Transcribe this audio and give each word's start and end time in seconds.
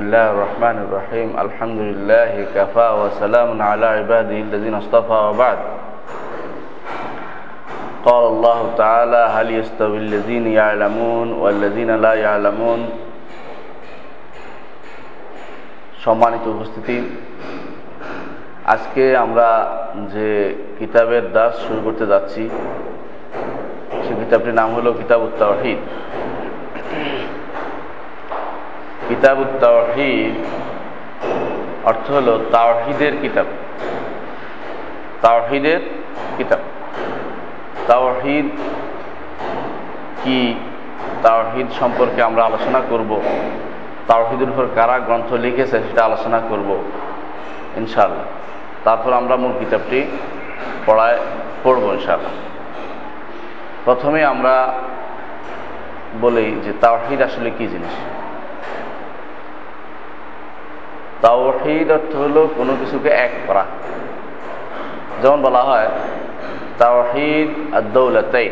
الله 0.00 0.31
الرحمن 0.31 0.77
الرحيم 0.87 1.29
الحمد 1.39 1.79
لله 1.79 2.31
كفى 2.55 2.87
وسلام 3.01 3.61
على 3.61 3.85
عباده 3.85 4.37
الذين 4.37 4.73
اصطفى 4.73 5.19
وبعد 5.29 5.59
قال 8.05 8.23
الله 8.25 8.59
تعالى 8.77 9.21
هل 9.35 9.47
يستوي 9.51 9.97
الذين 9.97 10.47
يعلمون 10.47 11.27
والذين 11.33 11.91
لا 11.95 12.13
يعلمون 12.15 12.79
সম্মানিত 16.03 16.43
উপস্থিতি 16.55 16.97
আজকে 18.73 19.03
আমরা 19.23 19.49
যে 20.13 20.29
কিতাবের 20.79 21.25
দাস 21.35 21.53
শুরু 21.65 21.79
করতে 21.87 22.05
যাচ্ছি 22.11 22.43
সে 24.03 24.13
কিতাবটির 24.21 24.55
নাম 24.61 24.69
হলো 24.77 24.89
কিতাব 24.99 25.19
উত্তাহিদ 25.27 25.79
কিতাব 29.11 29.39
উত্তাহিদ 29.39 30.35
অর্থ 31.83 32.11
হলো 32.11 32.45
তাওহিদের 32.51 33.11
কিতাব। 33.21 33.45
তাওহিদের 35.21 35.79
কিতাব। 36.37 36.59
তাওহিদ 37.87 38.45
কি? 40.23 40.55
তাওহিদ 41.23 41.67
সম্পর্কে 41.79 42.21
আমরা 42.21 42.45
আলোচনা 42.45 42.81
করব। 42.89 43.21
তাওহিদের 44.07 44.49
উপর 44.49 44.65
কারা 44.75 44.99
গ্রন্থ 44.99 45.33
লিখেছে 45.33 45.79
সেটা 45.79 46.05
আলোচনা 46.05 46.39
করব 46.49 46.83
ইনশাল্লাহ 47.77 48.25
তারপর 48.83 49.13
আমরা 49.13 49.35
মূল 49.35 49.51
কিতাবটি 49.59 50.17
পড়ায় 50.85 51.17
পড়ব 51.63 51.83
ইনশাল্লাহ 51.83 52.31
প্রথমে 53.85 54.23
আমরা 54.23 54.73
বলি 56.21 56.61
যে 56.63 56.73
তাওহিদ 56.81 57.21
আসলে 57.21 57.51
কি 57.57 57.67
জিনিস? 57.67 58.20
তাওহিদ 61.21 61.91
অর্থ 61.91 62.15
হলো 62.15 62.49
কোনো 62.57 62.75
কিছুকে 62.79 63.09
এক 63.09 63.29
করা। 63.47 63.65
যেমন 65.21 65.41
বলা 65.41 65.61
হয়, 65.63 65.89
তাওহিদ 66.77 67.75
আদৌলতাই 67.75 68.49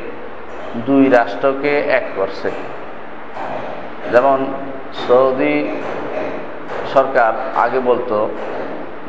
দুই 0.76 1.09
রাষ্ট্রকে 1.09 1.80
এক 1.80 2.03
করছে। 2.16 2.52
যেমন 4.11 4.45
সৌদি 5.08 5.78
সরকার 6.94 7.34
আগে 7.56 7.80
বলতো, 7.80 8.30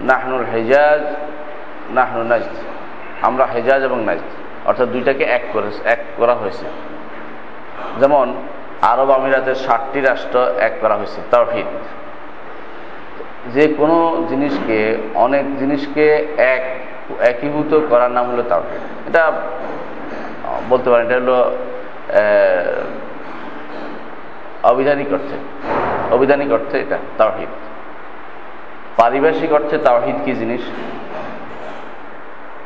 নাহনুল 0.01 0.45
হেজাজ 0.45 1.03
নাহনু 1.91 2.25
নাজদ। 2.25 2.57
আমরা 3.23 3.45
হেজাজ 3.47 3.83
এবং 3.83 4.05
নাজদ, 4.05 4.31
অর্থাৎ 4.69 4.89
দুইটাকে 4.89 5.25
এক 5.25 5.43
করে 5.53 5.71
এক 5.85 5.99
করা 6.17 6.35
হয়েছে। 6.35 6.67
যেমন 8.01 8.35
আরব 8.83 9.11
আমিরাতের 9.11 9.55
ষাটটি 9.55 10.01
রাষ্ট্র 10.01 10.39
এক 10.59 10.73
করা 10.81 10.95
হয়েছে, 10.95 11.21
তাওহিদ। 11.31 11.67
যে 13.47 13.75
কোনো 13.79 14.27
জিনিসকে, 14.29 14.79
অনেক 15.15 15.59
জিনিসকে 15.59 16.07
এক, 16.39 16.63
একীভূত 17.21 17.81
করার 17.91 18.11
নাম 18.11 18.31
হলো 18.31 18.43
তাওহিদ। 18.43 19.09
এটা 19.09 19.33
বলতে 20.69 20.91
পারেন, 20.91 21.07
এটা 21.07 21.15
হলো 21.15 21.39
অবিধানিক 24.63 25.13
অর্থে 25.13 25.37
অবিধানিক 26.15 26.53
অর্থে 26.53 26.81
এটা 26.81 26.99
তাওহিদ। 27.19 27.49
পারিভাষিক 28.97 29.53
অর্থে 29.53 29.79
তাওহিদ 29.79 30.17
কি 30.25 30.33
জিনিস? 30.33 30.61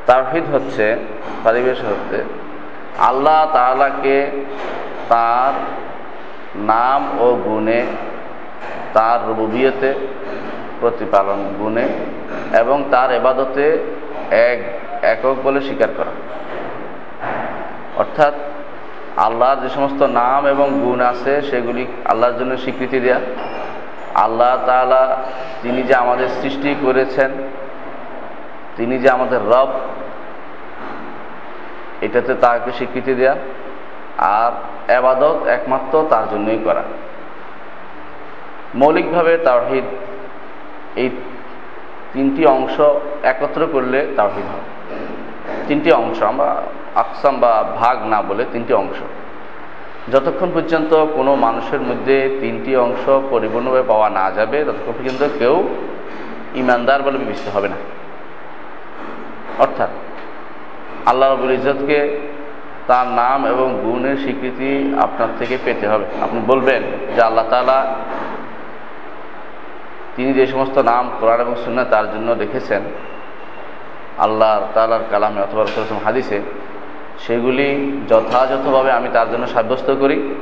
তাওহিদ 0.07 0.45
হচ্ছে 0.55 0.97
পারিবেশ 1.45 1.79
হচ্ছে 1.85 2.25
আল্লাহ 2.99 3.51
তাআলাকে 3.53 4.31
তার 5.09 5.53
নাম 6.57 7.21
ও 7.21 7.35
গুণে 7.45 7.87
তার 8.93 9.19
রুবিয়তে 9.27 9.95
প্রতিপালন 10.85 11.41
গুণে 11.59 11.87
এবং 12.61 12.85
তার 12.91 13.09
এবাদতে 13.13 13.65
এক 14.31 14.59
একক 15.05 15.37
বলে 15.43 15.61
স্বীকার 15.61 15.91
করা। 15.97 16.13
অর্থাৎ 17.97 18.35
আল্লাহর 19.17 19.57
যে 19.63 19.69
সমস্ত 19.69 20.01
নাম 20.03 20.47
এবং 20.47 20.69
গুণ 20.85 21.01
আছে, 21.01 21.33
সেগুলি 21.43 21.87
আল্লাহর 22.05 22.37
জন্য 22.39 22.53
স্বীকৃতি 22.57 22.99
দেয়া। 23.01 23.21
আল্লাহ 24.15 24.53
তালা 24.67 25.03
তিনি 25.63 25.83
যে 25.83 25.95
আমাদের 25.95 26.29
সৃষ্টি 26.29 26.71
করেছেন, 26.85 27.31
তিনি 28.77 28.99
যে 28.99 29.09
আমাদের 29.11 29.41
রব, 29.41 29.71
এটাতে 32.01 32.33
তাকে 32.35 32.71
স্বীকৃতি 32.73 33.13
দেয়া 33.15 33.35
আর 34.19 34.53
এবাদত 34.91 35.39
একমাত্র 35.47 35.95
তার 36.11 36.25
জন্যই 36.31 36.61
করা। 36.65 36.85
মৌলিকভাবে 38.75 39.33
তাওহিদ 39.39 39.85
এই 40.97 41.11
তিনটি 42.13 42.47
অংশ 42.47 42.81
একত্র 43.23 43.67
করলে 43.73 44.07
তাওহিদ 44.17 44.45
হয়। 44.45 44.67
তিনটি 45.69 45.93
অংশ, 45.93 46.23
আমরা 46.23 46.63
আকসাম 46.95 47.41
বা 47.41 47.65
ভাগ 47.77 47.97
না 48.07 48.23
বলে 48.23 48.45
তিনটি 48.53 48.73
অংশ। 48.75 48.99
যতক্ষণ 50.13 50.51
পর্যন্ত 50.55 51.07
কোনো 51.17 51.35
মানুষের 51.35 51.81
মধ্যে 51.81 52.39
তিনটি 52.41 52.77
অংশ 52.77 53.09
পরিপূর্ণভাবে 53.31 53.83
পাওয়া 53.83 54.11
না 54.11 54.31
যাবে, 54.31 54.65
ততক্ষণ 54.65 54.93
পর্যন্ত 54.93 55.23
কেউ 55.39 55.69
ইমানদার 56.55 57.03
বলে 57.03 57.19
বিবেচিত 57.19 57.49
হবে 57.57 57.69
না। 57.69 57.77
অর্থাৎ 59.59 59.89
আল্লাহ 61.07 61.33
রবুল 61.33 61.51
ইজতকে 61.51 62.19
তার 62.87 63.07
নাম 63.07 63.47
এবং 63.47 63.79
গুণের 63.85 64.17
স্বীকৃতি 64.17 64.95
আপনার 65.01 65.29
থেকে 65.39 65.59
পেতে 65.65 65.89
হবে। 65.89 66.05
আপনি 66.23 66.41
বলবেন 66.47 66.83
যে 67.17 67.23
আল্লাহ 67.23 67.45
তালা 67.51 67.95
তিনি 70.17 70.33
যে 70.33 70.47
সমস্ত 70.47 70.79
নাম 70.79 71.11
কোরআন 71.21 71.41
এবং 71.41 71.55
সুন্না 71.65 71.85
তার 71.85 72.07
জন্য 72.13 72.33
রেখেছেন 72.33 72.83
আল্লাহ 74.19 74.55
তালার 74.75 75.05
কালামে 75.11 75.41
অথবা 75.43 75.63
রসুল 75.63 76.05
হাদিসে, 76.05 76.39
সেগুলি 77.19 77.69
যথাযথভাবে 78.09 78.91
আমি 78.93 79.09
তার 79.13 79.31
জন্য 79.33 79.47
সাব্যস্ত 79.47 79.91
করি, 80.01 80.35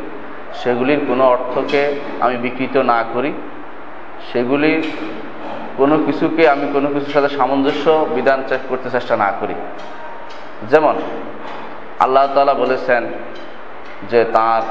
সেগুলির 0.54 1.00
কোনো 1.08 1.24
অর্থকে 1.24 1.94
আমি 2.20 2.36
বিকৃত 2.36 2.76
না 2.76 3.04
করি, 3.14 3.32
সেগুলির 4.32 4.82
কোনো 5.76 5.98
কিছুকে 6.06 6.48
আমি 6.48 6.66
কোনো 6.72 6.88
কিছুর 6.88 7.12
সাথে 7.12 7.28
সামঞ্জস্য 7.28 8.06
বিধান 8.14 8.40
করতে 8.68 8.90
চেষ্টা 8.90 9.16
না 9.16 9.32
করি। 9.40 9.54
যেমন, 10.70 10.94
আল্লাহ 12.00 12.24
তালা 12.34 12.54
বলেছেন 12.54 13.02
যে 14.10 14.24
তার 14.24 14.62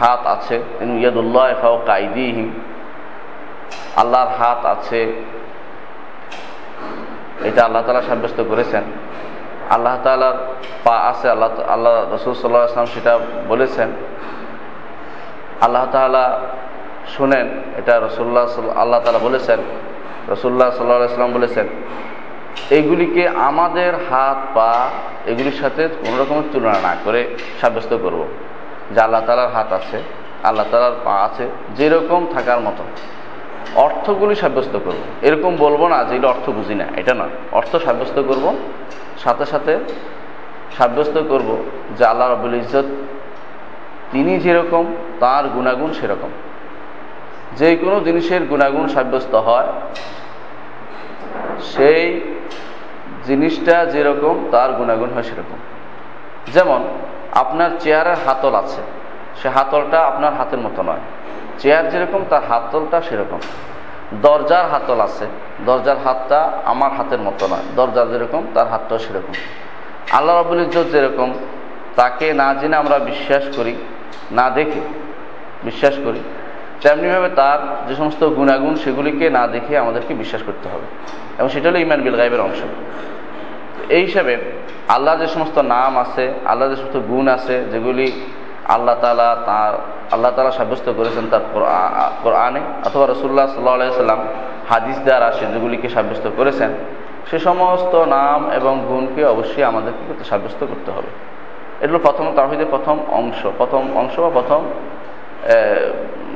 হাত 0.00 0.20
আছে 0.26 0.56
ইয়াদুল্লাহ 1.02 1.48
ফাও 1.62 1.76
কাইদিহিম 1.86 2.48
আল্লাহর 3.96 4.30
হাত 4.38 4.66
আছে। 4.66 5.00
এটা 7.44 7.64
আল্লাহ 7.64 7.82
তালা 7.82 8.02
সাব্যস্ত 8.02 8.40
করেছেন। 8.48 8.82
আল্লাহ 9.70 9.98
তালার 10.02 10.36
পা 10.84 10.96
আছে, 11.10 11.30
আল্লাহ 11.30 11.48
আল্লাহ 11.68 12.14
রসুল 12.14 12.34
সাল্লাহ 12.34 12.64
আসলাম 12.64 12.86
সেটা 12.86 13.18
বলেছেন। 13.48 13.88
আল্লাহ 15.60 15.86
তালা 15.92 16.40
শুনেন, 17.16 17.46
এটা 17.76 18.00
রসুল্লাহ 18.00 18.44
আল্লাহ 18.76 19.00
তালা 19.00 19.18
বলেছেন 19.18 19.58
রসুল্লাহ 20.28 20.70
সাল্লাহ 20.70 21.02
আসলাম 21.02 21.32
বলেছেন 21.32 21.66
এইগুলিকে 22.70 23.28
আমাদের 23.28 23.94
হাত, 24.10 24.38
পা, 24.54 24.90
এগুলির 25.26 25.58
সাথে 25.60 25.88
কোনো 25.88 26.22
রকমের 26.22 26.42
তুলনা 26.52 26.78
না 26.82 26.96
করে 27.04 27.36
সাব্যস্ত 27.60 27.96
করব। 27.96 28.28
যে 28.90 29.00
আল্লাহ 29.00 29.22
তালার 29.26 29.50
হাত 29.50 29.72
আছে, 29.72 30.02
আল্লাহ 30.42 30.66
তালার 30.70 30.96
পা 31.04 31.14
আছে, 31.24 31.50
যেরকম 31.76 32.26
থাকার 32.34 32.60
মতো। 32.60 32.82
অর্থগুলি 33.74 34.34
সাব্যস্ত 34.34 34.78
করব। 34.84 35.00
এরকম 35.22 35.56
বলব 35.56 35.86
না 35.86 36.04
যে 36.04 36.16
এটা 36.16 36.28
অর্থ 36.28 36.50
বুঝি 36.50 36.74
না, 36.74 36.86
এটা 36.96 37.14
না 37.14 37.26
অর্থ 37.52 37.76
সাব্যস্ত 37.76 38.22
করব, 38.22 38.56
সাথে 39.18 39.46
সাথে 39.46 39.78
সাব্যস্ত 40.78 41.22
করব 41.28 41.64
যে 41.98 42.04
আল্লাহ 42.04 42.32
রবুল 42.32 42.54
ইজত 42.54 42.84
তিনি 44.12 44.38
যেরকম, 44.38 44.84
তার 45.20 45.48
গুণাগুণ 45.48 45.92
সেরকম। 45.92 46.28
যে 47.56 47.76
কোনো 47.76 48.00
জিনিসের 48.00 48.42
গুণাগুণ 48.42 48.88
সাব্যস্ত 48.88 49.34
হয়, 49.34 49.66
সেই 51.62 52.20
জিনিসটা 53.24 53.84
যেরকম, 53.84 54.48
তার 54.50 54.72
গুণাগুণ 54.72 55.10
হয় 55.14 55.22
সেরকম। 55.22 55.58
যেমন, 56.52 56.84
আপনার 57.32 57.70
চেয়ারের 57.80 58.16
হাতল 58.26 58.54
আছে। 58.54 58.82
সে 59.42 59.48
হাতলটা 59.48 60.00
আপনার 60.00 60.34
হাতের 60.34 60.58
মতো 60.58 60.82
নয়। 60.82 61.00
চেয়ার 61.58 61.90
যেরকম, 61.90 62.24
তার 62.30 62.44
হাতলটা 62.48 63.00
সেরকম। 63.00 63.38
দরজার 64.22 64.70
হাতল 64.70 65.00
আছে, 65.00 65.26
দরজার 65.66 65.96
হাতটা 66.04 66.52
আমার 66.64 66.92
হাতের 66.92 67.18
মতো 67.18 67.46
নয়। 67.46 67.62
দরজা 67.76 68.06
যেরকম, 68.06 68.46
তার 68.54 68.68
হাতটাও 68.68 68.98
সেরকম। 68.98 69.32
আল্লাহ 70.10 70.40
রবুল 70.40 70.60
ইজ্জত 70.60 70.86
যেরকম, 70.92 71.34
তাকে 71.96 72.32
না 72.32 72.54
জেনে 72.54 72.76
আমরা 72.76 72.98
বিশ্বাস 72.98 73.44
করি, 73.56 73.76
না 74.32 74.50
দেখে 74.50 74.80
বিশ্বাস 75.64 75.94
করি, 76.04 76.20
তেমনিভাবে 76.80 77.28
তার 77.28 77.88
যে 77.88 77.94
সমস্ত 77.94 78.24
গুণাগুণ, 78.28 78.74
সেগুলিকে 78.74 79.30
না 79.30 79.46
দেখে 79.46 79.78
আমাদেরকে 79.78 80.14
বিশ্বাস 80.14 80.42
করতে 80.46 80.68
হবে। 80.68 80.86
এবং 81.38 81.48
সেটা 81.48 81.68
হলো 81.68 81.78
ইমান 81.78 82.02
বিল 82.02 82.16
গাইবের 82.16 82.40
অংশ। 82.40 82.60
এই 83.88 84.00
হিসাবে 84.00 84.38
আল্লাহ 84.88 85.18
যে 85.18 85.26
সমস্ত 85.26 85.58
নাম 85.58 85.98
আছে, 85.98 86.32
আল্লাহ 86.46 86.68
যে 86.68 86.76
সমস্ত 86.76 86.98
গুণ 86.98 87.28
আছে, 87.28 87.64
যেগুলি 87.64 88.12
আল্লাহ 88.68 88.96
তালা 89.00 89.28
তার, 89.46 89.72
আল্লাহ 90.14 90.30
তালা 90.36 90.50
সাব্যস্ত 90.50 90.86
করেছেন 90.98 91.24
তার 91.30 91.40
কোরআনে 92.22 92.60
অথবা 92.86 93.04
রসুল্লাহ 93.06 93.46
সাল্লাহ 93.46 94.00
সাল্লাম 94.02 94.20
হাদিস 94.70 94.98
দ্বারা 95.06 95.32
সে 95.32 95.44
যেগুলিকে 95.52 95.88
সাব্যস্ত 95.88 96.26
করেছেন, 96.36 96.70
সে 97.30 97.38
সমস্ত 97.38 97.94
নাম 97.94 98.40
এবং 98.50 98.74
গুণকে 98.88 99.22
অবশ্যই 99.34 99.62
আমাদেরকে 99.62 100.24
সাব্যস্ত 100.24 100.60
করতে 100.64 100.90
হবে। 100.90 101.10
এগুলো 101.84 101.98
প্রথম 101.98 102.26
তাহিদের 102.36 102.68
প্রথম 102.70 102.96
অংশ 103.20 103.40
প্রথম 103.56 103.82
অংশ 103.96 104.14
বা 104.20 104.30
প্রথম 104.38 104.60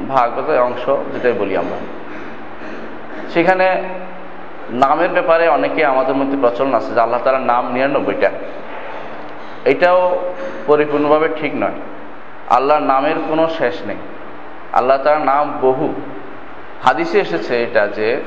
ভাগ 0.08 0.28
অংশ 0.68 0.84
যেটাই 1.12 1.32
বলি 1.32 1.54
আমরা। 1.56 1.78
সেখানে 3.34 3.66
নামের 4.70 5.10
ব্যাপারে 5.16 5.44
অনেকে 5.48 5.80
আমাদের 5.84 6.14
মধ্যে 6.14 6.36
প্রচলন 6.40 6.74
আছে 6.74 6.90
যে 6.94 7.00
আল্লাহ 7.00 7.20
তালার 7.24 7.48
নাম 7.52 7.72
নিরানব্বইটা। 7.74 8.30
এটাও 9.72 10.00
পরিপূর্ণভাবে 10.66 11.28
ঠিক 11.40 11.52
নয়। 11.54 11.78
আল্লাহর 12.52 12.82
নামের 12.82 13.14
কোনো 13.28 13.48
শেষ 13.48 13.82
নেই। 13.86 13.96
আল্লাহ 14.72 14.96
তার 15.02 15.20
নাম 15.20 15.58
বহু। 15.60 15.94
হাদিসে 16.82 17.20
এসেছে 17.20 17.62
এটা 17.62 17.86
যে, 17.86 18.20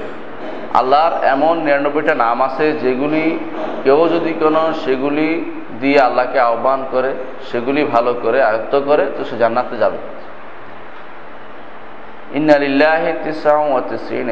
আল্লাহর 0.74 1.24
এমন 1.24 1.60
নিরানব্বইটা 1.60 2.16
নাম 2.16 2.42
আছে 2.42 2.72
যেগুলি 2.72 3.40
কেউ 3.84 4.08
যদি 4.08 4.34
কোনো 4.34 4.74
সেগুলি 4.74 5.52
দিয়ে 5.80 6.00
আল্লাহকে 6.00 6.40
আহ্বান 6.40 6.86
করে, 6.92 7.14
সেগুলি 7.52 7.84
ভালো 7.84 8.14
করে 8.14 8.44
আয়ত্ত 8.44 8.82
করে, 8.86 9.06
তো 9.18 9.24
সে 9.24 9.38
জান্নাতে 9.38 9.78
যাবে। 9.78 9.98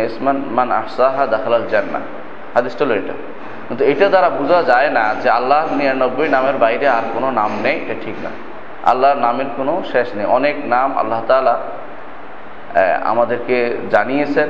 ইসমান 0.06 0.44
মান 0.48 0.72
আহসাহা 0.72 1.28
দাখালাল 1.28 1.68
জান্না 1.70 2.00
হাদিসটা 2.54 2.86
হলো 2.86 2.96
এটা। 2.96 3.14
কিন্তু 3.68 3.86
এটা 3.86 4.10
দ্বারা 4.10 4.30
বোঝা 4.30 4.64
যায় 4.64 4.90
না 4.90 5.16
যে 5.24 5.30
আল্লাহর 5.30 5.76
নিরানব্বই 5.76 6.30
নামের 6.30 6.58
বাইরে 6.58 6.88
আর 6.88 7.04
কোনো 7.14 7.32
নাম 7.32 7.50
নেই, 7.64 7.76
এটা 7.76 7.94
ঠিক 8.06 8.16
না। 8.24 8.30
আল্লাহর 8.92 9.20
নামের 9.26 9.50
কোনো 9.58 9.74
শেষ 9.92 10.08
নেই। 10.18 10.28
অনেক 10.38 10.56
নাম 10.74 10.90
আল্লাহ 11.02 11.22
তালা 11.30 11.56
আমাদেরকে 13.12 13.58
জানিয়েছেন, 13.94 14.50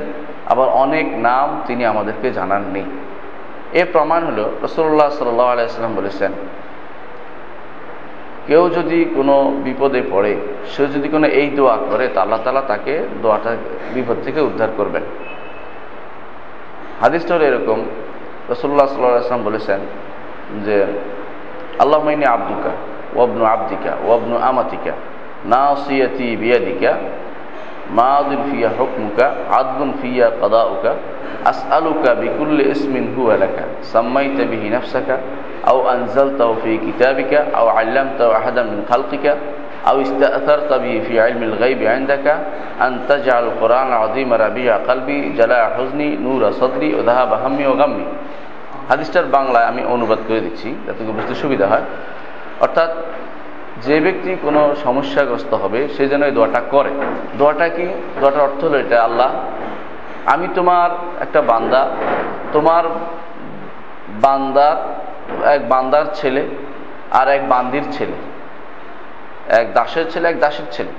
আবার 0.52 0.68
অনেক 0.84 1.06
নাম 1.28 1.46
তিনি 1.66 1.82
আমাদেরকে 1.92 2.28
জানাননি। 2.38 2.82
এর 3.80 3.86
প্রমাণ 3.94 4.20
হলো 4.28 4.44
রসুল্লাহ 4.64 5.08
সাল্লাহ 5.18 5.48
আলাইসাল্লাম 5.54 5.94
বলেছেন, 6.00 6.32
কেউ 8.48 8.62
যদি 8.76 8.98
কোনো 9.16 9.34
বিপদে 9.64 10.02
পড়ে, 10.12 10.32
সে 10.72 10.82
যদি 10.94 11.08
কোনো 11.14 11.26
এই 11.40 11.48
দোয়া 11.58 11.76
করে, 11.90 12.04
তা 12.14 12.18
আল্লাহ 12.24 12.40
তালা 12.44 12.62
তাকে 12.72 12.94
দোয়াটা 13.22 13.50
বিপদ 13.94 14.16
থেকে 14.26 14.40
উদ্ধার 14.48 14.70
করবেন। 14.78 15.04
হাদিসটা 17.02 17.32
হলো 17.34 17.44
এরকম 17.50 17.78
রসুল্লাহ 18.52 18.86
সাল্লাম 18.86 19.44
বলেছেন 19.48 19.80
যে 20.66 20.76
আল্লাহ 21.82 21.98
মাইনি 22.06 22.26
আব্দুকা 22.36 22.72
ওয়াবনু 23.15 23.43
আব্দিকা 23.55 23.91
ওয়াবনু 24.05 24.35
আমাতিকা 24.49 24.93
নাসিয়াতি 25.45 26.27
বিয়াদিকা 26.41 26.91
মাদিন 27.99 28.41
ফিয়া 28.49 28.69
হুকমুকা 28.77 29.25
আদলুন 29.59 29.89
ফিয়া 30.01 30.27
কাদাউকা 30.41 30.91
আসআলুকা 31.51 32.09
বিকুল্লি 32.21 32.63
ইসমিন 32.73 33.05
হুয়া 33.15 33.35
লাকা 33.43 33.63
সাম্মাইতা 33.93 34.43
বিহি 34.51 34.67
নাফসাকা 34.75 35.17
أو 35.67 35.89
أنزلته 35.89 36.49
في 36.63 36.77
كتابك 36.77 37.33
أو 37.33 37.65
علمته 37.69 38.37
أحدا 38.37 38.63
من 38.63 38.79
خلقك 38.91 39.25
أو 39.89 40.01
استأثرت 40.01 40.73
به 40.73 41.03
في 41.07 41.19
علم 41.19 41.43
الغيب 41.43 41.83
عندك 41.83 42.25
أن 42.81 42.99
تجعل 43.09 43.43
القرآن 43.43 43.87
العظيم 43.87 44.33
ربيع 44.33 44.77
قلبي 44.77 45.19
جلاء 45.29 45.63
حزني 45.77 46.15
نور 46.15 46.51
صدري 46.51 46.95
وذهاب 46.95 47.31
همي 47.43 47.65
وغمي 47.67 48.05
হাদিসটার 48.91 49.27
বাংলায় 49.37 49.67
আমি 49.71 49.81
অনুবাদ 49.95 50.19
করে 50.27 50.41
দিচ্ছি 50.45 50.69
যাতে 50.87 51.01
বুঝতে 51.07 51.33
সুবিধা 51.43 51.65
হয় 51.71 51.85
অর্থাৎ 52.60 52.90
যে 53.82 54.00
ব্যক্তি 54.00 54.36
কোনো 54.42 54.74
সমস্যাগ্রস্ত 54.84 55.54
হবে, 55.54 55.88
সে 55.88 56.08
যেন 56.08 56.22
এই 56.22 56.30
দোয়াটা 56.30 56.60
করে। 56.70 56.90
দোয়াটা 57.38 57.68
কি? 57.68 57.86
দোয়াটার 58.20 58.42
অর্থ 58.42 58.64
হলো 58.64 58.78
এটা, 58.78 59.04
আল্লাহ, 59.04 59.30
আমি 60.26 60.48
তোমার 60.54 60.90
একটা 61.20 61.42
বান্দা, 61.42 61.90
তোমার 62.52 62.84
বান্দার 64.08 64.76
এক 65.44 65.68
বান্দার 65.68 66.04
ছেলে 66.14 66.48
আর 67.10 67.28
এক 67.28 67.48
বান্দির 67.48 67.82
ছেলে। 67.92 68.12
এক 69.48 69.74
দাসের 69.74 70.10
ছেলে, 70.10 70.28
এক 70.28 70.40
দাসের 70.40 70.64
ছেলে। 70.70 70.90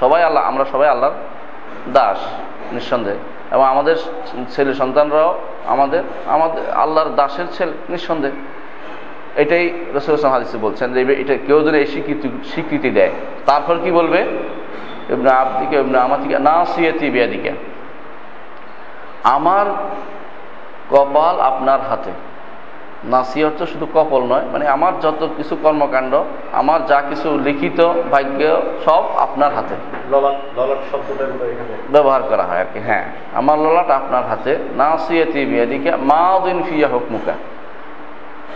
সবাই 0.00 0.22
আল্লাহ, 0.22 0.44
আমরা 0.44 0.64
সবাই 0.64 0.88
আল্লাহর 0.88 1.12
দাস, 1.92 2.18
নিঃসন্দেহে। 2.72 3.16
এবং 3.50 3.64
আমাদের 3.64 3.96
ছেলে 4.50 4.74
সন্তানরাও 4.74 5.40
আমাদের 5.66 6.02
আমাদের 6.26 6.70
আল্লাহর 6.70 7.08
দাসের 7.08 7.44
ছেলে, 7.52 7.72
নিঃসন্দেহে। 7.88 8.63
এটাই 9.36 9.72
রসুল 9.94 10.28
হাদিসে 10.28 10.58
বলছেন 10.58 10.92
যে 10.94 11.16
এটা 11.18 11.36
কেউ 11.46 11.62
যদি 11.62 11.78
এই 11.78 11.86
স্বীকৃতি 11.86 12.28
স্বীকৃতি 12.44 12.90
দেয়। 12.90 13.10
তারপর 13.46 13.76
কি 13.84 13.90
বলবে? 13.90 14.18
এমনি 15.10 15.28
আবদিকে 15.28 15.76
এমনি 15.76 15.98
আমাদিকে 15.98 16.38
না 16.38 16.64
সিয়াতি 16.64 17.10
বিয়াদিকে। 17.10 17.50
আমার 19.24 19.66
কপাল 20.90 21.40
আপনার 21.40 21.80
হাতে। 21.80 22.10
নাসি 23.04 23.44
অর্থ 23.44 23.62
শুধু 23.62 23.86
কপল 23.94 24.22
নয় 24.22 24.42
মানে 24.52 24.68
আমার 24.68 25.00
যত 25.00 25.28
কিছু 25.36 25.56
কর্মকাণ্ড 25.62 26.22
আমার 26.52 26.86
যা 26.86 27.00
কিছু 27.00 27.38
লিখিত 27.38 27.92
ভাগ্য 28.10 28.62
সব 28.84 29.04
আপনার 29.16 29.54
হাতে। 29.54 29.74
ব্যবহার 31.90 32.22
করা 32.22 32.42
হয় 32.42 32.60
আর 32.60 32.64
কি 32.74 32.80
হ্যাঁ। 32.80 33.08
আমার 33.34 33.58
ললাট 33.58 33.90
আপনার 33.90 34.24
হাতে। 34.26 34.58
না 34.76 34.90
নাসিয়াতি 34.90 35.44
বিয়াদিকে 35.44 35.92
মা 35.96 36.40
দিন 36.44 36.62
ফিয়া 36.62 36.88
হুকমুকা। 36.88 37.32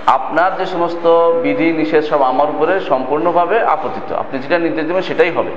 আপনার 0.06 0.56
যে 0.56 0.66
সমস্ত 0.66 1.06
বিধি, 1.42 1.72
নিষেধ 1.72 2.04
সব 2.04 2.22
আমার 2.22 2.50
উপরে 2.50 2.80
সম্পূর্ণভাবে 2.80 3.64
আপতিত। 3.64 4.12
আপনি 4.12 4.38
যেটা 4.38 4.58
নির্দেশ 4.58 4.86
দেবেন 4.86 5.02
সেটাই 5.02 5.30
হবে। 5.30 5.50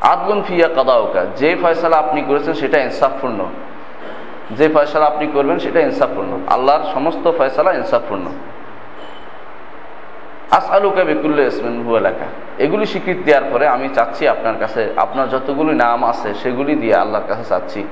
আদগুন 0.00 0.42
ফিয়া 0.42 0.68
কাদাউকা। 0.68 1.24
যে 1.36 1.56
ফয়সালা 1.62 1.96
আপনি 1.96 2.22
করেছেন 2.22 2.54
সেটা 2.54 2.78
ইনসাফপূর্ণ। 2.82 3.46
যে 4.50 4.68
ফয়সালা 4.68 5.06
আপনি 5.06 5.26
করবেন 5.26 5.58
সেটা 5.58 5.80
ইনসাফপূর্ণ। 5.80 6.38
আল্লাহর 6.48 6.92
সমস্ত 6.94 7.30
ফয়সালা 7.38 7.72
ইনসাফপূর্ণ। 7.72 8.26
আস 10.50 10.70
আলুকা 10.70 11.04
বিকুল্ল 11.04 11.40
ইসমিন 11.40 11.84
হু 11.84 11.96
এলাকা 11.96 12.26
এগুলি 12.58 12.86
স্বীকৃতি 12.86 13.22
দেওয়ার 13.22 13.50
পরে 13.52 13.66
আমি 13.66 13.88
চাচ্ছি 13.94 14.28
আপনার 14.28 14.54
কাছে, 14.60 14.92
আপনার 14.96 15.28
যতগুলি 15.28 15.74
নাম 15.74 16.04
আছে 16.04 16.34
সেগুলি 16.34 16.74
দিয়ে 16.74 16.94
আল্লাহর 16.94 17.24
কাছে 17.28 17.44
চাচ্ছি। 17.44 17.84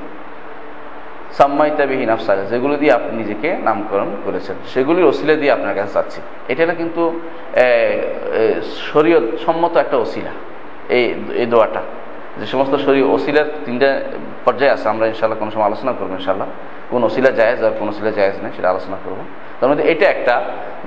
সাম্মাইতাবিহীন 1.38 2.10
আফসাকা 2.16 2.42
যেগুলো 2.52 2.75
দিয়ে 2.82 2.92
আপনি 2.98 3.12
নিজেকে 3.20 3.48
নামকরণ 3.69 4.10
করেছেন। 4.26 4.56
সেগুলির 4.72 5.06
ওসিলা 5.12 5.34
দিয়ে 5.42 5.52
আপনার 5.56 5.75
কাছে 5.78 5.90
চাচ্ছি 5.96 6.20
এটা 6.52 6.75
কিন্তু 6.80 7.02
শরীয় 8.90 9.19
সম্মত 9.44 9.75
একটা 9.84 9.96
ওসিলা, 10.04 10.32
এই 10.96 11.04
এই 11.40 11.46
দোয়াটা। 11.52 11.82
যে 12.38 12.46
সমস্ত 12.52 12.75
শরীর 12.86 13.04
ওসিলার 13.14 13.48
তিনটা 13.64 13.88
পর্যায়ে 14.46 14.72
আছে, 14.76 14.86
আমরা 14.92 15.04
ইনশাল্লাহ 15.12 15.38
কোনো 15.42 15.50
সময় 15.54 15.66
আলোচনা 15.70 15.92
করব 15.98 16.10
ইনশাল্লাহ 16.20 16.48
কোন 16.90 17.00
ওসিলা 17.08 17.31
জায়েজ 17.38 17.60
আর 17.67 17.74
কোন 17.79 17.88
ওসিলা 17.93 18.10
জায়েজ 18.19 18.36
নেই, 18.43 18.53
সেটা 18.56 18.69
আলোচনা 18.74 18.96
করব। 19.05 19.19
তার 19.58 19.69
মধ্যে 19.70 19.84
এটা 19.93 20.06
একটা, 20.14 20.34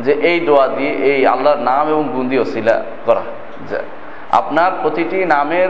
যে 0.06 0.14
এই 0.30 0.38
দোয়া 0.48 0.66
দিয়ে 0.78 0.94
এই 1.12 1.22
আল্লাহর 1.34 1.62
নাম 1.70 1.84
এবং 1.94 2.04
গুণ 2.14 2.26
দিয়ে 2.32 2.42
ওসিলা 2.48 2.76
করা। 3.08 3.24
আপনার 4.42 4.72
প্রতিটি 4.82 5.20
নামের 5.36 5.70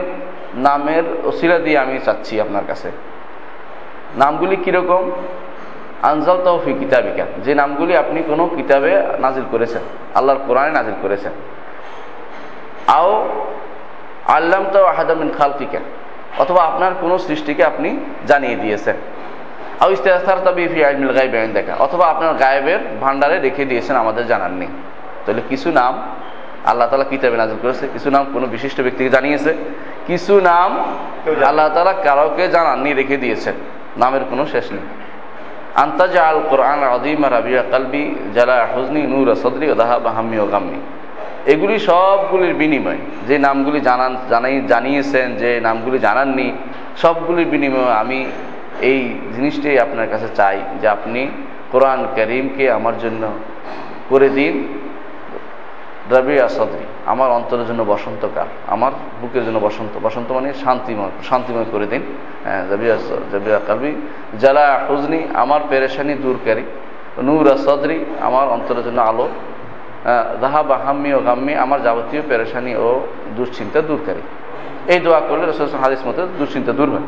নামের 0.67 1.03
ওসিলা 1.29 1.57
দিয়ে 1.65 1.77
আমি 1.83 1.93
চাচ্ছি 2.05 2.33
আপনার 2.45 2.65
কাছে। 2.71 2.89
নামগুলি 4.17 4.55
কীরকম? 4.55 5.11
আনজাল 6.03 6.37
তৌফি 6.45 6.73
কিতাবিকা। 6.73 7.25
যে 7.43 7.55
নামগুলি 7.55 7.97
আপনি 7.97 8.23
কোনো 8.27 8.49
কিতাবে 8.55 9.03
নাজিল 9.19 9.43
করেছেন 9.51 9.81
আল্লাহর 10.15 10.39
কোরআনে 10.47 10.71
নাজিল 10.71 10.93
করেছেন। 11.01 11.31
আও 12.87 13.27
আল্লাম 14.27 14.65
তো 14.73 14.85
আহাদামিন 14.85 15.31
খালকিকা 15.37 15.79
অথবা 16.39 16.63
আপনার 16.63 16.91
কোনো 17.01 17.17
সৃষ্টিকে 17.17 17.63
আপনি 17.63 17.97
জানিয়ে 18.27 18.55
দিয়েছেন। 18.55 18.95
আও 19.79 19.91
ইস্তেহার 19.91 20.39
তবে 20.45 20.67
ফি 20.67 20.85
আলমিল 20.85 21.13
গাইব 21.13 21.53
দেখা 21.53 21.75
অথবা 21.79 22.05
আপনার 22.05 22.33
গায়েবের 22.33 22.79
ভান্ডারে 23.01 23.39
রেখে 23.39 23.65
দিয়েছেন 23.65 23.95
আমাদের 23.95 24.27
জানার 24.27 24.51
নেই। 24.51 24.67
তাহলে 25.25 25.41
কিছু 25.49 25.71
নাম 25.71 26.01
আল্লাহ 26.65 26.89
তালা 26.89 27.03
কিতাবে 27.03 27.37
নাজিল 27.37 27.57
করেছে 27.61 27.87
কিছু 27.93 28.09
নাম 28.09 28.25
কোনো 28.33 28.47
বিশিষ্ট 28.47 28.81
ব্যক্তিকে 28.81 29.09
জানিয়েছে 29.09 29.53
কিছু 30.07 30.39
নাম 30.39 30.77
আল্লাহ 31.45 31.69
তালা 31.73 31.93
কারোকে 31.93 32.47
জানাননি 32.47 32.93
রেখে 32.93 33.17
দিয়েছেন। 33.17 33.53
নামের 33.97 34.21
কোনো 34.29 34.45
শেষ 34.45 34.71
নেই। 34.71 34.81
আন্তাজা 35.75 36.23
আল 36.23 36.41
কোরআন 36.49 36.83
আদিম 36.83 37.25
রাবিয়া 37.25 37.63
কালবি 37.71 38.15
জালা 38.33 38.67
হুজনি 38.75 39.01
নূর 39.01 39.35
সদরি 39.35 39.71
ওদাহা 39.71 39.99
বাহামি 39.99 40.39
ও 40.39 40.45
গাম্মি। 40.45 40.79
এগুলি 41.45 41.79
সবগুলির 41.79 42.53
বিনিময়। 42.53 42.97
যে 43.27 43.37
নামগুলি 43.37 43.81
জানান 43.81 44.17
জানাই 44.29 44.61
জানিয়েছেন, 44.67 45.35
যে 45.35 45.59
নামগুলি 45.59 45.99
জানাননি, 45.99 46.51
সবগুলির 46.97 47.47
বিনিময়ে 47.47 47.93
আমি 47.93 48.25
এই 48.81 49.19
জিনিসটাই 49.35 49.79
আপনার 49.79 50.07
কাছে 50.09 50.27
চাই 50.35 50.59
যে 50.81 50.87
আপনি 50.87 51.31
কোরআন 51.71 52.07
করিমকে 52.15 52.71
আমার 52.71 52.99
জন্য 52.99 53.27
করে 54.09 54.29
দিন। 54.29 54.67
রবিয়া 56.13 56.47
সদরি 56.57 56.85
আমার 57.13 57.29
অন্তরের 57.37 57.65
জন্য 57.69 57.81
বসন্তকাল, 57.93 58.47
আমার 58.75 58.91
বুকের 59.21 59.43
জন্য 59.47 59.57
বসন্ত 59.67 59.93
বসন্ত 60.05 60.27
মানে 60.37 60.49
শান্তিময় 60.63 61.13
শান্তিময় 61.29 61.67
করে 61.73 61.85
দিন। 61.93 62.01
হ্যাঁ 62.45 62.61
রবিয়া 62.71 62.95
রবিয়া 63.35 63.59
কালবি 63.67 63.91
জালা 64.41 64.67
হুজনি, 64.87 65.19
আমার 65.43 65.61
পেরেশানি 65.69 66.13
দূরকারী। 66.25 66.63
নূর 67.27 67.45
সদরি, 67.65 67.97
আমার 68.27 68.45
অন্তরের 68.55 68.83
জন্য 68.87 68.99
আলো। 69.11 69.27
রাহা 70.43 70.61
বা 70.69 70.75
হাম্মি 70.85 71.09
ও 71.17 71.19
গাম্মি, 71.27 71.53
আমার 71.63 71.79
যাবতীয় 71.85 72.21
পেরেশানি 72.29 72.71
ও 72.85 72.87
দুশ্চিন্তা 73.37 73.79
দূরকারী। 73.89 74.23
এই 74.93 74.99
দোয়া 75.05 75.19
করলে 75.29 75.45
হাদিস 75.83 76.01
মতো 76.07 76.21
দুশ্চিন্তা 76.39 76.71
দূর 76.79 76.89
হয়। 76.93 77.05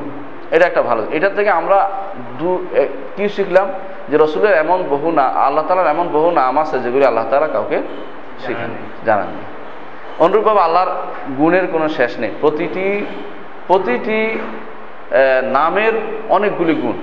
এটা 0.55 0.65
একটা 0.69 0.81
ভালো, 0.89 1.01
এটা 1.17 1.29
থেকে 1.37 1.51
আমরা 1.59 1.77
দু 2.39 2.49
কি 3.15 3.25
শিখলাম? 3.35 3.67
যে 4.09 4.15
রসুলের 4.23 4.53
এমন 4.63 4.79
বহু 4.93 5.07
না, 5.19 5.25
আল্লাহ 5.45 5.63
তালার 5.67 5.89
এমন 5.95 6.05
বহু 6.15 6.29
নাম 6.39 6.55
আছে 6.63 6.75
যেগুলি 6.83 7.03
আল্লাহ 7.09 7.25
তালা 7.31 7.49
কাউকে 7.55 7.77
শিখান 8.39 8.69
জানাননি 9.05 9.43
অনুরূপভাবে 10.19 10.59
আল্লাহর 10.59 10.91
গুণের 11.37 11.67
কোনো 11.67 11.89
শেষ 11.89 12.19
নেই। 12.19 12.31
প্রতিটি 12.41 13.05
প্রতিটি 13.67 14.39
নামের 15.51 15.93
অনেকগুলি 16.29 16.73
গুণ, 16.73 16.97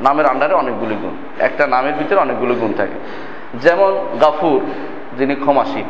নামের 0.00 0.26
আন্ডারে 0.26 0.54
অনেকগুলি 0.54 0.94
গুণ, 0.94 1.14
একটা 1.38 1.66
নামের 1.66 1.92
ভিতরে 1.92 2.18
অনেকগুলি 2.20 2.54
গুণ 2.54 2.72
থাকে। 2.72 2.98
যেমন 3.54 4.18
গাফুর, 4.20 4.60
যিনি 5.18 5.34
ক্ষমাশীল। 5.34 5.84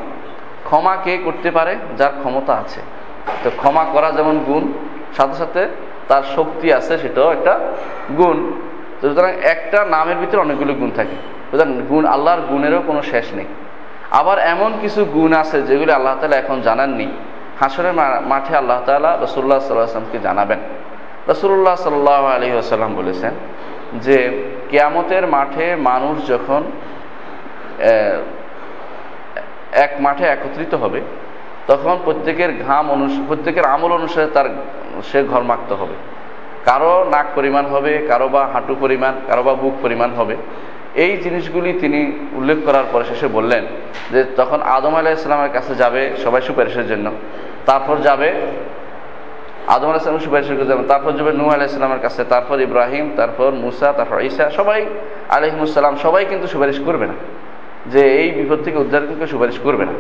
ক্ষমা 0.64 0.96
কে 1.04 1.18
করতে 1.24 1.50
পারে? 1.50 1.76
যার 1.96 2.12
ক্ষমতা 2.18 2.52
আছে। 2.52 2.80
তো 3.44 3.50
ক্ষমা 3.56 3.84
করা 3.84 4.12
যেমন 4.12 4.38
গুণ, 4.38 4.72
সাথে 5.16 5.34
সাথে 5.34 5.68
তার 6.08 6.22
শক্তি 6.36 6.72
আছে, 6.72 6.98
সেটাও 6.98 7.32
একটা 7.32 7.60
গুণ। 8.18 8.52
সুতরাং 9.00 9.32
একটা 9.42 9.84
নামের 9.84 10.16
ভিতরে 10.16 10.40
অনেকগুলো 10.40 10.74
গুণ 10.74 10.90
থাকে। 10.90 11.16
সুতরাং 11.50 11.82
গুণ, 11.88 12.04
আল্লাহর 12.06 12.40
গুণেরও 12.40 12.82
কোনো 12.86 13.02
শেষ 13.02 13.34
নেই। 13.34 13.44
আবার 14.20 14.38
এমন 14.54 14.70
কিছু 14.82 15.00
গুণ 15.14 15.32
আছে 15.42 15.58
যেগুলি 15.68 15.92
আল্লাহ 15.98 16.14
তালা 16.20 16.36
এখন 16.36 16.58
জানাননি। 16.68 17.06
হাসরের 17.60 17.94
মাঠে 18.32 18.54
আল্লাহ 18.56 18.78
তালা 18.86 19.10
রসুল্লাহ 19.24 19.58
সাল্লাহামকে 19.58 20.18
জানাবেন। 20.18 20.60
রসুল্লাহ 21.28 21.76
সাল্লাহ 21.86 22.22
আলী 22.34 22.46
আসাল্লাম 22.64 22.92
বলেছেন 22.94 23.32
যে, 24.04 24.16
কেয়ামতের 24.70 25.24
মাঠে 25.26 25.66
মানুষ 25.76 26.16
যখন 26.28 26.62
এক 29.84 29.92
মাঠে 30.00 30.24
একত্রিত 30.34 30.72
হবে, 30.74 31.00
তখন 31.66 31.94
প্রত্যেকের 32.04 32.50
ঘাম 32.66 32.84
অনুস 32.94 33.14
প্রত্যেকের 33.28 33.64
আমল 33.74 33.90
অনুসারে 33.92 34.26
তার, 34.26 34.46
সে 35.02 35.18
ঘর 35.30 35.42
মাখতে 35.50 35.74
হবে। 35.80 35.96
কারও 36.64 36.94
নাক 37.12 37.26
পরিমাণ 37.34 37.64
হবে, 37.66 37.92
কারও 38.10 38.28
বা 38.28 38.42
হাঁটু 38.52 38.74
পরিমাণ, 38.80 39.14
কারও 39.28 39.42
বা 39.42 39.52
বুক 39.54 39.74
পরিমাণ 39.82 40.10
হবে। 40.18 40.36
এই 40.94 41.16
জিনিসগুলি 41.16 41.72
তিনি 41.72 42.28
উল্লেখ 42.32 42.58
করার 42.64 42.84
পরে 42.92 43.04
শেষে 43.04 43.26
বললেন 43.26 43.66
যে 44.10 44.24
তখন 44.36 44.62
আদম 44.62 44.94
আলাহ 44.94 45.12
ইসলামের 45.12 45.52
কাছে 45.52 45.74
যাবে 45.74 46.10
সবাই 46.24 46.42
সুপারিশের 46.42 46.88
জন্য। 46.88 47.10
তারপর 47.66 47.96
যাবে 47.96 48.32
আদম 49.66 49.88
আলাহ 49.88 49.96
ইসলামের 49.96 50.20
সুপারিশের 50.20 50.56
জন্য 50.56 50.84
তারপর 50.88 51.12
যাবে 51.12 51.32
নূ 51.32 51.44
আলাহ 51.48 51.64
ইসলামের 51.64 52.00
কাছে, 52.00 52.24
তারপর 52.24 52.60
ইব্রাহিম, 52.60 53.10
তারপর 53.16 53.50
মুসা, 53.50 53.92
তারপর 53.92 54.20
ঈসা, 54.20 54.50
সবাই 54.50 54.86
আলহিমুসাল্লাম 55.28 55.96
সবাই 55.96 56.24
কিন্তু 56.24 56.46
সুপারিশ 56.46 56.80
করবে 56.84 57.06
না। 57.06 57.14
যে 57.86 58.12
এই 58.12 58.30
বিপদ 58.30 58.64
থেকে 58.64 58.78
উদ্ধার 58.78 59.06
কিন্তু 59.06 59.26
সুপারিশ 59.26 59.58
করবে 59.58 59.84
না। 59.84 59.92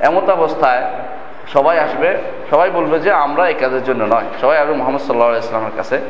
এমত 0.00 0.30
অবস্থায় 0.30 0.82
সবাই 1.48 1.78
আসবে, 1.78 2.18
সবাই 2.50 2.70
বলবে 2.70 2.98
যে 2.98 3.12
আমরা 3.12 3.48
এই 3.48 3.54
কাজের 3.54 3.84
জন্য 3.84 4.04
নয়। 4.04 4.24
সবাই 4.40 4.58
আসবে 4.58 4.74
মোহাম্মদ 4.74 5.00
সাল্লাহ 5.00 5.38
ইসলামের 5.38 5.76
কাছে। 5.76 6.00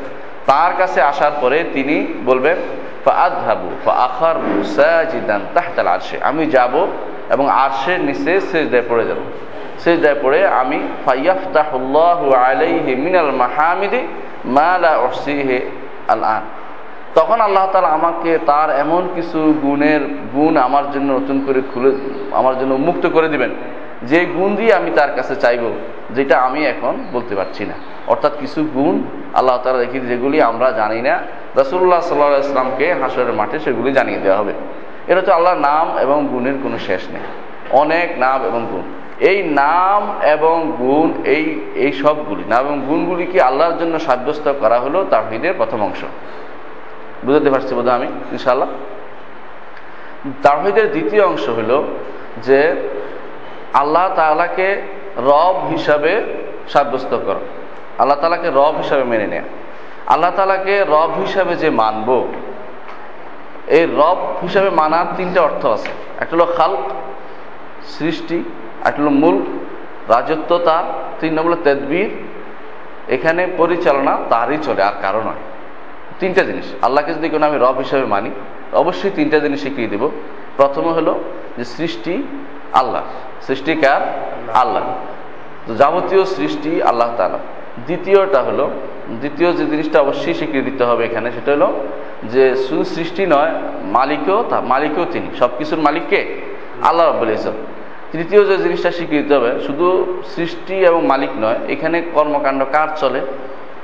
তার 0.46 0.72
কাছে 0.78 1.02
আসার 1.02 1.30
পরে 1.40 1.64
তিনি 1.72 2.06
বলবেন 2.26 2.56
আরশে। 5.88 6.16
আমি 6.22 6.46
যাব 6.46 6.86
এবং 7.30 7.50
আরশের 7.50 8.00
নিচে 8.00 8.40
সেজদায় 8.40 8.82
পড়ে 8.88 9.04
যাব। 9.04 9.16
সেজদায় 9.78 10.14
পড়ে 10.22 10.46
আমি 10.46 10.78
মিনাল 12.96 13.30
মাহামিদি 13.30 14.00
মা 14.44 14.78
তখন 17.14 17.40
আল্লাহ 17.40 17.68
তালা 17.72 17.88
আমাকে 17.88 18.38
তার 18.46 18.70
এমন 18.70 19.08
কিছু 19.14 19.54
গুণের 19.62 20.00
গুণ 20.34 20.56
আমার 20.56 20.92
জন্য 20.92 21.12
নতুন 21.12 21.44
করে 21.46 21.60
খুলে, 21.74 21.90
আমার 22.32 22.58
জন্য 22.58 22.74
মুক্ত 22.74 23.06
করে 23.06 23.28
দিবেন। 23.28 23.50
যে 24.02 24.24
গুণ 24.24 24.56
দিয়ে 24.56 24.74
আমি 24.74 24.90
তার 24.90 25.10
কাছে 25.16 25.36
চাইব, 25.36 25.70
যেটা 26.10 26.38
আমি 26.38 26.66
এখন 26.66 27.04
বলতে 27.12 27.34
পারছি 27.34 27.64
না। 27.64 27.74
অর্থাৎ 28.06 28.38
কিছু 28.40 28.64
গুণ 28.74 29.02
আল্লাহ 29.34 29.58
তালা 29.62 29.78
দেখি, 29.78 30.00
যেগুলি 30.00 30.42
আমরা 30.42 30.70
জানি 30.70 31.02
না। 31.02 31.18
রসুল্লাহ 31.56 32.00
সাল্লাহ 32.00 32.40
ইসলামকে 32.40 32.92
হাসরের 32.92 33.32
মাঠে 33.32 33.58
সেগুলি 33.58 33.92
জানিয়ে 33.92 34.18
দেওয়া 34.18 34.38
হবে। 34.38 34.52
এটা 35.06 35.16
হচ্ছে 35.16 35.32
আল্লাহর 35.32 35.58
নাম 35.58 35.98
এবং 35.98 36.28
গুণের 36.30 36.54
কোনো 36.62 36.78
শেষ 36.78 37.08
নেই। 37.08 37.20
অনেক 37.70 38.18
নাম 38.18 38.44
এবং 38.44 38.66
গুণ। 38.72 38.82
এই 39.20 39.42
নাম 39.42 40.14
এবং 40.22 40.72
গুণ, 40.78 41.22
এই 41.24 41.60
এই 41.74 41.92
সবগুলি, 41.92 42.42
নাম 42.48 42.66
এবং 42.66 42.82
গুণগুলিকে 42.88 43.40
আল্লাহর 43.40 43.78
জন্য 43.78 43.98
সাব্যস্ত 43.98 44.52
করা 44.60 44.80
হলো 44.80 45.06
তাহিদের 45.10 45.54
প্রথম 45.56 45.82
অংশ। 45.82 46.04
বুঝতে 47.24 47.50
পারছি 47.50 47.74
বোধ 47.74 47.88
আমি 47.88 48.06
ইনশাল্লাহ 48.32 48.68
তাহিদের 50.42 50.90
দ্বিতীয় 50.90 51.24
অংশ 51.24 51.48
হলো 51.48 51.84
যে 52.42 52.76
আল্লাহ 53.74 54.14
তালাকে 54.14 54.82
রব 55.16 55.68
হিসাবে 55.70 56.24
সাব্যস্ত 56.68 57.18
করা। 57.26 57.40
আল্লাহ 57.98 58.20
তালাকে 58.20 58.48
রব 58.48 58.76
হিসাবে 58.76 59.04
মেনে 59.04 59.26
নেয়া। 59.26 59.42
আল্লাহ 60.06 60.30
তালাকে 60.36 60.84
রব 60.88 61.10
হিসাবে 61.20 61.54
যে 61.54 61.70
মানব, 61.70 62.28
এই 63.66 63.86
রব 63.86 64.36
হিসাবে 64.42 64.70
মানার 64.70 65.06
তিনটে 65.16 65.40
অর্থ 65.40 65.66
আছে। 65.66 65.88
একটা 66.20 66.36
হলো 66.36 66.46
খালক, 66.46 66.90
সৃষ্টি, 67.84 68.44
একটা 68.84 69.02
হলো 69.02 69.10
মূল, 69.10 69.42
রাজত্ব 70.08 70.58
তার, 70.58 70.84
তিন 71.20 71.34
নম্বর 71.34 71.56
তেদবির। 71.64 72.10
এখানে 73.08 73.46
পরিচালনা 73.56 74.18
তারই 74.28 74.58
চলে, 74.62 74.82
আর 74.82 74.92
কারও 75.02 75.20
নয়। 75.20 75.42
তিনটা 76.18 76.42
জিনিস। 76.42 76.74
আল্লাহকে 76.82 77.14
যদি 77.14 77.28
কোনো 77.28 77.46
আমি 77.46 77.58
রব 77.58 77.78
হিসাবে 77.78 78.04
মানি, 78.04 78.30
অবশ্যই 78.72 79.10
তিনটা 79.10 79.38
জিনিস 79.38 79.62
শিখিয়ে 79.62 79.88
দেব? 79.88 80.10
প্রথমে 80.56 80.92
হলো 80.92 81.20
যে 81.58 81.64
সৃষ্টি 81.64 82.22
আল্লাহ 82.72 83.02
সৃষ্টিকার 83.46 84.00
আল্লাহ। 84.54 84.82
তো 85.66 85.74
যাবতীয় 85.74 86.24
সৃষ্টি 86.24 86.82
আল্লাহ 86.82 87.08
তালা 87.16 87.38
দ্বিতীয়টা 87.86 88.40
হলো 88.42 88.70
দ্বিতীয় 89.20 89.52
যে 89.52 89.64
জিনিসটা 89.66 90.00
অবশ্যই 90.00 90.34
স্বীকৃতি 90.34 90.70
দিতে 90.70 90.84
হবে 90.84 91.04
এখানে 91.04 91.30
সেটা 91.30 91.52
হলো 91.52 91.68
যে 92.24 92.56
শুধু 92.56 92.84
সৃষ্টি 92.84 93.26
নয় 93.26 93.52
মালিকও 93.82 94.44
তা 94.50 94.60
মালিকও 94.60 95.04
তিনি। 95.12 95.28
সব 95.38 95.50
কিছুর 95.58 95.78
মালিককে 95.78 96.20
আল্লাহ 96.82 97.04
রব্বুল 97.06 97.30
ইসব 97.30 97.52
তৃতীয় 98.12 98.44
যে 98.44 98.58
জিনিসটা 98.58 98.90
স্বীকৃতি 98.90 99.22
দিতে 99.22 99.34
হবে 99.34 99.60
শুধু 99.66 99.86
সৃষ্টি 100.36 100.74
এবং 100.74 101.06
মালিক 101.06 101.30
নয় 101.40 101.58
এখানে 101.68 102.02
কর্মকাণ্ড 102.14 102.64
কার 102.72 102.88
চলে? 102.96 103.20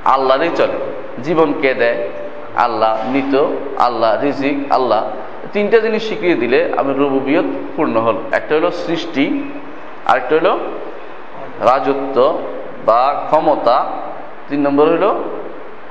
আল্লাহরই 0.05 0.51
চলে। 0.55 0.77
জীবন 1.23 1.53
কে 1.63 1.75
দেয়? 1.75 2.09
আল্লাহ 2.57 2.93
মৃত 3.09 3.35
আল্লাহ 3.79 4.23
রিজিক 4.23 4.73
আল্লাহ। 4.73 5.03
তিনটা 5.57 5.79
জিনিস 5.87 6.03
শিখিয়ে 6.09 6.37
দিলে 6.43 6.59
আমি 6.81 6.91
রুবুবিয়ত 7.01 7.49
পূর্ণ 7.77 7.95
হল। 8.07 8.17
একটা 8.39 8.53
হলো 8.57 8.71
সৃষ্টি, 8.85 9.25
আরেকটা 10.11 10.35
হলো 10.39 10.53
রাজত্ব 11.69 12.17
বা 12.89 13.03
ক্ষমতা, 13.29 13.77
তিন 14.49 14.61
নম্বর 14.67 14.87
হলো 14.95 15.11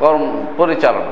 কর্ম 0.01 0.23
পরিচালনা। 0.57 1.11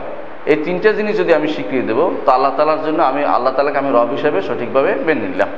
এই 0.52 0.58
তিনটা 0.66 0.90
জিনিস 1.00 1.14
যদি 1.22 1.32
আমি 1.40 1.48
শিখিয়ে 1.56 1.86
দেবো, 1.90 2.06
তো 2.26 2.30
আল্লাহ 2.36 2.52
তালার 2.58 2.82
জন্য 2.88 3.00
আমি, 3.12 3.22
আল্লাহ 3.36 3.52
তালাকে 3.58 3.78
আমি 3.84 3.92
রব 3.98 4.10
হিসাবে 4.18 4.40
সঠিকভাবে 4.48 4.92
মেনে 5.08 5.24
নিলাম। 5.28 5.52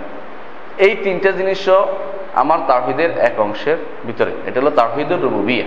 এই 0.85 0.93
তিনটা 1.05 1.29
জিনিসও 1.39 1.79
আমার 2.41 2.59
তাহিদের 2.67 3.11
এক 3.27 3.35
অংশের 3.45 3.77
ভিতরে। 4.07 4.31
এটা 4.47 4.57
হলো 4.61 4.71
তাহিদুর 4.79 5.21
রুবুবিয়া। 5.25 5.65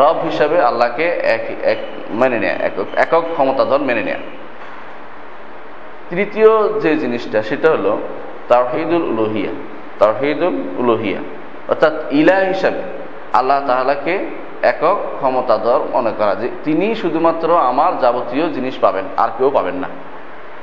রব 0.00 0.16
হিসাবে 0.28 0.56
আল্লাহকে 0.68 1.06
এক 1.34 1.44
এক 1.72 1.78
মেনে 2.20 2.38
নেয়া 2.42 2.56
একক 3.04 3.24
ক্ষমতাধর 3.34 3.82
মেনে 3.88 4.02
নেয়া। 4.08 4.22
তৃতীয় 6.10 6.50
যে 6.80 6.90
জিনিসটা, 6.96 7.38
সেটা 7.42 7.68
হলো 7.70 7.92
তাহিদুল 8.48 9.04
উলোহিয়া 9.12 9.52
তাহিদুল 9.98 10.56
উলোহিয়া। 10.78 11.20
অর্থাৎ 11.68 11.94
ইলা 12.10 12.36
হিসাবে 12.50 12.82
আল্লাহ 13.32 13.58
তাহলাকে 13.66 14.14
একক 14.62 14.98
ক্ষমতাধর 15.16 15.80
মনে 15.92 16.12
করা 16.18 16.34
যে 16.34 16.48
তিনি 16.64 16.86
শুধুমাত্র 16.94 17.48
আমার 17.70 17.92
যাবতীয় 17.98 18.46
জিনিস 18.56 18.74
পাবেন, 18.80 19.04
আর 19.16 19.28
কেউ 19.38 19.50
পাবেন 19.50 19.74
না। 19.74 19.88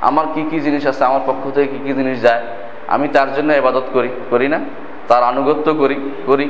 আমার 0.01 0.25
কি 0.33 0.41
কি 0.49 0.57
জিনিস 0.59 0.83
আছে, 0.87 1.03
আমার 1.05 1.23
পক্ষ 1.25 1.43
থেকে 1.55 1.67
কি 1.73 1.79
কি 1.85 1.91
জিনিস 1.93 2.17
যায়, 2.21 2.43
আমি 2.87 3.07
তার 3.07 3.29
জন্য 3.35 3.49
এবাদত 3.53 3.87
করি 3.93 4.09
করি 4.29 4.47
না? 4.47 4.59
তার 5.07 5.23
আনুগত্য 5.23 5.67
করি 5.73 5.97
করি। 6.25 6.47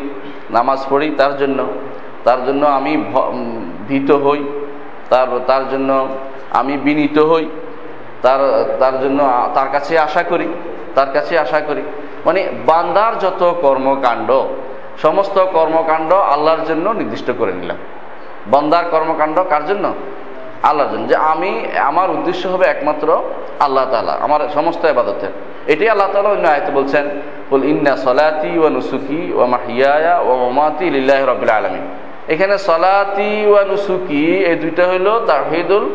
নামাজ 0.50 0.80
পড়ি 0.89 1.08
তার 1.18 1.34
জন্য। 1.38 1.60
তার 2.24 2.39
জন্য 2.46 2.63
আমি 2.77 2.92
ভীত 3.88 4.10
হই। 4.25 4.42
তার 5.10 5.27
তার 5.48 5.63
জন্য 5.70 6.08
আমি 6.60 6.74
বিনীত 6.77 7.18
হই। 7.20 7.46
তার 8.21 8.39
তার 8.79 8.95
জন্য 9.03 9.19
তার 9.53 9.69
কাছে 9.71 9.93
আশা 10.00 10.24
করি, 10.24 10.47
তার 10.95 11.09
কাছে 11.13 11.33
আশা 11.39 11.59
করি। 11.67 11.83
মানে 12.25 12.41
বান্দার 12.65 13.13
যত 13.19 13.41
কর্মকাণ্ড, 13.62 14.29
সমস্ত 15.01 15.38
কর্মকাণ্ড 15.57 16.13
আল্লাহর 16.13 16.63
জন্য 16.65 16.86
নির্দিষ্ট 16.89 17.31
করে 17.38 17.53
নিলাম। 17.53 17.77
বান্দার 18.47 18.86
কর্মকাণ্ড 18.91 19.38
কার 19.50 19.65
জন্য? 19.65 19.93
আল্লাহর 20.63 20.89
জন্য। 20.91 21.07
যে 21.07 21.15
আমি, 21.15 21.51
আমার 21.89 22.07
উদ্দেশ্য 22.12 22.43
হবে 22.47 22.65
একমাত্র 22.65 23.07
আল্লাহ 23.59 23.86
তালা 23.91 24.13
আমার 24.21 24.41
সমস্ত 24.53 24.81
আবাদতের 24.86 25.33
এটাই 25.71 25.89
আল্লাহ 25.89 26.07
তালা 26.13 26.29
অন্য 26.29 26.47
আয়তে 26.47 26.71
বলছেন 26.71 27.05
বল 27.51 27.63
ইন্না 27.63 27.93
সলাতি 27.97 28.51
ও 28.59 28.69
নুসুকি 28.69 29.21
ও 29.33 29.45
মাহিয়া 29.45 30.19
ও 30.19 30.31
মাতি 30.59 30.86
লিল্লাহ 30.89 31.19
রবিল 31.25 31.50
আলমী 31.50 31.81
এখানে 32.33 32.55
সলাতি 32.57 33.45
ওয়া 33.45 33.63
নুসুকি, 33.63 34.25
এই 34.50 34.55
দুইটা 34.55 34.83
হইল 34.88 35.07
তাহিদুল 35.25 35.86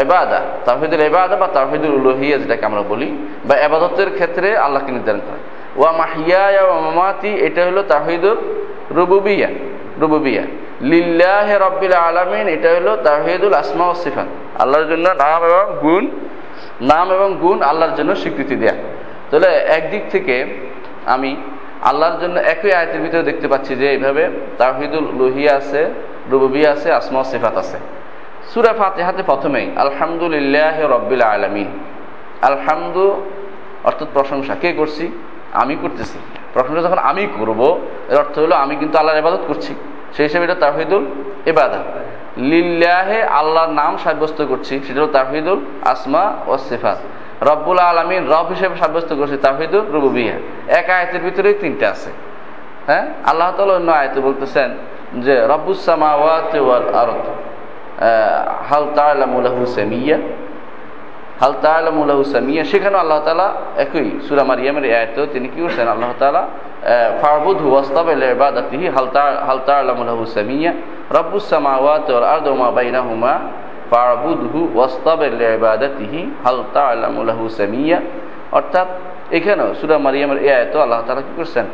এবাদা 0.00 0.40
তাহিদুল 0.64 1.00
এবাদা 1.00 1.36
বা 1.36 1.46
তাহিদুল 1.46 1.94
উলহিয়া 1.94 2.38
যেটাকে 2.38 2.66
আমরা 2.66 2.82
বলি, 2.82 3.08
বা 3.44 3.54
এবাদতের 3.54 4.10
ক্ষেত্রে 4.10 4.56
আল্লাহকে 4.56 4.92
নির্ধারণ 4.92 5.18
করা। 5.18 5.38
ওয়া 5.76 5.92
মাহিয়া 5.92 6.62
ওয়া 6.62 6.80
মামাতি, 6.80 7.28
এটা 7.28 7.64
হলো 7.64 7.82
তাহিদুল 7.82 8.36
রুবুবিয়া 8.90 9.48
রুবুবিয়া। 10.00 10.42
লিল্লাহ 10.80 11.58
রব্বিল 11.58 11.92
আলামিন, 11.92 12.48
এটা 12.48 12.68
হলো 12.74 12.96
তাহিদুল 12.96 13.54
আসমা 13.54 13.86
ও 13.88 13.94
সিফাত। 13.94 14.26
আল্লাহর 14.58 14.86
জন্য 14.88 15.08
নাম 15.08 15.44
এবং 15.44 15.78
গুণ, 15.82 16.10
নাম 16.80 17.12
এবং 17.12 17.36
গুণ 17.40 17.62
আল্লাহর 17.62 17.94
জন্য 17.94 18.14
স্বীকৃতি 18.14 18.56
দেয়া। 18.56 18.74
তাহলে 19.30 19.48
একদিক 19.48 20.02
থেকে 20.10 20.46
আমি 21.06 21.36
আল্লাহর 21.82 22.20
জন্য 22.20 22.40
একই 22.40 22.72
আয়তের 22.72 23.00
ভিতরে 23.00 23.22
দেখতে 23.22 23.48
পাচ্ছি 23.48 23.76
যে 23.76 23.90
এইভাবে 23.90 24.28
তাহিদুল 24.58 25.06
লোহিয়া 25.18 25.56
আছে, 25.56 25.90
রুবুবিয়া 26.30 26.70
আছে, 26.72 26.92
আসমা 26.92 27.24
সিফাত 27.24 27.56
আছে। 27.56 27.78
সুরা 28.50 28.72
ফাতেহাতে 28.72 29.22
প্রথমেই, 29.22 29.70
আলহামদুলিল্লাহ 29.76 30.80
রব্বিল 30.80 31.22
আলামিন। 31.22 31.66
আলহামদু 32.42 33.22
অর্থাৎ 33.84 34.08
প্রশংসা। 34.12 34.54
কে 34.54 34.72
করছি? 34.72 35.18
আমি 35.52 35.76
করতেছি। 35.82 36.18
প্রশংসা 36.52 36.82
যখন 36.82 36.98
আমি 36.98 37.26
করব, 37.38 37.78
এর 38.08 38.18
অর্থ 38.18 38.38
হলো 38.38 38.54
আমি 38.54 38.76
কিন্তু 38.76 38.98
আল্লাহর 38.98 39.18
ইবাদত 39.18 39.38
করছি। 39.48 39.74
সেই 40.12 40.26
হিসেবে 40.26 40.44
এটা 40.44 40.54
তাহিদুল 40.54 41.06
ইবাদা। 41.46 41.78
লিল্লাহে 42.36 43.22
আল্লাহর 43.22 43.70
নাম 43.70 43.96
সাব্যস্ত 43.96 44.46
করছি, 44.46 44.80
সেটা 44.80 45.02
হলো 45.02 45.12
তাহিদুল 45.12 45.64
আসমা 45.84 46.32
ও 46.46 46.58
সিফাত। 46.58 46.98
রব্বুল 47.42 47.78
আলমিন, 47.78 48.26
রব 48.28 48.46
হিসেবে 48.48 48.76
সাব্যস্ত 48.76 49.14
করছি 49.14 49.36
তাহিদুল 49.36 49.86
রুবুবিয়া। 49.88 50.34
এক 50.68 50.90
আয়তের 50.90 51.20
ভিতরেই 51.20 51.54
তিনটা 51.54 51.90
আছে। 51.90 52.10
হ্যাঁ? 52.86 53.08
আল্লাহ 53.24 53.52
তালা 53.56 53.74
অন্য 53.74 53.92
আয়তে 53.92 54.20
বলতেছেন 54.20 54.76
যে 55.14 55.46
রব্বুসামা 55.46 56.14
ওয়াত 56.14 56.56
ওয়াল 56.56 56.94
আরদ। 56.94 57.51
হাল 58.70 58.86
তালামুলাহু 58.98 59.62
সামিয়া, 59.66 60.16
হাল 61.42 61.54
তালামুলাহু 61.66 62.22
সামিয়া, 62.34 62.62
সেখানেও 62.64 63.00
আল্লাহ 63.04 63.18
তালা 63.28 63.48
একই 63.84 64.08
সুরা 64.26 64.44
মারিয়ামের 64.50 64.84
আয়তেও 65.00 65.26
তিনি 65.34 65.46
কি 65.52 65.60
করছেন? 65.64 65.86
আল্লাহ 65.94 66.10
তালা 66.18 66.42
ফারবুদ 67.20 67.58
ওয়াস্তাব 67.72 68.06
ইবাদাতিহি, 68.34 68.86
হাল 68.96 69.08
হাল 69.48 69.60
তালামুলাহু 69.70 70.22
সামিয়া, 70.36 70.72
রব্বুস 71.18 71.44
সামাওয়াত 71.52 72.06
ওয়াল 72.12 72.26
আরদ 72.34 72.46
ওয়া 72.48 72.58
মা 72.62 72.68
বাইনাহুমা 72.78 73.32
ফারবুদহু 73.92 74.60
ওয়াস্তাব 74.76 75.20
ইবাদাতিহি, 75.56 76.20
হাল 76.44 76.60
তালামুলাহু 76.76 77.44
সামিয়া। 77.60 77.98
অর্থাৎ 78.58 78.88
এখানেও 79.38 79.68
সুরা 79.80 79.96
মারিয়ামের 80.06 80.38
এই 80.46 80.52
আয়ত 80.58 80.74
আল্লাহ 80.84 81.00
তালা 81.06 81.22
কি 81.28 81.32
করছেন? 81.38 81.66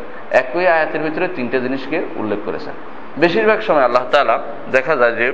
একই 0.43 0.67
আয়াতের 0.77 1.03
ভিতরে 1.07 1.27
তিনটে 1.37 1.59
জিনিসকে 1.65 1.99
উল্লেখ 2.21 2.41
করেছেন। 2.47 2.75
বেশিরভাগ 3.23 3.59
সময় 3.69 3.85
আল্লাহ 3.89 4.05
তালা 4.13 4.37
দেখা 4.77 4.95
যায় 5.01 5.15
যে 5.21 5.27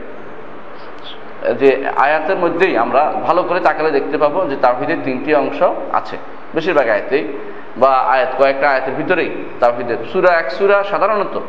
যে 1.60 1.88
আয়াতের 1.96 2.36
মধ্যেই 2.36 2.76
আমরা 2.76 3.12
ভালো 3.26 3.42
করে 3.42 3.60
তাকালে 3.60 3.90
দেখতে 3.90 4.18
পাবো 4.18 4.46
যে 4.46 4.56
তাওহিদের 4.56 4.96
তিনটি 5.04 5.34
অংশ 5.34 5.62
আছে। 5.92 6.16
বেশিরভাগ 6.54 6.88
আয়াতেই 6.88 7.28
বা 7.76 7.88
আয়াত 7.88 8.28
কয়েকটা 8.38 8.70
আয়াতের 8.70 8.94
ভিতরেই 8.94 9.30
তাওহিদের। 9.60 9.96
সুরা 10.12 10.32
এক 10.32 10.50
সুরা 10.50 10.84
সাধারণত 10.84 11.40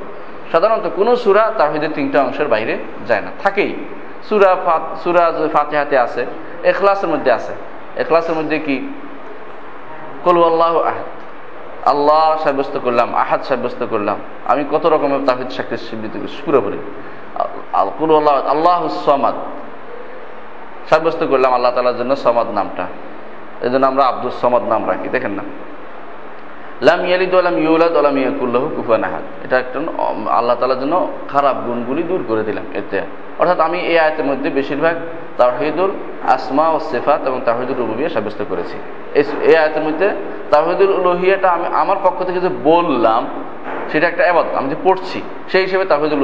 সাধারণত 0.52 0.90
কোনো 0.96 1.16
সুরা 1.16 1.52
তাওহিদের 1.58 1.90
তিনটা 1.96 2.24
অংশের 2.24 2.48
বাইরে 2.48 2.78
যায় 3.08 3.22
না। 3.22 3.32
থাকেই। 3.44 3.76
সুরা 4.30 4.58
সুরা 5.04 5.32
ফাতেহাতে 5.54 5.98
আছে, 5.98 6.26
এখলাসের 6.64 7.10
মধ্যে 7.10 7.32
আছে। 7.32 7.54
এখলাসের 7.96 8.36
মধ্যে 8.36 8.60
কি? 8.60 8.94
কলু 10.24 10.44
আল্লাহ 10.44 10.78
আহাদ। 10.82 11.08
আল্লাহ 11.88 12.38
সাব্যস্ত 12.44 12.80
করলাম, 12.84 13.16
আহাদ 13.16 13.44
সাব্যস্ত 13.44 13.86
করলাম। 13.90 14.18
আমি 14.46 14.66
কত 14.72 14.86
রকমের 14.86 15.26
তাহিদ 15.26 15.50
সাক্ষী 15.50 15.78
স্বীকৃত 15.78 16.28
পুরোপুরি। 16.46 16.78
কুলু 17.98 18.16
আল্লাহ 18.18 18.36
আল্লাহ 18.48 18.88
সমাদ। 18.88 19.34
সাব্যস্ত 20.90 21.22
করলাম 21.32 21.52
আল্লাহ 21.58 21.72
তালার 21.76 21.98
জন্য 22.02 22.12
সমাদ 22.26 22.48
নামটা। 22.58 22.86
এই 23.66 23.70
জন্য 23.74 23.84
আমরা 23.92 24.04
আব্দুল 24.12 24.34
সমাদ 24.44 24.64
নাম 24.72 24.82
রাখি, 24.92 25.08
দেখেন 25.16 25.34
না? 25.40 25.44
লাম 26.88 27.02
ইয়ালিদ 27.10 27.34
আলাম 27.42 27.56
ইউলাদ 27.66 27.96
আলাম 28.02 28.16
ইয়াকুল্লাহু 28.24 28.68
কুফুয়ান 28.76 29.04
আহাদ। 29.10 29.26
এটা 29.46 29.56
একটা 29.64 29.78
আল্লাহ 30.40 30.56
তালার 30.60 30.80
জন্য 30.84 30.96
খারাপ 31.34 31.56
গুণগুলি 31.68 32.04
দূর 32.10 32.22
করে 32.30 32.44
দিলাম 32.50 32.66
এতে। 32.80 33.00
অর্থাৎ 33.40 33.60
আমি 33.68 33.80
এই 33.92 33.98
আয়তের 34.06 34.26
মধ্যে 34.30 34.50
বেশিরভাগ 34.60 34.96
তাহিদুল 35.42 35.92
আসমা 36.36 36.66
ও 36.76 36.78
সেফাত 36.92 37.22
এবং 37.30 37.40
তাহিদুল 37.48 37.78
রুবিয়া 37.92 38.10
সাব্যস্ত 38.16 38.42
করেছি। 38.52 38.78
এই 39.50 39.56
আয়তের 39.64 39.84
মধ্যে 39.88 40.08
তাহিদুল 40.54 40.92
লোহিয়াটা 41.08 41.48
আমি 41.58 41.68
আমার 41.82 42.00
পক্ষ 42.06 42.20
থেকে 42.28 42.40
যে 42.46 42.52
বললাম, 42.70 43.22
সেটা 43.92 44.06
একটা 44.12 44.24
আবাদত 44.32 44.54
আমি 44.60 44.68
যে 44.74 44.78
পড়ছি, 44.86 45.20
সেই 45.52 45.62
হিসেবে 45.68 45.86
তাহিদুল 45.92 46.22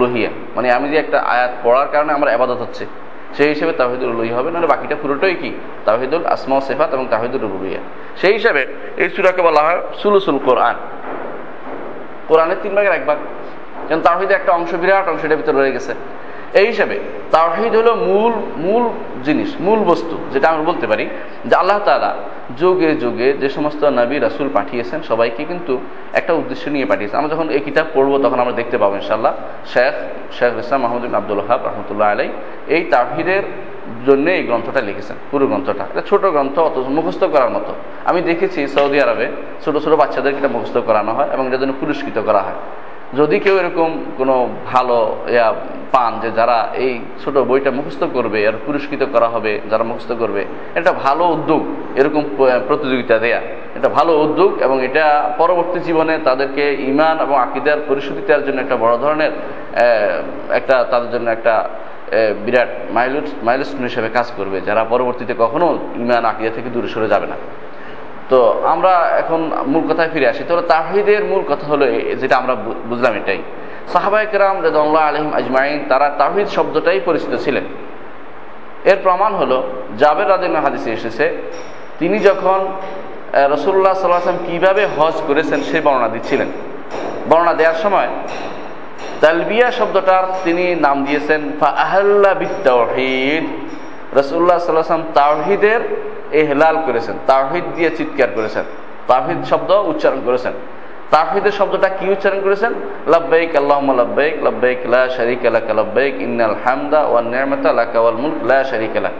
লোহিয়া 0.00 0.30
মানে 0.56 0.66
আমি 0.76 0.86
যে 0.92 0.96
একটা 1.04 1.18
আয়াত 1.34 1.52
পড়ার 1.64 1.88
কারণে 1.94 2.10
আমার 2.16 2.28
আবাদত 2.36 2.58
হচ্ছে। 2.64 2.84
সেই 3.36 3.48
হিসেবে 3.48 3.72
তাহিদুল 3.72 4.12
রুই 4.12 4.30
হবে, 4.30 4.50
নাহলে 4.50 4.66
বাকিটা 4.66 4.96
পুরোটাই 5.02 5.34
কি? 5.34 5.50
তাহিদুল 5.84 6.26
আসমা 6.26 6.60
সেফাত 6.60 6.90
এবং 6.94 7.06
তাহিদুল 7.10 7.40
রুবিয়া 7.40 7.80
সেই 8.16 8.32
হিসাবে 8.32 8.66
এই 8.96 9.08
সুরাকে 9.08 9.42
বলা 9.42 9.60
হয় 9.62 9.80
সুলুসুল 10.02 10.38
কোরআন। 10.44 10.74
কোরআনের 12.28 12.56
তিন 12.62 12.74
ভাগের 12.74 12.92
এক 12.92 13.06
ভাগ। 13.06 13.18
যেমন 13.88 14.02
তাহিদের 14.02 14.36
একটা 14.36 14.52
অংশ 14.52 14.74
বিরাট 14.74 15.08
অংশ 15.08 15.24
এটার 15.24 15.36
ভিতরে 15.36 15.56
রয়ে 15.58 15.72
গেছে। 15.72 15.92
এই 16.60 16.66
হিসাবে 16.66 16.96
তাহিদ 17.30 17.72
হলো 17.80 17.92
মূল 18.08 18.32
মূল 18.64 18.84
জিনিস, 19.26 19.50
মূল 19.60 19.80
বস্তু, 19.90 20.16
যেটা 20.32 20.46
আমরা 20.50 20.64
বলতে 20.70 20.86
পারি 20.86 21.04
যে 21.48 21.54
আল্লাহ 21.62 21.78
তালা 21.86 22.12
যুগে 22.60 22.90
যুগে 23.02 23.28
যে 23.42 23.48
সমস্ত 23.56 23.80
নবী, 24.00 24.16
রাসুল 24.18 24.48
পাঠিয়েছেন, 24.58 24.98
সবাইকে 25.10 25.42
কিন্তু 25.44 25.72
একটা 26.18 26.32
উদ্দেশ্য 26.40 26.64
নিয়ে 26.74 26.86
পাঠিয়েছেন। 26.90 27.16
আমরা 27.20 27.30
যখন 27.34 27.46
এই 27.56 27.62
কিতাব 27.66 27.86
পড়ব, 27.94 28.12
তখন 28.24 28.38
আমরা 28.40 28.54
দেখতে 28.60 28.76
পাবো 28.82 28.94
ইনশাল্লাহ 29.00 29.32
শেখ 29.72 29.94
শেখ 30.36 30.52
ইসলাম 30.62 30.80
মাহমুদ 30.84 31.02
আব্দুল 31.20 31.42
হাব 31.48 31.60
রহমতুল্লাহ 31.68 32.08
আলাই 32.14 32.28
এই 32.74 32.82
তাহিদের 32.94 33.44
জন্য 34.06 34.26
এই 34.38 34.42
গ্রন্থটা 34.48 34.80
লিখেছেন, 34.88 35.16
পুরো 35.30 35.44
গ্রন্থটা। 35.50 35.84
এটা 35.92 36.02
ছোট 36.10 36.22
গ্রন্থ 36.34 36.56
অত 36.68 36.76
মুখস্থ 36.96 37.22
করার 37.34 37.50
মতো। 37.56 37.72
আমি 38.08 38.20
দেখেছি 38.30 38.60
সৌদি 38.74 38.98
আরবে 39.04 39.26
ছোট 39.64 39.74
ছোট 39.84 39.92
বাচ্চাদেরকে 40.02 40.38
এটা 40.42 40.50
মুখস্থ 40.56 40.76
করানো 40.88 41.12
হয় 41.12 41.28
এবং 41.34 41.46
এটার 41.48 41.60
জন্য 41.62 41.74
পুরস্কৃত 41.80 42.18
করা 42.28 42.42
হয়। 42.46 42.58
যদি 43.14 43.36
কেউ 43.44 43.56
এরকম 43.62 43.90
কোনো 44.18 44.34
ভালো 44.72 45.16
ইয়া 45.34 45.48
পান 45.94 46.12
যে 46.22 46.30
যারা 46.38 46.58
এই 46.84 46.92
ছোট 47.24 47.36
বইটা 47.50 47.70
মুখস্থ 47.70 48.02
করবে 48.16 48.38
আর 48.48 48.56
পুরস্কৃত 48.66 49.02
করা 49.14 49.28
হবে, 49.28 49.52
যারা 49.70 49.84
মুখস্থ 49.84 50.10
করবে, 50.12 50.42
এটা 50.74 50.90
ভালো 50.92 51.24
উদ্যোগ, 51.34 51.62
এরকম 52.00 52.22
প্রতিযোগিতা 52.68 53.16
দেয়া। 53.18 53.40
এটা 53.76 53.88
ভালো 53.88 54.12
উদ্যোগ 54.24 54.50
এবং 54.66 54.76
এটা 54.84 55.04
পরবর্তী 55.38 55.78
জীবনে 55.86 56.14
তাদেরকে 56.28 56.64
ইমান 56.90 57.16
এবং 57.24 57.36
আকিদার 57.46 57.78
দেওয়ার 58.26 58.44
জন্য 58.46 58.58
একটা 58.60 58.76
বড় 58.76 58.94
ধরনের 58.98 59.32
একটা 60.58 60.76
তাদের 60.90 61.10
জন্য 61.14 61.26
একটা 61.30 61.54
বিরাট 62.44 62.70
মাইলুস, 62.96 63.30
মাইলস্টোন 63.46 63.84
হিসেবে 63.90 64.08
কাজ 64.08 64.28
করবে, 64.38 64.58
যারা 64.68 64.82
পরবর্তীতে 64.84 65.34
কখনো 65.38 65.66
ইমান 66.02 66.24
আকিদা 66.30 66.52
থেকে 66.56 66.68
দূরে 66.74 66.88
সরে 66.94 67.08
যাবে 67.08 67.26
না। 67.26 67.36
তো 68.30 68.38
আমরা 68.72 68.92
এখন 69.22 69.40
মূল 69.72 69.84
কথায় 69.90 70.10
ফিরে 70.12 70.26
আসি। 70.32 70.42
তাহলে 70.48 70.64
তাহিদের 70.74 71.22
মূল 71.30 71.42
কথা 71.50 71.66
হলো 71.72 71.84
যেটা 72.20 72.36
আমরা 72.36 72.54
বুঝলাম 72.90 73.14
এটাই। 73.20 73.40
সাহাবাইকরাম 73.92 74.56
রেদল্লাহ 74.66 75.02
আলহিম 75.10 75.30
আজমাইন, 75.40 75.78
তারা 75.90 76.06
তাহিদ 76.20 76.48
শব্দটাই 76.56 77.00
পরিচিত 77.08 77.32
ছিলেন। 77.44 77.64
এর 78.90 78.98
প্রমাণ 79.02 79.32
হলো, 79.40 79.58
জাবের 79.98 80.28
রাদিন 80.28 80.52
হাদিসে 80.66 80.90
এসেছে, 80.98 81.24
তিনি 81.98 82.16
যখন 82.28 82.60
রসুল্লাহ 83.54 83.94
সাল্লাম 83.94 84.38
কীভাবে 84.48 84.82
হজ 84.96 85.16
করেছেন 85.28 85.60
সেই 85.68 85.82
বর্ণনা 85.86 86.08
দিচ্ছিলেন। 86.08 86.48
বর্ণনা 87.30 87.54
দেওয়ার 87.60 87.78
সময়, 87.84 88.08
তালবিয়া 89.20 89.68
শব্দটার 89.78 90.24
তিনি 90.44 90.64
নাম 90.86 90.96
দিয়েছেন 91.06 91.40
ফা 91.60 91.68
আহল্লা 91.84 92.32
বিত্তাহিদ 92.42 93.44
রসুল্লাহ 94.18 94.58
সাল্লাম 94.58 95.04
তাওহিদের 95.20 95.80
এহলাল 96.32 96.76
করেছেন 96.86 97.16
তাহিদ 97.26 97.64
দিয়ে 97.74 97.90
চিৎকার 97.98 98.30
করেছেন 98.34 98.64
তাহিদ 99.06 99.40
শব্দ 99.44 99.70
উচ্চারণ 99.70 100.20
করেছেন। 100.26 100.52
তাহিদের 101.10 101.52
শব্দটা 101.52 101.88
কি 101.88 102.06
উচ্চারণ 102.10 102.40
করেছেন? 102.40 102.72
লাব্বাইক 103.06 103.56
আল্লাহুম্মা 103.56 103.94
লাব্বাইক 103.94 104.34
লাব্বাইক 104.42 104.78
লা 104.86 105.08
শারিক 105.08 105.46
আলাক 105.46 105.68
লাব্বাইক 105.70 106.14
ইন্নাল 106.26 106.56
হামদা 106.64 107.00
ওয়ান 107.06 107.24
নিয়ামাতা 107.24 107.72
লাক 107.72 107.94
ওয়াল 107.94 108.16
মুলক, 108.22 108.38
লা 108.50 108.58
শারিক 108.64 108.96
আলাক 108.96 109.12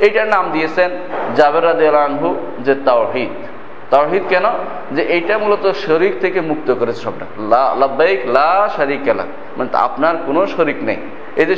এইটার 0.00 0.28
নাম 0.28 0.44
দিয়েছেন 0.50 0.90
জাবের 1.34 1.64
রাদিয়াল্লাহু 1.64 2.28
যে 2.66 2.74
তাওহিদ। 2.74 3.53
তাওহিদ 3.92 4.24
কেন? 4.32 4.46
যে 4.96 5.02
এইটা 5.16 5.34
মূলত 5.42 5.64
শরিক 5.84 6.14
থেকে 6.24 6.38
মুক্ত 6.50 6.68
করেছে 6.80 7.00
শব্দটা 7.06 7.26
লব্বাইক, 7.80 8.20
লা 8.36 8.50
শারীকা 8.76 9.12
লাক 9.18 9.28
মানে 9.56 9.68
আপনার 9.86 10.14
কোনো 10.26 10.40
শরিক 10.54 10.78
নেই। 10.88 10.98
এই 11.40 11.46
যে 11.48 11.54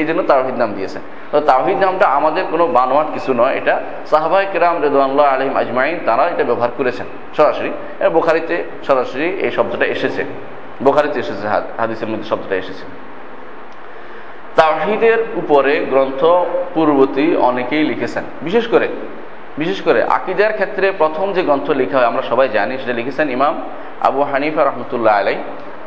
এই 0.00 0.04
জন্য 0.08 0.20
তাওহিদ 0.30 0.56
নাম 0.62 0.70
দিয়েছেন 0.76 1.02
তো 1.32 1.36
তাওহিদ 1.50 1.78
নামটা 1.84 2.06
আমাদের 2.18 2.44
কোনো 2.52 2.64
বানোয়াট 2.76 3.08
কিছু 3.16 3.30
নয়। 3.40 3.54
এটা 3.60 3.74
সাহাবাই 4.10 4.44
কেরাম 4.52 4.76
রেদুয়াল্লাহ 4.86 5.26
আলিম 5.34 5.52
আজমাইন 5.60 5.96
তারা 6.08 6.24
এটা 6.32 6.44
ব্যবহার 6.50 6.72
করেছেন 6.78 7.06
সরাসরি। 7.36 7.70
বোখারিতে 8.16 8.56
সরাসরি 8.86 9.26
এই 9.44 9.50
শব্দটা 9.56 9.86
এসেছে। 9.94 10.22
বোখারিতে 10.84 11.18
এসেছে 11.24 11.44
হাদিসের 11.80 12.08
মধ্যে 12.12 12.26
শব্দটা 12.32 12.56
এসেছে। 12.62 12.84
তাওহিদের 14.58 15.18
উপরে 15.40 15.72
গ্রন্থ 15.92 16.20
পূর্ববর্তী 16.74 17.26
অনেকেই 17.48 17.84
লিখেছেন। 17.90 18.24
বিশেষ 18.46 18.64
করে 18.74 18.86
বিশেষ 19.60 19.78
করে 19.82 20.00
আকিদার 20.18 20.52
ক্ষেত্রে 20.52 20.86
প্রথম 20.98 21.26
যে 21.36 21.42
গ্রন্থ 21.42 21.66
লেখা 21.80 21.96
হয়, 21.98 22.08
আমরা 22.10 22.22
সবাই 22.30 22.48
জানি, 22.56 22.74
সেটা 22.78 22.94
লিখেছেন 23.00 23.26
ইমাম 23.30 23.54
আবু 24.08 24.20
হানিফা 24.30 24.62
রহমতুল্লাহ 24.64 25.14
আলাই 25.20 25.36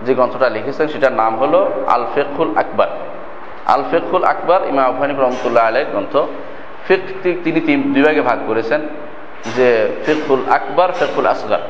যে 0.06 0.12
গ্রন্থটা 0.14 0.50
লিখেছেন, 0.50 0.86
সেটার 0.88 1.16
নাম 1.22 1.34
হলো 1.42 1.60
আল 1.96 2.04
ফেকুল 2.16 2.50
আকবর। 2.62 2.90
আল 3.66 3.84
ফেকুল 3.92 4.24
আকবর 4.24 4.60
ইমাম 4.72 4.86
আবু 4.92 5.00
হানিফ 5.02 5.18
রহমতুল্লাহ 5.20 5.64
আলাই 5.68 5.86
গ্রন্থ। 5.92 6.14
ফিক 6.88 7.02
তিনি 7.44 7.60
তিন, 7.68 7.80
দুই 7.94 8.04
ভাগে 8.04 8.22
ভাগ 8.22 8.40
করেছেন। 8.48 8.82
যে 9.56 9.70
ফেকুল 10.06 10.42
আকবর 10.58 10.90
ফেকুল 11.00 11.26
আসগর। 11.34 11.62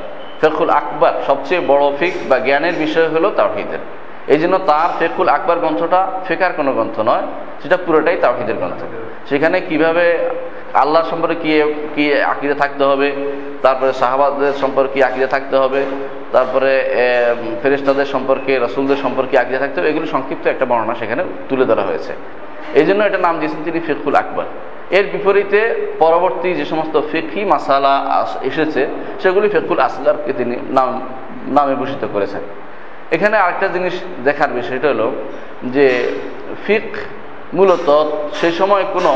ফেকুল 0.42 0.70
আকবর, 0.80 1.14
সবচেয়ে 1.28 1.62
বড় 1.68 1.84
ফিক 2.00 2.16
বা 2.30 2.38
জ্ঞানের 2.40 2.76
বিষয় 2.84 3.08
হলো 3.08 3.28
তাওহিদের। 3.40 3.82
এই 4.34 4.40
জন্য 4.40 4.56
তার 4.70 4.90
ফেকুল 5.00 5.28
আকবর 5.38 5.58
গ্রন্থটা 5.64 6.02
ফেকার 6.28 6.52
কোনো 6.54 6.72
গ্রন্থ 6.74 6.96
নয়, 7.10 7.26
সেটা 7.62 7.78
পুরোটাই 7.86 8.18
তাওহিদের 8.24 8.58
গ্রন্থ। 8.62 8.82
সেখানে 9.30 9.58
কীভাবে 9.70 10.06
আল্লাহ 10.82 11.02
সম্পর্কে 11.10 11.36
কি 11.44 11.52
কি 11.96 12.04
আকিদে 12.34 12.56
থাকতে 12.56 12.84
হবে? 12.84 13.08
তারপরে 13.62 13.94
সাহাবাদের 13.94 14.54
সম্পর্কে 14.54 14.94
কি 14.94 15.04
আকিদে 15.04 15.28
থাকতে 15.28 15.56
হবে? 15.58 15.82
তারপরে 16.32 16.72
ফেরেস্তাদের 17.62 18.06
সম্পর্কে, 18.06 18.60
রসুলদের 18.60 18.98
সম্পর্কে 18.98 19.36
আকিদে 19.38 19.60
থাকতে 19.60 19.78
হবে? 19.80 19.90
এগুলো 19.90 20.06
সংক্ষিপ্ত 20.06 20.48
একটা 20.48 20.66
বর্ণনা 20.66 20.96
সেখানে 20.96 21.24
তুলে 21.50 21.66
ধরা 21.66 21.82
হয়েছে। 21.82 22.14
এই 22.80 22.86
জন্য 22.86 23.02
এটা 23.04 23.18
নাম 23.18 23.36
দিয়েছেন 23.40 23.62
তিনি 23.64 23.80
ফিকুল 23.80 24.16
আকবর। 24.16 24.46
এর 24.98 25.06
বিপরীতে 25.14 25.62
পরবর্তী 26.00 26.50
যে 26.54 26.66
সমস্ত 26.66 26.96
ফিকি 27.12 27.42
মাসালা 27.46 27.94
এসেছে, 28.50 28.88
সেগুলি 29.24 29.48
ফেকুল 29.50 29.80
আসলারকে 29.80 30.34
তিনি 30.34 30.56
নাম, 30.78 30.90
নামে 31.48 31.76
ভূষিত 31.76 32.04
করেছেন। 32.14 32.44
এখানে 33.16 33.36
আরেকটা 33.38 33.68
জিনিস 33.68 33.96
দেখার 34.24 34.52
বিষয়টা 34.60 34.88
হলো 34.90 35.08
যে 35.76 35.88
ফিক 36.66 36.90
মূলত 37.58 37.88
সেই 38.40 38.54
সময় 38.60 38.84
কোনো 38.96 39.12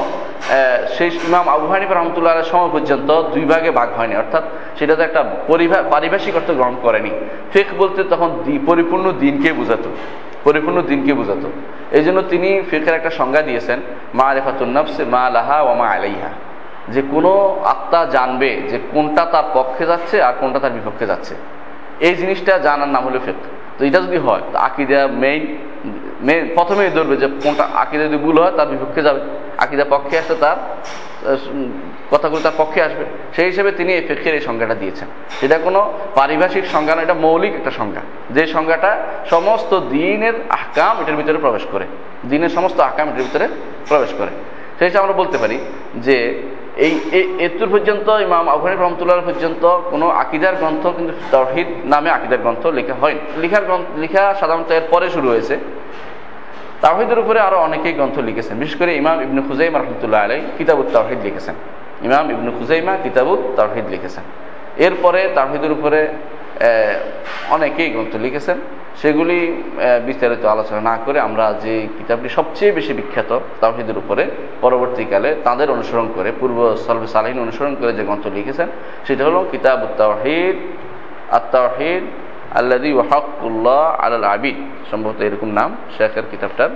সেই 0.96 1.10
ইমাম 1.28 1.46
আবু 1.56 1.66
হানিফ 1.72 1.90
রহমতুল্লাহ 1.92 2.34
সময় 2.54 2.72
পর্যন্ত 2.76 3.10
দুই 3.34 3.46
ভাগে 3.52 3.72
ভাগ 3.80 3.90
হয়নি। 3.98 4.16
অর্থাৎ 4.22 4.44
সেটা 4.78 4.94
তো 4.98 5.02
একটা 5.08 5.22
পারিভাষিক 5.94 6.34
অর্থ 6.40 6.50
গ্রহণ 6.60 6.76
করেনি। 6.86 7.12
ফেক 7.54 7.68
বলতে 7.82 8.00
তখন 8.14 8.30
পরিপূর্ণ 8.70 9.06
দিনকে 9.24 9.50
বোঝাতো। 9.60 9.90
পরিপূর্ণ 10.46 10.78
দিনকে 10.92 11.12
বোঝাতো। 11.20 11.48
এই 11.98 12.04
জন্য 12.08 12.20
তিনি 12.32 12.50
ফেকের 12.70 12.96
একটা 13.00 13.12
সংজ্ঞা 13.20 13.42
দিয়েছেন 13.42 13.80
মা 14.20 14.28
রেফাতুন্নফসে 14.34 15.04
মা 15.16 15.24
লাহা 15.36 15.58
ও 15.68 15.70
মা 15.82 15.88
আলাইহা 15.96 16.32
যে 16.94 17.02
কোনো 17.14 17.32
আত্মা 17.74 18.02
জানবে 18.16 18.50
যে 18.70 18.78
কোনটা 18.94 19.24
তার 19.34 19.48
পক্ষে 19.54 19.84
যাচ্ছে 19.92 20.16
আর 20.28 20.34
কোনটা 20.42 20.60
তার 20.64 20.74
বিপক্ষে 20.78 21.06
যাচ্ছে। 21.12 21.34
এই 22.08 22.14
জিনিসটা 22.22 22.54
জানার 22.66 22.92
নাম 22.96 23.04
হলো 23.08 23.20
ফেক 23.26 23.40
তো 23.78 23.82
এটা 23.88 24.00
যদি 24.06 24.20
হয়, 24.26 24.44
তো 24.52 24.56
আকিদা 24.68 25.00
মেইন 25.24 25.42
মেন, 26.22 26.50
প্রথমেই 26.56 26.90
ধরবে 26.90 27.18
যে 27.18 27.28
কোনটা 27.44 27.68
আকিদা 27.74 28.04
যদি 28.04 28.18
ভুল 28.18 28.42
হয়, 28.42 28.52
তার 28.58 28.68
বিপক্ষে 28.68 29.02
যাবে। 29.02 29.20
আকিদা 29.58 29.86
পক্ষে 29.90 30.20
আসলে 30.20 30.38
তার 30.40 30.58
কথাগুলো 32.12 32.42
তার 32.42 32.52
পক্ষে 32.58 32.82
আসবে। 32.84 33.06
সেই 33.36 33.46
হিসেবে 33.46 33.72
তিনি 33.72 33.94
এই 33.94 34.02
ফেকের 34.08 34.34
এই 34.34 34.42
সংজ্ঞাটা 34.42 34.76
দিয়েছেন। 34.76 35.08
এটা 35.42 35.58
কোনো 35.58 35.94
পারিভাষিক 36.16 36.66
সংজ্ঞা 36.66 36.96
না 36.96 37.02
এটা 37.02 37.14
মৌলিক 37.14 37.54
একটা 37.56 37.72
সংজ্ঞা। 37.72 38.02
যে 38.30 38.48
সংজ্ঞাটা 38.48 39.04
সমস্ত 39.30 39.80
দিনের 39.80 40.34
আহকাম 40.50 41.02
এটার 41.02 41.16
ভিতরে 41.16 41.38
প্রবেশ 41.38 41.62
করে। 41.72 41.86
দিনের 42.30 42.50
সমস্ত 42.50 42.80
আহকাম 42.80 43.10
এটার 43.10 43.24
ভিতরে 43.24 43.48
প্রবেশ 43.88 44.14
করে। 44.18 44.32
সেই 44.80 44.88
হিসেবে 44.88 45.04
আমরা 45.04 45.14
বলতে 45.14 45.38
পারি 45.38 45.60
যে 45.96 46.44
এই 46.86 46.94
এতুর 47.40 47.70
পর্যন্ত 47.70 48.08
ইমাম 48.10 48.50
আবহানি 48.50 48.76
রহমতুল্লাহ 48.76 49.20
পর্যন্ত 49.26 49.64
কোনো 49.92 50.10
আকিদার 50.10 50.56
গ্রন্থ 50.56 50.88
কিন্তু 50.88 51.14
তহিদ 51.32 51.68
নামে 51.86 52.10
আকিদার 52.10 52.38
গ্রন্থ 52.38 52.64
লেখা 52.68 52.94
হয়। 52.94 53.16
লেখার 53.38 53.64
গ্রন্থ 53.66 53.88
লেখা 54.00 54.34
সাধারণত 54.40 54.72
এর 54.72 54.82
পরে 54.90 55.10
শুরু 55.10 55.28
হয়েছে। 55.30 55.58
তাহিদের 56.82 57.20
উপরে 57.20 57.40
আরও 57.40 57.58
অনেকেই 57.58 57.94
গ্রন্থ 57.94 58.20
লিখেছেন। 58.20 58.58
বিশেষ 58.58 58.76
করে 58.78 58.96
ইমাম 58.96 59.22
ইবনু 59.22 59.42
খুজাইমা 59.42 59.80
রহমতুল্লাহ 59.80 60.24
আলাই 60.24 60.42
কিতাবুত 60.58 60.86
তাহিদ 60.94 61.20
লিখেছেন। 61.24 61.56
ইমাম 62.02 62.32
ইবনু 62.32 62.52
খুজাইমা 62.60 62.98
কিতাবুত 63.04 63.40
তাহিদ 63.56 63.86
লিখেছেন। 63.90 64.24
এরপরে 64.78 65.30
তাহিদের 65.36 65.72
উপরে 65.72 66.08
অনেকেই 67.56 67.90
গ্রন্থ 67.94 68.14
লিখেছেন। 68.26 68.58
সেগুলি 69.02 69.38
বিস্তারিত 70.08 70.44
আলোচনা 70.46 70.82
না 70.90 70.96
করে 71.06 71.18
আমরা 71.28 71.46
যে 71.64 71.74
কিতাবটি 71.98 72.30
সবচেয়ে 72.38 72.72
বেশি 72.78 72.94
বিখ্যাত 73.00 73.32
তাহিদের 73.62 73.98
উপরে 73.98 74.24
পরবর্তীকালে 74.64 75.30
তাদের 75.48 75.68
অনুসরণ 75.76 76.08
করে, 76.16 76.30
পূর্ব 76.40 76.58
সলভে 76.86 77.08
সালাহিন 77.16 77.40
অনুসরণ 77.46 77.74
করে 77.80 77.92
যে 77.98 78.04
গ্রন্থ 78.08 78.26
লিখেছেন, 78.38 78.68
সেটা 79.08 79.24
হলো 79.28 79.40
কিতাব 79.52 79.80
উত্তাহিদ 79.88 80.56
আত্মাহিদ 81.40 82.04
আল্লাদি 82.60 82.92
ওয়াহকুল্লাহ 82.98 83.84
আল 84.06 84.26
আবিদ। 84.36 84.58
সম্ভবত 84.92 85.20
এরকম 85.28 85.50
নাম 85.60 85.70
শেখের 85.98 86.26
কিতাবটার। 86.32 86.72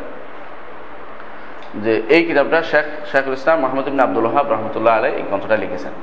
যে 1.84 1.94
এই 2.16 2.22
কিতাবটা 2.28 2.60
শেখ, 2.72 2.86
শেখুল 3.12 3.36
ইসলাম 3.40 3.58
মোহাম্মদ 3.64 3.86
ইবিন 3.88 4.02
আব্দুল 4.08 4.28
হাব 4.34 4.46
রহমতুল্লাহ 4.54 4.94
আলাই 5.00 5.12
এই 5.20 5.24
গ্রন্থটা 5.30 5.58
লিখেছেন। 5.64 5.94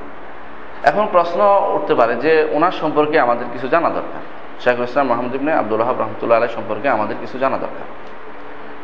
এখন 0.83 1.05
প্রশ্ন 1.11 1.39
উঠতে 1.75 1.93
পারে 1.95 2.15
যে 2.15 2.47
ওনার 2.51 2.71
সম্পর্কে 2.71 3.19
আমাদের 3.19 3.45
কিছু 3.53 3.67
জানা 3.67 3.89
দরকার। 3.89 4.21
শেখুল 4.63 4.83
ইসলাম 4.83 5.07
মোহাম্মদ 5.07 5.35
ইবিন 5.35 5.49
আব্দুল 5.49 5.81
হাব 5.81 5.95
রহমতুল্লাহ 5.99 6.37
আলাই 6.37 6.49
সম্পর্কে 6.49 6.89
আমাদের 6.89 7.15
কিছু 7.21 7.37
জানা 7.39 7.57
দরকার। 7.57 7.85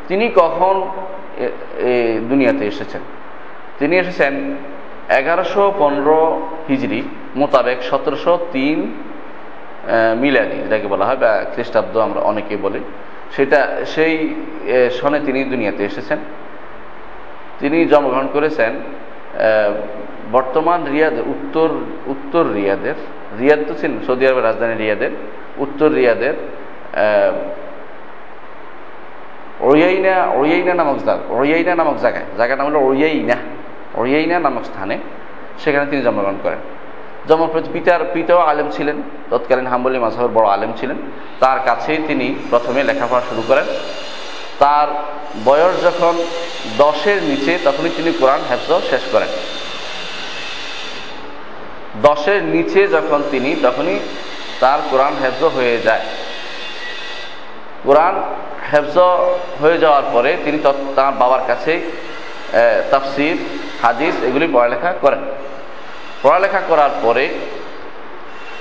তিনি 0.08 0.30
কখন 0.36 0.74
দুনিয়াতে 2.28 2.66
এসেছেন? 2.66 3.00
তিনি 3.78 3.94
এসেছেন 3.98 4.34
এগারোশো 5.08 5.74
পনেরো 5.78 6.48
হিজড়ি 6.68 7.02
মোতাবেক 7.36 7.82
সতেরোশো 7.82 8.46
তিন 8.52 8.78
মিলাদি, 10.20 10.56
যেটাকে 10.56 10.86
বলা 10.86 11.04
হয়, 11.04 11.16
বা 11.16 11.44
খ্রিস্টাব্দ 11.54 11.96
আমরা 11.96 12.20
অনেকে 12.20 12.56
বলি। 12.56 12.80
সেটা, 13.36 13.76
সেই 13.86 14.34
সনে 14.90 15.20
তিনি 15.20 15.44
দুনিয়াতে 15.44 15.84
এসেছেন। 15.84 16.18
তিনি 17.60 17.84
জন্মগ্রহণ 17.84 18.28
করেছেন 18.32 18.72
বর্তমান 20.32 20.80
রিয়াদের 20.94 21.24
উত্তর 21.34 21.68
উত্তর 22.06 22.44
রিয়াদের, 22.58 22.96
রিয়াদ 23.40 23.60
তো 23.68 23.74
ছিলেন 23.80 23.98
সৌদি 24.06 24.26
আরবের 24.26 24.44
রাজধানী 24.44 24.74
রিয়াদের, 24.74 25.12
উত্তর 25.64 25.88
রিয়াদের 25.98 26.34
ওরিয়াইনা 29.60 30.14
ওরিয়াইনা 30.38 30.74
নামক 30.74 30.96
ওরিয়াইনা 31.36 31.74
নামক 31.80 31.96
জায়গায় 32.04 32.26
জায়গার 32.38 32.58
নাম 32.58 32.66
হলো 32.66 32.80
ওরিয়াইনা 32.88 33.36
ওরিয়াইনা 33.94 34.36
নামক 34.38 34.64
স্থানে 34.64 34.98
সেখানে 35.62 35.86
তিনি 35.90 36.02
জন্মগ্রহণ 36.02 36.38
করেন। 36.42 36.58
যেমন 37.28 37.46
পিতার, 37.72 38.00
পিতাও 38.14 38.38
আলেম 38.38 38.68
ছিলেন, 38.70 38.96
তৎকালীন 39.30 39.66
হাম্বলি 39.66 39.98
মাঝহের 39.98 40.28
বড় 40.36 40.46
আলেম 40.48 40.72
ছিলেন। 40.76 40.98
তার 41.40 41.58
কাছেই 41.66 41.98
তিনি 42.08 42.34
প্রথমে 42.50 42.80
লেখাপড়া 42.82 43.22
শুরু 43.28 43.42
করেন। 43.48 43.66
তার 44.58 44.88
বয়স 45.44 45.74
যখন 45.84 46.14
দশের 46.78 47.22
নিচে, 47.22 47.58
তখনই 47.64 47.92
তিনি 47.96 48.12
কোরআন 48.20 48.40
হেফজ 48.50 48.70
শেষ 48.90 49.04
করেন। 49.12 49.28
দশের 52.02 52.42
নিচে 52.42 52.88
যখন 52.88 53.22
তিনি, 53.30 53.56
তখনই 53.62 53.98
তার 54.60 54.78
কোরআন 54.90 55.14
হেফজ 55.22 55.44
হয়ে 55.44 55.80
যায়। 55.82 56.00
কোরআন 57.84 58.22
হেফজ 58.72 58.98
হয়ে 59.62 59.78
যাওয়ার 59.78 60.02
পরে 60.12 60.36
তিনি 60.44 60.58
তার 60.96 61.12
বাবার 61.12 61.40
কাছে 61.46 61.80
তাফসির, 62.90 63.36
হাদিস 63.82 64.14
এগুলি 64.22 64.46
পড়ালেখা 64.52 64.92
করেন। 65.00 65.18
পড়ালেখা 66.22 66.60
করার 66.68 66.90
পরে 67.02 67.28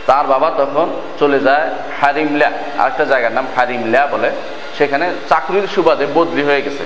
তার 0.06 0.28
বাবা 0.28 0.52
তখন 0.58 0.88
চলে 1.20 1.40
যায় 1.40 1.70
হারিমলা, 2.02 2.52
আরেকটা 2.78 3.06
জায়গার 3.06 3.32
নাম 3.32 3.48
হারিমলা 3.56 4.08
বলে। 4.08 4.30
সেখানে 4.78 5.06
চাকরির 5.30 5.68
সুবাদে 5.68 6.06
বদলি 6.14 6.44
হয়ে 6.44 6.62
গেছে। 6.62 6.84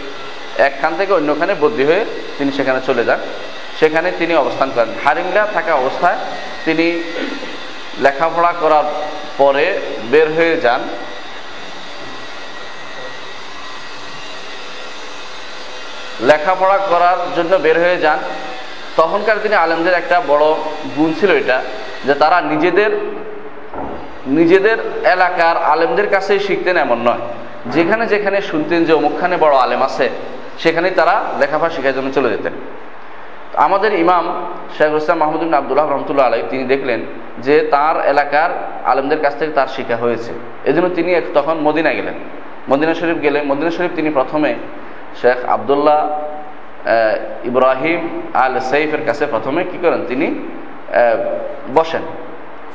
একখান 0.58 0.94
থেকে 0.98 1.14
অন্যখানে 1.14 1.56
বদলি 1.62 1.84
হয়ে 1.86 2.06
তিনি 2.38 2.52
সেখানে 2.52 2.80
চলে 2.86 3.04
যান। 3.04 3.20
সেখানে 3.80 4.12
তিনি 4.20 4.36
অবস্থান 4.36 4.72
করেন। 4.76 4.92
হারিমলা 5.06 5.48
থাকা 5.54 5.74
অবস্থায় 5.76 6.18
তিনি 6.66 7.04
লেখাপড়া 8.00 8.54
করার 8.60 8.84
পরে 9.38 9.80
বের 10.12 10.28
হয়ে 10.34 10.58
যান। 10.58 10.82
লেখাপড়া 16.20 16.78
করার 16.78 17.18
জন্য 17.36 17.56
বের 17.56 17.78
হয়ে 17.80 17.98
যান। 17.98 18.20
তখনকার 18.98 19.42
দিনে 19.42 19.56
আলেমদের 19.56 19.94
একটা 19.94 20.22
বড় 20.28 20.46
গুণ 20.98 21.14
ছিল 21.20 21.32
এটা, 21.32 21.62
যে 22.06 22.14
তারা 22.14 22.42
নিজেদের 22.42 22.92
নিজেদের 24.28 24.78
এলাকার 25.06 25.58
আলেমদের 25.58 26.10
কাছেই 26.10 26.40
শিখতেন 26.40 26.78
এমন 26.78 27.00
নয়। 27.08 27.24
যেখানে 27.66 28.06
যেখানে 28.06 28.42
শুনতেন 28.42 28.86
যে 28.86 28.94
অমুকখানে 28.94 29.38
বড় 29.38 29.56
আলেম 29.56 29.82
আছে 29.82 30.10
সেখানে 30.60 30.90
তারা 30.90 31.24
লেখাপড়া 31.40 31.70
শেখার 31.70 31.94
জন্য 31.94 32.10
চলে 32.14 32.30
যেতেন। 32.30 32.54
আমাদের 33.66 33.92
ইমাম 34.04 34.26
শেখ 34.78 34.92
ইসলাম 35.02 35.18
মাহমুদ 35.24 35.42
আবদুল্লাহ 35.60 35.88
রহমতুল্লাহ 35.90 36.26
আলাই 36.30 36.44
তিনি 36.50 36.64
দেখলেন 36.64 37.00
যে 37.46 37.56
তার 37.74 37.96
এলাকার 38.12 38.50
আলেমদের 38.92 39.20
কাছ 39.26 39.34
থেকে 39.40 39.52
তার 39.60 39.70
শিক্ষা 39.76 39.98
হয়েছে। 40.04 40.32
এজন্য 40.70 40.88
তিনি 40.98 41.10
তখন 41.34 41.56
মদিনা 41.68 41.92
গেলেন। 41.94 42.16
মদিনা 42.72 42.94
শরীফ 43.00 43.18
গেলে 43.26 43.40
মদিনা 43.52 43.72
শরীফ 43.78 43.92
তিনি 43.96 44.10
প্রথমে 44.10 44.52
শেখ 45.22 45.38
আবদুল্লাহ 45.56 46.00
ইব্রাহিম 47.50 48.02
আল 48.44 48.54
সৈফের 48.72 49.04
কাছে 49.08 49.24
প্রথমে 49.34 49.62
কি 49.72 49.78
করেন? 49.84 50.02
তিনি 50.08 50.28
বসেন। 51.78 52.04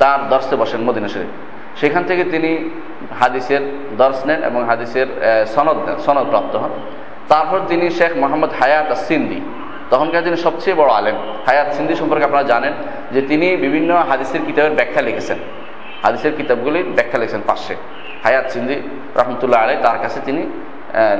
তার 0.01 0.19
দর্শে 0.29 0.55
বসেন 0.61 0.81
মদিনা 0.89 1.09
শরীফ। 1.13 1.31
সেখান 1.79 2.03
থেকে 2.09 2.23
তিনি 2.33 2.51
হাদিসের 3.19 3.63
দর্শ 4.01 4.19
নেন 4.25 4.39
এবং 4.49 4.61
হাদিসের 4.69 5.07
সনদ 5.53 5.77
নেন 5.85 5.97
সনদ 6.05 6.27
প্রাপ্ত 6.33 6.53
হন। 6.61 6.73
তারপর 7.31 7.59
তিনি 7.67 7.85
শেখ 7.97 8.11
মোহাম্মদ 8.23 8.51
হায়াত 8.59 8.89
সিন্দি 9.07 9.39
তখনকার 9.91 10.23
তিনি 10.27 10.37
সবচেয়ে 10.37 10.75
বড় 10.81 10.91
আলেম, 10.99 11.15
হায়াত 11.47 11.69
সিন্দি 11.75 11.93
সম্পর্কে 12.01 12.25
আপনারা 12.29 12.45
জানেন 12.53 12.73
যে 13.13 13.21
তিনি 13.29 13.47
বিভিন্ন 13.65 13.91
হাদিসের 14.09 14.41
কিতাবের 14.47 14.73
ব্যাখ্যা 14.79 15.01
লিখেছেন। 15.07 15.39
হাদিসের 16.03 16.33
কিতাবগুলির 16.37 16.87
ব্যাখ্যা 16.97 17.17
লিখেছেন 17.19 17.41
পাশে। 17.47 17.75
হায়াত 18.23 18.47
সিন্দি 18.53 18.75
রহমতুল্লাহ 19.19 19.59
আলাই 19.63 19.77
তার 19.85 19.97
কাছে 20.03 20.19
তিনি 20.27 20.41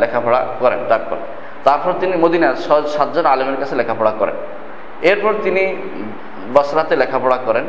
লেখাপড়া 0.01 0.39
করেন 0.59 0.79
তারপর 0.89 1.17
তারপর 1.63 1.91
তিনি 2.01 2.13
মদিনার 2.23 2.55
সাতজন 2.95 3.25
আলেমের 3.25 3.57
কাছে 3.61 3.75
লেখাপড়া 3.75 4.11
করেন। 4.19 4.35
এরপর 5.01 5.33
তিনি 5.43 5.63
বসরাতে 6.53 6.93
লেখাপড়া 6.95 7.37
করেন। 7.47 7.65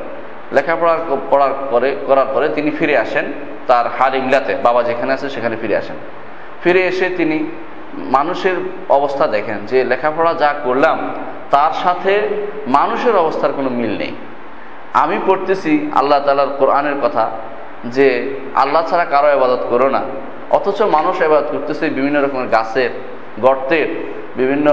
লেখাপড়া 0.53 0.95
পড়ার 1.31 1.53
পরে, 1.71 1.89
করার 2.07 2.29
পরে 2.35 2.47
তিনি 2.57 2.71
ফিরে 2.71 2.95
আসেন 3.05 3.27
তার 3.67 3.87
হারিমলাতে 3.99 4.53
বাবা 4.67 4.81
যেখানে 4.83 5.11
আছে 5.13 5.27
সেখানে 5.35 5.57
ফিরে 5.63 5.77
আসেন। 5.77 5.97
ফিরে 6.63 6.83
এসে 6.91 7.07
তিনি 7.19 7.37
মানুষের 8.17 8.57
অবস্থা 8.99 9.25
দেখেন, 9.37 9.59
যে 9.71 9.79
লেখাপড়া 9.91 10.33
যা 10.43 10.51
করলাম, 10.67 10.99
তার 11.55 11.73
সাথে 11.83 12.13
মানুষের 12.79 13.15
অবস্থার 13.23 13.57
কোনো 13.59 13.71
মিল 13.79 13.93
নেই। 14.03 14.13
আমি 15.03 15.17
পড়তেছি 15.27 15.73
আল্লাহ 16.01 16.19
তালার 16.27 16.53
কোরআনের 16.61 16.97
কথা, 17.05 17.25
যে 17.97 18.09
আল্লাহ 18.63 18.83
ছাড়া 18.91 19.07
কারও 19.15 19.29
আবাদত 19.37 19.63
করো 19.73 19.89
না। 19.97 20.03
অথচ 20.57 20.79
মানুষ 20.97 21.17
আবাদত 21.27 21.49
করতেছে 21.55 21.85
বিভিন্ন 21.97 22.17
রকমের 22.25 22.49
গাছের, 22.57 22.91
গর্তের, 23.45 23.89
বিভিন্ন 24.41 24.67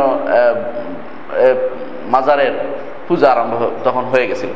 মাজারের 2.14 2.54
পূজা 3.08 3.28
আরম্ভ 3.34 3.54
তখন 3.86 4.04
হয়ে 4.12 4.26
গেছিল। 4.30 4.52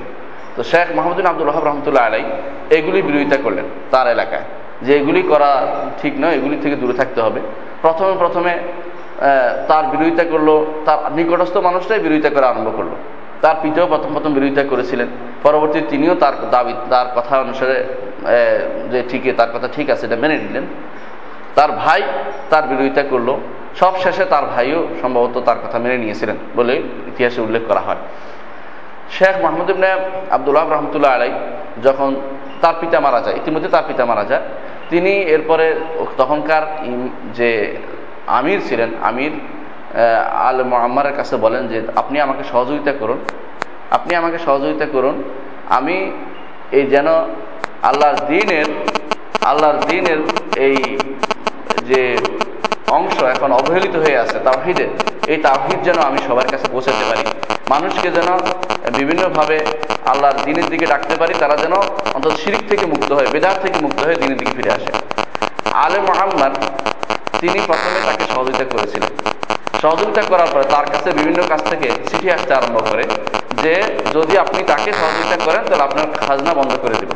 তো 0.56 0.62
শেখ 0.72 0.88
মাহমুদিন 0.98 1.26
আব্দুল 1.32 1.48
রহাব 1.50 1.64
রহমতুল্লাহ 1.66 2.04
আলাই 2.10 2.24
এগুলি 2.78 3.00
বিরোধিতা 3.08 3.38
করলেন 3.46 3.66
তার 3.92 4.08
এলাকায়। 4.16 4.46
যে 4.86 4.92
এগুলি 5.00 5.22
করা 5.22 5.52
ঠিক 6.02 6.14
নয়, 6.22 6.36
এগুলি 6.40 6.58
থেকে 6.64 6.76
দূরে 6.76 6.94
থাকতে 6.94 7.20
হবে। 7.22 7.40
প্রথমে 7.82 8.14
প্রথমে 8.24 8.54
তার 9.68 9.84
বিরোধিতা 9.92 10.24
করল, 10.24 10.50
তার 10.86 11.00
নিকটস্থ 11.18 11.56
মানুষটাই 11.58 12.00
বিরোধিতা 12.00 12.30
করা 12.30 12.48
আরম্ভ 12.50 12.70
করল। 12.78 12.94
তার 13.42 13.56
পিতাও 13.62 13.88
প্রথম 13.88 14.10
প্রথম 14.14 14.32
বিরোধিতা 14.34 14.64
করেছিলেন। 14.64 15.08
পরবর্তী 15.44 15.80
তিনিও 15.90 16.16
তার 16.16 16.36
দাবি, 16.52 16.74
তার 16.90 17.08
কথা 17.16 17.34
অনুসারে 17.40 17.78
যে 18.92 19.00
ঠিকই 19.10 19.32
তার 19.32 19.50
কথা 19.54 19.68
ঠিক 19.76 19.88
আছে, 19.94 20.04
এটা 20.06 20.18
মেনে 20.24 20.38
নিলেন। 20.38 20.66
তার 21.56 21.72
ভাই 21.72 22.02
তার 22.50 22.64
বিরোধিতা 22.72 23.04
করল। 23.04 23.30
সব 23.80 23.94
শেষে 24.04 24.26
তার 24.26 24.46
ভাইও 24.54 24.80
সম্ভবত 25.02 25.36
তার 25.48 25.60
কথা 25.64 25.78
মেনে 25.80 25.98
নিয়েছিলেন 25.98 26.38
বলে 26.56 26.76
ইতিহাসে 27.08 27.40
উল্লেখ 27.42 27.64
করা 27.68 27.80
হয়। 27.80 28.02
শেখ 29.16 29.36
মাহমুদ 29.46 29.68
ইবনে 29.74 29.90
আবদুল্লাহ 30.36 30.66
রহমতুল্লাহ 30.66 31.12
আলাই 31.18 31.32
যখন 31.86 32.10
তার 32.62 32.76
পিতা 32.82 32.98
মারা 33.06 33.20
যায়, 33.26 33.36
ইতিমধ্যে 33.42 33.70
তার 33.76 33.86
পিতা 33.90 34.04
মারা 34.12 34.26
যায়, 34.32 34.44
তিনি 34.92 35.14
এরপরে 35.36 35.66
তখনকার 36.22 36.64
যে 37.38 37.50
আমির 38.40 38.60
ছিলেন, 38.68 38.90
আমির 39.10 39.34
আল 40.48 40.58
মোহাম্মারের 40.72 41.16
কাছে 41.20 41.36
বলেন 41.46 41.64
যে, 41.72 41.78
আপনি 42.02 42.18
আমাকে 42.26 42.44
সহযোগিতা 42.52 42.94
করুন, 43.02 43.20
আপনি 43.98 44.12
আমাকে 44.22 44.38
সহযোগিতা 44.48 44.86
করুন, 44.96 45.16
আমি 45.78 45.98
এই 46.78 46.86
যেন 46.94 47.08
আল্লাহর 47.90 48.18
দিনের 48.32 48.68
আল্লাহর 49.52 49.80
দিনের 49.90 50.20
এই 50.68 50.78
যে 51.90 52.02
অংশ 52.96 53.18
এখন 53.36 53.50
অবহেলিত 53.60 53.96
হয়ে 54.04 54.18
আছে 54.24 54.38
তাওহিদের 54.48 54.90
এই 55.32 55.38
তাওহিদ 55.46 55.80
যেন 55.88 55.98
আমি 56.10 56.20
সবার 56.28 56.48
কাছে 56.52 56.68
পৌঁছাতে 56.74 57.04
পারি। 57.10 57.24
মানুষকে 57.70 58.10
যেন 58.18 58.30
বিভিন্নভাবে 58.98 59.58
আল্লাহর 60.12 60.38
দিনের 60.46 60.68
দিকে 60.72 60.86
ডাকতে 60.94 61.16
পারি, 61.22 61.34
তারা 61.40 61.56
যেন 61.64 61.74
অন্তত 62.16 62.36
শিরিক 62.44 62.64
থেকে 62.70 62.86
মুক্ত 62.94 63.10
হয় 63.18 63.30
বেদার 63.34 63.56
থেকে 63.64 63.78
মুক্ত 63.86 64.00
হয়ে 64.08 64.18
দিনের 64.22 64.38
দিকে 64.38 64.54
ফিরে 64.58 64.72
আসে। 64.78 64.92
আলে 65.86 66.00
মোহাম্মদ, 66.10 66.54
তিনি 67.42 67.60
প্রথমে 67.68 68.00
তাকে 68.08 68.24
সহযোগিতা 68.34 68.66
করেছিলেন। 68.74 69.12
সহযোগিতা 69.82 70.22
করার 70.32 70.50
পরে 70.54 70.66
তার 70.74 70.86
কাছে 70.92 71.10
বিভিন্ন 71.20 71.40
কাছ 71.52 71.62
থেকে 71.72 71.88
চিঠি 72.10 72.28
আসতে 72.36 72.52
আরম্ভ 72.54 72.78
করে 72.90 73.04
যে, 73.64 73.74
যদি 74.16 74.34
আপনি 74.44 74.60
তাকে 74.72 74.90
সহযোগিতা 75.00 75.38
করেন, 75.46 75.62
তাহলে 75.68 75.84
আপনার 75.88 76.06
খাজনা 76.26 76.52
বন্ধ 76.60 76.74
করে 76.84 76.96
দেব 77.02 77.12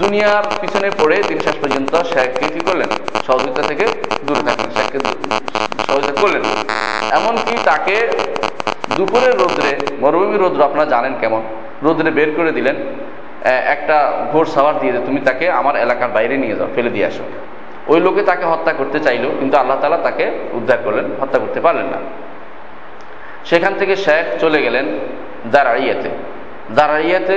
দুনিয়ার 0.00 0.44
পিছনে 0.60 0.88
পড়ে 1.00 1.16
তিনি 1.28 1.40
শেষ 1.46 1.56
পর্যন্ত 1.62 1.92
শেখকে 2.12 2.46
কি 2.54 2.60
করলেন? 2.68 2.90
সহযোগিতা 3.26 3.62
থেকে 3.70 3.84
দূরে 4.26 4.42
থাকলেন, 4.48 4.70
শেখকে 4.76 4.98
সহযোগিতা 5.86 6.14
করলেন। 6.22 6.42
এমনকি 7.18 7.54
তাকে 7.68 7.96
দুপুরের 8.96 9.34
রোদ্রে 9.42 9.72
মরুভূমি 10.02 10.36
রৌদ্র 10.36 10.60
আপনারা 10.68 10.86
জানেন 10.94 11.14
কেমন? 11.22 11.42
রোদ্রে 11.84 12.10
বের 12.18 12.30
করে 12.38 12.50
দিলেন 12.58 12.76
একটা 13.74 13.96
ঘোর 14.32 14.46
সাওয়ার 14.54 14.76
দিয়ে 14.80 14.92
তুমি 15.06 15.20
তাকে 15.28 15.44
আমার 15.60 15.74
এলাকার 15.84 16.10
বাইরে 16.16 16.34
নিয়ে 16.42 16.56
যাও, 16.58 16.68
ফেলে 16.74 16.90
দিয়ে 16.96 17.06
আসো। 17.10 17.24
ওই 17.92 17.98
লোকে 18.06 18.22
তাকে 18.30 18.44
হত্যা 18.52 18.72
করতে 18.80 18.98
চাইল, 19.06 19.24
কিন্তু 19.40 19.54
আল্লাহ 19.62 19.76
তালা 19.82 19.98
তাকে 20.08 20.24
উদ্ধার 20.58 20.78
করলেন, 20.84 21.06
হত্যা 21.20 21.38
করতে 21.42 21.60
পারলেন 21.66 21.88
না। 21.94 21.98
সেখান 23.50 23.72
থেকে 23.80 23.94
শেখ 24.04 24.24
চলে 24.42 24.58
গেলেন 24.66 24.86
দাঁড়াইয়াতে 25.54 26.10
দাঁড়াইয়াতে 26.78 27.36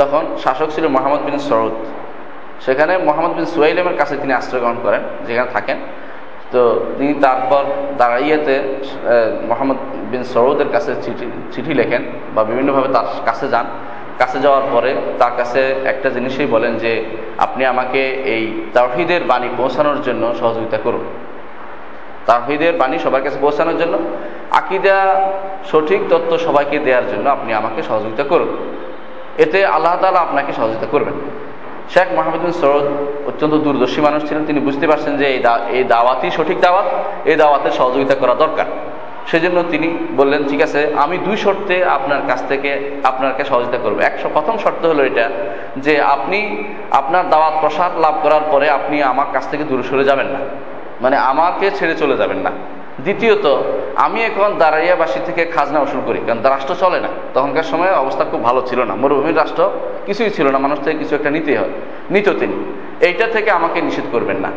তখন 0.00 0.22
শাসক 0.44 0.68
ছিল 0.74 0.84
মোহাম্মদ 0.96 1.22
বিন 1.28 1.38
সরদ 1.48 1.76
সেখানে 2.64 2.92
মোহাম্মদ 3.08 3.32
বিন 3.38 3.46
সুয়াইলেমের 3.54 3.96
কাছে 4.00 4.14
তিনি 4.22 4.32
আশ্রয় 4.38 4.60
গ্রহণ 4.62 4.78
করেন, 4.84 5.02
যেখানে 5.26 5.48
থাকেন। 5.56 5.78
তো 6.52 6.60
তিনি 6.98 7.12
তারপর 7.24 7.62
দাঁড়াইয়াতে 8.00 8.54
মোহাম্মদ 9.50 9.78
বিন 10.10 10.24
সরৌদের 10.32 10.68
কাছে 10.74 10.90
চিঠি 11.04 11.26
চিঠি 11.54 11.72
লেখেন 11.80 12.02
বা 12.34 12.42
বিভিন্নভাবে 12.50 12.88
তার 12.96 13.06
কাছে 13.28 13.46
যান। 13.54 13.66
কাছে 14.20 14.38
যাওয়ার 14.44 14.66
পরে 14.72 14.90
তার 15.20 15.32
কাছে 15.38 15.60
একটা 15.92 16.08
জিনিসই 16.16 16.48
বলেন 16.54 16.72
যে, 16.84 16.92
আপনি 17.46 17.62
আমাকে 17.72 18.00
এই 18.34 18.44
তাহিদের 18.76 19.22
বাণী 19.30 19.48
পৌঁছানোর 19.58 19.98
জন্য 20.06 20.22
সহযোগিতা 20.40 20.78
করুন। 20.86 21.04
তাহিদের 22.28 22.72
বাণী 22.80 22.96
সবার 23.04 23.22
কাছে 23.26 23.38
পৌঁছানোর 23.44 23.76
জন্য, 23.82 23.94
আকিদা 24.60 24.96
সঠিক 25.70 26.00
তত্ত্ব 26.10 26.32
সবাইকে 26.46 26.76
দেওয়ার 26.86 27.06
জন্য 27.12 27.26
আপনি 27.36 27.50
আমাকে 27.60 27.80
সহযোগিতা 27.88 28.24
করুন। 28.32 28.50
এতে 29.44 29.58
আল্লাহ 29.76 29.94
তালা 30.02 30.20
আপনাকে 30.26 30.52
সহযোগিতা 30.58 30.88
করবেন। 30.94 31.16
শেখ 31.92 32.08
মাহমুদিন 32.18 32.52
সরদ 32.60 32.86
অত্যন্ত 33.30 33.54
দূরদর্শী 33.64 34.00
মানুষ 34.08 34.20
ছিলেন। 34.28 34.42
তিনি 34.50 34.60
বুঝতে 34.66 34.86
পারছেন 34.90 35.12
যে 35.20 35.26
এই 35.76 35.84
দাওয়াতই 35.92 36.30
সঠিক 36.38 36.58
দাওয়াত, 36.60 36.86
এই 37.30 37.36
দাওয়াতের 37.42 37.74
সহযোগিতা 37.78 38.14
করা 38.14 38.34
দরকার। 38.44 38.66
সেজন্য 39.30 39.58
তিনি 39.72 39.88
বললেন, 40.16 40.40
ঠিক 40.50 40.60
আছে, 40.66 40.80
আমি 41.04 41.16
দুই 41.26 41.36
শর্তে 41.44 41.76
আপনার 41.96 42.20
কাছ 42.28 42.40
থেকে 42.50 42.70
আপনাকে 43.10 43.42
সহযোগিতা 43.50 43.78
করব। 43.84 43.98
একশো 44.00 44.28
প্রথম 44.36 44.54
শর্ত 44.64 44.82
হলো 44.90 45.02
এটা 45.10 45.26
যে 45.84 45.94
আপনি 46.14 46.38
আপনার 47.00 47.24
দাওয়াত 47.32 47.54
প্রসাদ 47.60 47.92
লাভ 48.04 48.14
করার 48.22 48.44
পরে 48.52 48.66
আপনি 48.78 48.96
আমার 49.12 49.28
কাছ 49.34 49.44
থেকে 49.50 49.64
দূরে 49.70 49.84
সরে 49.90 50.04
যাবেন 50.10 50.28
না। 50.34 50.40
মানে 51.04 51.16
আমাকে 51.16 51.70
ছেড়ে 51.70 51.94
চলে 51.94 52.16
যাবেন 52.16 52.36
না। 52.36 52.50
দ্বিতীয়ত, 53.00 53.62
আমি 53.94 54.22
এখন 54.22 54.54
দাঁড়াইয়াবাসী 54.58 55.20
থেকে 55.26 55.44
খাজনা 55.44 55.80
উসুল 55.80 56.00
করি, 56.06 56.20
কারণ 56.26 56.42
রাষ্ট্র 56.42 56.74
চলে 56.80 57.00
না। 57.00 57.08
তখনকার 57.34 57.62
সময় 57.62 57.92
অবস্থা 57.92 58.24
খুব 58.24 58.44
ভালো 58.44 58.62
ছিল 58.66 58.82
না। 58.82 58.94
মরুভূমির 58.94 59.36
রাষ্ট্র 59.36 59.70
কিছুই 60.06 60.30
ছিল 60.30 60.50
না। 60.50 60.58
মানুষ 60.58 60.80
থেকে 60.80 60.98
কিছু 60.98 61.14
একটা 61.14 61.30
নিতে 61.30 61.58
হয়। 61.58 61.68
নিত 62.10 62.28
তিনি। 62.28 62.80
এইটা 63.00 63.26
থেকে 63.26 63.50
আমাকে 63.50 63.80
নিষেধ 63.80 64.04
করবেন 64.12 64.36
না। 64.36 64.48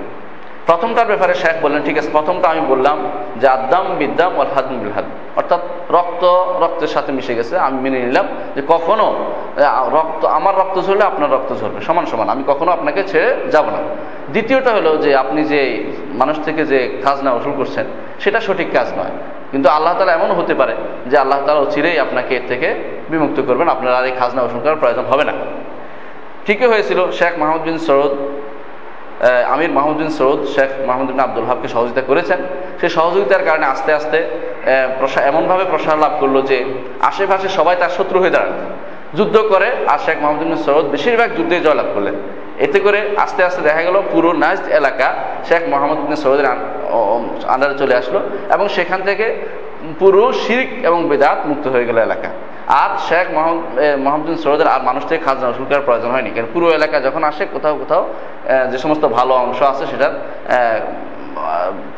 প্রথমটার 0.68 1.10
ব্যাপারে 1.12 1.34
শেখ 1.34 1.56
বললেন, 1.62 1.82
ঠিক 1.88 1.98
আছে, 1.98 2.10
প্রথমটা 2.12 2.48
আমি 2.54 2.62
বললাম 2.68 2.98
যে 3.42 3.48
আদাম 3.48 3.86
বিদ্যাম 4.00 4.32
ওর 4.40 4.48
হাদ 4.56 4.66
বিল 4.72 4.92
অর্থাৎ 5.40 5.62
রক্ত, 5.98 6.24
রক্তের 6.64 6.92
সাথে 6.96 7.12
মিশে 7.18 7.34
গেছে। 7.40 7.54
আমি 7.68 7.78
মেনে 7.84 8.00
নিলাম 8.06 8.28
যে 8.56 8.62
কখনো 8.68 9.06
রক্ত, 9.98 10.22
আমার 10.38 10.54
রক্ত 10.62 10.78
ঝরলে 10.86 11.06
আপনার 11.12 11.30
রক্ত 11.36 11.52
ঝরবে। 11.62 11.80
সমান 11.88 12.06
সমান, 12.12 12.28
আমি 12.30 12.44
কখনো 12.48 12.70
আপনাকে 12.72 13.02
ছেড়ে 13.12 13.30
যাব 13.52 13.66
না। 13.66 13.80
দ্বিতীয়টা 14.34 14.72
হলো 14.78 14.92
যে 15.04 15.10
আপনি 15.24 15.42
যে 15.52 15.60
মানুষ 16.22 16.38
থেকে 16.46 16.62
যে 16.72 16.80
খাজনা 17.04 17.30
উসুল 17.38 17.54
করছেন, 17.58 17.86
সেটা 18.20 18.40
সঠিক 18.48 18.70
কাজ 18.74 18.88
নয়। 19.00 19.14
কিন্তু 19.52 19.68
আল্লাহ 19.70 19.94
তালা 19.98 20.14
এমন 20.14 20.32
হতে 20.40 20.54
পারে 20.54 20.74
যে 21.08 21.16
আল্লাহ 21.18 21.40
তালা 21.46 21.72
চিরেই 21.72 21.98
আপনাকে 22.06 22.32
এর 22.36 22.46
থেকে 22.48 22.68
বিমুক্ত 23.10 23.38
করবেন। 23.48 23.68
আপনার 23.76 23.92
আর 24.00 24.06
এই 24.10 24.16
খাজনা 24.20 24.42
উসুল 24.48 24.60
করার 24.64 24.80
প্রয়োজন 24.82 25.06
হবে 25.12 25.24
না। 25.30 25.34
ঠিকই 26.46 26.68
হয়েছিল, 26.74 27.00
শেখ 27.20 27.34
মাহমুদ 27.40 27.62
বিন 27.62 27.78
সরদ 27.88 28.14
আমির 29.54 29.72
মাহমুদ্দিন 29.78 30.12
সৌদ, 30.20 30.40
শেখ 30.56 30.70
মাহমুদ্দিন 30.90 31.18
আব্দুল 31.26 31.46
হাবকে 31.50 31.68
সহযোগিতা 31.74 32.04
করেছেন। 32.10 32.40
সেই 32.80 32.92
সহযোগিতার 32.98 33.44
কারণে 33.48 33.66
আস্তে 33.74 33.92
আস্তে 34.00 34.20
এমনভাবে 35.30 35.66
প্রসার 35.72 35.98
লাভ 36.04 36.14
করল 36.22 36.36
যে 36.50 36.58
আশেপাশে 37.10 37.48
সবাই 37.58 37.76
তার 37.82 37.96
শত্রু 37.98 38.18
হয়ে 38.22 38.34
দাঁড়ান 38.36 38.54
যুদ্ধ 39.18 39.36
করে 39.52 39.68
আর 39.92 40.00
শেখ 40.06 40.18
মাহমুদ্দিন 40.24 40.50
সৌদ 40.66 40.86
বেশিরভাগ 40.96 41.30
যুদ্ধে 41.38 41.56
জয়লাভ 41.66 41.90
করলেন। 41.96 42.16
এতে 42.66 42.80
করে 42.86 43.00
আস্তে 43.24 43.42
আস্তে 43.48 43.62
দেখা 43.68 43.82
গেল 43.88 43.98
পুরো 44.14 44.30
নাজ 44.44 44.60
এলাকা 44.80 45.08
শেখ 45.48 45.62
মোহাম্মদ 45.72 46.00
সৌদের 46.24 46.48
আন্ডারে 47.54 47.76
চলে 47.82 47.94
আসলো 48.02 48.20
এবং 48.56 48.66
সেখান 48.76 49.00
থেকে 49.08 49.26
পুরো 50.00 50.24
শিরিক 50.44 50.70
এবং 50.88 51.00
বেদাত 51.10 51.40
মুক্ত 51.50 51.66
হয়ে 51.74 51.86
গেল 51.90 51.98
এলাকা। 52.08 52.30
আর 52.82 52.90
শেখ 53.08 53.26
মোহাম্মদ 53.36 53.66
মোহাম্মদিন 54.06 54.38
সরোদের 54.44 54.68
আর 54.76 54.82
মানুষ 54.90 55.04
থেকে 55.10 55.22
খাজনা 55.26 55.48
উসুল 55.54 55.66
করার 55.70 55.86
প্রয়োজন 55.88 56.10
হয়নি। 56.16 56.30
কারণ 56.36 56.50
পুরো 56.54 56.68
এলাকা 56.78 56.98
যখন 57.08 57.24
আসে, 57.30 57.44
কোথাও 57.56 57.76
কোথাও 57.82 58.04
যে 58.72 58.78
সমস্ত 58.84 59.04
ভালো 59.18 59.34
অংশ 59.44 59.60
আছে 59.72 59.84
সেটার 59.92 60.14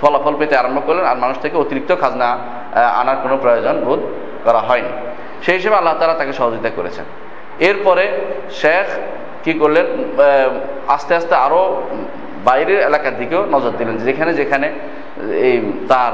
ফলাফল 0.02 0.34
পেতে 0.40 0.56
আরম্ভ 0.62 0.80
করলেন 0.88 1.06
আর 1.12 1.18
মানুষ 1.24 1.38
থেকে 1.44 1.56
অতিরিক্ত 1.64 1.92
খাজনা 2.02 2.30
আনার 3.02 3.18
কোনো 3.24 3.36
প্রয়োজন 3.44 3.76
বোধ 3.88 4.02
করা 4.46 4.62
হয়নি। 4.68 4.92
সেই 5.46 5.56
হিসেবে 5.60 5.76
আল্লাহ 5.80 5.94
তালা 6.00 6.18
তাকে 6.22 6.34
সহযোগিতা 6.40 6.70
করেছেন। 6.78 7.06
এরপরে 7.70 8.04
শেখ 8.62 8.88
কি 9.44 9.54
করলেন? 9.62 9.88
আস্তে 10.96 11.12
আস্তে 11.20 11.36
আরও 11.46 11.62
বাইরের 12.48 12.80
এলাকার 12.90 13.16
দিকেও 13.22 13.42
নজর 13.56 13.74
দিলেন, 13.80 13.96
যেখানে 14.08 14.32
যেখানে 14.42 14.68
এই 15.48 15.56
তার 15.92 16.14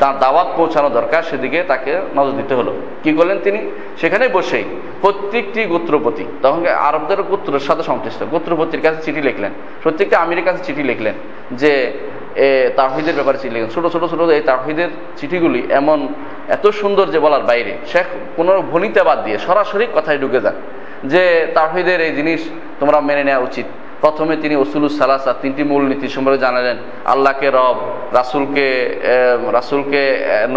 তার 0.00 0.14
দাওয়াত 0.22 0.48
পৌঁছানো 0.56 0.88
দরকার 0.98 1.22
সেদিকে 1.30 1.58
তাকে 1.70 1.92
নজর 2.18 2.34
দিতে 2.40 2.54
হলো। 2.58 2.72
কি 3.02 3.10
করলেন 3.18 3.38
তিনি? 3.46 3.60
সেখানে 4.00 4.24
বসেই 4.36 4.64
প্রত্যেকটি 5.02 5.60
গোত্রপতি 5.72 6.24
তখন 6.44 6.60
আরবদের 6.88 7.20
গোত্রের 7.30 7.64
সাথে 7.68 7.82
সংশ্লিষ্ট, 7.90 8.20
গোত্রপতির 8.32 8.82
কাছে 8.84 9.00
চিঠি 9.06 9.22
লিখলেন। 9.28 9.52
প্রত্যেকটা 9.82 10.16
আমিরের 10.24 10.44
কাছে 10.48 10.60
চিঠি 10.66 10.82
লিখলেন 10.90 11.14
যে 11.60 11.72
তাহিদের 12.78 13.14
ব্যাপারে 13.18 13.38
চিঠি 13.42 13.52
লিখলেন। 13.54 13.72
ছোটো 13.76 13.88
ছোটো 13.94 14.06
ছোটো 14.12 14.24
এই 14.38 14.44
তাহিদের 14.50 14.90
চিঠিগুলি 15.18 15.60
এমন 15.80 15.98
এত 16.56 16.64
সুন্দর 16.80 17.06
যে 17.14 17.18
বলার 17.24 17.44
বাইরে। 17.50 17.72
শেখ 17.92 18.06
কোনো 18.36 18.52
ভনিতা 18.72 19.02
বাদ 19.08 19.18
দিয়ে 19.24 19.38
সরাসরি 19.46 19.86
কথায় 19.96 20.18
ঢুকে 20.22 20.40
যান 20.44 20.56
যে 21.12 21.22
তাহিদের 21.58 21.98
এই 22.06 22.12
জিনিস 22.18 22.40
তোমরা 22.80 22.98
মেনে 23.08 23.24
নেওয়া 23.28 23.44
উচিত। 23.48 23.66
প্রথমে 24.00 24.34
তিনি 24.36 24.54
ওসুলুস 24.56 24.94
সালাসা 24.98 25.32
তিনটি 25.42 25.62
মূলনীতি 25.70 26.06
সম্পর্কে 26.08 26.40
জানালেন। 26.46 26.76
আল্লাহকে 27.04 27.48
রব, 27.58 27.76
রাসুলকে 28.18 28.66
রাসুলকে 29.56 30.02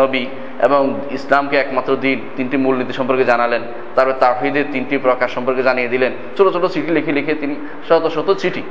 নবী 0.01 0.23
এবং 0.67 0.81
ইসলামকে 1.11 1.55
একমাত্র 1.57 1.91
দিন 1.95 2.17
তিনটি 2.37 2.57
মূলনীতি 2.63 2.93
সম্পর্কে 2.99 3.25
জানালেন। 3.31 3.61
তারপরে 3.95 4.15
তাহিদের 4.19 4.65
তিনটি 4.73 4.95
প্রকার 5.05 5.29
সম্পর্কে 5.35 5.63
জানিয়ে 5.63 5.89
দিলেন। 5.93 6.11
ছোট 6.37 6.47
ছোট 6.53 6.63
চিঠি 6.65 6.91
লিখে 6.97 7.11
লিখে 7.17 7.33
তিনি 7.41 7.55
শত 7.87 8.03
শত 8.15 8.29
চিঠি 8.41 8.63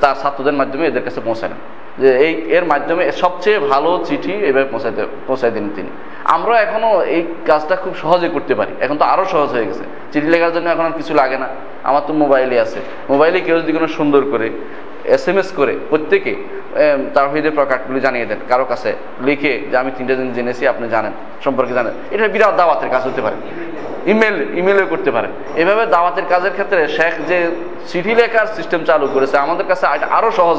তার 0.00 0.14
ছাত্রদের 0.22 0.52
মাধ্যমে 0.52 0.86
এদের 0.86 1.04
কাছে 1.04 1.20
পৌঁছালেন। 1.24 1.56
যে 1.98 2.18
এই 2.18 2.32
এর 2.34 2.64
মাধ্যমে 2.64 3.12
সবচেয়ে 3.12 3.58
ভালো 3.58 4.00
চিঠি 4.04 4.32
এভাবে 4.32 4.64
পৌঁছাইতে, 4.64 5.06
পৌঁছাই 5.26 5.50
দিন 5.50 5.70
তিনি। 5.76 5.88
আমরা 6.24 6.60
এখনও 6.60 7.02
এই 7.02 7.22
কাজটা 7.46 7.76
খুব 7.76 7.96
সহজে 7.96 8.28
করতে 8.28 8.54
পারি। 8.54 8.72
এখন 8.80 8.96
তো 8.96 9.04
আরও 9.04 9.24
সহজ 9.24 9.48
হয়ে 9.48 9.66
গেছে। 9.66 9.84
চিঠি 10.12 10.26
লেখার 10.26 10.52
জন্য 10.52 10.70
এখন 10.70 10.84
আর 10.84 10.90
কিছু 10.90 11.14
লাগে 11.14 11.38
না। 11.38 11.48
আমার 11.84 12.02
তো 12.06 12.12
মোবাইলে 12.12 12.60
আছে। 12.60 12.80
মোবাইলে 13.10 13.40
কেউ 13.40 13.60
যদি 13.60 13.72
কোনো 13.72 13.86
সুন্দর 13.86 14.22
করে 14.30 14.50
এস 15.14 15.24
এম 15.30 15.36
এস 15.42 15.48
করে 15.58 15.74
প্রত্যেকে 15.90 16.32
তার 17.14 17.26
হইদের 17.32 17.52
প্রকারগুলি 17.58 18.00
জানিয়ে 18.06 18.26
দেন, 18.30 18.40
কারও 18.50 18.66
কাছে 18.72 18.90
লিখে 19.28 19.52
যে 19.70 19.76
আমি 19.82 19.90
তিনটা 19.96 20.14
দিন 20.20 20.28
জেনেছি, 20.36 20.62
আপনি 20.72 20.86
জানেন, 20.94 21.12
সম্পর্কে 21.44 21.74
জানেন। 21.78 21.94
এটা 22.14 22.24
বিরাট 22.34 22.54
দাওয়াতের 22.60 22.90
কাজ 22.94 23.02
হতে 23.08 23.20
পারে। 23.26 23.36
ইমেল, 24.12 24.36
ইমেলও 24.60 24.86
করতে 24.92 25.10
পারে। 25.16 25.28
এভাবে 25.62 25.84
দাওয়াতের 25.94 26.26
কাজের 26.32 26.52
ক্ষেত্রে 26.56 26.80
শেখ 26.96 27.14
যে 27.30 27.38
চিঠি 27.90 28.12
লেখার 28.20 28.48
সিস্টেম 28.56 28.80
চালু 28.88 29.06
করেছে, 29.14 29.36
আমাদের 29.44 29.66
কাছে 29.70 29.84
আরও 30.18 30.30
সহজ 30.38 30.58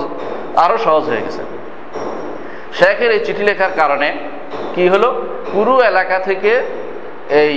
আরও 0.66 0.78
সহজ 0.86 1.04
হয়ে 1.12 1.24
গেছে। 1.26 1.42
শেখের 2.80 3.12
এই 3.16 3.22
চিঠি 3.26 3.44
লেখার 3.50 3.74
কারণে 3.82 4.08
কি 4.76 4.84
হলো? 4.94 5.10
পুরো 5.52 5.74
এলাকা 5.92 6.18
থেকে 6.30 6.52
এই 7.44 7.56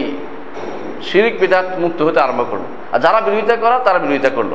শিরিক 1.08 1.34
বিদাত 1.40 1.66
মুক্ত 1.82 1.98
হতে 2.06 2.18
আরম্ভ 2.20 2.42
করল। 2.50 2.64
আর 2.92 2.98
যারা 3.04 3.18
বিরোধিতা 3.26 3.56
করা, 3.64 3.76
তারা 3.86 3.98
বিরোধিতা 4.04 4.30
করল। 4.38 4.52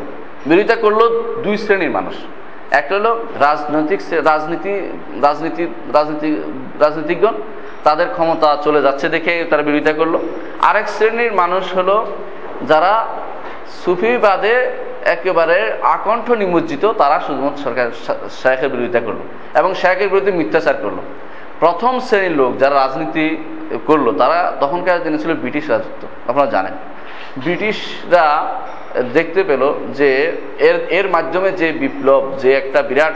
বিরোধিতা 0.47 0.75
করল 0.83 1.01
দুই 1.45 1.55
শ্রেণির 1.63 1.93
মানুষ। 1.97 2.15
একটা 2.79 2.93
হলো 2.97 3.11
রাজনৈতিক 3.45 3.99
রাজনীতি 4.31 4.73
রাজনীতি 5.25 5.63
রাজনীতি 5.97 6.29
রাজনীতিজ্ঞন 6.83 7.35
তাদের 7.87 8.07
ক্ষমতা 8.15 8.49
চলে 8.65 8.79
যাচ্ছে 8.85 9.05
দেখে 9.15 9.33
তারা 9.49 9.63
বিরোধিতা 9.67 9.93
করল। 9.99 10.15
আরেক 10.69 10.87
শ্রেণির 10.95 11.33
মানুষ 11.41 11.63
হলো 11.77 11.95
যারা 12.71 12.93
সুফিবাদে 13.81 14.55
একেবারে 15.15 15.57
আকণ্ঠ 15.95 16.27
নিমজ্জিত, 16.41 16.83
তারা 17.01 17.17
শুধুমাত্র 17.25 17.59
সরকার 17.65 17.87
শেখের 18.41 18.69
বিরোধিতা 18.73 19.01
করল 19.07 19.21
এবং 19.59 19.69
শেখের 19.81 20.09
বিরুদ্ধে 20.11 20.33
মিথ্যাচার 20.39 20.75
করল। 20.83 20.99
প্রথম 21.61 21.93
শ্রেণির 22.07 22.35
লোক 22.41 22.51
যারা 22.61 22.75
রাজনীতি 22.83 23.25
করল, 23.87 24.05
তারা 24.21 24.39
তখনকার 24.63 25.03
দিনে 25.05 25.17
ছিল 25.23 25.31
ব্রিটিশ 25.43 25.65
রাজত্ব 25.73 26.01
আপনারা 26.29 26.49
জানেন। 26.55 26.75
ব্রিটিশরা 27.43 28.25
দেখতে 29.13 29.43
পেল 29.43 29.63
যে 29.99 30.09
এর 30.59 30.77
এর 30.97 31.07
মাধ্যমে 31.09 31.51
যে 31.51 31.71
বিপ্লব, 31.71 32.23
যে 32.41 32.49
একটা 32.53 32.81
বিরাট 32.81 33.15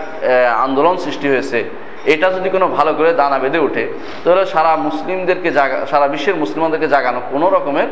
আন্দোলন 0.65 0.97
সৃষ্টি 0.97 1.27
হয়েছে, 1.29 1.63
এটা 2.05 2.31
যদি 2.31 2.49
কোনো 2.49 2.67
ভালো 2.67 2.93
করে 2.93 3.13
দানা 3.13 3.39
বেঁধে 3.39 3.59
ওঠে, 3.59 3.83
তাহলে 4.23 4.45
সারা 4.45 4.71
মুসলিমদেরকে 4.87 5.51
জাগা, 5.51 5.77
সারা 5.91 6.07
বিশ্বের 6.07 6.35
মুসলিমদেরকে 6.35 6.87
জাগানো 6.87 7.19
কোনো 7.31 7.49
রকমের 7.49 7.87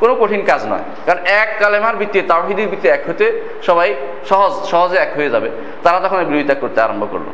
কোনো 0.00 0.14
কঠিন 0.20 0.42
কাজ 0.50 0.62
নয়। 0.66 0.84
কারণ 1.06 1.20
এক 1.42 1.48
কালেমার 1.60 1.96
ভিত্তিতে 1.96 2.26
তাহিদির 2.28 2.68
ভিত্তিতে 2.68 2.94
এক 2.94 3.02
হতে 3.08 3.26
সবাই 3.62 3.94
সহজ, 4.30 4.52
সহজে 4.70 4.96
এক 4.96 5.10
হয়ে 5.16 5.30
যাবে। 5.30 5.48
তারা 5.82 5.98
তখন 6.00 6.24
বিরোধিতা 6.24 6.54
করতে 6.54 6.80
আরম্ভ 6.80 7.04
করল। 7.12 7.28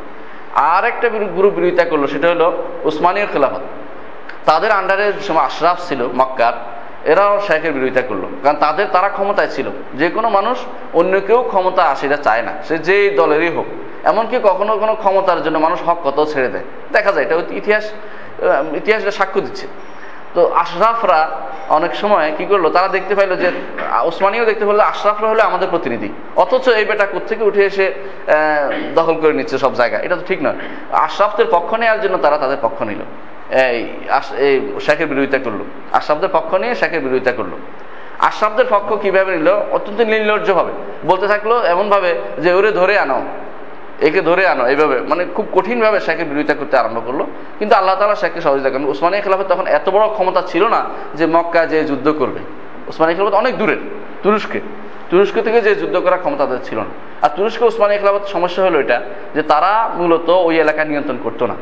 আর 0.55 0.83
একটা 0.91 1.09
গ্রুপ 1.37 1.53
বিরোধিতা 1.57 1.85
করল, 1.91 2.03
সেটা 2.07 2.27
হলো 2.29 2.47
উসমানীয় 2.83 3.27
খেলাফত। 3.33 3.63
তাদের 4.45 4.71
আন্ডারে 4.71 5.13
সময় 5.27 5.43
আশরাফ 5.49 5.77
ছিল, 5.87 6.07
মক্কার 6.19 6.53
এরাও 7.11 7.39
শেখের 7.47 7.73
বিরোধিতা 7.73 8.01
করল। 8.01 8.23
কারণ 8.43 8.57
তাদের, 8.59 8.85
তারা 8.91 9.09
ক্ষমতায় 9.09 9.47
ছিল। 9.47 9.67
যে 9.93 10.09
কোনো 10.09 10.29
মানুষ 10.29 10.57
অন্য 10.93 11.19
কেউ 11.19 11.43
ক্ষমতা 11.47 11.83
আসে 11.83 12.05
এটা 12.07 12.17
চায় 12.17 12.41
না। 12.41 12.53
সে 12.67 12.77
যেই 12.77 13.09
দলেরই 13.09 13.49
হোক। 13.49 13.65
এমনকি 14.03 14.39
কখনো 14.43 14.77
কোনো 14.77 14.95
ক্ষমতার 14.95 15.43
জন্য 15.43 15.57
মানুষ 15.57 15.79
হক 15.87 15.97
কত 16.03 16.27
ছেড়ে 16.33 16.49
দেয়। 16.49 16.63
দেখা 16.91 17.11
যায়, 17.11 17.25
এটা 17.25 17.35
ইতিহাস 17.51 17.91
ইতিহাসটা 18.73 19.11
সাক্ষ্য 19.11 19.41
দিচ্ছে। 19.41 19.67
তো 20.33 20.51
আশরাফরা 20.53 21.29
অনেক 21.69 21.95
সময় 21.95 22.33
কি 22.37 22.45
করল, 22.45 22.65
তারা 22.69 22.87
দেখতে 22.87 23.15
পাইলো 23.15 23.35
যে 23.35 23.51
ওসমানীও 24.03 24.45
দেখতে 24.45 24.65
পারল 24.65 24.79
আশরাফরা 24.79 25.27
হলো 25.29 25.43
আমাদের 25.43 25.67
প্রতিনিধি। 25.69 26.09
অথচ 26.35 26.67
এই 26.67 26.85
বেটা 26.85 27.05
কোথেকে 27.05 27.43
উঠে 27.43 27.65
এসে 27.65 27.93
দখল 28.95 29.15
করে 29.21 29.33
নিচ্ছে 29.33 29.57
সব 29.57 29.73
জায়গায়। 29.73 30.03
এটা 30.05 30.15
তো 30.15 30.21
ঠিক 30.27 30.39
নয়। 30.43 30.55
আশরাফদের 30.91 31.45
পক্ষ 31.51 31.73
নেওয়ার 31.73 32.01
জন্য 32.01 32.17
তারা 32.17 32.37
তাদের 32.37 32.57
পক্ষ 32.61 32.81
নিল। 32.81 33.01
এই 33.49 33.87
শেখের 34.81 35.07
বিরোধিতা 35.07 35.37
করল। 35.37 35.57
আশরাফদের 35.91 36.29
পক্ষ 36.31 36.53
নিয়ে 36.53 36.75
শেখের 36.75 36.99
বিরোধিতা 36.99 37.31
করল। 37.31 37.49
আশরাফদের 38.19 38.65
পক্ষ 38.69 38.93
কীভাবে 38.93 39.37
নিল? 39.37 39.47
অত্যন্ত 39.47 40.01
নির্লজ্জ 40.01 40.51
ভাবে 40.51 40.71
বলতে 41.05 41.27
থাকল 41.27 41.61
এমন 41.61 41.89
ভাবে 41.89 42.13
যে, 42.37 42.53
ওরে 42.53 42.71
ধরে 42.71 42.97
আনো। 42.97 43.21
একে 44.01 44.21
ধরে 44.21 44.47
আনো। 44.47 44.67
এইভাবে। 44.67 45.01
মানে 45.01 45.25
খুব 45.35 45.47
কঠিনভাবে 45.53 45.99
শেখের 45.99 46.25
বিরোধিতা 46.25 46.53
করতে 46.53 46.77
আরম্ভ 46.77 47.01
করল। 47.05 47.23
কিন্তু 47.59 47.75
আল্লাহ 47.75 47.95
তালা 47.95 48.15
শেখকে 48.15 48.41
সহযোগিতা 48.41 48.69
করেন। 48.69 48.85
উসমানী 48.85 49.21
খেলাফত 49.21 49.45
তখন 49.49 49.67
এত 49.67 49.89
বড় 49.89 50.07
ক্ষমতা 50.07 50.41
ছিল 50.47 50.67
না 50.67 50.85
যে, 51.15 51.25
মক্কা 51.25 51.65
যে 51.65 51.83
যুদ্ধ 51.83 52.11
করবে। 52.19 52.39
উসমানী 52.87 53.15
খেলাফত 53.15 53.33
অনেক 53.33 53.57
দূরের, 53.57 53.77
তুরস্কে। 54.23 54.59
তুরস্ক 55.09 55.41
থেকে 55.41 55.61
যে 55.61 55.75
যুদ্ধ 55.75 55.97
করার 55.97 56.19
ক্ষমতা 56.19 56.45
তাদের 56.45 56.59
ছিল 56.63 56.77
না। 56.77 56.85
আর 57.21 57.29
তুরস্ক 57.35 57.61
উসমানী 57.61 57.97
খেলাফত 57.97 58.25
সমস্যা 58.25 58.63
হলো 58.63 58.79
এটা 58.79 59.01
যে, 59.35 59.43
তারা 59.43 59.89
মূলত 59.95 60.29
ওই 60.29 60.59
এলাকা 60.59 60.85
নিয়ন্ত্রণ 60.85 61.17
করতো 61.23 61.47
না। 61.47 61.55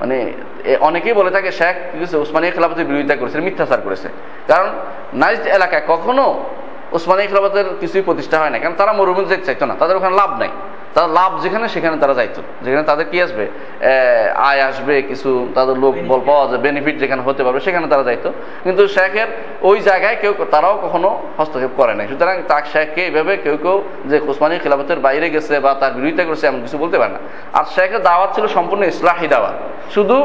মানে 0.00 0.16
অনেকেই 0.88 1.14
বলে 1.20 1.30
থাকে, 1.36 1.50
শেখ 1.60 1.74
কিছু 2.00 2.16
উসমানী 2.24 2.46
খেলাফতের 2.56 2.86
বিরোধিতা 2.90 3.16
করেছে 3.20 3.36
মিথ্যাচার 3.46 3.80
করেছে। 3.86 4.08
কারণ 4.50 4.68
নাইজ 5.22 5.42
এলাকায় 5.58 5.84
কখনো 5.92 6.24
উসমানী 6.96 7.22
খেলাফতের 7.30 7.66
কিছুই 7.80 8.02
প্রতিষ্ঠা 8.08 8.36
হয় 8.42 8.52
না 8.54 8.58
কারণ 8.62 8.74
তারা 8.80 8.92
মরুভূমি 8.98 9.26
চাইতো 9.48 9.64
না, 9.70 9.74
তাদের 9.80 9.94
ওখানে 9.98 10.14
লাভ 10.20 10.30
নাই। 10.42 10.50
তারা 10.96 11.08
লাভ 11.18 11.30
যেখানে 11.44 11.66
সেখানে 11.74 11.96
তারা 12.02 12.14
যাইতো। 12.14 12.40
যেখানে 12.64 12.84
তাদের 12.90 13.06
কি 13.10 13.18
আসবে? 13.26 13.44
আয় 14.48 14.60
আসবে 14.68 14.94
কিছু 15.10 15.30
তাদের 15.54 15.76
লোক 15.84 15.94
বল 16.10 16.20
পাওয়া 16.28 16.44
যায় 16.50 16.60
বেনিফিট 16.66 16.96
যেখানে 17.02 17.22
হতে 17.26 17.42
পারবে 17.44 17.60
সেখানে 17.66 17.86
তারা 17.92 18.04
যাইতো। 18.08 18.28
কিন্তু 18.64 18.82
শেখের 18.96 19.28
ওই 19.68 19.78
জায়গায় 19.88 20.16
কেউ 20.22 20.32
তারাও 20.54 20.74
কখনো 20.84 21.08
হস্তক্ষেপ 21.38 21.72
করে 21.76 21.94
নাই। 21.98 22.06
সুতরাং 22.08 22.36
তার 22.50 22.62
শেখকে 22.72 23.00
এইভাবে 23.06 23.32
কেউ 23.44 23.56
কেউ 23.64 23.76
যে 24.10 24.16
ওসমানী 24.30 24.54
খিলাফতের 24.58 24.98
বাইরে 25.06 25.26
গেছে 25.34 25.54
বা 25.64 25.70
তার 25.80 25.92
বিরোধিতা 25.96 26.24
করেছে 26.24 26.46
এমন 26.46 26.60
কিছু 26.62 26.76
বলতে 26.78 26.96
পারে 27.00 27.12
না। 27.12 27.20
আর 27.58 27.64
শেখের 27.74 28.02
দাওয়াত 28.02 28.30
ছিল 28.34 28.44
সম্পূর্ণ 28.56 28.82
ইসলাহি 28.92 29.26
দাওয়াত। 29.34 29.56
শুধু 29.94 30.16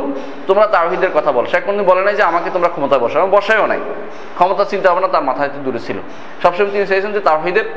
তোমরা 0.48 0.66
তাহিদের 0.68 1.12
কথা 1.14 1.32
বল। 1.32 1.46
শেখ 1.52 1.62
কোনদিন 1.66 1.86
বলে 1.86 2.02
নাই 2.08 2.16
যে 2.20 2.24
আমাকে 2.32 2.50
তোমরা 2.56 2.70
ক্ষমতায় 2.70 3.02
বসাও। 3.02 3.28
বসায়ও 3.28 3.66
নাই। 3.72 3.82
ক্ষমতা 4.38 4.64
চিন্তা 4.72 4.88
ভাবনা 4.90 5.08
তার 5.08 5.24
মাথায় 5.30 5.50
দূরে 5.66 5.80
ছিল। 5.80 5.98
সবসময় 6.44 6.70
তিনি 6.74 6.86
চেয়েছেন 6.92 7.12
যে 7.18 7.22
তাহিদের 7.30 7.68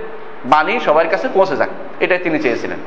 বাণী 0.52 0.74
সবার 0.87 1.09
কাছে 1.12 1.26
পৌঁছে 1.37 1.57
যাক। 1.61 1.70
এটাই 2.04 2.20
তিনি 2.26 2.38
চেয়েছিলেন। 2.44 2.80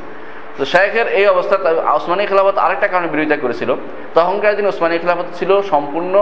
তো 0.57 0.63
শেখের 0.73 1.07
এই 1.19 1.25
অবস্থা 1.33 1.55
ওসমানী 1.97 2.23
খেলাফত 2.29 2.57
আরেকটা 2.65 2.87
কারণে 2.91 3.07
বিরোধিতা 3.13 3.37
করেছিল। 3.43 3.69
তখনকার 4.17 4.55
দিন 4.57 4.65
ওসমানী 4.71 4.93
খেলাফত 5.03 5.27
ছিল 5.39 5.51
সম্পূর্ণ, 5.71 6.13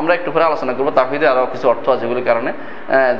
আমরা 0.00 0.12
একটু 0.18 0.28
পরে 0.34 0.44
আলোচনা 0.50 0.72
করব 0.76 0.88
তাহিদে 0.98 1.26
আরও 1.32 1.46
কিছু 1.52 1.66
অর্থ 1.72 1.84
আছে 1.92 2.00
যেগুলির 2.02 2.26
কারণে 2.30 2.50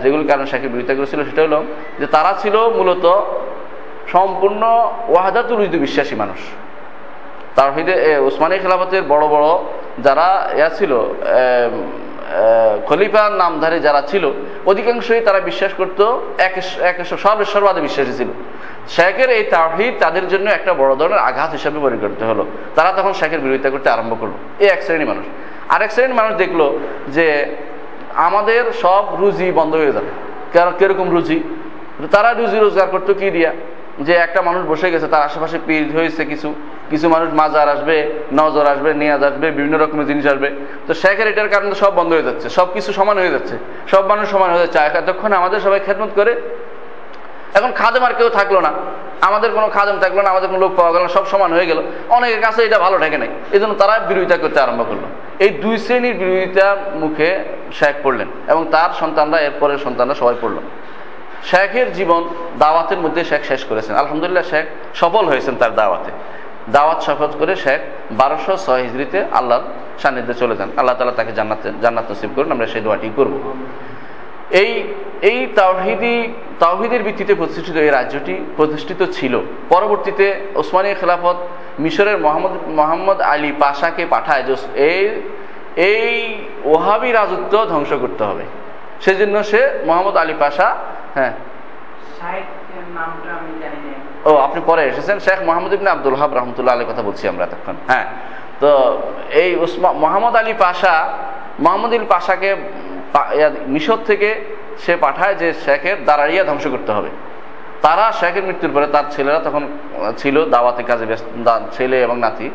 যেগুলির 0.03 0.29
কারণে 0.31 0.47
শেখের 0.53 0.71
বিরোধিতা 0.73 0.95
করেছিল, 0.99 1.21
সেটা 1.29 1.43
হলো 1.47 1.59
যে 2.01 2.07
তারা 2.15 2.33
ছিল 2.43 2.57
মূলত 2.79 3.07
সম্পূর্ণ 4.15 4.63
ওয়াহাদাতুল 5.13 5.59
উইদু 5.63 5.79
বিশ্বাসী 5.85 6.15
মানুষ। 6.23 6.41
তাহিদে 7.57 7.95
ওসমানী 8.29 8.55
খেলাফতের 8.65 9.05
বড় 9.13 9.25
বড় 9.35 9.49
যারা 10.07 10.27
ইয়া 10.59 10.69
ছিল 10.79 10.93
খলিফার 12.87 13.33
নামধারী 13.33 13.79
যারা 13.81 14.03
ছিল, 14.03 14.31
অধিকাংশই 14.67 15.21
তারা 15.21 15.41
বিশ্বাস 15.41 15.73
করত 15.77 16.19
এক 16.79 17.07
সর্বেশ্বরবাদে 17.07 17.81
বিশ্বাসী 17.81 18.13
ছিল। 18.13 18.29
শেখের 18.89 19.31
এই 19.31 19.45
তাহিদ 19.45 19.95
তাদের 20.01 20.29
জন্য 20.29 20.51
একটা 20.51 20.75
বড় 20.75 20.97
ধরনের 20.97 21.19
আঘাত 21.19 21.51
হিসাবে 21.51 21.79
পরিগণিত 21.81 22.23
হলো। 22.23 22.47
তারা 22.75 22.93
তখন 22.93 23.13
শেখের 23.13 23.41
বিরোধিতা 23.41 23.71
করতে 23.71 23.91
আরম্ভ 23.91 24.17
করল। 24.21 24.33
এই 24.59 24.67
এক 24.67 24.83
শ্রেণির 24.83 25.07
মানুষ। 25.07 25.25
আরেক 25.69 25.93
শ্রেণির 25.93 26.15
মানুষ 26.15 26.37
দেখল 26.37 26.79
যে 27.09 27.57
আমাদের 28.15 28.73
সব 28.73 29.05
রুজি 29.19 29.53
বন্ধ 29.53 29.75
হয়ে 29.75 29.93
যাবে। 29.93 30.11
কারণ 30.53 30.73
কীরকম 30.79 31.11
রুজি? 31.11 31.43
তারা 32.11 32.33
রুজি 32.33 32.59
রোজগার 32.59 32.89
করতো 32.89 33.15
কি 33.15 33.31
দিয়া? 33.31 33.53
যে 34.01 34.13
একটা 34.13 34.43
মানুষ 34.43 34.67
বসে 34.69 34.91
গেছে, 34.91 35.07
তার 35.07 35.23
আশেপাশে 35.23 35.59
পীর 35.67 35.91
হয়েছে 35.95 36.25
কিছু। 36.25 36.55
কিছু 36.93 37.07
মানুষ 37.15 37.29
মাজার 37.41 37.69
আসবে, 37.75 37.97
নজর 38.41 38.65
আসবে, 38.73 38.91
নিয়াজ 39.03 39.23
আসবে, 39.29 39.47
বিভিন্ন 39.59 39.75
রকমের 39.83 40.07
জিনিস 40.11 40.25
আসবে। 40.33 40.49
তো 40.87 40.93
শেখের 41.03 41.29
এটার 41.33 41.51
কারণে 41.55 41.75
সব 41.83 41.93
বন্ধ 41.99 42.11
হয়ে 42.17 42.27
যাচ্ছে, 42.29 42.47
সব 42.59 42.69
কিছু 42.75 42.91
সমান 42.99 43.17
হয়ে 43.23 43.33
যাচ্ছে, 43.35 43.55
সব 43.93 44.03
মানুষ 44.13 44.27
সমান 44.35 44.51
হয়ে 44.55 44.63
যাচ্ছে। 44.65 44.79
এতক্ষণ 45.01 45.31
আমাদের 45.41 45.59
সবাই 45.67 45.81
খেদমত 45.87 46.13
করে, 46.19 46.33
এখন 47.59 47.71
খাদেম 47.81 48.03
আর 48.09 48.15
কেউ 48.19 48.29
থাকল 48.39 48.57
না। 48.67 48.73
আমাদের 49.29 49.51
কোনো 49.57 49.67
খাদেম 49.77 49.97
থাকল 50.05 50.19
না, 50.25 50.29
আমাদের 50.35 50.49
কোনো 50.51 50.61
লোক 50.65 50.73
পাওয়া 50.79 50.93
গেল 50.95 51.03
না, 51.07 51.11
সব 51.17 51.25
সমান 51.33 51.51
হয়ে 51.57 51.67
গেল। 51.71 51.79
অনেকের 52.17 52.41
কাছে 52.47 52.61
এটা 52.69 52.79
ভালো 52.85 52.97
ঠেকে 53.03 53.19
নাই। 53.23 53.31
এই 53.55 53.61
জন্য 53.63 53.73
তারা 53.83 53.95
বিরোধিতা 54.09 54.37
করতে 54.43 54.59
আরম্ভ 54.65 54.81
করল। 54.91 55.05
এই 55.45 55.51
দুই 55.63 55.77
শ্রেণির 55.85 56.17
বিরোধিতার 56.23 56.77
মুখে 57.03 57.29
শেখ 57.79 57.95
পড়লেন 58.05 58.29
এবং 58.53 58.63
তার 58.75 58.91
সন্তানরা, 59.01 59.39
এরপরের 59.49 59.81
সন্তানরা 59.87 60.17
সবাই 60.23 60.37
পড়ল। 60.43 60.59
শেখের 61.51 61.89
জীবন 61.99 62.23
দাওয়াতের 62.63 63.01
মধ্যে 63.05 63.23
শেখ 63.31 63.43
শেষ 63.51 63.63
করেছেন। 63.71 63.95
আলহামদুলিল্লাহ 64.03 64.45
শেখ 64.53 64.65
সফল 65.01 65.25
হয়েছেন 65.31 65.55
তার 65.61 65.73
দাওয়াতে। 65.81 66.11
দাওয়াত 66.77 66.99
সফল 67.09 67.31
করে 67.41 67.57
শেখ 67.57 67.81
বারোশো 68.21 68.55
ছয় 68.65 68.83
হিজড়িতে 68.83 69.19
আল্লাহর 69.39 69.65
সান্নিধ্যে 70.03 70.35
চলে 70.35 70.55
যান। 70.57 70.69
আল্লাহ 70.77 70.95
তালা 70.99 71.13
তাকে 71.13 71.33
জান্নাত 71.39 71.63
জান্নাত 71.83 72.07
নসিব 72.11 72.31
করুন, 72.37 72.51
আমরা 72.53 72.67
সেই 72.67 72.83
দোয়াটি 72.87 73.09
করব। 73.17 73.35
এই 74.63 74.73
এই 75.31 75.47
তাওহিদি, 75.61 76.17
তাওহিদের 76.59 77.03
ভিত্তিতে 77.03 77.35
প্রতিষ্ঠিত 77.35 77.77
এই 77.77 77.91
রাজ্যটি 77.91 78.35
প্রতিষ্ঠিত 78.57 79.01
ছিল। 79.17 79.35
পরবর্তীতে 79.69 80.27
ওসমানীয় 80.61 80.97
খেলাফত 81.01 81.37
মিশরের 81.79 82.19
মোহাম্মদ 82.25 82.55
মোহাম্মদ 82.79 83.21
আলী 83.21 83.53
পাশাকে 83.53 84.07
পাঠায় 84.07 84.43
যে 84.49 84.55
এই 84.91 85.05
এই 85.77 86.13
ওহাবি 86.65 87.13
রাজত্ব 87.13 87.55
ধ্বংস 87.73 87.93
করতে 88.03 88.25
হবে। 88.25 88.45
সেজন্য 89.05 89.45
সে 89.51 89.61
মোহাম্মদ 89.87 90.17
আলী 90.17 90.35
পাশা 90.45 90.67
হ্যাঁ। 91.15 91.33
ও, 94.29 94.31
আপনি 94.47 94.61
পরে 94.71 94.83
এসেছেন? 94.91 95.17
Sheikh 95.27 95.39
Muhammad 95.49 95.73
ibn 95.77 95.91
Abdul 95.97 96.17
Wahhab 96.21 96.31
রহমতুল্লাহ 96.39 96.73
আলীর 96.77 96.89
কথা 96.91 97.03
বলছি 97.09 97.25
আমরা 97.33 97.43
এতক্ষণ। 97.49 97.77
হ্যাঁ 97.91 98.07
তো 98.63 98.71
এই 99.43 99.51
উসমা, 99.65 99.91
মোহাম্মদ 100.05 100.35
আলী 100.41 100.55
পাশা, 100.65 100.95
মোহাম্মদ 101.65 101.93
আলী 101.97 102.07
পাশাকে 102.15 102.51
মিশর 103.75 103.99
থেকে 104.11 104.29
সে 104.85 104.93
পাঠায় 105.05 105.35
যে 105.35 105.49
শেখের 105.65 105.99
দাঁড়াইয়া 106.09 106.43
ধ্বংস 106.49 106.65
করতে 106.75 106.91
হবে। 106.97 107.11
তারা 107.85 108.05
শেখের 108.21 108.45
মৃত্যুর 108.49 108.73
পরে 108.75 108.87
তার 108.95 109.07
ছেলেরা 109.15 109.41
তখন 109.47 109.63
ছিল 110.21 110.37
দাওয়াতি 110.55 110.83
কাজে 110.91 111.07
ছেলে 111.77 111.97
এবং 112.07 112.17
নাতি, 112.25 112.47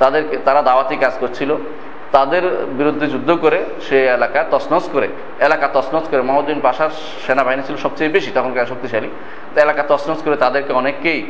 তাদেরকে, 0.00 0.36
তারা 0.46 0.60
দাওয়াতি 0.68 0.94
কাজ 1.04 1.14
করছিল। 1.22 1.50
তাদের 2.14 2.42
বিরুদ্ধে 2.78 3.06
যুদ্ধ 3.14 3.30
করে 3.44 3.58
সে 3.86 3.98
এলাকা 4.16 4.40
তসনস 4.54 4.84
করে, 4.94 5.08
এলাকা 5.46 5.66
তসনস 5.76 6.06
করে। 6.10 6.22
মোহাম্মদিন 6.28 6.58
পাশার 6.66 6.90
সেনাবাহিনী 7.26 7.62
ছিল 7.66 7.76
সবচেয়ে 7.84 8.10
বেশি, 8.16 8.30
তখনকার 8.38 8.70
শক্তিশালী। 8.72 9.10
তো 9.52 9.56
এলাকা 9.66 9.82
তসনস 9.92 10.20
করে 10.24 10.36
তাদেরকে 10.44 10.72
অনেককেই 10.80 11.20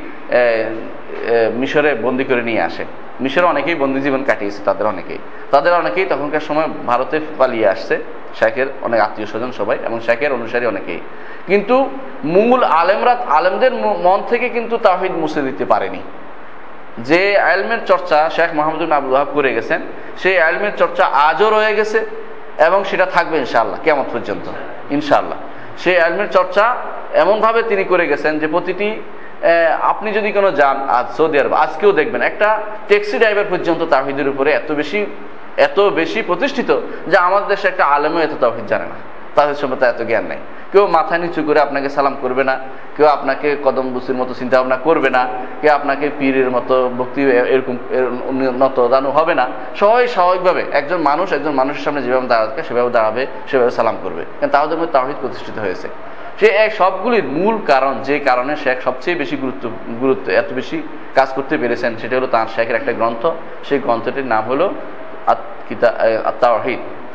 মিশরে 1.60 1.90
বন্দি 2.04 2.24
করে 2.30 2.42
নিয়ে 2.48 2.62
আসে। 2.68 2.84
মিশরে 3.24 3.46
অনেকেই 3.52 3.76
বন্দি 3.82 4.00
জীবন 4.06 4.22
কাটিয়েছে, 4.28 4.60
তাদের 4.68 4.86
অনেকেই। 4.92 5.20
তাদের 5.54 5.72
অনেকেই 5.82 6.06
তখনকার 6.12 6.44
সময় 6.48 6.68
ভারতে 6.90 7.16
পালিয়ে 7.38 7.66
আসছে। 7.74 7.94
শেখের 8.38 8.68
অনেক 8.86 9.00
আত্মীয় 9.06 9.28
স্বজন 9.32 9.50
সবাই, 9.60 9.76
এবং 9.86 9.96
শেখের 10.06 10.32
অনুসারী 10.38 10.64
অনেকেই। 10.72 11.00
কিন্তু 11.50 11.76
মূল 12.34 12.60
আলেমরা, 12.82 13.12
আলেমদের 13.38 13.72
মন 14.06 14.18
থেকে 14.30 14.46
কিন্তু 14.56 14.74
তাহিদ 14.86 15.12
মুছে 15.22 15.40
দিতে 15.48 15.64
পারেনি। 15.72 16.00
যে 17.08 17.20
আলমের 17.52 17.80
চর্চা 17.90 18.18
শেখ 18.36 18.50
মোহাম্মদ 18.58 18.82
আবুল 18.98 19.12
ওয়াহাব 19.12 19.30
করে 19.34 19.50
গেছেন, 19.56 19.80
সেই 20.22 20.36
আলমের 20.48 20.74
চর্চা 20.80 21.04
আজও 21.28 21.48
রয়ে 21.50 21.72
গেছে 21.78 21.98
এবং 22.68 22.80
সেটা 22.90 23.06
থাকবে 23.14 23.36
ইনশাআল্লাহ 23.44 23.78
কেমন 23.86 24.06
পর্যন্ত, 24.12 24.46
ইনশাআল্লাহ। 24.96 25.38
সেই 25.82 25.96
আলমের 26.06 26.30
চর্চা 26.36 26.64
এমনভাবে 27.22 27.60
তিনি 27.70 27.84
করে 27.92 28.04
গেছেন 28.12 28.32
যে 28.42 28.46
প্রতিটি 28.54 28.88
আপনি 29.92 30.08
যদি 30.12 30.32
কোনো 30.32 30.48
যান 30.60 30.76
আজ 30.98 31.06
সৌদি 31.16 31.36
আরব, 31.40 31.52
আজকেও 31.64 31.92
দেখবেন 31.92 32.22
একটা 32.30 32.48
ট্যাক্সি 32.88 33.16
ড্রাইভার 33.18 33.50
পর্যন্ত 33.52 33.80
তাহিদের 33.94 34.28
উপরে 34.28 34.50
এত 34.60 34.72
বেশি 34.72 35.00
এত 35.56 35.78
বেশি 35.80 36.22
প্রতিষ্ঠিত 36.22 36.70
যে 37.10 37.16
আমাদের 37.26 37.48
দেশে 37.52 37.66
একটা 37.68 37.84
আলেমও 37.94 38.20
এত 38.26 38.34
তাহিদ 38.42 38.66
জানে 38.72 38.86
না। 38.92 38.98
তাদের 39.36 39.54
সম্পর্কে 39.54 39.84
এত 39.84 40.02
জ্ঞান 40.02 40.24
নেই। 40.24 40.38
কেউ 40.72 40.86
মাথা 40.86 41.18
নিচু 41.18 41.42
করে 41.42 41.60
আপনাকে 41.60 41.88
সালাম 41.88 42.16
করবে 42.20 42.44
না, 42.44 42.58
কেউ 42.96 43.06
আপনাকে 43.06 43.56
কদম 43.64 43.88
বুসির 43.88 44.16
মতো 44.16 44.34
চিন্তা 44.34 44.56
ভাবনা 44.56 44.76
করবে 44.76 45.10
না, 45.10 45.28
কেউ 45.60 45.74
আপনাকে 45.74 46.10
পীরের 46.18 46.50
মতো 46.50 46.90
ভক্তি 46.98 47.22
এরকম 47.22 47.76
এর- 47.90 48.50
নত 48.50 48.88
দানু 48.88 49.10
হবে 49.10 49.34
না। 49.34 49.48
সবাই 49.76 50.08
স্বাভাবিকভাবে 50.08 50.64
একজন 50.72 50.96
মানুষ 50.96 51.32
একজন 51.32 51.50
মানুষের 51.50 51.82
সামনে 51.82 52.02
যেভাবে 52.02 52.26
দাঁড়াবে, 52.26 52.62
সেভাবে 52.62 52.90
দাঁড়াবে, 52.90 53.26
সেভাবে 53.50 53.70
সালাম 53.70 53.96
করবে। 54.02 54.24
কারণ 54.40 54.52
তাদের 54.52 54.78
মধ্যে 54.78 54.92
তাহিদ 54.92 55.16
প্রতিষ্ঠিত 55.20 55.58
হয়েছে। 55.58 55.88
সে 56.40 56.46
এক 56.46 56.74
সবগুলির 56.74 57.24
মূল 57.24 57.58
কারণ, 57.66 57.94
যে 58.02 58.18
কারণে 58.18 58.56
শেখ 58.56 58.80
সবচেয়ে 58.80 59.16
বেশি 59.16 59.36
গুরুত্ব 59.36 59.70
গুরুত্ব, 60.00 60.32
এত 60.32 60.52
বেশি 60.52 60.82
কাজ 61.14 61.28
করতে 61.28 61.58
পেরেছেন, 61.58 61.96
সেটা 61.96 62.16
হলো 62.16 62.26
তাঁর 62.26 62.48
শেখের 62.48 62.74
একটা 62.74 62.92
গ্রন্থ। 62.92 63.26
সেই 63.64 63.78
গ্রন্থটির 63.78 64.26
নাম 64.26 64.44
হলো 64.44 64.74
আত- 65.26 65.68
কিতা 65.68 65.94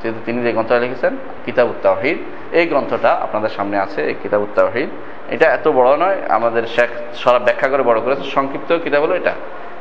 যেহেতু 0.03 0.19
তিনি 0.25 0.39
যে 0.43 0.51
গ্রন্থটা 0.51 0.79
লিখেছেন, 0.79 1.13
কিতাব 1.45 1.67
উত্তাহিদ 1.69 2.17
এই 2.51 2.65
গ্রন্থটা 2.67 3.11
আপনাদের 3.25 3.49
সামনে 3.49 3.77
আছে, 3.79 3.99
এই 4.03 4.15
কিতাব 4.23 4.41
তাওহিদ 4.55 4.89
এটা 5.29 5.47
এত 5.57 5.67
বড় 5.67 5.89
নয়, 5.97 6.17
আমাদের 6.29 6.63
শেখ 6.67 6.89
সরা 7.15 7.39
ব্যাখ্যা 7.39 7.67
করে 7.69 7.83
বড় 7.83 7.99
করেছে, 8.01 8.23
সংক্ষিপ্ত 8.23 8.69
কিতাব 8.83 9.03
হলো 9.03 9.15
এটা। 9.15 9.33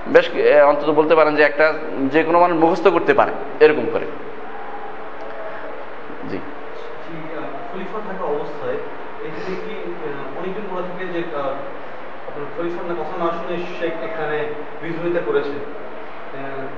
বেশ 0.08 0.26
অন্তত 0.66 0.88
বলতে 0.90 1.14
পারেন 1.14 1.36
যে 1.36 1.42
একটা 1.42 1.66
যে 2.12 2.20
কোনো 2.22 2.40
মানুষ 2.40 2.56
মুখস্থ 2.64 2.86
করতে 2.88 3.12
পারে, 3.14 3.32
এরকম 3.60 3.86
করে। 3.92 4.06
জি। 6.30 6.38
থাকা 8.08 8.24
অবস্থায় 8.24 8.78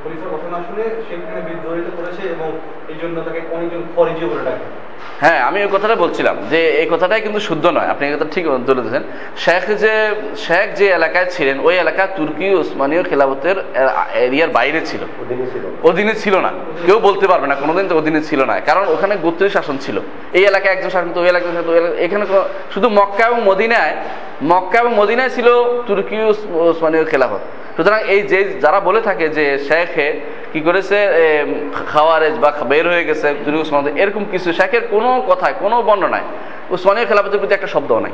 খলিফার 0.02 0.32
ঘটনা 0.34 0.58
শুনে 0.66 0.84
সেখানে 1.08 1.40
বিদ্রোহিতা 1.40 1.92
করেছে 1.98 2.22
এবং 2.34 2.48
এই 2.88 2.98
জন্য 3.02 3.16
তাকে 3.20 3.40
অনেকজন 3.52 3.82
ফরিজি 3.94 4.24
বলে 4.24 4.44
ডাকে। 4.44 4.66
হ্যাঁ 5.20 5.40
আমি 5.48 5.58
ওই 5.64 5.68
কথাটা 5.72 5.96
বলছিলাম 5.96 6.36
যে 6.50 6.60
এই 6.80 6.86
কথাটাই 6.90 7.20
কিন্তু 7.20 7.40
শুদ্ধ 7.40 7.66
নয়। 7.66 7.88
আপনি 7.92 8.02
এই 8.08 8.14
কথা 8.16 8.26
ঠিক 8.32 8.44
তুলে 8.66 8.80
দিয়েছেন 8.82 9.02
শেখ 9.36 9.64
যে 9.82 9.92
শেখ 10.36 10.66
যে 10.78 10.86
এলাকায় 10.98 11.26
ছিলেন 11.30 11.56
ওই 11.60 11.74
এলাকা 11.74 12.06
তুর্কি 12.06 12.46
উসমানীয় 12.54 13.02
খেলাফতের 13.02 13.56
এরিয়ার 14.14 14.50
বাইরে 14.50 14.80
ছিল। 14.86 15.02
অধীনে 15.82 16.14
ছিল। 16.14 16.36
না। 16.36 16.50
কেউ 16.86 16.98
বলতে 16.98 17.26
পারবে 17.26 17.46
না 17.46 17.54
কোনোদিন 17.54 17.88
তো 17.88 17.94
অধীনে 17.98 18.20
ছিল 18.22 18.40
না। 18.44 18.54
কারণ 18.60 18.84
ওখানে 18.88 19.16
গোত্রীয় 19.16 19.50
শাসন 19.50 19.76
ছিল। 19.80 19.96
এই 20.32 20.44
এলাকায় 20.50 20.72
একজন 20.74 20.90
শাসন 20.90 21.08
ওই 21.16 21.28
এলাকায় 21.28 21.52
শাসন 21.52 21.92
এখানে 21.98 22.24
শুধু 22.74 22.88
মক্কা 22.88 23.24
এবং 23.26 23.40
মদিনায় 23.44 23.94
মক্কা 24.42 24.78
এবং 24.78 24.92
মদিনায় 24.94 25.28
ছিল 25.28 25.48
তুর্কি 25.86 26.16
উসমানীয় 26.70 27.04
খেলাফত। 27.04 27.42
সুতরাং 27.76 28.00
এই 28.14 28.20
যে 28.22 28.38
যারা 28.60 28.80
বলে 28.80 29.00
থাকে 29.00 29.28
যে 29.28 29.44
শেখে 29.68 30.08
কি 30.52 30.60
করেছে? 30.60 30.96
খাওয়ারেজ 31.92 32.34
বা 32.38 32.50
বের 32.68 32.88
হয়ে 32.88 33.04
গেছে। 33.04 33.26
উসমান 33.60 33.96
এরকম 34.02 34.24
কিছু। 34.30 34.52
শেখের 34.52 34.84
কোনো 34.88 35.10
কথায়, 35.28 35.54
কোনো 35.60 35.82
বর্ণনায় 35.82 36.26
উসমানীয় 36.70 37.06
খেলাফতের 37.06 37.38
প্রতি 37.38 37.54
একটা 37.54 37.66
শব্দও 37.66 38.00
নাই। 38.00 38.12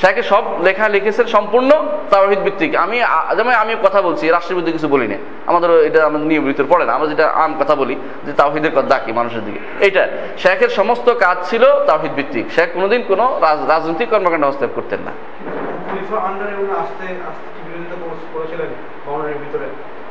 শেখে 0.00 0.22
সব 0.22 0.44
লেখা 0.62 0.88
লিখেছেন 0.88 1.26
সম্পূর্ণ 1.26 1.70
তাওহিদ 2.10 2.38
ভিত্তিক। 2.38 2.76
আমি 2.76 2.96
যেমন 3.36 3.52
আমি 3.52 3.72
কথা 3.82 4.02
বলছি, 4.02 4.24
রাষ্ট্রের 4.28 4.54
বিরুদ্ধে 4.56 4.72
কিছু 4.72 4.88
বলি 4.88 5.06
না 5.08 5.16
আমাদের 5.46 5.70
এটা 5.70 6.00
আমাদের 6.06 6.26
নিয়ম 6.26 6.52
পড়ে 6.68 6.84
না। 6.86 6.92
আমরা 6.92 7.08
যেটা 7.08 7.26
আম 7.44 7.54
কথা 7.60 7.74
বলি, 7.74 7.96
যে 8.26 8.32
তাওহিদের 8.32 8.70
কথা 8.70 8.88
ডাকি 8.88 9.12
মানুষের 9.12 9.44
দিকে। 9.44 9.60
এইটা। 9.84 10.08
শেখের 10.38 10.68
সমস্ত 10.68 11.06
কাজ 11.24 11.36
ছিল 11.50 11.64
তাওহিদ 11.86 12.12
ভিত্তিক। 12.12 12.46
শেখ 12.54 12.68
কোনোদিন 12.74 13.00
কোনো 13.08 13.24
রাজনৈতিক 13.68 14.08
কর্মকাণ্ড 14.08 14.44
হস্তক্ষেপ 14.44 14.74
করতেন 14.74 15.00
না। 15.04 15.12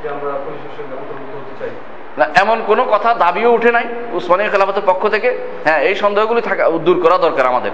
যে 0.02 0.08
আমরা 0.16 0.32
পুলিশের 0.45 0.74
সঙ্গে 0.78 0.93
অন্তর্ভুক্ত 1.00 1.34
হতে 1.41 1.54
চাই। 1.60 1.72
না 2.20 2.26
এমন 2.43 2.58
কোনো 2.70 2.84
কথা 2.93 3.10
দাবিও 3.24 3.50
উঠে 3.58 3.72
নাই 3.78 3.86
উসমানীয় 4.20 4.50
খেলাফতের 4.54 4.86
পক্ষ 4.89 5.04
থেকে। 5.16 5.30
হ্যাঁ 5.66 5.82
এই 5.89 5.95
সন্দেহগুলি 6.04 6.41
থাকা 6.50 6.64
দূর 6.88 6.97
করা 7.04 7.18
দরকার 7.26 7.45
আমাদের। 7.52 7.72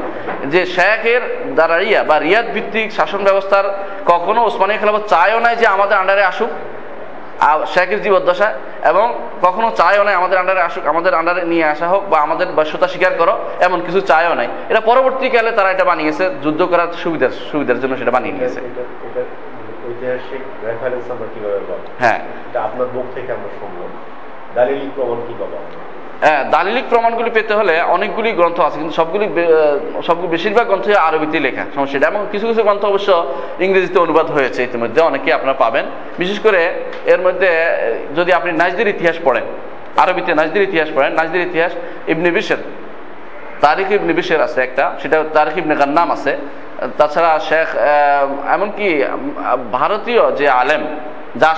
যে 0.53 0.61
শেখের 0.76 1.21
দাঁড়াইয়া 1.59 1.99
বা 2.09 2.15
রিয়াদ 2.19 2.47
ভিত্তিক 2.55 2.88
শাসন 2.97 3.21
ব্যবস্থার 3.28 3.65
কখনো 4.11 4.39
উসমানীয় 4.49 4.80
খেলাফত 4.82 5.03
চায়ও 5.13 5.39
নাই 5.45 5.55
যে 5.61 5.65
আমাদের 5.76 5.95
আন্ডারে 6.01 6.23
আসুক 6.32 6.51
আর 7.49 7.59
শেখের 7.73 7.99
জীবদ্দশায় 8.05 8.55
এবং 8.91 9.05
কখনো 9.45 9.67
চায়ও 9.80 10.03
নাই 10.07 10.15
আমাদের 10.21 10.38
আন্ডারে 10.41 10.61
আসুক 10.67 10.84
আমাদের 10.93 11.13
আন্ডারে 11.19 11.41
নিয়ে 11.51 11.65
আসা 11.73 11.88
হোক 11.93 12.03
বা 12.11 12.17
আমাদের 12.26 12.47
ব্যর্থতা 12.57 12.88
স্বীকার 12.93 13.13
করো 13.21 13.34
এমন 13.67 13.80
কিছু 13.86 13.99
চায়ও 14.11 14.34
নাই। 14.39 14.47
এটা 14.71 14.82
পরবর্তীকালে 14.89 15.51
তারা 15.57 15.69
এটা 15.76 15.86
বানিয়েছে 15.91 16.23
যুদ্ধ 16.43 16.61
করার 16.71 16.89
সুবিধার 17.03 17.34
সুবিধার 17.51 17.80
জন্য 17.82 17.93
সেটা 17.99 18.13
বানিয়ে 18.17 18.36
নিয়েছে। 18.38 18.59
ঐতিহাসিক 19.89 20.43
রেফারেন্স 20.67 21.05
আমরা 21.13 21.27
কীভাবে 21.33 21.59
পাবো? 21.69 21.86
হ্যাঁ। 22.01 22.19
এটা 22.49 22.59
আপনার 22.67 22.88
মুখ 22.95 23.05
থেকে 23.15 23.29
আমরা 23.38 23.49
সম্ভব 23.61 23.89
দালিলিক 24.55 24.91
প্রমাণ 24.97 25.19
কি 25.27 25.33
পাবো 25.41 25.57
হ্যাঁ 26.25 26.41
দালিলিক 26.53 26.86
প্রমাণগুলি 26.91 27.29
পেতে 27.38 27.53
হলে 27.59 27.73
অনেকগুলি 27.95 28.29
গ্রন্থ 28.39 28.57
আছে 28.67 28.77
কিন্তু 28.81 28.95
সবগুলি 28.99 29.25
সবগুলি 30.07 30.29
বেশিরভাগ 30.36 30.65
গ্রন্থই 30.69 30.97
আরবিতে 31.07 31.38
লেখা। 31.47 31.63
সমস্যাটা 31.75 32.05
এবং 32.11 32.21
কিছু 32.31 32.45
কিছু 32.49 32.61
গ্রন্থ 32.67 32.83
অবশ্য 32.91 33.09
ইংরেজিতে 33.65 33.97
অনুবাদ 34.05 34.27
হয়েছে 34.36 34.59
ইতিমধ্যে 34.67 34.99
অনেকেই 35.09 35.33
আপনারা 35.38 35.55
পাবেন। 35.63 35.86
বিশেষ 36.21 36.38
করে 36.45 36.61
এর 37.13 37.19
মধ্যে 37.25 37.49
যদি 38.17 38.31
আপনি 38.39 38.51
নাজদের 38.61 38.88
ইতিহাস 38.95 39.17
পড়েন 39.25 39.45
আরবিতে 40.03 40.31
নাজদের 40.39 40.61
ইতিহাস 40.69 40.89
পড়েন 40.95 41.11
নাজদের 41.19 41.41
ইতিহাস 41.49 41.71
ইবনে 42.13 42.29
বিশের 42.38 42.61
তারিখ 43.65 43.88
ইবনে 43.97 44.13
বিশের 44.19 44.41
আছে 44.47 44.59
একটা 44.67 44.86
সেটা 45.01 45.17
তারিখ 45.38 45.55
ইবনে 45.61 45.75
গান্নাম 45.81 46.07
আছে। 46.17 46.33
তাছাড়া 46.97 47.32
শেখ 47.49 47.67
এমনকি 48.55 48.88
ভারতীয় 49.78 50.21
যে 50.39 50.45
আলেম 50.61 50.84
যার 51.41 51.57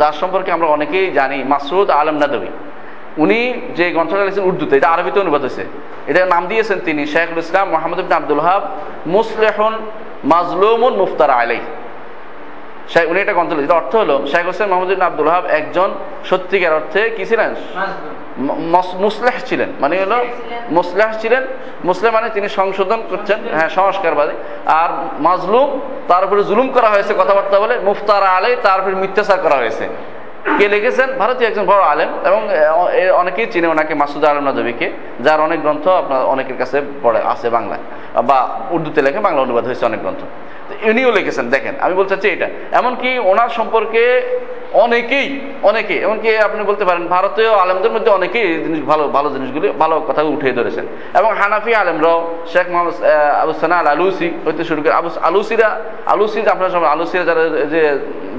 যার 0.00 0.14
সম্পর্কে 0.20 0.50
আমরা 0.56 0.68
অনেকেই 0.76 1.06
জানি 1.18 1.38
মাসুদ 1.52 1.88
আলম 2.00 2.16
নাদবী, 2.22 2.50
উনি 3.24 3.38
যে 3.78 3.84
গ্রন্থটা 3.94 4.22
লিখেছেন 4.24 4.46
উর্দুতে, 4.50 4.74
এটা 4.78 4.88
আরবিতে 4.94 5.18
অনুবাদ 5.24 5.42
হয়েছে। 5.46 5.64
এটা 6.10 6.20
নাম 6.34 6.42
দিয়েছেন 6.50 6.78
তিনি 6.86 7.02
শেখুল 7.12 7.38
ইসলাম 7.44 7.66
মোহাম্মদ 7.74 8.00
আব্দুল 8.20 8.42
হাব 8.46 8.62
মুসলেহন 9.16 9.74
মাজলুমুন 10.32 10.92
মুফতার 11.00 11.30
আলাই 11.40 11.60
শেখ 12.92 13.04
উনি 13.10 13.18
একটা 13.20 13.34
গ্রন্থ। 13.36 13.50
অর্থ 13.80 13.92
হলো 14.02 14.16
Sheikh 14.32 14.44
Hossain 14.50 14.66
Muhammad 14.68 14.90
ibn 14.94 15.06
Abdul 15.10 15.30
Wahhab 15.34 15.44
একজন 15.58 15.90
সত্যিকার 16.30 16.72
অর্থে 16.78 17.00
কি 17.16 17.24
ছিলেন? 17.30 17.50
মুসলেহ 19.04 19.36
ছিলেন। 19.48 19.70
মানে 19.82 19.94
হলো 20.02 20.18
মুসলেহ 20.78 21.08
ছিলেন। 21.22 21.42
মুসলিম 21.88 22.10
মানে 22.16 22.28
তিনি 22.36 22.48
সংশোধন 22.58 23.00
করছেন 23.10 23.38
হ্যাঁ 23.58 23.70
সংস্কারবাদী। 23.78 24.34
আর 24.80 24.90
মাজলুম 25.26 25.68
তার 26.08 26.22
উপরে 26.26 26.42
জুলুম 26.50 26.68
করা 26.76 26.88
হয়েছে 26.94 27.12
কথাবার্তা 27.20 27.56
বলে। 27.64 27.74
মুফতার 27.88 28.24
আলে 28.36 28.50
তার 28.66 28.78
উপরে 28.80 28.96
মিথ্যাচার 29.02 29.38
করা 29.44 29.56
হয়েছে। 29.62 29.86
কে 30.58 30.66
লিখেছেন? 30.74 31.08
ভারতীয় 31.22 31.46
একজন 31.50 31.64
বড় 31.72 31.82
আলেম 31.92 32.10
এবং 32.28 32.40
অনেকেই 33.20 33.46
চিনে 33.52 33.68
ওনাকে 33.74 33.92
মাসুদ 34.02 34.24
আলম 34.30 34.44
নদবীকে 34.48 34.86
যার 35.24 35.40
অনেক 35.46 35.58
গ্রন্থ 35.64 35.84
আপনার 36.02 36.22
অনেকের 36.34 36.56
কাছে 36.60 36.78
পড়ে 37.02 37.20
আছে 37.32 37.46
বাংলায় 37.56 37.82
বা 38.30 38.38
উর্দুতে 38.74 39.00
লেখে 39.06 39.20
বাংলা 39.26 39.40
অনুবাদ 39.46 39.64
হয়েছে 39.68 39.84
অনেক 39.90 40.00
গ্রন্থ। 40.04 40.22
উনিও 40.90 41.10
লিখেছেন, 41.18 41.46
দেখেন, 41.54 41.74
আমি 41.84 41.94
বলতে 41.98 42.10
চাচ্ছি 42.12 42.28
এটা 42.36 42.48
এমনকি 42.80 43.10
ওনার 43.30 43.50
সম্পর্কে 43.58 44.02
অনেকেই 44.84 45.28
অনেকে 45.70 45.94
এমনকি 46.06 46.28
আপনি 46.48 46.60
বলতে 46.70 46.84
পারেন, 46.88 47.04
ভারতীয় 47.16 47.50
আলেমদের 47.64 47.92
মধ্যে 47.94 48.10
অনেকেই 48.18 48.48
জিনিস 48.64 48.80
ভালো 48.90 49.04
ভালো 49.16 49.28
জিনিসগুলি, 49.34 49.66
ভালো 49.82 49.96
কথা 50.08 50.22
উঠিয়ে 50.36 50.54
ধরেছেন। 50.58 50.84
এবং 51.18 51.30
হানাফি 51.40 51.72
আলেমরাও, 51.82 52.18
Sheikh 52.52 52.66
Mohammad 52.72 52.94
Abu 53.42 53.52
Sana 53.62 53.76
al 53.82 53.88
Alusi 53.94 54.28
হইতে 54.46 54.62
শুরু 54.68 54.80
করে 54.82 54.94
আবু 55.00 55.08
আলুসিরা 55.28 55.68
আলুসি 56.14 56.38
আপনার 56.54 56.72
সব 56.74 56.82
আলুসিরা 56.94 57.24
যারা 57.30 57.42
যে 57.72 57.80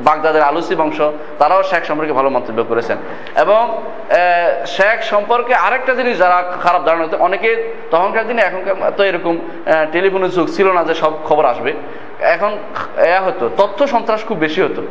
বাগদাদের 0.08 0.44
আলুসি 0.50 0.74
বংশ, 0.82 1.00
তারাও 1.40 1.62
শেখ 1.72 1.84
সম্পর্কে 1.90 2.14
ভালো 2.20 2.30
মন্তব্য 2.36 2.60
করেছেন। 2.72 2.98
এবং 3.44 3.62
শেখ 4.76 4.98
সম্পর্কে 5.14 5.54
আরেকটা 5.66 5.94
জিনিস 6.00 6.16
যারা 6.24 6.38
খারাপ 6.64 6.82
ধারণা, 6.88 7.06
অনেকে 7.28 7.50
তখনকার 7.94 8.28
দিনে 8.30 8.42
এখনকার 8.50 8.76
তো 8.98 9.02
এরকম 9.10 9.36
টেলিফোনের 9.94 10.32
যুগ 10.36 10.48
ছিল 10.56 10.68
না 10.78 10.82
যে 10.90 10.94
সব 11.02 11.14
খবর 11.28 11.46
আসবে। 11.54 11.72
এখন 12.20 12.58
এয়া 12.98 13.22
হতো, 13.22 13.50
তথ্য 13.58 13.88
সন্ত্রাস 13.88 14.26
খুব 14.26 14.38
বেশি 14.38 14.62
হতো। 14.62 14.82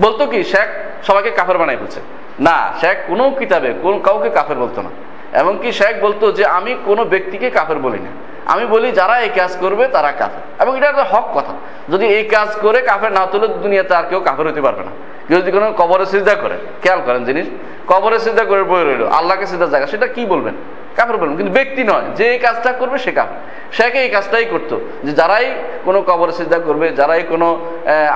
বলতো 0.00 0.26
কি, 0.26 0.44
শেখ 0.44 0.68
সবাইকে 1.04 1.30
কাফের 1.30 1.58
বানাই 1.58 1.76
ফেলছে। 1.76 2.00
না, 2.40 2.72
শেখ 2.80 2.96
কোনো 3.06 3.30
কিতাবে 3.30 3.74
কোন 3.82 4.00
কাউকে 4.00 4.30
কাফের 4.30 4.56
বলতো 4.56 4.82
না। 4.82 4.90
এমনকি 5.32 5.72
শেখ 5.72 6.00
বলতো 6.00 6.32
যে, 6.32 6.44
আমি 6.44 6.76
কোনো 6.84 7.04
ব্যক্তিকে 7.04 7.50
কাফের 7.50 7.78
বলি 7.78 7.98
না 7.98 8.29
আমি 8.52 8.64
বলি, 8.74 8.88
যারা 9.00 9.14
এই 9.24 9.30
কাজ 9.38 9.52
করবে 9.62 9.84
তারা 9.94 10.10
কাফের। 10.20 10.44
এবং 10.62 10.72
এটা 10.78 10.88
একটা 10.92 11.06
হক 11.12 11.26
কথা। 11.36 11.54
যদি 11.92 12.06
এই 12.16 12.24
কাজ 12.34 12.50
করে 12.64 12.78
কাফের 12.90 13.12
না 13.18 13.22
তুলে, 13.32 13.46
দুনিয়াতে 13.64 13.92
আর 13.98 14.04
কেউ 14.10 14.20
কাফের 14.28 14.46
হতে 14.50 14.62
পারবে 14.66 14.82
না। 14.88 14.92
কেউ 15.28 15.38
যদি 15.42 15.52
কোনো 15.56 15.68
কবরে 15.80 16.06
সিদ্ধা 16.14 16.34
করে, 16.42 16.56
খেয়াল 16.82 17.00
করেন 17.06 17.22
জিনিস, 17.28 17.46
কবরে 17.90 18.18
সিদ্ধা 18.26 18.44
করে 18.50 18.62
বই 18.70 18.82
রইল, 18.84 19.04
আল্লাহকে 19.18 19.46
সিদ্ধা 19.52 19.66
জায়গা, 19.72 19.86
সেটা 19.86 20.06
কি 20.16 20.22
বলবেন? 20.32 20.54
কাফের 20.96 21.16
বলবেন, 21.20 21.36
কিন্তু 21.36 21.52
ব্যক্তি 21.58 21.82
নয়, 21.90 22.06
যে 22.16 22.24
এই 22.32 22.38
কাজটা 22.38 22.70
করবে 22.72 22.96
সে 23.04 23.12
কাফের। 23.18 23.38
সেকে 23.76 23.98
এই 24.04 24.10
কাজটাই 24.16 24.44
করতো, 24.44 24.74
যে 25.04 25.12
যারাই 25.20 25.46
কোনো 25.84 25.98
কবরে 26.08 26.32
সিদ্ধা 26.32 26.58
করবে, 26.58 26.86
যারাই 27.00 27.22
কোনো 27.32 27.48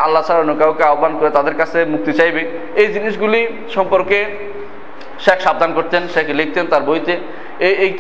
আল্লাহ 0.04 0.22
ছাড়া 0.22 0.40
অন্য 0.40 0.54
কাউকে 0.58 0.84
আহ্বান 0.90 1.12
করে 1.18 1.30
তাদের 1.30 1.54
কাছে 1.60 1.78
মুক্তি 1.84 2.12
চাইবে। 2.12 2.42
এই 2.80 2.86
জিনিসগুলি 2.86 3.40
সম্পর্কে 3.74 4.18
শেখ 5.24 5.38
সাবধান 5.40 5.70
করতেন, 5.74 6.02
শেখ 6.14 6.26
লিখতেন 6.40 6.64
তার 6.66 6.82
বইতে। 6.82 7.14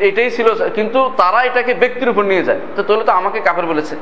এইটাই 0.06 0.30
ছিল, 0.36 0.46
কিন্তু 0.76 1.00
তারা 1.20 1.38
এটাকে 1.48 1.72
ব্যক্তির 1.82 2.08
উপর 2.12 2.24
নিয়ে 2.32 2.44
যায়। 2.48 2.60
তো 2.76 2.80
তাহলে 2.86 3.04
তো 3.08 3.12
আমাকে 3.20 3.38
কাপের 3.46 3.66
বলেছে। 3.72 3.94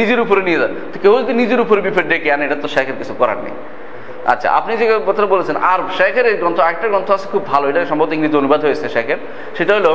নিজের 0.00 0.20
উপরে 0.24 0.42
নিয়ে 0.48 0.58
যায়। 0.62 0.72
তো 0.92 0.96
কেউ 1.02 1.12
যদি 1.20 1.32
নিজের 1.42 1.60
উপরে 1.64 1.80
বিপদ 1.86 2.06
ডেকে 2.12 2.28
আনে, 2.34 2.42
এটা 2.48 2.58
তো 2.64 2.68
শেখের 2.74 2.96
কিছু 3.00 3.14
করার 3.20 3.38
নেই। 3.44 3.54
আচ্ছা 4.32 4.48
আপনি 4.58 4.72
যে 4.80 4.86
কথা 5.08 5.20
বলেছেন, 5.34 5.56
আর 5.72 5.80
শেখের 5.98 6.26
এই 6.30 6.36
গ্রন্থ 6.42 6.58
একটা 6.72 6.86
গ্রন্থ 6.92 7.08
আছে 7.16 7.26
খুব 7.32 7.42
ভালো, 7.52 7.64
এটা 7.70 7.80
সম্ভবত 7.90 8.10
ইংরেজি 8.16 8.36
অনুবাদ 8.42 8.60
হয়েছে 8.66 8.86
শেখের। 8.96 9.18
সেটা 9.58 9.72
হলো, 9.78 9.92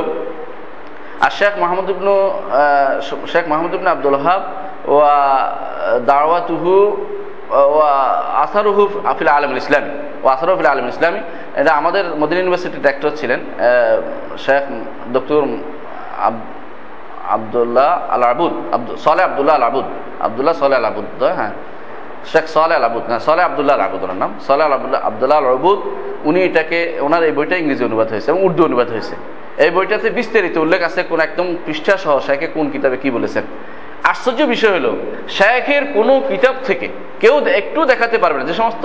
আর 1.24 1.32
Sheikh 1.38 1.52
Mahmud 1.62 1.88
ibn 1.94 2.14
Sheikh 3.32 3.44
Mahmud 3.52 3.72
ibn 3.76 3.88
Abdul 3.94 4.18
Wahhab 4.24 4.42
ওয়া 4.94 5.14
দাওয়াতুহু 6.12 6.74
ওয়া 6.82 7.37
আসারুহু 8.34 8.88
আফিল 9.04 9.28
আলম 9.28 9.56
ইসলামী 9.56 9.90
ও 10.22 10.28
আসারুহ 10.28 10.56
ফিল 10.56 10.66
আলম 10.66 10.88
ইসলামী, 10.88 11.18
এটা 11.56 11.72
আমাদের 11.72 12.04
মদিনা 12.16 12.40
ইউনিভার্সিটির 12.40 12.82
ডাক্তার 12.82 13.10
ছিলেন 13.16 13.40
শেখ 14.38 14.62
ডক্টর 15.12 15.42
আব- 16.18 16.46
আবদুল্লাহ 17.28 18.12
আল 18.14 18.22
আবুদ 18.22 18.52
আব্দুল 18.72 18.96
সলে 18.96 19.22
আবদুল্লাহ 19.22 19.56
আল 19.56 19.62
আবুদ 19.62 19.84
আবদুল্লাহ 20.20 20.54
সলে 20.54 20.74
আল 20.76 20.84
আবুদ 20.84 21.22
হ্যাঁ 21.22 21.52
শেখ 22.26 22.46
সলে 22.46 22.74
আল 22.74 22.84
আবুদ 22.84 23.02
হ্যাঁ 23.06 23.18
সলে 23.18 23.42
আবদুল্লাহ 23.42 23.76
আল 23.76 23.82
আবুদ 23.82 24.02
ওনার 24.04 24.16
নাম 24.16 24.34
সলে 24.40 24.62
আল 24.62 24.72
আবদুল্লাহ 24.72 25.06
আবদুল্লাহ 25.06 25.38
আল 25.38 25.46
আবুদ 25.46 25.78
উনি 26.24 26.40
এটাকে, 26.40 26.98
ওনার 27.00 27.22
এই 27.22 27.32
বইটা 27.32 27.56
ইংরেজি 27.56 27.84
অনুবাদ 27.84 28.08
হয়েছে 28.08 28.30
এবং 28.30 28.42
উর্দু 28.42 28.64
অনুবাদ 28.64 28.90
হয়েছে। 28.90 29.16
এই 29.58 29.70
বইটাতে 29.70 30.10
বিস্তারিত 30.10 30.56
উল্লেখ 30.56 30.82
আছে, 30.82 31.02
কোন 31.02 31.20
একদম 31.20 31.56
পৃষ্ঠা 31.66 31.96
সহ 31.96 32.20
শেখে 32.20 32.46
কোন 32.46 32.70
কিতাবে 32.70 32.96
কি 32.96 33.10
বলেছেন। 33.10 33.42
আশ্চর্য 34.12 34.40
বিষয় 34.54 34.72
হলো 34.78 34.92
শেখের 35.38 35.82
কোনো 35.96 36.14
কিতাব 36.28 36.56
থেকে 36.68 36.86
কেউ 37.22 37.34
একটু 37.60 37.80
দেখাতে 37.90 38.16
পারবে 38.22 38.38
না। 38.40 38.44
যে 38.50 38.54
সমস্ত 38.60 38.84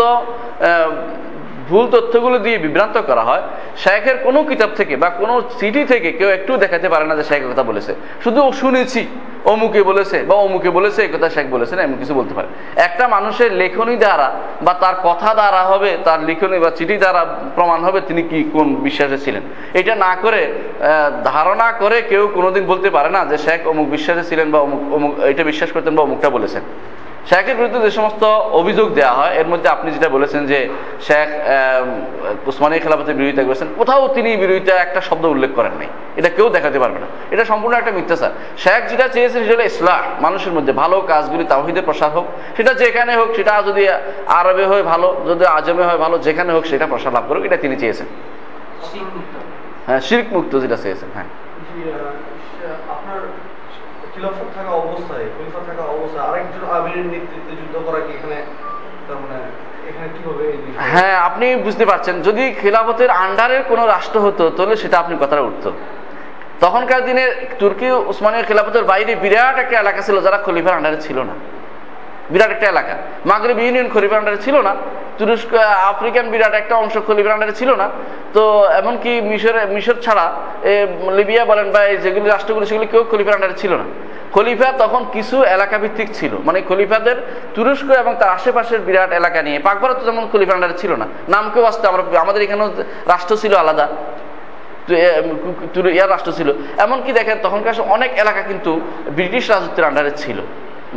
ভুল 1.70 1.86
তথ্যগুলো 1.94 2.38
দিয়ে 2.46 2.58
বিভ্রান্ত 2.66 2.98
করা 3.10 3.24
হয় 3.30 3.44
শেখের 3.84 4.18
কোনো 4.26 4.40
কিতাব 4.50 4.72
থেকে 4.80 4.94
বা 5.02 5.10
কোনো 5.22 5.34
সিটি 5.60 5.82
থেকে 5.92 6.10
কেউ 6.20 6.30
একটু 6.38 6.52
দেখাতে 6.64 6.88
পারে 6.94 7.06
না 7.10 7.14
যে 7.20 7.26
শেখ 7.30 7.42
কথা 7.52 7.64
বলেছে। 7.70 7.92
শুধু 8.24 8.42
শুনেছি। 8.62 9.02
অমুকে 9.46 9.84
বলেছে 9.84 10.18
বা 10.30 10.36
অমুকে 10.36 10.70
বলেছে, 10.70 11.00
এই 11.06 11.12
কথা 11.14 11.30
শেখ 11.30 11.46
বলেছে 11.56 11.76
না, 11.76 11.82
এমন 11.84 11.98
কিছু 12.00 12.14
বলতে 12.14 12.34
পারে। 12.34 12.48
একটা 12.76 13.08
মানুষের 13.08 13.52
লেখনী 13.54 13.96
দ্বারা 13.96 14.28
বা 14.62 14.74
তার 14.74 14.96
কথা 15.04 15.34
দ্বারা 15.34 15.62
হবে, 15.64 15.98
তার 16.04 16.20
লিখনী 16.24 16.60
বা 16.60 16.70
চিঠি 16.78 16.98
দ্বারা 16.98 17.22
প্রমাণ 17.56 17.80
হবে 17.84 18.02
তিনি 18.02 18.22
কি 18.22 18.40
কোন 18.54 18.68
বিশ্বাসে 18.76 19.18
ছিলেন। 19.18 19.44
এটা 19.74 19.96
না 19.96 20.12
করে 20.16 20.42
ধারণা 21.24 21.68
করে 21.72 21.98
কেউ 22.02 22.24
কোনোদিন 22.34 22.64
বলতে 22.66 22.90
পারে 22.90 23.10
না 23.10 23.22
যে 23.26 23.38
শেখ 23.38 23.68
অমুক 23.68 23.88
বিশ্বাসে 23.90 24.24
ছিলেন 24.30 24.52
বা 24.52 24.60
অমুক 24.60 24.82
অমুক, 24.94 25.12
এটা 25.32 25.44
বিশ্বাস 25.44 25.72
করতেন 25.72 25.96
বা 25.96 26.04
অমুকটা 26.04 26.30
বলেছেন। 26.30 26.64
শেখের 27.30 27.56
বিরুদ্ধে 27.60 27.80
যে 27.86 27.92
সমস্ত 28.00 28.24
অভিযোগ 28.62 28.88
দেওয়া 28.98 29.14
হয় 29.20 29.34
এর 29.42 29.48
মধ্যে 29.52 29.68
আপনি 29.76 29.88
যেটা 29.96 30.10
বলেছেন 30.16 30.42
যে 30.52 30.60
শেখ 31.08 31.28
উসমানী 32.50 32.76
খেলাফতের 32.84 33.18
বিরোধিতা 33.20 33.44
করেছেন 33.48 33.68
কোথাও 33.80 34.02
তিনি 34.16 34.30
বিরোধিতা 34.44 34.74
একটা 34.86 35.00
শব্দ 35.10 35.24
উল্লেখ 35.34 35.52
করেন 35.56 35.74
নাই। 35.80 35.90
এটা 36.20 36.30
কেউ 36.38 36.48
দেখাতে 36.56 36.78
পারবে 36.84 37.00
না। 37.04 37.08
এটা 37.34 37.44
সম্পূর্ণ 37.52 37.74
একটা 37.78 37.92
মিথ্যাচার। 37.98 38.32
শেখ 38.64 38.82
যেটা 38.92 39.06
চেয়েছেন 39.16 39.42
সেটা 39.50 39.64
ইসলাম 39.72 40.04
মানুষের 40.26 40.54
মধ্যে 40.58 40.74
ভালো 40.82 40.98
কাজগুলি 41.12 41.44
তাওহিদের 41.54 41.86
প্রসার 41.88 42.12
হোক। 42.16 42.26
সেটা 42.58 42.72
যেখানে 42.82 43.12
হোক 43.20 43.30
সেটা 43.38 43.54
যদি 43.70 43.84
আরবে 44.40 44.66
হয় 44.72 44.84
ভালো 44.92 45.08
যদি 45.30 45.44
আজমে 45.58 45.84
হয় 45.90 46.00
ভালো 46.06 46.16
যেখানে 46.28 46.52
হোক 46.56 46.64
সেটা 46.72 46.86
প্রসার 46.92 47.12
লাভ 47.18 47.24
করুক 47.28 47.44
এটা 47.48 47.58
তিনি 47.64 47.76
চেয়েছেন। 47.82 48.08
হ্যাঁ 49.88 50.02
শির্ক 50.08 50.28
মুক্ত 50.36 50.54
যেটা 50.64 50.78
চেয়েছেন 50.84 51.10
হ্যাঁ। 51.16 51.30
খিলাফত 54.24 54.50
থাকা 54.58 54.74
অবস্থায়, 54.84 55.26
খলিফা 55.36 55.62
থাকা 55.70 55.84
অবস্থায় 55.96 56.24
আরেকজন 56.30 56.64
আমিরের 56.78 57.08
নেতৃত্বে 57.14 57.54
যুদ্ধ 57.60 57.76
করা 57.88 58.00
কি 58.06 58.12
এখানে 58.18 58.38
তার 59.08 59.18
মানে? 59.24 59.38
হ্যাঁ 60.94 61.16
আপনি 61.28 61.46
বুঝতে 61.66 61.86
পারছেন। 61.92 62.16
যদি 62.28 62.44
খিলাফতের 62.62 63.12
আন্ডারে 63.24 63.58
কোনো 63.72 63.84
রাষ্ট্র 63.94 64.18
হতো, 64.26 64.44
তাহলে 64.56 64.76
সেটা 64.84 64.96
আপনি 65.04 65.14
কথাটা 65.24 65.44
উঠতো 65.50 65.70
তখনকার 66.64 67.02
দিনে 67.08 67.24
তুর্কি 67.62 67.88
উসমানীয় 68.12 68.44
খিলাফতের 68.50 68.84
বাইরে 68.92 69.14
বিরাট 69.24 69.56
একটা 69.64 69.76
এলাকা 69.84 70.02
ছিল 70.08 70.18
যারা 70.26 70.38
খলিফার 70.46 70.78
আন্ডারে 70.78 71.00
ছিল 71.06 71.18
না। 71.30 71.36
বিরাট 72.30 72.52
একটা 72.52 72.68
এলাকা। 72.68 72.98
মাগরিব 73.26 73.60
ইউনিয়ন 73.60 73.90
খলিফার 73.90 74.18
আন্ডারে 74.18 74.38
ছিল 74.38 74.62
না। 74.62 74.76
তুরস্ক 75.18 75.54
আফ্রিকান 75.56 76.30
বিরাট 76.30 76.54
একটা 76.54 76.76
অংশ 76.76 76.98
খলিফার 77.08 77.32
আন্ডারে 77.32 77.52
ছিল 77.52 77.76
না। 77.76 77.90
তো, 78.34 78.70
এমনকি 78.70 79.22
মিশর 79.22 79.68
মিশর 79.68 79.96
ছাড়া 80.02 80.34
লিবিয়া 81.16 81.46
বলেন 81.46 81.72
বা 81.72 81.86
যেগুলি 81.86 82.30
রাষ্ট্রগুলি, 82.30 82.66
সেগুলি 82.66 82.88
কেউ 82.88 83.04
খলিফার 83.04 83.34
আন্ডারে 83.34 83.54
ছিল 83.58 83.74
না। 83.74 83.84
খলিফা 84.32 84.72
তখন 84.72 85.06
কিছু 85.14 85.44
এলাকা 85.44 85.78
ভিত্তিক 85.78 86.10
ছিল। 86.14 86.32
মানে 86.46 86.62
খলিফাদের 86.62 87.16
তুরস্ক 87.54 87.92
এবং 87.92 88.16
তার 88.20 88.30
আশেপাশের 88.30 88.80
বিরাট 88.80 89.12
এলাকা 89.12 89.42
নিয়ে। 89.42 89.60
পাকভারত 89.60 90.06
যেমন 90.06 90.28
খলিফার 90.32 90.56
আন্ডারে 90.56 90.74
ছিল 90.78 90.96
না। 90.96 91.08
নাম 91.30 91.52
কেউ 91.54 91.64
আসতে, 91.64 91.88
আমরা, 91.88 92.20
আমাদের 92.20 92.42
এখানেও 92.42 92.72
রাষ্ট্র 93.06 93.38
ছিল 93.38 93.56
আলাদা। 93.56 93.88
তো 95.74 95.88
ইয়ার 95.88 96.10
রাষ্ট্র 96.10 96.32
ছিল। 96.32 96.54
এমনকি 96.78 97.12
দেখেন, 97.12 97.38
তখনকার 97.44 97.74
অনেক 97.90 98.12
এলাকা 98.20 98.42
কিন্তু 98.42 98.82
ব্রিটিশ 99.08 99.50
রাজত্বের 99.50 99.86
আন্ডারে 99.86 100.12
ছিল। 100.18 100.38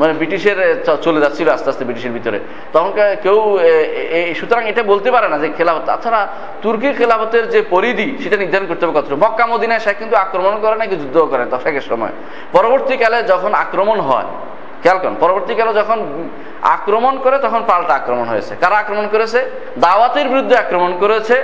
মানে 0.00 0.12
ব্রিটিশের 0.20 0.58
চলে 1.04 1.18
যাচ্ছিল 1.24 1.46
আস্তে 1.56 1.68
আস্তে 1.72 1.84
ব্রিটিশের 1.88 2.14
ভিতরে। 2.16 2.38
তখনকার 2.74 3.08
কেউ 3.24 3.38
সুতরাং 4.38 4.62
এটা 4.72 4.82
বলতে 4.92 5.08
পারে 5.14 5.26
না 5.32 5.36
যে 5.42 5.48
খেলাফত। 5.58 5.84
তাছাড়া 5.90 6.20
তুর্কির 6.62 6.94
খেলাফতের 7.00 7.44
যে 7.54 7.60
পরিধি, 7.74 8.06
সেটা 8.22 8.36
নির্ধারণ 8.42 8.66
করতে 8.70 8.82
হবে 8.84 8.94
কতটা 8.98 9.16
মক্কা, 9.24 9.44
মদিনায় 9.52 9.82
শেখ 9.84 9.96
কিন্তু 10.02 10.16
আক্রমণ 10.24 10.54
করে 10.62 10.76
নাকি 10.82 10.94
যুদ্ধ 11.02 11.16
করে 11.32 11.44
তো 11.52 11.56
শেখের 11.64 11.86
সময়। 11.90 12.14
পরবর্তীকালে 12.56 13.18
যখন 13.32 13.52
আক্রমণ 13.64 13.98
হয়, 14.08 14.28
খেয়াল 14.82 14.98
করেন, 15.02 15.16
পরবর্তীকালে 15.24 15.72
যখন 15.80 15.98
আক্রমণ 16.76 17.14
করে, 17.24 17.36
তখন 17.46 17.60
পাল্টা 17.70 17.92
আক্রমণ 18.00 18.26
হয়েছে। 18.32 18.52
কারা 18.62 18.76
আক্রমণ 18.82 19.06
করেছে? 19.14 19.40
দাওয়াতের 19.84 20.26
বিরুদ্ধে 20.32 20.54
আক্রমণ 20.64 20.90
করেছে 21.02 21.36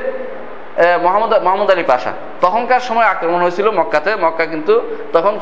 মোহাম্মদ 1.04 1.32
মোহাম্মদ 1.46 1.68
আলী 1.74 1.84
পাশা। 1.92 2.12
তখনকার 2.44 2.82
সময় 2.88 3.08
আক্রমণ 3.14 3.40
হয়েছিল 3.44 3.66
মক্কাতে। 3.78 4.10
মক্কা 4.24 4.44
কিন্তু 4.52 4.74
তখন 5.14 5.34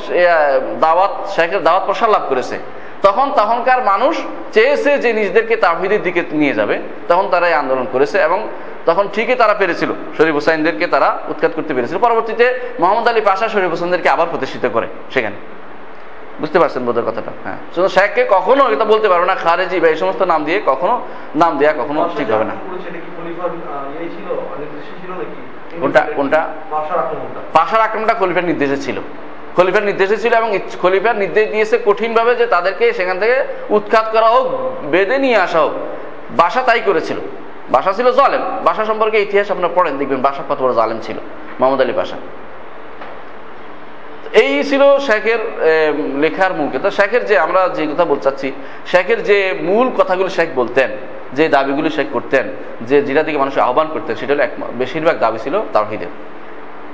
দাওয়াত 0.85 1.13
শেখের 1.35 1.61
দাওয়াত 1.67 1.85
প্রসার 1.89 2.11
লাভ 2.15 2.25
করেছে। 2.31 2.57
তখন 3.03 3.33
তখনকার 3.37 3.83
মানুষ 3.83 4.19
চেয়েছে 4.53 4.99
যে 4.99 5.13
নিজেদেরকে 5.13 5.57
তাহিদের 5.57 6.03
দিকে 6.03 6.25
নিয়ে 6.33 6.55
যাবে। 6.55 6.79
তখন 7.09 7.29
তারা 7.31 7.49
এই 7.49 7.55
আন্দোলন 7.55 7.87
করেছে 7.93 8.19
এবং 8.19 8.49
তখন 8.87 9.09
ঠিকই 9.13 9.35
তারা 9.35 9.55
পেরেছিল। 9.55 9.91
শরীফ 10.19 10.35
হুসাইনদেরকে 10.35 10.87
তারা 10.87 11.19
উৎখাত 11.29 11.51
করতে 11.57 11.75
পেরেছিল। 11.75 11.99
পরবর্তীতে 11.99 12.61
মোহাম্মদ 12.81 13.09
আলী 13.09 13.21
পাশা 13.21 13.49
শরীফ 13.49 13.71
হোসেনদেরকে 13.71 14.09
আবার 14.09 14.27
প্রতিষ্ঠিত 14.31 14.67
করে 14.73 14.87
সেখানে। 15.11 15.37
বুঝতে 16.41 16.59
পারছেন 16.59 16.85
বোধের 16.85 17.05
কথাটা? 17.05 17.31
হ্যাঁ। 17.45 17.57
শুধু 17.75 17.89
শেখকে 17.89 18.27
কখনো 18.31 18.69
এটা 18.71 18.85
বলতে 18.85 19.09
পারব 19.09 19.25
না 19.25 19.35
খারেজি 19.35 19.81
বা 19.81 19.89
এই 19.89 19.97
সমস্ত 19.97 20.23
নাম 20.23 20.45
দিয়ে 20.45 20.63
কখনো 20.67 21.01
নাম 21.35 21.59
দেওয়া 21.59 21.75
কখনো 21.85 22.11
ঠিক 22.17 22.31
হবে 22.31 22.45
না। 22.45 22.55
নাকি? 25.19 25.81
কোনটা? 25.81 26.07
কোনটা? 26.17 26.49
পাশার 27.53 27.81
আক্রমণটা 27.81 28.15
খলিফার 28.15 28.45
নির্দেশে 28.45 28.77
ছিল। 28.77 29.01
খলিফার 29.57 29.85
নির্দেশে 29.91 30.17
ছিল 30.23 30.33
এবং 30.41 30.51
খলিফার 30.83 31.17
নির্দেশ 31.23 31.47
দিয়েছে 31.55 31.77
কঠিনভাবে 31.87 32.33
যে 32.41 32.47
তাদেরকে 32.55 32.85
সেখান 32.99 33.17
থেকে 33.23 33.37
উৎখাত 33.77 34.07
করা 34.15 34.29
হোক, 34.35 34.47
বেঁধে 34.93 35.17
নিয়ে 35.25 35.39
আসা 35.47 35.61
হোক। 35.65 35.75
বাসা 36.41 36.61
তাই 36.69 36.81
করেছিল। 36.89 37.19
বাসা 37.75 37.93
ছিল 37.99 38.07
জালেম। 38.19 38.43
বাসা 38.67 38.83
সম্পর্কে 38.91 39.19
ইতিহাস 39.27 39.49
আপনারা 39.51 39.73
পড়েন, 39.77 39.95
দেখবেন 39.99 40.21
বাসা 40.27 40.43
কত 40.49 40.59
বড় 40.65 40.75
জালেম 40.81 40.99
ছিল, 41.07 41.19
মোহাম্মদ 41.59 41.81
আলী 41.81 41.95
বাসা। 42.01 42.17
এই 44.43 44.53
ছিল 44.65 44.83
শেখের 45.07 45.41
লেখার 46.23 46.53
মূল 46.59 46.69
কথা 46.75 46.91
শেখের 46.99 47.23
যে, 47.27 47.35
আমরা 47.39 47.61
যে 47.77 47.83
কথা 47.93 48.05
বলতে 48.05 48.25
চাচ্ছি, 48.25 48.49
শেখের 48.87 49.21
যে 49.23 49.39
মূল 49.69 49.87
কথাগুলো 49.99 50.29
শেখ 50.29 50.49
বলতেন, 50.55 50.91
যে 51.37 51.45
দাবিগুলো 51.49 51.89
শেখ 51.97 52.07
করতেন, 52.13 52.45
যে 52.89 52.97
যেটা 53.03 53.23
দিকে 53.23 53.39
মানুষ 53.39 53.55
আহ্বান 53.59 53.89
করতেন, 53.95 54.15
সেটা 54.21 54.33
হলো 54.35 54.43
এক 54.43 54.53
বেশিরভাগ 54.81 55.17
দাবি 55.19 55.39
ছিল 55.39 55.55
তাওহিদের। 55.73 56.13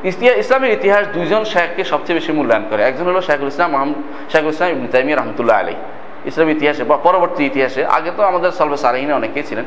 ইসলামের 0.07 0.73
ইতিহাস 0.73 1.09
দুইজন 1.09 1.45
শেখকে 1.45 1.85
সবচেয়ে 1.85 2.19
বেশি 2.21 2.33
মূল্যায়ন 2.33 2.65
করে। 2.71 2.83
একজন 2.83 3.05
হলো 3.05 3.21
শেখুল 3.21 3.49
ইসলাম 3.49 3.95
শেখুল 4.31 4.49
ইসলাম 4.49 4.71
ইবন 4.71 4.87
তাইমিয়া 4.87 5.19
রহমতুল্লাহ 5.19 5.59
আলী 5.59 5.73
ইসলাম 6.25 6.51
ইতিহাসে 6.51 6.85
বা 6.85 6.97
পরবর্তী 6.97 7.45
ইতিহাসে, 7.45 7.87
আগে 7.87 8.11
তো 8.17 8.23
আমাদের 8.23 8.51
সলভে 8.51 8.77
সালাহিনে 8.77 9.13
অনেকেই 9.13 9.43
ছিলেন। 9.43 9.65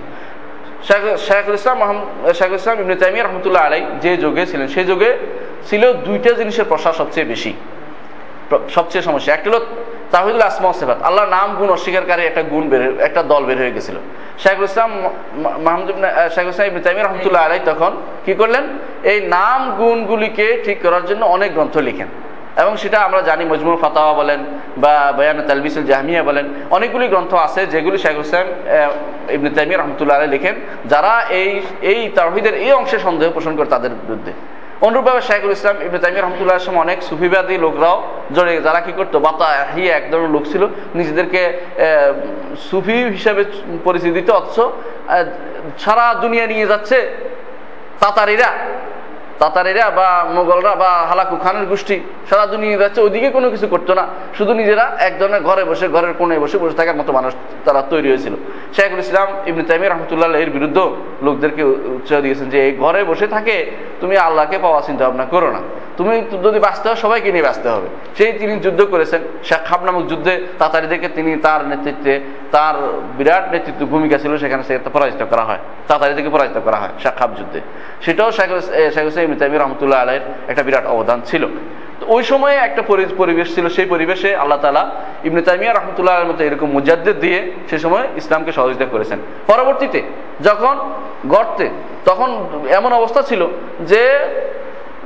শেখ- 0.84 1.18
শেখুল 1.18 1.54
ইসলাম 1.54 2.06
শেখুল 2.34 2.56
ইসলাম 2.56 2.80
ইবনে 2.80 2.96
তাইমিয়া 2.96 3.26
রহমতুল্লাহ 3.26 3.66
আলাই 3.66 3.86
যে 4.02 4.18
যুগে 4.18 4.46
ছিলেন, 4.46 4.68
সেই 4.68 4.86
যুগে 4.86 5.18
ছিল 5.66 5.94
দুইটা 5.94 6.32
জিনিসের 6.32 6.66
প্রসার 6.66 6.94
সবচেয়ে 6.94 7.26
বেশি 7.26 7.54
সবচেয়ে 8.70 9.02
সমস্যা। 9.02 9.34
একটা 9.34 9.50
হলো 9.50 9.66
তাহিদুল 10.12 10.42
আসমা 10.42 10.74
সেফাত। 10.74 11.02
আল্লাহ 11.02 11.30
নাম 11.30 11.56
গুণ 11.56 11.70
অস্বীকারী 11.70 12.24
একটা 12.24 12.44
গুণ 12.44 12.70
বের 12.70 13.02
একটা 13.02 13.24
দল 13.24 13.46
বের 13.46 13.58
হয়ে 13.58 13.72
গেছিল। 13.72 13.96
শেখুল 14.40 14.64
ইসলাম 14.64 14.92
মাহমুদ 15.64 15.90
শেখুল 16.36 16.50
ইসলাম 16.50 16.68
ইবনে 16.68 16.80
তাইমিয়া 16.80 17.08
রহমতুল্লাহ 17.08 17.46
আলাই 17.46 17.60
তখন 17.66 17.92
কি 18.26 18.34
করলেন? 18.34 18.64
এই 19.04 19.22
নাম 19.22 19.76
গুণগুলিকে 19.76 20.62
ঠিক 20.66 20.82
করার 20.82 21.06
জন্য 21.06 21.26
অনেক 21.26 21.54
গ্রন্থ 21.54 21.78
লিখেন। 21.78 22.08
এবং 22.58 22.78
সেটা 22.78 23.00
আমরা 23.00 23.22
জানি 23.22 23.46
মজমুল 23.46 23.78
ফাতাওয়া 23.78 24.14
বলেন 24.14 24.40
বা 24.78 25.14
বয়ান 25.18 25.42
তালবিসুল 25.48 25.84
জাহমিয়া 25.84 26.24
বলেন। 26.24 26.46
অনেকগুলি 26.72 27.08
গ্রন্থ 27.08 27.34
আছে 27.34 27.66
যেগুলি 27.66 27.96
ইসলাম 27.96 28.48
আহ, 28.48 29.32
ইবনে 29.32 29.50
তাইমিয়া 29.50 29.80
রহমতুল্লাহ 29.80 30.18
আলাই 30.18 30.28
লিখেন 30.28 30.56
যারা 30.86 31.22
এই 31.30 31.62
এই 31.82 32.10
তাহিদের 32.16 32.54
এই 32.54 32.72
অংশে 32.72 33.00
সন্দেহ 33.00 33.32
পোষণ 33.32 33.56
করে 33.56 33.66
তাদের 33.66 33.90
বিরুদ্ধে। 33.90 34.32
অনুরূপভাবে 34.88 35.22
শাহুল 35.28 35.54
ইসলাম 35.58 35.78
ইবনে 35.88 36.00
তাইমিয়া 36.04 36.24
রহমতুল্লাহ 36.24 36.58
ইসলাম 36.58 36.78
অনেক 36.86 37.00
সুফিবাদী 37.10 37.56
লোকরাও 37.66 37.98
জড়ে 38.36 38.54
যারা 38.66 38.80
কি 38.86 38.92
করতো? 39.00 39.18
বাতা 39.28 39.48
হিয়া 39.76 39.92
এক 40.00 40.06
ধরনের 40.12 40.32
লোক 40.36 40.44
ছিল। 40.52 40.64
নিজেদেরকে 41.00 41.42
সুফি 42.70 42.98
হিসাবে 43.16 43.42
পরিচিতি 43.84 44.12
দিত। 44.18 44.30
অথচ 44.40 44.58
সারা 45.84 46.06
দুনিয়া 46.24 46.46
নিয়ে 46.52 46.68
যাচ্ছে 46.72 46.98
তাতারিরা। 48.00 48.50
তাতারিরা 49.40 49.86
বা 50.00 50.08
মোগলরা 50.36 50.74
বা 50.76 50.92
হালাকু 51.10 51.36
খানের 51.44 51.66
গোষ্ঠী 51.72 51.96
সারা 52.30 52.46
দুনিয়া 52.54 52.78
যাচ্ছে, 52.78 53.00
ওইদিকে 53.02 53.30
কোনো 53.38 53.48
কিছু 53.54 53.68
করতো 53.74 53.92
না। 54.00 54.04
শুধু 54.38 54.52
নিজেরা 54.54 54.86
এক 55.08 55.14
ধরনের 55.20 55.44
ঘরে 55.50 55.64
বসে, 55.70 55.86
ঘরের 55.96 56.14
কোণে 56.20 56.36
বসে 56.40 56.58
বসে 56.58 56.76
থাকার 56.80 56.98
মতো 57.00 57.12
মানুষ 57.14 57.34
তারা 57.66 57.82
তৈরি 57.92 58.08
হয়েছিল। 58.10 58.34
শেখুল 58.76 59.00
ইসলাম 59.00 59.28
ইবনে 59.50 59.64
তাইমি 59.64 59.86
রহমতুল্লাহ 59.88 60.30
এর 60.44 60.52
বিরুদ্ধে 60.58 60.84
লোকদেরকে 61.26 61.64
উৎসাহ 61.98 62.20
দিয়েছেন 62.22 62.48
যে, 62.50 62.58
এই 62.66 62.72
ঘরে 62.84 63.02
বসে 63.04 63.28
থাকে, 63.28 63.56
তুমি 64.02 64.16
আল্লাহকে 64.18 64.58
পাওয়া 64.66 64.80
চিন্তা 64.88 65.04
ভাবনা 65.06 65.26
করো 65.26 65.50
না। 65.56 65.62
তুমি 66.00 66.22
যদি 66.44 66.60
বাঁচতে 66.60 66.90
হয়, 66.90 66.96
সবাইকে 66.96 67.32
নিয়ে 67.32 67.44
বাঁচতে 67.44 67.70
হবে। 67.70 67.88
সেই 68.18 68.34
তিনি 68.34 68.60
যুদ্ধ 68.60 68.82
করেছেন। 68.82 69.22
শেখ 69.44 69.58
খাব 69.66 69.84
নামক 69.84 70.08
যুদ্ধে 70.08 70.46
তাতারিদেরকে 70.60 71.10
তিনি 71.10 71.38
তার 71.38 71.68
নেতৃত্বে, 71.68 72.20
তার 72.52 72.76
বিরাট 73.18 73.52
নেতৃত্ব 73.52 73.86
ভূমিকা 73.86 74.18
ছিল, 74.18 74.38
সেখানে 74.38 74.64
সে 74.64 74.80
পরাজিত 74.94 75.26
করা 75.30 75.42
হয়। 75.42 75.58
তাতারিদেরকে 75.88 76.30
পরাজিত 76.30 76.60
করা 76.66 76.78
হয় 76.78 76.90
শেখ 77.00 77.16
খাব 77.16 77.34
যুদ্ধে। 77.38 77.62
সেটাও 78.02 78.32
শেখ 78.32 78.50
শেখ 78.94 79.04
হুসেন 79.04 79.24
ইবনে 79.24 79.36
তাইমিয়া 79.36 79.64
রহমতুল্লাহ 79.64 80.02
আলাইয়ের 80.02 80.22
একটা 80.48 80.64
বিরাট 80.64 80.86
অবদান 80.86 81.22
ছিল। 81.26 81.48
তো 82.00 82.06
ওই 82.08 82.24
সময়ে 82.24 82.56
একটা 82.56 82.82
পরি- 82.82 83.16
পরিবেশ 83.18 83.56
ছিল। 83.56 83.70
সেই 83.70 83.86
পরিবেশে 83.86 84.36
আল্লাহ 84.36 84.58
তালা 84.58 84.92
ইবনে 85.24 85.42
তাইমিয়া 85.42 85.74
রহমতুল্লাহ 85.74 86.16
আলের 86.16 86.28
মতো 86.28 86.44
এরকম 86.44 86.72
মুজাদ্দের 86.72 87.20
দিয়ে 87.20 87.52
সে 87.70 87.80
সময় 87.80 88.08
ইসলামকে 88.16 88.52
সহযোগিতা 88.52 88.86
করেছেন। 88.86 89.20
পরবর্তীতে 89.48 90.02
যখন 90.42 90.92
গর্তে, 91.26 91.70
তখন 92.06 92.46
এমন 92.70 92.94
অবস্থা 92.94 93.22
ছিল 93.22 93.48
যে 93.80 94.20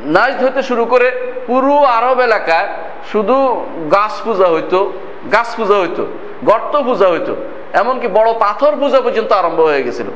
নাচ 0.06 0.43
হইতে 0.43 0.64
শুরু 0.64 0.86
করে 0.86 1.08
পুরো 1.47 1.78
আরব 1.78 2.20
এলাকায় 2.20 2.68
শুধু 3.12 3.66
গাছ 3.91 4.22
পূজা 4.24 4.47
হইতো, 4.47 4.93
গাছ 5.32 5.56
পূজা 5.56 5.76
হইতো, 5.80 6.06
গর্ত 6.45 6.82
পূজা 6.82 7.08
হইতো, 7.08 7.36
এমনকি 7.74 8.08
বড় 8.08 8.34
পাথর 8.39 8.74
পূজা 8.80 9.01
পর্যন্ত 9.01 9.32
আরম্ভ 9.32 9.60
হয়ে 9.60 9.84
গেছিল। 9.84 10.08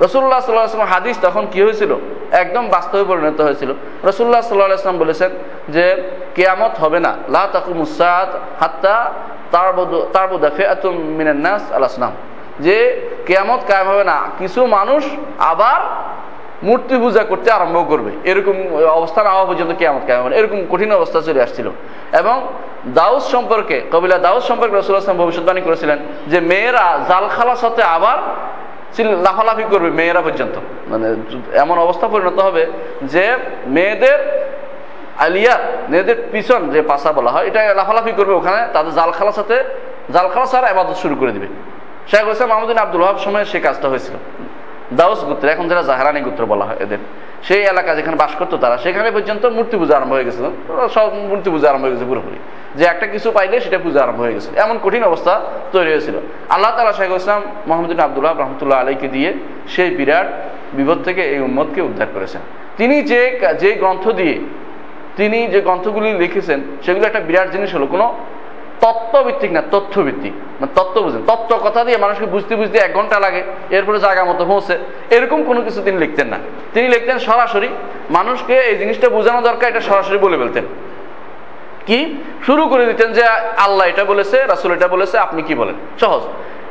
রসুল্লাহ 0.00 0.40
সাল্লাহ 0.40 0.92
হাদিস 0.92 1.18
তখন 1.20 1.46
কি 1.52 1.62
হয়েছিল? 1.62 1.94
একদম 2.32 2.68
বাস্তবে 2.68 3.04
পরিণত 3.04 3.40
হয়েছিল। 3.40 3.72
রসুল্লাহ 4.04 4.40
সাল্লাহ 4.40 4.72
আসলাম 4.72 4.98
বলেছেন 4.98 5.30
যে, 5.68 6.02
কেয়ামত 6.34 6.74
হবে 6.78 7.00
না। 7.00 7.16
লা 7.28 7.46
তাকু 7.52 7.74
মুসাদ 7.74 8.28
হাত্তা 8.60 9.12
তারবুদা 10.12 10.50
ফেয়াতুম 10.50 10.94
মিনান্নাস 10.96 11.72
আল 11.72 11.84
আসলাম 11.84 12.12
যে 12.60 12.76
কেয়ামত 13.26 13.60
কায়েম 13.68 13.88
হবে 13.88 14.04
না। 14.04 14.16
কিছু 14.38 14.66
মানুষ 14.66 15.04
আবার 15.38 15.80
মূর্তি 16.62 16.96
পূজা 16.96 17.24
করতে 17.24 17.50
আরম্ভ 17.50 17.88
করবে। 17.88 18.10
এরকম 18.24 18.84
অবস্থা 18.84 19.22
না 19.22 19.30
হওয়া 19.30 19.44
পর্যন্ত 19.44 19.72
কেয়ামত 19.78 20.06
কায়েম 20.06 20.22
হবে। 20.22 20.30
না। 20.30 20.36
এরকম 20.36 20.64
কঠিন 20.70 20.92
অবস্থা 20.92 21.20
চলে 21.20 21.42
আসছিল। 21.42 21.70
এবং 22.18 22.48
দাউস 22.86 23.30
সম্পর্কে, 23.30 23.82
কবিলা 23.92 24.18
দাউস 24.18 24.46
সম্পর্কে 24.46 24.76
রসুল্লাহ 24.76 25.02
আসলাম 25.02 25.16
ভবিষ্যৎবাণী 25.16 25.60
করেছিলেন 25.60 25.98
যে 26.26 26.40
মেয়েরা 26.40 27.00
জাল 27.08 27.28
খালার 27.28 27.56
সাথে 27.56 27.82
আবার 27.82 28.18
লাফালাফি 28.98 29.62
করবে 29.70 29.90
মেয়েরা 29.90 30.20
পর্যন্ত। 30.20 30.58
মানে 30.86 31.16
এমন 31.58 31.78
অবস্থা 31.78 32.08
পরিণত 32.08 32.38
হবে 32.38 32.66
যে 33.02 33.36
মেয়েদের 33.66 34.48
আলিয়া, 35.18 35.58
মেয়েদের 35.88 36.16
পিছন 36.32 36.70
যে 36.70 36.82
পাশা 36.82 37.12
বলা 37.12 37.30
হয়, 37.30 37.46
এটা 37.46 37.74
লাফালাফি 37.74 38.12
করবে 38.12 38.32
ওখানে, 38.32 38.66
তাদের 38.72 38.92
জাল 38.92 39.10
খালার 39.10 39.32
সাথে, 39.32 39.64
জাল 40.12 40.28
খালা 40.28 40.46
ছাড়া 40.46 40.68
আবাদত 40.68 40.94
শুরু 40.94 41.14
করে 41.14 41.32
দিবে। 41.32 41.46
শেখ 42.08 42.24
হোসেন 42.24 42.46
মাহমুদিন 42.46 42.78
আব্দুল 42.78 43.02
ওহাব 43.02 43.18
সময় 43.18 43.44
সেই 43.44 43.60
কাজটা 43.60 43.88
হয়েছিল। 43.88 44.16
দাউস 45.00 45.20
গোত্র, 45.28 45.46
এখন 45.54 45.66
যারা 45.70 45.82
জাহারানি 45.90 46.20
গোত্র 46.26 46.42
বলা 46.52 46.64
হয় 46.68 46.78
এদের, 46.84 47.00
সেই 47.48 47.62
এলাকা 47.72 47.90
যেখানে 47.98 48.16
বাস 48.22 48.32
করতো 48.40 48.56
তারা, 48.62 48.76
সেখানে 48.84 49.08
পর্যন্ত 49.16 49.44
মূর্তি 49.56 49.76
পূজা 49.80 49.94
আরম্ভ 49.98 50.12
হয়ে 50.16 50.26
গেছিল। 50.28 50.46
সব 50.94 51.06
মূর্তি 51.30 51.48
পূজা 51.54 51.66
আরম্ভ 51.70 51.84
হয়ে 51.84 51.94
গেছে 51.94 52.06
পুরোপুরি। 52.10 52.38
যে 52.78 52.84
একটা 52.92 53.06
কিছু 53.14 53.28
পাইলে 53.36 53.56
সেটা 53.64 53.78
পূজা 53.86 54.00
আরম্ভ 54.04 54.20
হয়ে 54.24 54.34
গেছিল 54.36 54.52
এমন 54.64 54.76
কঠিন 54.84 55.02
অবস্থা 55.10 55.32
তৈরি 55.72 55.90
হয়েছিল। 55.94 56.16
আল্লাহ 56.54 56.70
তালা 56.76 56.92
শেখ 56.92 57.10
ইসলাম 57.22 57.42
মোহাম্মদিন 57.68 57.98
আবদুল্লাহ 58.06 58.34
রহমতুল্লাহ 58.34 58.78
আলীকে 58.82 59.08
দিয়ে 59.08 59.30
সেই 59.74 59.90
বিরাট 59.98 60.28
বিপদ 60.76 60.98
থেকে 61.06 61.22
এই 61.34 61.40
উম্মতকে 61.48 61.80
উদ্ধার 61.88 62.08
করেছেন। 62.14 62.42
তিনি 62.78 62.96
যে 63.10 63.20
যে 63.62 63.70
গ্রন্থ 63.82 64.04
দিয়ে 64.20 64.36
তিনি 65.18 65.38
যে 65.52 65.60
গ্রন্থগুলি 65.66 66.08
লিখেছেন, 66.22 66.58
সেগুলো 66.84 67.04
একটা 67.06 67.20
বিরাট 67.28 67.48
জিনিস 67.54 67.70
হলো 67.76 67.86
কোনো 67.94 68.06
তত্ত্বভিত্তিক 68.80 69.52
না, 69.52 69.62
তথ্যভিত্তিক। 69.70 70.32
মানে 70.32 70.72
তত্ত্ব 70.74 71.02
বুঝেন। 71.02 71.22
তত্ত্ব 71.26 71.56
কথা 71.56 71.84
দিয়ে 71.84 71.96
মানুষকে 71.96 72.26
বুঝতে 72.26 72.56
বুঝতে 72.56 72.78
এক 72.78 72.94
ঘণ্টা 72.94 73.20
লাগে, 73.20 73.42
এরপরে 73.70 73.98
জায়গা 73.98 74.24
মতো 74.24 74.44
পৌঁছে। 74.44 74.78
এরকম 75.10 75.44
কোনো 75.44 75.62
কিছু 75.62 75.82
তিনি 75.82 75.98
লিখতেন 75.98 76.28
না। 76.28 76.38
তিনি 76.74 76.88
লিখতেন 76.88 77.18
সরাসরি, 77.18 77.68
মানুষকে 78.10 78.54
এই 78.58 78.76
জিনিসটা 78.78 79.08
বোঝানো 79.08 79.40
দরকার, 79.42 79.68
এটা 79.68 79.80
সরাসরি 79.80 80.18
বলে 80.18 80.36
ফেলতেন। 80.36 80.64
কি? 81.86 82.16
শুরু 82.46 82.68
করে 82.68 82.86
দিতেন 82.86 83.12
যে, 83.12 83.26
আল্লাহ 83.56 83.86
এটা 83.86 84.04
বলেছে, 84.04 84.46
রাসুল 84.46 84.72
এটা 84.72 84.88
বলেছে, 84.88 85.18
আপনি 85.18 85.42
কি 85.42 85.54
বলেন? 85.54 85.74
সহজ। 86.00 86.22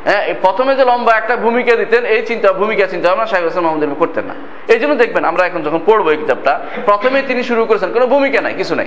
হ্যাঁ 0.04 0.34
প্রথমে 0.42 0.76
যে 0.76 0.84
লম্বা 0.84 1.12
একটা 1.16 1.36
ভূমিকা 1.36 1.76
দিতেন, 1.76 2.04
এই 2.04 2.26
চিন্তা, 2.26 2.52
ভূমিকা 2.52 2.86
চিন্তা 2.86 3.08
ভাবনা 3.08 3.26
শাহেখ 3.26 3.44
হোসেন 3.44 3.62
মোহাম্মদ 3.62 3.94
করতেন 3.98 4.24
না। 4.24 4.34
এই 4.68 4.78
জন্য 4.78 4.94
দেখবেন, 4.94 5.24
আমরা 5.24 5.46
এখন 5.46 5.62
যখন 5.62 5.80
পড়ব 5.86 6.10
এই 6.10 6.16
কিতাবটা, 6.16 6.60
প্রথমে 6.86 7.22
তিনি 7.22 7.42
শুরু 7.42 7.64
করেছেন, 7.64 7.92
কোনো 7.92 8.06
ভূমিকা 8.06 8.40
নাই, 8.40 8.54
কিছু 8.54 8.74
নাই। 8.74 8.86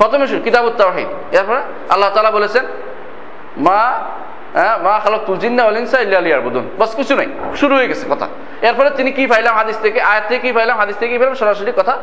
প্রথমে 0.00 0.24
শুরু 0.30 0.40
কিতাব 0.46 0.64
উত্তাহিদ 0.70 1.08
এরপরে 1.36 1.60
আল্লাহ 1.94 2.08
তালা 2.14 2.32
বলেছেন, 2.38 2.64
মা 3.66 3.80
হ্যাঁ 4.58 4.74
মা 4.84 4.92
খালক 5.04 5.22
তুলজিন্না 5.28 5.62
অলিনসা 5.70 5.98
ইল্লা 6.04 6.18
আলিয়ার 6.22 6.42
বুদুন 6.46 6.64
কিছু 7.00 7.14
নাই, 7.20 7.28
শুরু 7.60 7.72
হয়ে 7.78 7.88
গেছে 7.90 8.04
কথা। 8.12 8.26
এরপরে 8.68 8.88
তিনি 8.98 9.10
কি 9.16 9.24
পাইলাম 9.32 9.54
হাদিস 9.60 9.76
থেকে, 9.84 9.98
আয়াত 10.10 10.24
থেকে 10.28 10.40
কি 10.44 10.50
পাইলাম 10.58 10.76
হাদিস 10.82 10.96
থেকে 11.00 11.10
কি 11.12 11.18
পাইলাম 11.20 11.36
সরাসরি 11.42 11.72
কথা 11.80 11.94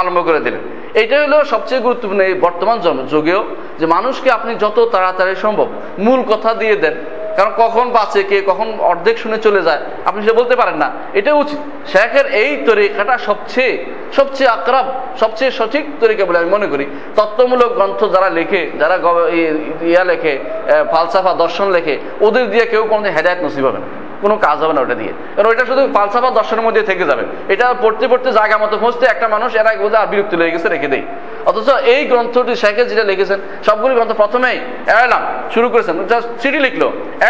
আরম্ভ 0.00 0.18
করে 0.28 0.40
দিলেন। 0.46 0.62
এইটাই 1.00 1.20
হলো 1.26 1.38
সবচেয়ে 1.52 1.80
গুরুত্বপূর্ণ 1.86 2.20
এই 2.28 2.34
বর্তমান 2.46 2.76
যুগেও 3.12 3.40
যে 3.80 3.86
মানুষকে 3.94 4.28
আপনি 4.38 4.52
যত 4.64 4.78
তাড়াতাড়ি 4.94 5.34
সম্ভব 5.44 5.68
মূল 6.04 6.20
কথা 6.32 6.50
দিয়ে 6.60 6.76
দেন। 6.84 6.94
কারণ 7.40 7.52
কখন 7.64 7.86
বাঁচে 7.98 8.20
কে, 8.30 8.38
কখন 8.50 8.68
অর্ধেক 8.90 9.16
শুনে 9.22 9.38
চলে 9.46 9.60
যায়, 9.68 9.82
আপনি 10.08 10.20
সেটা 10.24 10.36
বলতে 10.40 10.54
পারেন 10.60 10.76
না। 10.82 10.88
এটা 11.18 11.30
উচিত। 11.42 11.60
শেখের 11.92 12.26
এই 12.42 12.50
তরিকাটা 12.68 13.14
সবচেয়ে 13.28 13.72
সবচেয়ে 14.18 14.50
আক্রাব 14.56 14.86
সবচেয়ে 15.22 15.50
সঠিক 15.58 15.84
তরিকা 16.02 16.22
বলে 16.28 16.38
আমি 16.42 16.50
মনে 16.56 16.66
করি। 16.72 16.84
তত্ত্বমূলক 17.16 17.70
গ্রন্থ 17.78 18.00
যারা 18.14 18.28
লেখে, 18.38 18.62
যারা 18.80 18.96
ইয়া 19.90 20.04
লেখে 20.10 20.34
ফালসাফা, 20.92 21.32
দর্শন 21.42 21.66
লেখে, 21.76 21.94
ওদের 22.26 22.46
দিয়ে 22.52 22.64
কেউ 22.72 22.82
কোনো 22.92 23.08
হেদায়ত 23.16 23.40
নসিব 23.44 23.64
হবে 23.68 23.80
না। 23.84 23.88
কোনো 24.22 24.34
কাজ 24.46 24.56
হবে 24.62 24.74
না 24.76 24.80
ওটা 24.84 24.96
দিয়ে। 25.00 25.12
কারণ 25.34 25.48
ওইটা 25.52 25.64
শুধু 25.70 25.82
ফালসাফা 25.96 26.30
দর্শনের 26.38 26.64
মধ্যে 26.66 26.82
থেকে 26.90 27.04
যাবে। 27.10 27.24
এটা 27.52 27.66
পড়তে 27.82 28.04
পড়তে 28.12 28.28
জায়গা 28.38 28.56
মতো 28.62 28.74
পৌঁছতে 28.82 29.04
একটা 29.14 29.26
মানুষ 29.34 29.50
এরা 29.60 29.70
বোধ 29.82 29.94
আর 30.00 30.06
বিরক্তি 30.12 30.34
লেগে 30.40 30.52
গেছে, 30.54 30.68
রেখে 30.74 30.88
দেয় 30.94 31.04
অথচ 31.48 31.68
এই 31.94 32.02
গ্রন্থটি 32.10 32.54
শেখে 32.62 32.82
যেটা 32.90 33.04
লিখেছেন, 33.10 33.38
সবগুলি 33.66 33.92
গ্রন্থ 33.98 34.12
প্রথমেই 34.22 34.58
এলাম, 35.04 35.22
শুরু 35.54 35.66
করেছেন। 35.72 35.96
জাস্ট 36.10 36.28
চিঠি 36.42 36.60
লিখলো, 36.66 36.86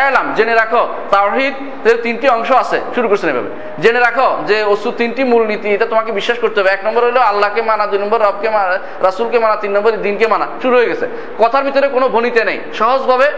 এলাম, 0.06 0.26
জেনে 0.36 0.54
রাখো 0.60 0.82
তাওহিদ 1.14 1.54
এর 1.90 1.96
তিনটি 2.04 2.26
অংশ 2.36 2.50
আছে, 2.62 2.78
শুরু 2.94 3.06
করেছেন 3.10 3.28
এভাবে। 3.32 3.50
জেনে 3.82 4.00
রাখো 4.06 4.28
যে 4.48 4.56
ওষুধ 4.72 4.94
তিনটি 5.00 5.22
মূলনীতি 5.32 5.68
এটা 5.76 5.86
তোমাকে 5.92 6.10
বিশ্বাস 6.18 6.38
করতে 6.42 6.56
হবে। 6.60 6.70
এক 6.76 6.80
নম্বর 6.86 7.02
হলো 7.08 7.20
আল্লাহকে 7.30 7.60
মানা, 7.70 7.84
দুই 7.90 7.98
নম্বর 8.04 8.18
রবকে 8.28 8.48
মানা, 8.56 8.66
রাসুলকে 9.06 9.38
মানা, 9.44 9.56
তিন 9.62 9.70
নম্বর 9.76 9.90
দিনকে 10.06 10.26
মানা, 10.32 10.46
শুরু 10.62 10.74
হয়ে 10.78 10.88
গেছে। 10.90 11.06
কথার 11.40 11.62
ভিতরে 11.66 11.86
কোনো 11.96 12.06
ভনিতে 12.14 12.42
নেই। 12.48 12.58
সহজভাবে 12.78 13.28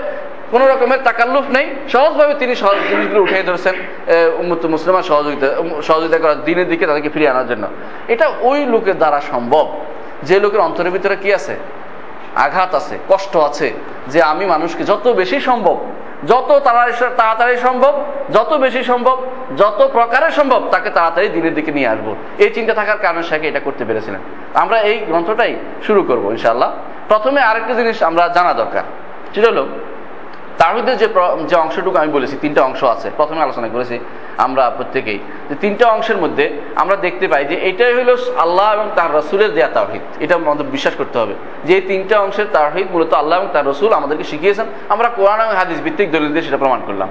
কোনো 0.53 0.65
রকমের 0.73 1.01
তাকাল্লুফ 1.09 1.47
নেই। 1.57 1.67
সহজভাবে 1.95 2.35
তিনি 2.43 2.53
সহজ 2.63 2.79
জিনিসগুলো 2.91 3.21
উঠিয়ে 3.27 3.45
ধরেছেন 3.49 3.75
উম্মত 4.43 4.63
মুসলিমান 4.75 5.03
সহযোগিতা 5.11 5.49
সহযোগিতা 5.89 6.19
করার 6.25 6.41
দিনের 6.49 6.69
দিকে 6.73 6.85
তাদেরকে 6.89 7.11
ফিরিয়ে 7.15 7.31
আনার 7.35 7.47
জন্য। 7.51 7.65
এটা 8.15 8.27
ওই 8.51 8.61
লোকের 8.73 8.97
দ্বারা 9.03 9.19
সম্ভব। 9.33 9.65
যে 10.29 10.37
লোকের 10.45 10.63
অন্তরের 10.67 10.93
ভিতরে 10.97 11.17
কি 11.23 11.31
আছে? 11.39 11.55
আঘাত 12.47 12.73
আছে, 12.81 12.95
কষ্ট 13.13 13.33
আছে, 13.49 13.69
যে 14.13 14.19
আমি 14.33 14.45
মানুষকে 14.55 14.83
যত 14.91 15.07
বেশি 15.21 15.39
সম্ভব, 15.49 15.77
যত 16.31 16.51
তাড়াতাড়ি 17.19 17.57
সম্ভব, 17.67 17.95
যত 18.37 18.51
বেশি 18.65 18.83
সম্ভব, 18.91 19.17
যত 19.61 19.81
প্রকারে 19.97 20.29
সম্ভব 20.39 20.61
তাকে 20.75 20.89
তাড়াতাড়ি 20.97 21.29
দিনের 21.37 21.55
দিকে 21.59 21.71
নিয়ে 21.77 21.89
আসব। 21.95 22.09
এই 22.45 22.51
চিন্তা 22.57 22.73
থাকার 22.79 22.99
কারণে 23.05 23.23
শেখে 23.31 23.47
এটা 23.53 23.61
করতে 23.67 23.83
পেরেছিলেন। 23.89 24.21
আমরা 24.63 24.77
এই 24.91 24.97
গ্রন্থটাই 25.09 25.53
শুরু 25.87 26.01
করব 26.09 26.25
ইনশাল্লাহ 26.37 26.71
প্রথমে 27.11 27.41
আরেকটা 27.51 27.75
জিনিস 27.81 27.97
আমরা 28.11 28.25
জানা 28.37 28.53
দরকার, 28.61 28.85
সেটা 29.35 29.49
হলো 29.53 29.65
তাহিদের 30.61 30.97
যে 31.03 31.09
যে 31.51 31.57
অংশটুকু 31.65 31.97
আমি 32.03 32.11
বলেছি, 32.17 32.35
তিনটা 32.45 32.61
অংশ 32.69 32.81
আছে, 32.95 33.09
প্রথমে 33.19 33.41
আলোচনা 33.47 33.69
করেছি 33.75 33.97
আমরা 34.47 34.65
প্রত্যেকেই, 34.79 35.21
যে 35.49 35.55
তিনটা 35.63 35.85
অংশের 35.97 36.19
মধ্যে 36.23 36.45
আমরা 36.83 36.97
দেখতে 37.07 37.27
পাই 37.33 37.43
যে 37.51 37.57
এটাই 37.71 37.93
হলো 37.99 38.15
আল্লাহ 38.45 38.67
এবং 38.77 38.87
তার 38.99 39.11
রসুলের 39.19 39.51
দেয়া 39.57 39.71
তাহিদ 39.77 40.05
এটা 40.25 40.35
আমাদের 40.49 40.67
বিশ্বাস 40.75 40.95
করতে 41.01 41.17
হবে 41.23 41.35
যে 41.67 41.73
এই 41.79 41.85
তিনটা 41.91 42.17
অংশের 42.27 42.49
তাহিদ 42.57 42.87
মূলত 42.95 43.13
আল্লাহ 43.21 43.35
এবং 43.41 43.49
তার 43.55 43.67
রসুল 43.71 43.91
আমাদেরকে 44.01 44.25
শিখিয়েছেন। 44.33 44.67
আমরা 44.95 45.09
কোরআন 45.19 45.39
এবং 45.45 45.55
হাদিস 45.61 45.79
ভিত্তিক 45.87 46.09
দলিল 46.15 46.31
দিয়ে 46.35 46.47
সেটা 46.49 46.59
প্রমাণ 46.63 46.81
করলাম। 46.89 47.09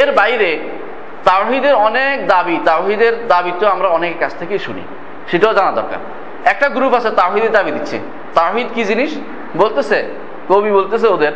এর 0.00 0.08
বাইরে 0.18 0.50
তাওহিদের 1.28 1.74
অনেক 1.88 2.16
দাবি, 2.34 2.56
তাওহিদের 2.70 3.14
দাবি 3.32 3.52
তো 3.60 3.64
আমরা 3.74 3.88
অনেকের 3.96 4.18
কাছ 4.22 4.32
থেকেই 4.40 4.60
শুনি, 4.66 4.82
সেটাও 5.30 5.52
জানা 5.58 5.72
দরকার। 5.80 6.00
একটা 6.52 6.66
গ্রুপ 6.76 6.92
আছে 6.98 7.10
তাওহিদের 7.20 7.52
দাবি 7.58 7.70
দিচ্ছে, 7.76 7.96
তাওহিদ 8.38 8.68
কি 8.74 8.82
জিনিস? 8.90 9.10
বলতেছে, 9.62 9.98
কবি 10.50 10.70
বলতেছে 10.78 11.06
ওদের 11.16 11.34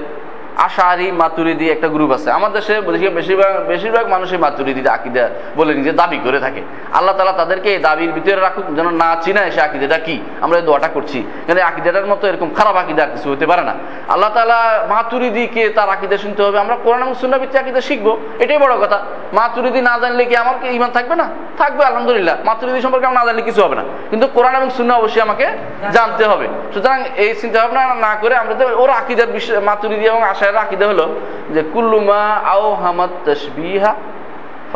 আশারি 0.56 1.12
মাতুরিদি 1.12 1.70
একটা 1.70 1.88
গ্রুপ 1.88 2.10
আছে। 2.10 2.30
আমার 2.30 2.52
দেশে 2.52 2.80
বেশি- 2.80 3.10
বেশিরভাগ 3.10 3.66
বেশিরভাগ 3.66 4.06
মানুষই 4.06 4.36
মাতুরিদি 4.36 4.88
আকিদা 4.88 5.28
বলে 5.56 5.74
নিজে 5.74 5.92
দাবি 5.92 6.18
করে 6.24 6.40
থাকে। 6.40 6.60
আল্লাহ 6.92 7.16
তালা 7.16 7.32
তাদেরকে 7.32 7.68
এই 7.68 7.78
দাবির 7.78 8.12
ভিতরে 8.12 8.36
রাখুক, 8.36 8.64
যেন 8.74 8.90
না 8.90 9.16
চিনা 9.22 9.40
এসে 9.40 9.60
আকিদাটা 9.60 9.98
কি। 9.98 10.20
আমরা 10.40 10.58
এই 10.58 10.66
দোয়াটা 10.66 10.88
করছি। 10.88 11.24
কিন্তু 11.46 11.64
আকিদাটার 11.64 12.06
মতো 12.06 12.28
এরকম 12.28 12.50
খারাপ 12.54 12.76
আকিদা 12.76 13.06
কিছু 13.06 13.32
হতে 13.32 13.46
পারে 13.46 13.62
না। 13.62 13.74
আল্লাহ 14.08 14.30
তালা 14.34 14.86
মাতুরিদিকে 14.88 15.68
তার 15.68 15.88
আকিদা 15.88 16.16
শুনতে 16.16 16.42
হবে। 16.42 16.58
আমরা 16.58 16.76
কোরআন 16.76 17.02
এবং 17.02 17.14
সুন্না 17.14 17.38
ভিত্তিক 17.38 17.60
আকিদা 17.60 17.80
শিখব। 17.80 18.18
এটাই 18.38 18.58
বড় 18.58 18.76
কথা। 18.76 19.04
মাতুরিদি 19.32 19.80
না 19.80 19.98
জানলে 19.98 20.24
কি 20.24 20.36
আমার 20.36 20.54
কি 20.62 20.68
ইমান 20.68 20.90
থাকবে 20.90 21.16
না? 21.16 21.28
থাকবে, 21.58 21.84
আলহামদুলিল্লাহ। 21.84 22.36
মাতুরিদি 22.44 22.80
সম্পর্কে 22.80 23.06
আমরা 23.06 23.20
না 23.20 23.26
জানলে 23.26 23.42
কিছু 23.42 23.62
হবে 23.62 23.76
না। 23.76 23.84
কিন্তু 24.10 24.26
কোরআন 24.26 24.56
এবং 24.56 24.70
সুন্না 24.70 24.96
অবশ্যই 24.96 25.20
আমাকে 25.20 25.46
জানতে 25.92 26.24
হবে। 26.24 26.48
সুতরাং 26.74 27.04
এই 27.16 27.34
চিন্তা 27.34 27.60
ভাবনা 27.60 27.94
না 27.94 28.16
করে 28.20 28.36
আমরা 28.36 28.64
ওর 28.64 28.90
আকিদার 28.90 29.26
বিষয় 29.26 29.60
মাতুরিদি 29.60 30.04
এবং 30.04 30.22
আশায়ের 30.46 30.66
আকিদা 30.66 30.86
হলো 30.86 31.06
যে 31.54 31.62
কুল্লুমা 31.72 32.22
আও 32.44 32.74
হামাদ 32.74 33.10
তসবিহা 33.24 33.94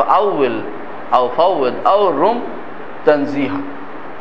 আউল 0.07 0.61
আও 1.11 1.29
ফাউদ 1.37 1.73
আও 1.85 2.11
রুম 2.11 2.37
তানজিহা। 3.05 3.59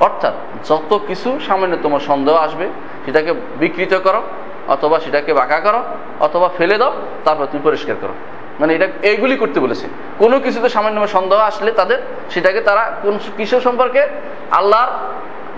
অর্থাৎ 0.00 0.34
যত 0.68 0.90
কিছু 1.06 1.38
সামান্যতম 1.46 1.98
সন্দেহ 1.98 2.34
আসবে, 2.34 2.66
সেটাকে 3.04 3.34
বিকৃত 3.58 3.94
করো, 3.94 4.22
অথবা 4.68 5.00
সেটাকে 5.00 5.34
বাঁকা 5.34 5.60
করো, 5.60 5.80
অথবা 6.20 6.48
ফেলে 6.58 6.78
দাও, 6.78 6.92
তারপর 7.24 7.46
তুমি 7.46 7.62
পরিষ্কার 7.64 7.96
করো। 8.00 8.14
মানে 8.60 8.74
এটা 8.74 8.88
এইগুলি 9.02 9.36
করতে 9.36 9.60
বলেছে। 9.60 9.86
কোনো 10.18 10.40
কিছুতে 10.40 10.68
সামান্য 10.68 11.08
সন্দেহ 11.08 11.38
আসলে 11.38 11.70
তাদের, 11.72 11.98
সেটাকে 12.30 12.60
তারা 12.60 12.92
কোন 13.02 13.18
কিছু 13.36 13.60
সম্পর্কে 13.60 14.02
আল্লাহর 14.50 14.92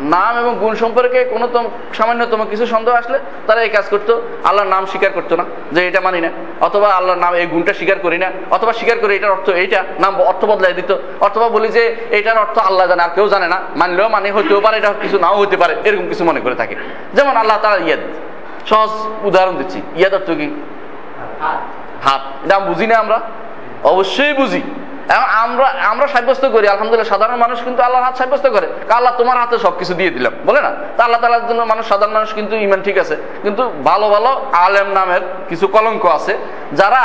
নাম 0.03 0.38
এবং 0.38 0.59
গুণ 0.59 0.74
সম্পর্কে 0.74 1.24
কোনো 1.24 1.46
তম 1.46 1.64
সামান্যতম 1.94 2.44
কিছু 2.50 2.66
সন্দেহ 2.66 2.94
আসলে 2.94 3.18
তারা 3.46 3.62
এই 3.62 3.68
কাজ 3.68 3.84
করতো। 3.90 4.22
আল্লাহর 4.44 4.68
নাম 4.68 4.86
স্বীকার 4.86 5.11
করতো 5.14 5.36
না, 5.36 5.44
যে 5.72 5.88
এটা 5.88 6.00
মানি 6.00 6.20
না। 6.20 6.30
অথবা 6.61 6.88
আল্লাহর 6.94 7.18
নাম, 7.18 7.34
এই 7.34 7.46
গুণটা 7.46 7.72
স্বীকার 7.72 7.98
করি 7.98 8.18
না। 8.18 8.30
অথবা 8.50 8.72
স্বীকার 8.72 8.98
করে 8.98 9.16
এটার 9.16 9.30
অর্থ 9.30 9.50
এইটা, 9.50 9.84
নাম 10.00 10.20
অর্থ 10.20 10.44
বদলাই 10.44 10.72
দিত। 10.72 10.96
অথবা 11.20 11.48
বলি 11.48 11.68
যে 11.68 11.96
এটার 12.11 12.38
অর্থ 12.38 12.59
আল্লাহ 12.59 12.86
জানে, 12.86 13.03
আর 13.03 13.09
কেউ 13.14 13.28
জানে 13.28 13.48
না। 13.48 13.61
মানলেও 13.76 14.09
মানে 14.09 14.30
হতেও 14.30 14.61
পারে, 14.61 14.76
এটা 14.76 14.94
কিছু 15.03 15.18
নাও 15.18 15.36
হতে 15.36 15.57
পারে, 15.57 15.76
এরকম 15.84 16.09
কিছু 16.09 16.24
মনে 16.24 16.40
করে 16.40 16.55
থাকে। 16.55 16.74
যেমন 17.14 17.36
আল্লাহ 17.36 17.59
তারা 17.62 17.76
ইয়াদ। 17.76 18.00
সহজ 18.66 18.90
উদাহরণ 19.22 19.57
দিচ্ছি। 19.57 19.82
ইয়াদ 19.96 20.14
অর্থ 20.14 20.30
কি? 20.30 20.62
হাত। 22.03 22.20
এটা 22.44 22.59
বুঝি 22.59 22.86
না 22.86 22.96
আমরা? 22.98 23.20
অবশ্যই 23.84 24.32
বুঝি। 24.32 24.62
আমরা 25.44 25.66
আমরা 25.92 26.07
সাব্যস্ত 26.07 26.44
করি, 26.55 26.66
আলহামদুলিল্লাহ 26.68 27.11
সাধারণ 27.14 27.36
মানুষ 27.36 27.59
কিন্তু 27.62 27.82
আল্লাহর 27.82 28.05
হাত 28.05 28.16
সাব্যস্ত 28.16 28.46
করে। 28.46 28.66
আল্লাহ 28.96 29.12
তোমার 29.18 29.36
হাতে 29.42 29.59
সবকিছু 29.59 29.92
দিয়ে 29.94 30.11
দিলাম, 30.11 30.32
বলে 30.46 30.61
না? 30.61 30.70
তা 30.96 31.00
আল্লাহ 31.05 31.20
তালার 31.20 31.46
জন্য 31.48 31.62
মানুষ, 31.62 31.84
সাধারণ 31.88 32.12
মানুষ 32.12 32.30
কিন্তু 32.34 32.57
ইমান 32.57 32.80
ঠিক 32.82 32.96
আছে, 32.98 33.16
কিন্তু 33.42 33.62
ভালো 33.84 34.07
ভালো 34.09 34.30
আলেম 34.53 34.88
নামের 34.98 35.22
কিছু 35.48 35.66
কলঙ্ক 35.66 36.07
আছে, 36.07 36.32
যারা 36.72 37.03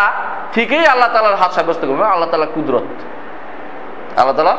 ঠিকই 0.53 0.85
আল্লাহ 0.93 1.09
তালার 1.13 1.35
হাত 1.35 1.51
সাব্যস্ত 1.51 1.81
করবে। 1.85 2.03
আল্লাহ 2.05 2.29
তালা 2.29 2.47
কুদরত। 2.55 2.87
আল্লাহ 4.19 4.35
তালা 4.35 4.55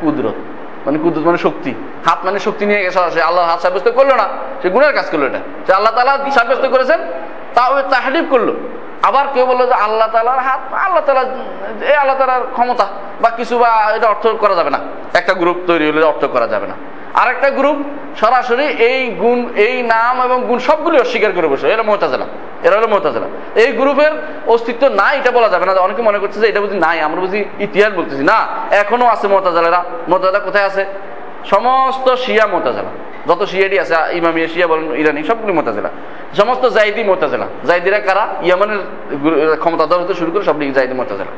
কুদরত। 0.00 0.38
মানে 0.84 0.96
কুদ্দুত 1.02 1.24
মানে 1.28 1.40
শক্তি। 1.46 1.70
হাত 2.06 2.18
মানে 2.26 2.38
শক্তি 2.46 2.64
নিয়ে 2.70 2.80
গেছে 2.84 2.98
সে 3.14 3.20
আল্লাহ 3.28 3.44
হাত 3.50 3.60
সাব্যস্ত 3.64 3.88
করল 3.98 4.10
না, 4.20 4.26
সে 4.62 4.66
গুণের 4.74 4.92
কাজ 4.98 5.06
করল 5.12 5.22
এটা। 5.30 5.40
সে 5.66 5.72
আল্লাহ 5.78 5.92
তালা 5.96 6.14
সাব্যস্ত 6.38 6.64
করেছেন, 6.74 7.00
তাও 7.56 7.72
তাহারিফ 7.94 8.26
করল। 8.34 8.48
আবার 9.08 9.26
কেউ 9.34 9.44
বলল 9.50 9.62
যে 9.70 9.76
আল্লাহ 9.86 10.08
তালার 10.14 10.42
হাত, 10.48 10.60
আল্লাহ 10.86 11.02
তালা 11.06 11.24
এই 11.92 11.96
আল্লাহ 12.02 12.16
তালার 12.20 12.44
ক্ষমতা, 12.56 12.86
বা 13.22 13.28
কিছু 13.38 13.54
বা 13.62 13.70
এটা 13.96 14.06
অর্থ 14.14 14.24
করা 14.42 14.54
যাবে 14.54 14.70
না। 14.76 14.80
একটা 15.18 15.32
গ্রুপ 15.40 15.58
তৈরি 15.66 15.84
হলে 15.90 16.06
অর্থ 16.12 16.22
করা 16.34 16.46
যাবে 16.54 16.66
না। 16.70 16.76
আর 17.20 17.28
একটা 17.34 17.48
গ্রুপ 17.50 17.78
সরাসরি 18.20 18.66
এই 18.90 19.00
গুণ, 19.22 19.38
এই 19.66 19.82
নাম 19.94 20.14
এবং 20.26 20.38
গুণ 20.48 20.58
সবগুলি 20.58 20.96
অস্বীকার 21.04 21.32
করে 21.36 21.48
বসে। 21.52 21.66
এরা 21.74 21.82
মোহতাজেলা 21.82 22.26
এরা 22.66 22.74
হলো 22.76 22.88
মোহতাজেলা 22.88 23.28
এই 23.62 23.70
গ্রুপের 23.72 24.12
অস্তিত্ব 24.46 24.82
নাই, 25.00 25.14
এটা 25.18 25.30
বলা 25.30 25.48
যাবে 25.48 25.64
না। 25.66 25.72
অনেকে 25.72 26.02
মনে 26.02 26.18
করছে 26.18 26.38
যে 26.40 26.46
এটা 26.48 26.60
বুঝি 26.60 26.76
নাই, 26.86 26.96
আমরা 27.00 27.20
বুঝি 27.20 27.44
ইতিহাস 27.66 27.92
বলতেছি। 27.98 28.22
না, 28.32 28.38
এখনও 28.82 29.06
আছে 29.06 29.26
মোহতাজালেরা 29.28 29.80
মোহতাজা 30.08 30.38
কোথায় 30.38 30.66
আছে? 30.70 30.82
সমস্ত 31.52 32.06
শিয়া 32.24 32.46
মোতাজেলা। 32.46 32.92
যত 33.28 33.40
শিয়াডি 33.42 33.76
আছে 33.80 33.94
ইমামিয়া 34.18 34.48
শিয়া 34.48 34.66
বলেন, 34.66 34.86
ইরানি, 35.02 35.20
সবগুলি 35.30 35.52
মোতাজেলা। 35.52 35.90
সমস্ত 36.38 36.64
জাইদি 36.66 37.02
মোতাজেলা। 37.10 37.46
জাইদিরা 37.68 37.98
কারা? 37.98 38.24
ইয়ামানের 38.42 38.80
ক্ষমতা 39.62 39.96
হতে 39.96 40.14
শুরু 40.14 40.30
করে 40.32 40.44
সবগুলি 40.44 40.72
জাইদি 40.78 40.94
মোতাজেলা। 41.00 41.32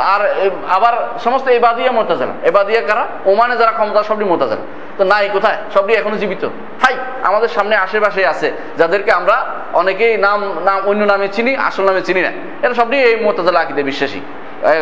আর 0.00 0.20
আবার 0.68 0.94
সমস্ত 1.24 1.48
এবাদিয়া 1.48 1.92
মোতাজেলা 1.92 2.32
এবাদিয়া 2.42 2.80
কারা? 2.80 3.06
ওমানে 3.24 3.56
যারা 3.56 3.72
ক্ষমতা 3.72 4.02
সবটি 4.02 4.24
মোতাজেলা 4.24 4.60
তো 4.98 5.04
নাই 5.04 5.28
কোথায়? 5.32 5.56
সবই 5.74 5.94
এখনও 5.94 6.16
জীবিত। 6.16 6.44
হাই 6.82 6.94
আমাদের 7.22 7.48
সামনে 7.48 7.76
আশেপাশে 7.76 8.26
আছে। 8.26 8.52
যাদেরকে 8.78 9.12
আমরা 9.12 9.46
অনেকেই 9.72 10.16
নাম 10.16 10.58
নাম, 10.64 10.80
অন্য 10.86 11.04
নামে 11.04 11.28
চিনি, 11.28 11.56
আসল 11.56 11.84
নামে 11.84 12.02
চিনি 12.02 12.22
না। 12.22 12.32
এরা 12.62 12.74
সবই 12.74 12.98
এই 12.98 13.16
মোতাজেলা 13.24 13.60
আকিদে 13.60 13.82
বিশ্বাসী। 13.82 14.20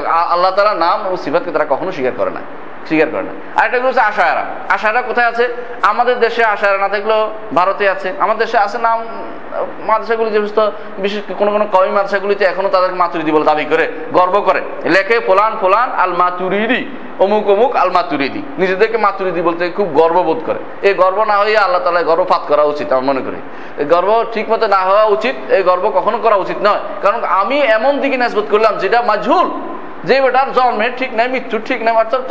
আল্লাহ 0.06 0.50
তারা 0.50 0.74
নাম 0.74 1.06
ও 1.06 1.16
সিফাতকে 1.16 1.50
তারা 1.50 1.66
কখনো 1.68 1.92
স্বীকার 1.92 2.12
করে 2.16 2.30
না। 2.30 2.40
স্বীকার 2.87 3.09
করে 3.12 3.22
না। 3.22 3.33
আরেকটা 3.59 3.78
গ্রুপ 3.78 3.91
হচ্ছে 3.91 4.05
আশায়ারা। 4.11 4.45
আশায়ারা 4.68 5.03
কোথায় 5.03 5.28
আছে? 5.33 5.45
আমাদের 5.83 6.16
দেশে 6.20 6.43
আশায়ারা 6.45 6.78
না 6.78 6.89
থাকলেও 6.89 7.31
ভারতে 7.55 7.85
আছে। 7.91 8.12
আমাদের 8.18 8.47
দেশে 8.47 8.59
আছে 8.59 8.78
নাম 8.78 8.99
মাদ্রাসাগুলি 9.87 10.31
যে 10.31 10.39
সমস্ত, 10.39 10.61
বিশেষ 10.99 11.20
কোনো 11.39 11.51
কোনো 11.51 11.66
কমি 11.72 11.91
মাদ্রাসাগুলিতে 11.91 12.45
এখনও 12.45 12.68
তাদেরকে 12.68 12.97
মাতুরিদি 12.97 13.31
বলে 13.33 13.45
দাবি 13.45 13.64
করে, 13.64 13.87
গর্ব 14.12 14.35
করে। 14.41 14.61
লেখে 14.85 15.20
ফোলান 15.20 15.53
ফোলান 15.61 15.89
আল 15.91 16.12
মাতুরিদি 16.12 16.81
অমুক 17.18 17.49
অমুক 17.49 17.76
আল 17.76 17.91
মাতুরিদি 17.91 18.43
নিজেদেরকে 18.59 18.99
মাতুরিদি 18.99 19.43
বলতে 19.43 19.70
খুব 19.70 19.89
গর্ববোধ 19.93 20.39
করে। 20.47 20.59
এই 20.89 20.95
গর্ব 20.95 21.24
না 21.24 21.37
হয়ে 21.39 21.57
আল্লাহ 21.57 21.81
তালা 21.85 22.03
গর্বপাত 22.03 22.43
করা 22.49 22.62
উচিত 22.62 22.93
আমার 22.93 23.05
মনে 23.05 23.20
করি। 23.20 23.37
এই 23.78 23.85
গর্ব 23.85 24.24
ঠিক 24.33 24.51
মতো 24.51 24.66
না 24.66 24.81
হওয়া 24.81 25.05
উচিত, 25.05 25.37
এই 25.53 25.62
গর্ব 25.62 25.91
কখনো 25.95 26.18
করা 26.18 26.37
উচিত 26.37 26.57
নয়। 26.62 26.81
কারণ 27.03 27.24
আমি 27.24 27.59
এমন 27.59 28.01
দিকে 28.01 28.16
নাসবোধ 28.16 28.45
করলাম 28.51 28.76
যেটা 28.78 29.03
মাঝুল 29.03 29.51
যে 30.09 30.16
বেটার 30.24 30.48
জন্মের 30.57 30.92
ঠিক 31.01 31.11
নাই 31.18 31.26
মৃত্যুর 31.34 31.62
ঠিক 31.68 31.80
নাই, 31.84 31.94
অর্থাৎ 32.03 32.22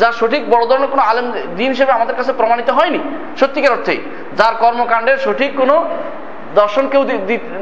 যা 0.00 0.08
সঠিক 0.20 0.42
বড় 0.52 0.64
ধরনের 0.70 0.90
কোনো 0.94 1.02
আলেম 1.10 1.26
দিন 1.58 1.68
হিসেবে 1.74 1.92
আমাদের 1.98 2.14
কাছে 2.18 2.32
প্রমাণিত 2.40 2.68
হয়নি। 2.78 3.00
সত্যিকার 3.40 3.72
অর্থে 3.76 3.94
যার 4.38 4.54
কর্মকাণ্ডের 4.62 5.18
সঠিক 5.26 5.50
কোনো 5.60 5.76
দর্শন 6.60 6.84
কেউ 6.92 7.02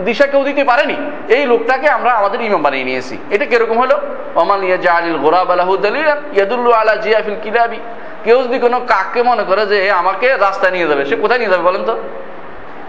দিশা 0.09 0.27
কেউ 0.33 0.43
দিতে 0.49 0.63
পারেনি, 0.71 0.97
এই 1.37 1.45
লোকটাকে 1.53 1.87
আমরা 1.97 2.11
আমাদের 2.21 2.41
ইমাম 2.49 2.63
বানিয়ে 2.67 2.87
নিয়েছি। 2.89 3.15
এটা 3.35 3.47
কীরকম 3.51 3.77
হলো? 3.85 3.97
ওমান 4.41 4.61
ইয়া 4.69 4.79
জালিল 4.87 5.19
গোরাব 5.25 5.51
আলাহু 5.57 5.73
দালিলান 5.85 6.21
ইয়াদুল্লু 6.37 6.71
আলা 6.81 6.95
জিয়াফিল 7.05 7.39
কিলাবি। 7.45 7.81
কেউ 8.25 8.39
যদি 8.47 8.59
কোনো 8.67 8.79
কাককে 8.93 9.21
মনে 9.31 9.45
করে 9.49 9.63
যে 9.73 9.79
আমাকে 10.01 10.27
রাস্তায় 10.47 10.73
নিয়ে 10.77 10.89
যাবে, 10.91 11.03
সে 11.11 11.15
কোথায় 11.23 11.41
নিয়ে 11.41 11.53
যাবে 11.53 11.65
বলেন 11.69 11.83
তো? 11.91 11.95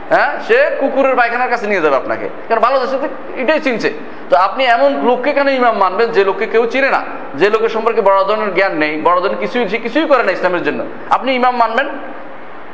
হ্যাঁ? 0.09 0.39
সে 0.47 0.71
কুকুরের 0.79 1.15
পায়খানার 1.15 1.49
কাছে 1.49 1.67
নিয়ে 1.67 1.81
যাবে 1.81 1.95
আপনাকে। 1.95 2.29
কারণ 2.47 2.61
ভালো 2.61 2.79
দেশে 2.79 2.97
এটাই 3.41 3.59
চিনছে। 3.59 3.93
তো 4.29 4.37
আপনি 4.37 4.63
এমন 4.65 5.07
লোককে 5.07 5.33
কেন 5.33 5.49
ইমাম 5.49 5.77
মানবেন 5.77 6.11
যে 6.11 6.23
লোককে 6.23 6.47
কেউ 6.47 6.65
চিনে 6.65 6.89
না? 6.89 7.01
যে 7.35 7.49
লোকের 7.49 7.69
সম্পর্কে 7.69 8.01
বড় 8.01 8.23
ধরনের 8.23 8.55
জ্ঞান 8.55 8.73
নেই, 8.73 9.01
বড় 9.01 9.21
ধরনের 9.21 9.37
কিছুই, 9.37 9.69
সে 9.69 9.77
কিছুই 9.77 10.05
করে 10.05 10.23
না 10.23 10.31
ইসলামের 10.31 10.63
জন্য। 10.63 10.85
আপনি 11.09 11.33
ইমাম 11.33 11.57
মানবেন? 11.57 11.89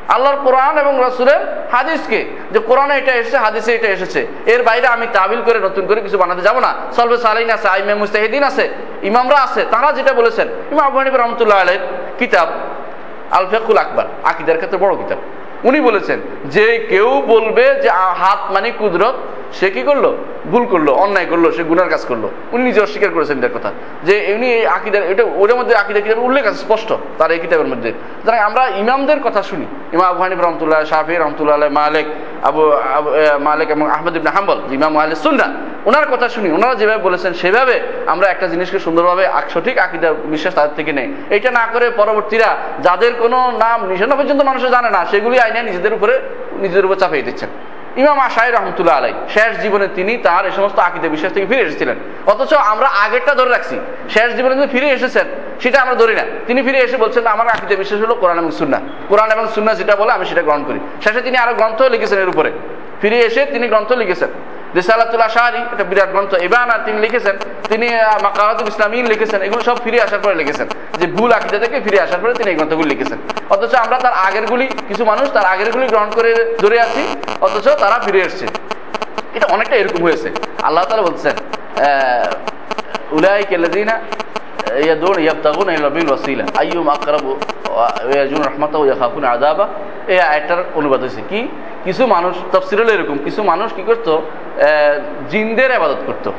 আল্লাহর 0.08 0.38
কোরআন 0.44 0.78
এবং 0.78 1.04
রসুলের 1.08 1.40
হাদিসকে। 1.72 2.26
যে 2.52 2.60
কোরআনে 2.60 2.98
এটা 2.98 3.12
এসেছে, 3.12 3.38
হাদিসে 3.38 3.76
এটা 3.76 3.88
এসেছে। 3.88 4.28
এর 4.46 4.64
বাইরে 4.64 4.88
আমি 4.88 5.08
তাবিল 5.14 5.42
করে 5.42 5.60
নতুন 5.60 5.86
করে 5.86 6.02
কিছু 6.02 6.18
বানাতে 6.18 6.42
যাব 6.42 6.60
না। 6.60 6.74
সলবে 6.92 7.18
সালাইন 7.18 7.50
আছে, 7.50 7.68
আইমে 7.68 7.96
মুস্তাহিদিন 7.96 8.44
আছে, 8.44 8.70
ইমামরা 9.04 9.38
আছে, 9.38 9.66
তারা 9.72 9.92
যেটা 9.92 10.14
বলেছেন। 10.14 10.48
ইমাম 10.72 10.86
আবু 10.86 10.98
হানিফা 10.98 11.18
রহমতুল্লাহ 11.18 11.62
আলের 11.62 11.80
কিতাব 12.18 12.48
আলফেকুল 13.32 13.78
আকবর, 13.78 14.04
আকিদার 14.24 14.56
ক্ষেত্রে 14.56 14.78
বড় 14.78 14.96
কিতাব। 14.96 15.18
উনি 15.68 15.80
বলেছেন, 15.88 16.20
যে 16.56 16.66
কেউ 16.92 17.10
বলবে 17.34 17.66
যে 17.84 17.90
হাত 18.22 18.42
মানে 18.56 18.70
কুদরত, 18.80 19.18
সে 19.58 19.68
কি 19.76 19.82
করল? 19.90 20.06
ভুল 20.52 20.64
করল, 20.72 20.88
অন্যায় 21.04 21.28
করল, 21.32 21.46
সে 21.56 21.64
গুনার 21.72 21.90
কাজ 21.94 22.04
করল। 22.10 22.26
উনি 22.54 22.62
নিজে 22.64 22.80
অস্বীকার 22.86 23.12
করেছেন 23.16 23.36
এটার 23.40 23.54
কথা। 23.58 23.70
যে 24.08 24.16
উনি 24.36 24.48
এই 24.60 24.66
আকিদার, 24.78 25.04
এটা 25.12 25.24
ওটার 25.42 25.58
মধ্যে 25.60 25.74
আকিদা 25.76 26.00
কিতাবের 26.00 26.26
উল্লেখ 26.28 26.44
আছে, 26.50 26.60
স্পষ্ট, 26.66 26.90
তার 27.18 27.30
এই 27.36 27.40
কিতাবের 27.44 27.70
মধ্যে। 27.72 27.90
সুতরাং 28.20 28.40
আমরা 28.50 28.64
ইমামদের 28.84 29.20
কথা 29.26 29.42
শুনি। 29.50 29.66
ইমাম 29.96 30.08
আবু 30.14 30.22
হানিফ 30.24 30.40
রহমতুল্লাহ 30.40 30.82
শাহি 30.92 31.16
রহমতুল্লাহ 31.18 31.58
মালিক, 31.82 32.06
আবু 32.50 32.62
মালিক 33.50 33.68
এবং 33.76 33.86
আহমদ 33.96 34.14
ইবনে 34.20 34.32
হাম্বল, 34.36 34.58
ইমাম 34.78 34.92
আহলে 34.98 35.16
সুন্না 35.26 35.48
ওনার 35.86 36.06
কথা 36.12 36.28
শুনি, 36.30 36.50
ওনারা 36.52 36.76
যেভাবে 36.76 37.02
বলেছেন, 37.04 37.34
সেভাবে 37.34 37.76
আমরা 38.06 38.28
একটা 38.28 38.48
জিনিসকে 38.48 38.80
সুন্দরভাবে 38.80 39.24
সঠিক 39.54 39.78
আকিদা 39.78 40.10
বিশ্বাস 40.34 40.54
তাদের 40.54 40.76
থেকে 40.76 40.92
নেই। 40.94 41.08
এটা 41.30 41.52
না 41.52 41.64
করে 41.74 41.90
পরবর্তীরা 41.90 42.50
যাদের 42.80 43.14
কোনো 43.14 43.38
নাম 43.52 43.80
নিশানা 43.88 44.16
পর্যন্ত 44.16 44.42
মানুষ 44.42 44.62
জানে 44.76 44.90
না, 44.90 45.06
সেগুলি 45.12 45.40
আইনে 45.40 45.64
নিজেদের 45.64 45.94
উপরে, 45.94 46.14
নিজেদের 46.54 46.86
উপর 46.86 46.96
চাপিয়ে 46.96 47.24
দিচ্ছেন। 47.24 47.50
ইমাম 48.02 48.20
আশাই 48.20 48.52
রহমতুল্লাহ 48.52 48.98
আলাই 48.98 49.14
শেষ 49.34 49.52
জীবনে 49.64 49.88
তিনি 49.96 50.18
তার 50.18 50.46
এই 50.46 50.52
সমস্ত 50.52 50.80
আকিদা 50.80 51.08
বিশ্বাস 51.08 51.32
থেকে 51.34 51.46
ফিরে 51.46 51.62
এসেছিলেন। 51.62 51.98
অথচ 52.26 52.54
আমরা 52.54 52.88
আগেরটা 52.88 53.34
ধরে 53.36 53.50
রাখছি, 53.50 53.76
শেষ 54.10 54.30
জীবনে 54.36 54.54
তিনি 54.56 54.68
ফিরে 54.68 54.88
এসেছেন, 54.90 55.26
সেটা 55.62 55.78
আমরা 55.82 55.96
ধরি 55.96 56.16
না। 56.16 56.24
তিনি 56.48 56.60
ফিরে 56.64 56.80
এসে 56.80 56.98
বলছেন 56.98 57.24
আমার 57.28 57.48
আকিদা 57.48 57.76
বিশ্বাস 57.76 58.00
হলো 58.02 58.16
কোরআন 58.16 58.38
এবং 58.40 58.52
সুন্না 58.52 58.80
কোরআন 59.10 59.30
এবং 59.32 59.46
সুন্না 59.56 59.72
যেটা 59.74 59.96
বলে, 59.96 60.12
আমি 60.12 60.26
সেটা 60.26 60.42
গ্রহণ 60.42 60.64
করি। 60.64 60.80
শেষে 61.04 61.22
তিনি 61.22 61.38
আরও 61.38 61.54
গ্রন্থ 61.54 61.82
লিখেছেন 61.82 62.20
এর 62.20 62.30
উপরে। 62.30 62.52
ফিরে 63.02 63.18
এসে 63.20 63.46
তিনি 63.46 63.68
গ্রন্থ 63.68 63.92
লিখেছেন। 63.92 64.30
রিসালাতুল্লাহ 64.80 65.30
শাহরি 65.38 65.62
এটা 65.74 65.86
বিরাট 65.92 66.10
গ্রন্থ। 66.14 66.32
তিনি 66.86 66.98
লিখেছেন, 67.06 67.36
তিনি 67.72 67.88
মাকাহাতুল 68.26 68.70
লিখেছেন, 69.12 69.40
এগুলো 69.48 69.62
সব 69.70 69.78
ফিরে 69.84 69.98
আসার 70.06 70.22
পরে 70.24 70.36
লিখেছেন। 70.42 70.68
যে 71.00 71.06
ভুল 71.18 71.32
আকিদা 71.38 71.58
থেকে 71.64 71.78
ফিরে 71.86 72.00
আসার 72.06 72.20
পরে 72.22 72.34
তিনি 72.40 72.50
এই 72.52 72.58
গ্রন্থগুলি 72.60 72.90
লিখেছেন। 72.94 73.20
অথচ 73.54 73.74
আমরা 73.84 73.98
তার 74.06 74.16
আগেরগুলি, 74.28 74.66
কিছু 74.90 75.04
মানুষ 75.12 75.26
তার 75.36 75.46
আগেরগুলি 75.54 75.86
গ্রহণ 75.94 76.10
করে 76.18 76.32
ধরে 76.64 76.78
আছি, 76.86 77.04
অথচ 77.46 77.66
তারা 77.84 77.98
ফিরে 78.06 78.20
এসছে। 78.28 78.46
এটা 79.36 79.48
অনেকটা 79.56 79.76
এরকম 79.82 80.02
হয়েছে। 80.08 80.28
আল্লাহ 80.68 80.84
তালা 80.90 81.04
বলছেন 81.10 81.36
উলাই 83.18 83.44
কেলাদিনা 83.50 83.96
ইয়াদুন 84.86 85.16
ইয়াবতাগুন 85.26 85.68
ইলা 85.78 85.90
বিল 85.96 86.08
ওয়াসিলা। 86.12 86.46
আইয়ুম 86.62 86.88
আকরাবু 86.96 87.32
ইয়াজুন 88.16 88.42
রাহমাতাহু 88.50 88.84
ইয়াখাফুন 88.90 89.24
আযাবা। 89.34 89.66
এই 90.14 90.20
অনুবাদ 90.80 91.00
হয়েছে। 91.04 91.22
কি? 91.30 91.40
কিছু 91.86 92.04
মানুষ 92.16 92.34
তাফসীর 92.52 92.80
এরকম। 92.96 93.18
কিছু 93.26 93.42
মানুষ 93.52 93.70
কি 93.78 93.84
করতো? 93.90 94.14
জিনদের 95.32 95.70
আবাদত 95.72 96.02
করত। 96.08 96.32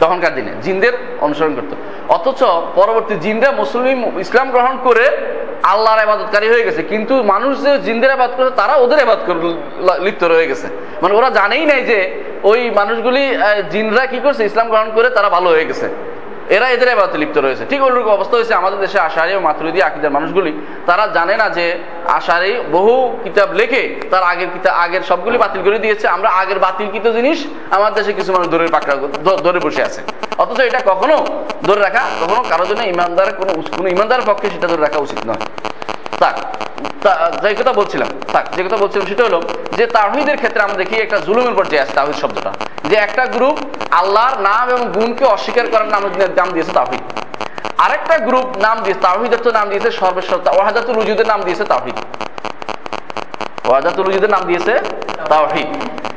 তখনকার 0.00 0.34
দিনে 0.34 0.52
জিনদের 0.62 0.92
অনুসরণ 1.20 1.54
করত। 1.54 1.72
অথচ 2.08 2.40
পরবর্তী 2.74 3.14
জিনরা 3.14 3.50
মুসলিম, 3.52 3.98
ইসলাম 4.18 4.50
গ্রহণ 4.50 4.74
করে 4.84 5.04
আল্লাহর 5.62 5.98
আবাদতকারী 5.98 6.48
হয়ে 6.48 6.64
গেছে। 6.64 6.82
কিন্তু 6.82 7.22
মানুষ 7.22 7.52
যে 7.64 7.72
জিনদের 7.78 8.10
আবাদ 8.10 8.30
করে 8.36 8.50
তারা 8.50 8.74
ওদের 8.74 9.00
আবাদ 9.00 9.18
লিপ্ত 10.04 10.24
রয়ে 10.24 10.46
গেছে। 10.46 10.66
মানে 11.02 11.14
ওরা 11.14 11.30
জানেই 11.30 11.64
নাই 11.66 11.80
যে 11.90 11.98
ওই 12.44 12.70
মানুষগুলি 12.70 13.22
জিনরা 13.70 14.06
কি 14.06 14.18
করছে, 14.24 14.44
ইসলাম 14.44 14.68
গ্রহণ 14.68 14.88
করে 14.94 15.08
তারা 15.10 15.28
ভালো 15.28 15.48
হয়ে 15.50 15.64
গেছে। 15.64 15.88
এরা 16.56 16.66
এদের 16.74 16.88
আবাদতে 16.94 17.16
লিপ্ত 17.22 17.36
রয়েছে। 17.38 17.64
ঠিক 17.70 17.80
ওইরকম 17.86 18.12
অবস্থা 18.18 18.34
হয়েছে 18.38 18.54
আমাদের 18.60 18.78
দেশে 18.84 18.98
আশারি 19.08 19.32
ও 19.38 19.40
মাতুরিদি 19.48 19.80
আকিদার 19.88 20.14
মানুষগুলি। 20.16 20.52
তারা 20.88 21.04
জানে 21.16 21.34
না 21.42 21.46
যে 21.56 21.66
আশারি 22.18 22.52
বহু 22.76 22.94
কিতাব 23.24 23.50
লেখে, 23.60 23.82
তার 24.10 24.22
আগের 24.32 24.50
কিতাব 24.54 24.74
আগের 24.84 25.02
সবগুলি 25.10 25.36
বাতিল 25.44 25.60
করে 25.66 25.78
দিয়েছে। 25.84 26.06
আমরা 26.16 26.28
আগের 26.40 26.58
বাতিলকৃত 26.66 27.06
জিনিস 27.18 27.38
আমাদের 27.76 27.94
দেশে 27.98 28.12
কিছু 28.18 28.30
মানুষ 28.36 28.48
ধরে 28.54 28.64
পাকড়া 28.76 28.94
ধরে 29.46 29.58
বসে 29.66 29.82
আছে। 29.88 30.00
অথচ 30.42 30.58
এটা 30.60 30.80
কখনো 30.90 31.16
ধরে 31.68 31.80
রাখা, 31.86 32.02
কখনো 32.22 32.40
কারোর 32.50 32.66
জন্য 32.70 32.82
ইমানদার 32.94 33.28
কোনো 33.38 33.52
কোনো 33.76 33.88
ইমানদার 33.94 34.26
পক্ষে 34.26 34.46
সেটা 34.54 34.66
ধরে 34.72 34.82
রাখা 34.86 34.98
উচিত 35.06 35.20
নয়। 35.30 35.42
থাক 36.18 36.36
তা- 37.02 37.18
যে 37.42 37.54
কথা 37.54 37.72
বলছিলাম, 37.72 38.08
তাক, 38.32 38.44
যে 38.56 38.62
কথা 38.64 38.76
বলছিলাম 38.76 39.06
সেটা 39.06 39.24
হলো 39.24 39.38
যে 39.76 39.84
তাহিদের 39.86 40.36
ক্ষেত্রে 40.36 40.60
আমরা 40.62 40.76
দেখি 40.76 40.94
একটা 40.96 41.18
জুলুমের 41.18 41.54
পর্যায়ে 41.54 41.82
আছে 41.82 41.94
তাহিদ 41.94 42.16
শব্দটা, 42.16 42.50
যে 42.84 42.96
একটা 42.96 43.24
গ্রুপ 43.26 43.56
আল্লাহর 43.90 44.36
নাম 44.40 44.64
এবং 44.68 44.82
গুণকে 44.92 45.24
অস্বীকার 45.26 45.66
করার 45.70 45.88
নাম 45.88 46.02
নাম 46.36 46.48
দিয়েছে 46.52 46.72
তাহিদ 46.72 47.02
আরেকটা 47.78 48.18
গ্রুপ 48.18 48.48
নাম 48.56 48.76
দিয়েছে 48.82 49.00
তাহিদের 49.00 49.40
তো 49.42 49.50
নাম 49.52 49.66
দিয়েছে 49.68 49.90
সর্বেশ্বর 49.92 50.38
ওয়াহাদাতুল 50.48 50.94
রুজুদের 50.94 51.26
নাম 51.26 51.40
দিয়েছে 51.42 51.64
তাহিদ 51.64 51.96
ওয়াহাদাতুল 53.64 54.08
উজুদের 54.08 54.30
নাম 54.30 54.40
দিয়েছে 54.40 54.78
তাওহিদ। 55.28 55.66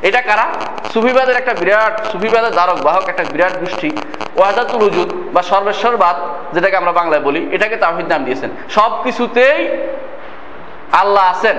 এটা 0.02 0.22
কারা? 0.22 0.44
সুফিবাদের 0.92 1.36
একটা 1.36 1.54
বিরাট, 1.54 2.06
সুফিবাদের 2.06 2.50
বাহক 2.84 3.08
একটা 3.08 3.24
বিরাট 3.32 3.58
গোষ্ঠী। 3.58 3.90
ওয়াহাদাতুল 4.36 4.82
উজুদ 4.82 5.12
বা 5.32 5.42
সর্বেশ্বরবাদ 5.42 6.16
যেটাকে 6.54 6.76
আমরা 6.76 6.92
বাংলায় 6.92 7.22
বলি, 7.22 7.48
এটাকে 7.52 7.76
তাওহিদ 7.76 8.06
নাম 8.08 8.24
দিয়েছেন। 8.24 8.50
সব 8.70 9.02
কিছুতেই 9.04 9.68
আল্লাহ 10.92 11.30
আছেন। 11.30 11.56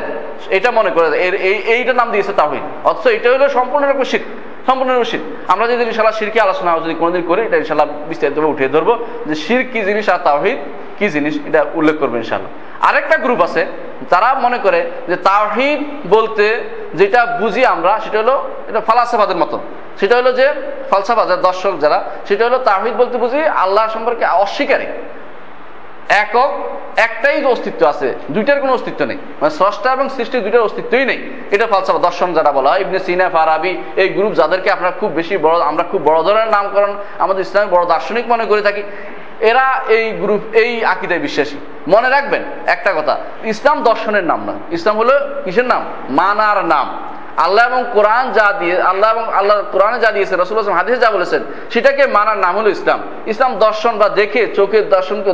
এটা 0.50 0.72
মনে 0.72 0.90
করে, 0.90 1.22
এর- 1.22 1.38
এই 1.38 1.54
এইটা 1.54 1.94
নাম 1.94 2.12
দিয়েছে 2.12 2.34
তাহিদ 2.34 2.88
অথচ 2.88 3.08
এটা 3.08 3.30
হলো 3.30 3.50
সম্পূর্ণরূপে 3.50 4.06
শিখ 4.06 4.22
সম্পূর্ণরূপে 4.66 5.06
শিখ 5.06 5.22
আমরা 5.48 5.68
যদি 5.68 5.84
ইনশাল্লাহ 5.84 6.20
শিরকে 6.20 6.42
আলোচনা 6.42 6.80
যদি 6.80 6.94
কোনোদিন 6.94 7.22
করে, 7.22 7.46
এটা 7.46 7.58
ইনশাল্লাহ 7.58 7.88
বিস্তারিতভাবে 8.08 8.54
উঠিয়ে 8.54 8.70
ধরবো 8.70 9.06
যে 9.26 9.36
শির 9.36 9.70
কি 9.74 9.82
জিনিস 9.82 10.10
আর 10.10 10.20
তাহিদ 10.24 10.58
কি 11.00 11.10
জিনিস, 11.10 11.40
এটা 11.48 11.66
উল্লেখ 11.74 11.98
করব 12.00 12.16
ইনশাল্লাহ 12.16 12.52
আরেকটা 12.88 13.18
গ্রুপ 13.18 13.42
আছে, 13.42 13.62
তারা 14.10 14.30
মনে 14.46 14.58
করে 14.58 14.80
যে 15.10 15.16
তাওহিদ 15.30 15.80
বলতে 16.16 16.46
যেটা 17.00 17.22
বুঝি 17.42 17.66
আমরা, 17.66 18.00
সেটা 18.04 18.18
হলো 18.20 18.36
এটা 18.70 18.82
ফালাসাবাদের 18.82 19.38
মতো। 19.38 19.58
সেটা 20.00 20.16
হলো 20.16 20.32
যে 20.40 20.48
ফালসাফাদের 20.90 21.42
দর্শক 21.42 21.74
যারা, 21.80 22.00
সেটা 22.28 22.44
হলো 22.46 22.58
তাওহিদ 22.70 22.94
বলতে 23.02 23.16
বুঝি 23.18 23.42
আল্লাহ 23.64 23.84
সম্পর্কে 23.88 24.26
অস্বীকারী। 24.26 24.88
একক 26.24 26.52
একটাই 26.98 27.38
অস্তিত্ব 27.46 27.82
আছে, 27.88 28.08
দুইটার 28.30 28.62
কোনো 28.62 28.74
অস্তিত্ব 28.74 29.02
নেই। 29.06 29.18
মানে 29.42 29.50
স্রষ্টা 29.50 29.90
এবং 29.94 30.06
সৃষ্টির 30.10 30.44
দুইটার 30.46 30.68
অস্তিত্বই 30.68 31.06
নেই। 31.06 31.20
এটা 31.52 31.66
ফালসাফা 31.68 32.00
দর্শন 32.08 32.30
যারা 32.34 32.52
বলা 32.52 32.70
হয়, 32.70 32.82
ইবনে 32.82 33.00
সিনা, 33.00 33.30
ফারাবি, 33.30 33.74
এই 34.02 34.10
গ্রুপ 34.10 34.34
যাদেরকে 34.34 34.70
আপনার 34.72 34.92
খুব 35.00 35.10
বেশি 35.12 35.38
বড়, 35.38 35.56
আমরা 35.62 35.84
খুব 35.92 36.02
বড় 36.10 36.20
ধরনের 36.24 36.50
নামকরণ 36.56 36.94
আমাদের 37.20 37.42
ইসলামের 37.42 37.72
বড় 37.76 37.84
দার্শনিক 37.86 38.26
মনে 38.28 38.46
করে 38.46 38.62
থাকি। 38.62 38.84
এরা 39.50 39.66
এই 39.88 40.06
গ্রুপ 40.12 40.42
এই 40.54 40.86
আকিদায় 40.86 41.20
বিশ্বাসী। 41.20 41.58
মনে 41.88 42.10
রাখবেন, 42.10 42.44
একটা 42.68 42.92
কথা, 42.98 43.16
ইসলাম 43.44 43.84
দর্শনের 43.84 44.24
নাম 44.24 44.40
নয় 44.48 44.60
ইসলাম 44.72 44.96
হলো 44.98 45.14
কিসের 45.44 45.66
নাম? 45.66 45.82
মানার 46.10 46.66
নাম। 46.66 46.88
আল্লাহ 47.46 47.64
এবং 47.68 47.84
কোরআন 47.94 48.32
যা 48.32 48.54
দিয়ে, 48.60 48.82
আল্লাহ 48.82 49.10
এবং 49.16 49.26
আল্লাহ 49.34 49.56
কোরআনে 49.72 50.00
যা 50.00 50.12
দিয়েছে 50.12 50.36
রসুল 50.36 50.60
আসলাম 50.60 50.78
হাদিসে 50.78 50.98
যা 50.98 51.10
বলেছেন, 51.12 51.42
সেটাকে 51.70 52.04
মানার 52.08 52.38
নাম 52.38 52.54
হলো 52.58 52.70
ইসলাম। 52.70 53.00
ইসলাম 53.32 53.52
দর্শন 53.66 53.98
বা 53.98 54.10
দেখে 54.10 54.42
চোখের 54.58 54.90
দর্শনকে 54.90 55.32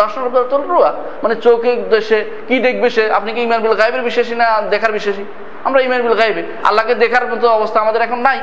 দর্শন 0.00 0.20
তলরুয়া 0.50 0.90
মানে 1.22 1.34
চোখে 1.34 1.72
দেশে 1.76 2.24
কি 2.48 2.56
দেখবে 2.58 2.90
সে? 2.90 3.12
আপনি 3.12 3.32
কি 3.32 3.40
ইমান 3.42 3.60
বিল 3.60 3.74
গাইবের 3.74 4.02
বিশ্বাসী 4.02 4.34
না 4.34 4.46
দেখার 4.70 4.92
বিশ্বাসী? 4.92 5.24
আমরা 5.64 5.80
ইমান 5.86 6.00
বিল 6.02 6.16
গাইবে 6.20 6.42
আল্লাহকে 6.64 6.94
দেখার 6.94 7.24
মতো 7.32 7.46
অবস্থা 7.48 7.78
আমাদের 7.80 8.02
এখন 8.02 8.18
নাই। 8.28 8.38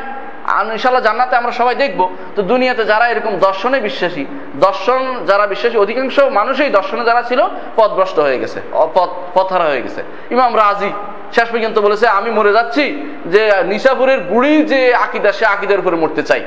আর 0.50 0.66
ইনশাল্লাহ 0.66 1.04
জান্নাতে 1.04 1.36
আমরা 1.36 1.52
সবাই 1.52 1.76
দেখব। 1.76 2.10
তো 2.36 2.42
দুনিয়াতে 2.42 2.86
যারা 2.86 3.08
এরকম 3.08 3.38
দর্শনে 3.38 3.80
বিশ্বাসী, 3.80 4.26
দর্শন 4.56 5.26
যারা 5.28 5.48
বিশ্বাসী, 5.48 5.78
অধিকাংশ 5.78 6.20
মানুষই 6.20 6.70
দর্শনে 6.70 7.06
যারা 7.06 7.22
ছিল, 7.22 7.46
পথভ্রষ্ট 7.76 8.20
হয়ে 8.20 8.40
গেছে, 8.40 8.62
অপথ, 8.72 9.10
পথহারা 9.34 9.64
হয়ে 9.64 9.82
গেছে। 9.82 10.04
ইমাম 10.32 10.58
রাজি 10.58 10.90
শেষ 11.34 11.52
পর্যন্ত 11.52 11.80
বলেছে, 11.80 12.08
আমি 12.08 12.32
মরে 12.32 12.54
যাচ্ছি 12.54 13.16
যে 13.26 13.52
নিশাপুরের 13.64 14.20
বুড়ি 14.20 14.64
যে 14.64 14.96
আকিদা, 14.96 15.32
সে 15.32 15.46
আকিদের 15.46 15.80
উপরে 15.80 15.96
মরতে 15.96 16.24
চাই। 16.24 16.46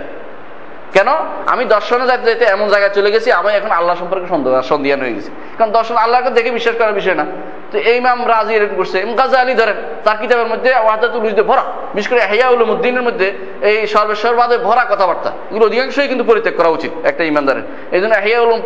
কেন? 0.93 1.09
আমি 1.47 1.65
দর্শনে 1.65 2.07
যাইতে 2.07 2.25
যাইতে 2.25 2.45
এমন 2.45 2.69
জায়গায় 2.69 2.95
চলে 2.95 3.11
গেছি, 3.11 3.33
আমি 3.33 3.53
এখন 3.53 3.71
আল্লাহ 3.71 3.97
সম্পর্কে 3.97 4.27
সন্দেহ- 4.27 4.63
সন্দিহান 4.63 5.01
হয়ে 5.01 5.13
গেছি। 5.13 5.31
কারণ 5.59 5.73
দর্শন 5.73 5.97
আল্লাহকে 5.97 6.31
দেখে 6.31 6.51
বিশ্বাস 6.51 6.77
করার 6.77 6.93
বিষয় 6.93 7.15
না। 7.15 7.27
তো 7.73 7.77
এই 7.91 7.97
ইমাম 8.03 8.19
রাজি 8.33 8.53
এরকম 8.59 8.77
করছে। 8.81 8.97
ইমাম 9.05 9.17
গাজা 9.21 9.39
আলী 9.43 9.55
ধরেন, 9.61 9.79
তার 10.05 10.17
কিতাবের 10.23 10.49
মধ্যে 10.53 10.71
ওয়াহাদাতুল 10.85 11.23
উজদে 11.29 11.43
ভরা। 11.51 11.65
বিশেষ 11.95 12.09
করে 12.13 12.21
হেয়া 12.31 12.49
উলুমুদ্দিনের 12.55 13.05
মধ্যে 13.09 13.29
এই 13.69 13.79
সর্বেশ্বরবাদে 13.95 14.57
ভরা 14.67 14.85
কথাবার্তা। 14.93 15.31
এগুলো 15.51 15.65
অধিকাংশই 15.69 16.09
কিন্তু 16.13 16.25
পরিত্যাগ 16.31 16.55
করা 16.61 16.71
উচিত 16.77 16.93
একটা 17.11 17.23
ইমানদারের। 17.33 17.65
এই 17.97 18.01
জন্য 18.03 18.15
হেয়া 18.25 18.41
উলুম, 18.45 18.61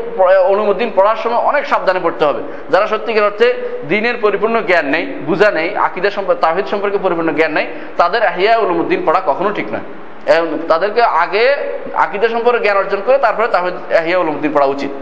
উলুমুদ্দিন 0.53 0.91
পড়ার 0.97 1.19
সময় 1.25 1.41
অনেক 1.51 1.65
সাবধানে 1.71 2.01
পড়তে 2.05 2.25
হবে। 2.29 2.41
যারা 2.73 2.87
সত্যিকার 2.93 3.25
অর্থে 3.29 3.49
দিনের 3.93 4.17
পরিপূর্ণ 4.25 4.57
জ্ঞান 4.69 4.87
নেই, 4.95 5.05
বুঝা 5.29 5.51
নেই 5.59 5.69
আকিদের 5.87 6.13
সম্পর্কে 6.17 6.41
তাহিদ 6.45 6.67
সম্পর্কে 6.73 6.99
পরিপূর্ণ 7.05 7.31
জ্ঞান 7.39 7.53
নেই, 7.59 7.67
তাদের 8.01 8.23
হেয়া 8.37 8.55
উলুমুদ্দিন 8.65 9.01
পড়া 9.07 9.21
কখনো 9.31 9.51
ঠিক 9.59 9.69
নয়। 9.75 9.87
তাদেরকে 10.71 11.03
আগে 11.25 11.45
আকিদা 12.05 12.29
সম্পর্কে 12.35 12.61
জ্ঞান 12.65 12.77
অর্জন 12.83 13.01
করে 13.07 13.17
তারপরে 13.27 13.47
তাহিদ 13.55 13.75
হিয়া 14.07 14.19
উলুমুদ্দিন 14.23 14.53
পড়া 14.57 14.69
উচিত। 14.75 14.93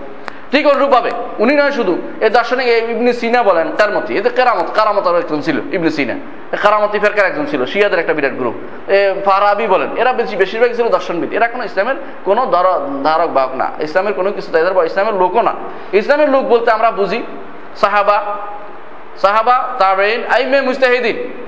ঠিক 0.55 0.67
অনুরূপভাবে 0.67 1.11
উনি 1.39 1.55
নয় 1.55 1.71
শুধু 1.71 1.99
এই 2.21 2.31
দার্শনিক 2.31 2.67
ইবনে 2.69 3.13
সিনা 3.13 3.43
বলেন 3.43 3.73
তার 3.79 3.93
মতে 3.93 4.15
এদের 4.15 4.33
কেরামত, 4.33 4.71
কারামত 4.75 5.07
আর 5.07 5.17
একজন 5.17 5.41
ছিল, 5.41 5.61
ইবনে 5.73 5.91
সিনা। 5.91 6.15
কারামতি 6.63 6.99
ফেরকার 6.99 7.27
একজন 7.27 7.47
ছিল, 7.47 7.67
শিয়াদের 7.67 7.99
একটা 7.99 8.15
বিরাট 8.15 8.33
গ্রুপ 8.33 8.55
এ 8.91 9.15
ফারাবি 9.25 9.67
বলেন, 9.67 9.89
এরা 9.97 10.13
বেশি 10.13 10.37
বেশিরভাগ 10.37 10.73
ছিল 10.73 10.89
দর্শনবিদ। 10.89 11.33
এরা 11.33 11.47
কোনো 11.47 11.65
ইসলামের 11.65 11.95
কোনো 12.25 12.47
ধর- 12.47 13.05
ধারক 13.05 13.31
বাহক 13.31 13.55
না, 13.55 13.71
ইসলামের 13.81 14.13
কোনো 14.13 14.33
কিছু 14.33 14.53
তাদের 14.53 14.73
বা 14.73 14.85
ইসলামের 14.85 15.15
লোকও 15.15 15.43
না। 15.43 15.55
ইসলামের 15.93 16.29
লোক 16.29 16.45
বলতে 16.45 16.71
আমরা 16.71 16.91
বুঝি, 16.91 17.23
সাহাবা 17.77 18.25
সাহাবা 19.17 19.69
তাবেইন 19.79 20.23
আইমে 20.33 20.61
মুস্তাহিদিন 20.61 21.44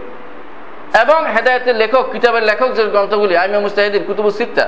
এবং 1.02 1.18
হেদায়তের 1.34 1.76
লেখক, 1.82 2.04
কিতাবের 2.14 2.44
লেখক 2.50 2.70
যে 2.76 2.82
গ্রন্থগুলি, 2.94 3.34
আইমা 3.42 3.58
মুস্তাহিদিন 3.66 4.02
কুতুবু 4.08 4.30
সিত্তা 4.38 4.64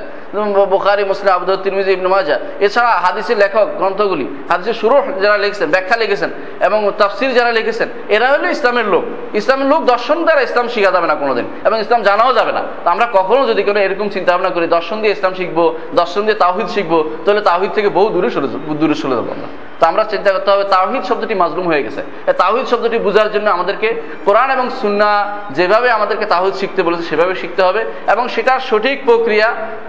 বুখারি, 0.74 1.02
মুসলিম 1.10 1.32
আবুদ 1.36 1.50
তিরমিজি, 1.64 1.90
ইবনু 1.98 2.08
মাজা 2.14 2.36
এছাড়া 2.66 2.92
হাদিসের 3.04 3.38
লেখক 3.44 3.66
গ্রন্থগুলি, 3.80 4.26
হাদিসের 4.50 4.76
শুরু 4.82 4.96
যারা 5.22 5.36
লিখেছেন, 5.44 5.68
ব্যাখ্যা 5.74 5.96
লিখেছেন, 6.02 6.30
এবং 6.66 6.78
তাফসির 7.00 7.32
যারা 7.38 7.52
লিখেছেন, 7.58 7.88
এরা 8.16 8.26
হলো 8.32 8.46
ইসলামের 8.56 8.86
লোক। 8.92 9.04
ইসলামের 9.40 9.68
লোক 9.72 9.80
দর্শন 9.92 10.18
দ্বারা 10.26 10.42
ইসলাম 10.48 10.66
শিখা 10.74 10.90
যাবে 10.96 11.06
না 11.10 11.14
কোনোদিন, 11.22 11.46
এবং 11.68 11.76
ইসলাম 11.84 12.00
জানাও 12.08 12.32
যাবে 12.38 12.52
না। 12.58 12.62
তো 12.84 12.88
আমরা 12.94 13.06
কখনো 13.16 13.40
যদি 13.50 13.62
কোনো 13.68 13.78
এরকম 13.86 14.06
চিন্তা 14.14 14.30
ভাবনা 14.34 14.50
করি, 14.56 14.66
দর্শন 14.76 14.96
দিয়ে 15.02 15.12
ইসলাম 15.16 15.32
শিখব, 15.38 15.58
দর্শন 16.00 16.22
দিয়ে 16.26 16.38
তাওহিদ 16.44 16.68
শিখব, 16.74 16.92
তাহলে 17.24 17.42
তাওহিদ 17.50 17.70
থেকে 17.76 17.88
বহু 17.96 18.08
দূরে 18.14 18.28
সরে 18.34 18.48
দূরে 18.80 18.96
সরে 19.00 19.14
যাব 19.18 19.28
আমরা। 19.36 19.48
তো 19.80 19.84
আমরা 19.90 20.02
চিন্তা 20.12 20.30
করতে 20.34 20.50
হবে, 20.52 20.64
তাওহিদ 20.74 21.02
শব্দটি 21.08 21.34
মাজলুম 21.42 21.66
হয়ে 21.70 21.82
গেছে। 21.86 22.02
এই 22.30 22.34
তাওহিদ 22.42 22.66
শব্দটি 22.72 22.96
বোঝার 23.06 23.28
জন্য 23.34 23.46
আমাদেরকে 23.56 23.88
কোরআন 24.26 24.48
এবং 24.56 24.66
সুন্না 24.80 25.10
যেভাবে 25.56 25.88
আমাদেরকে 26.18 26.34
তাওহিদ 26.34 26.54
শিখতে 26.54 26.82
বলেছে, 26.82 27.02
সেভাবে 27.02 27.34
শিখতে 27.34 27.62
হবে। 27.62 27.80
এবং 28.12 28.28
সেটার 28.28 28.60
সঠিক 28.60 29.04
প্রক্রিয়া, 29.04 29.48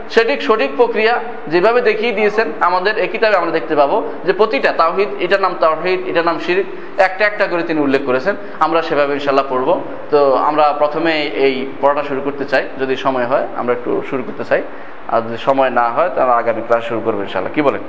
সঠিক 0.10 0.42
সঠিক 0.42 0.72
প্রক্রিয়া 0.78 1.20
যেভাবে 1.48 1.82
দেখিয়ে 1.82 2.12
দিয়েছেন, 2.12 2.48
আমাদের 2.60 2.94
কিতাবে 3.08 3.36
আমরা 3.36 3.52
দেখতে 3.52 3.76
পাবো 3.76 3.96
যে 4.26 4.34
প্রতিটা 4.34 4.72
তাওহিদ, 4.72 5.10
এটার 5.20 5.42
নাম 5.42 5.56
তাওহিদ, 5.60 6.00
এটার 6.08 6.26
নাম 6.26 6.40
শিরিক, 6.40 6.66
একটা 6.98 7.26
একটা 7.26 7.48
করে 7.48 7.64
তিনি 7.64 7.80
উল্লেখ 7.80 8.02
করেছেন। 8.06 8.36
আমরা 8.60 8.82
সেভাবে 8.82 9.14
ইনশাল্লাহ 9.14 9.46
পড়ব। 9.50 9.82
তো 10.12 10.36
আমরা 10.36 10.76
প্রথমে 10.78 11.14
এই 11.46 11.68
পড়াটা 11.82 12.04
শুরু 12.04 12.22
করতে 12.22 12.46
চাই। 12.46 12.64
যদি 12.80 12.96
সময় 12.96 13.26
হয়, 13.26 13.48
আমরা 13.56 13.74
একটু 13.74 13.92
শুরু 14.10 14.24
করতে 14.24 14.44
চাই। 14.44 14.62
আর 15.08 15.22
যদি 15.22 15.38
সময় 15.38 15.70
না 15.70 15.90
হয়, 15.90 16.10
তাহলে 16.16 16.34
আগামী 16.34 16.62
ক্লাস 16.68 16.84
শুরু 16.84 17.02
করব 17.06 17.20
ইনশাল্লাহ 17.20 17.54
কি 17.54 17.62
বলেন? 17.62 17.82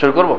শুরু 0.00 0.12
করব? 0.12 0.38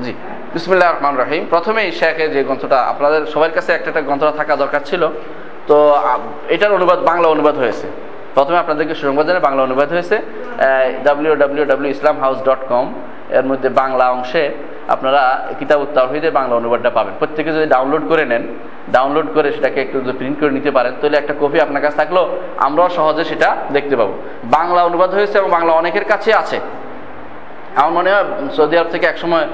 জি। 0.00 0.12
বিসমুল্লাহ 0.52 0.92
রহমান 0.92 1.16
রাহিম। 1.16 1.46
প্রথমেই 1.50 1.92
শেখে 1.92 2.28
যে 2.28 2.44
গ্রন্থটা, 2.44 2.78
আপনাদের 2.82 3.26
সবার 3.26 3.50
কাছে 3.50 3.72
একটা 3.72 3.88
একটা 3.88 4.00
গ্রন্থটা 4.00 4.30
থাকা 4.30 4.56
দরকার 4.56 4.80
ছিল। 4.84 5.08
তো 5.68 5.76
এটার 6.54 6.72
অনুবাদ, 6.78 6.98
বাংলা 7.10 7.26
অনুবাদ 7.34 7.56
হয়েছে। 7.62 7.86
প্রথমে 8.36 8.58
আপনাদেরকে 8.62 8.94
সুসংবাদ 8.98 9.24
জানাই 9.28 9.44
বাংলা 9.48 9.62
অনুবাদ 9.68 9.88
হয়েছে 9.94 10.16
W 11.06 11.32
W 11.42 11.64
W 11.70 11.90
Islam 11.96 12.16
House 12.22 12.38
dot 12.48 12.62
com 12.72 12.86
এর 13.38 13.44
মধ্যে 13.50 13.68
বাংলা 13.80 14.04
অংশে 14.16 14.44
আপনারা 14.94 15.20
কিতাব 15.58 15.80
তাওহিদের 15.96 16.32
বাংলা 16.38 16.54
অনুবাদটা 16.60 16.90
পাবেন। 16.96 17.14
প্রত্যেকে 17.20 17.50
যদি 17.56 17.66
ডাউনলোড 17.74 18.04
করে 18.10 18.24
নেন 18.32 18.44
ডাউনলোড 18.96 19.28
করে 19.36 19.48
সেটাকে 19.56 19.78
একটু 19.84 19.96
যদি 20.04 20.14
প্রিন্ট 20.20 20.36
করে 20.40 20.52
নিতে 20.58 20.70
পারেন, 20.76 20.92
তাহলে 21.00 21.16
একটা 21.18 21.34
কপি 21.40 21.58
আপনার 21.66 21.82
কাছে 21.84 21.96
থাকলেও 22.02 22.24
আমরাও 22.66 22.88
সহজে 22.98 23.24
সেটা 23.30 23.48
দেখতে 23.76 23.94
পাবো। 24.00 24.14
বাংলা 24.56 24.80
অনুবাদ 24.90 25.10
হয়েছে 25.16 25.36
এবং 25.40 25.50
বাংলা 25.56 25.72
অনেকের 25.80 26.06
কাছে 26.12 26.30
আছে। 26.42 26.58
আমার 27.76 27.90
মনে 27.90 28.12
হয় 28.12 28.24
সৌদি 28.56 28.78
আরব 28.78 28.88
থেকে 28.90 29.06
একসময় 29.06 29.46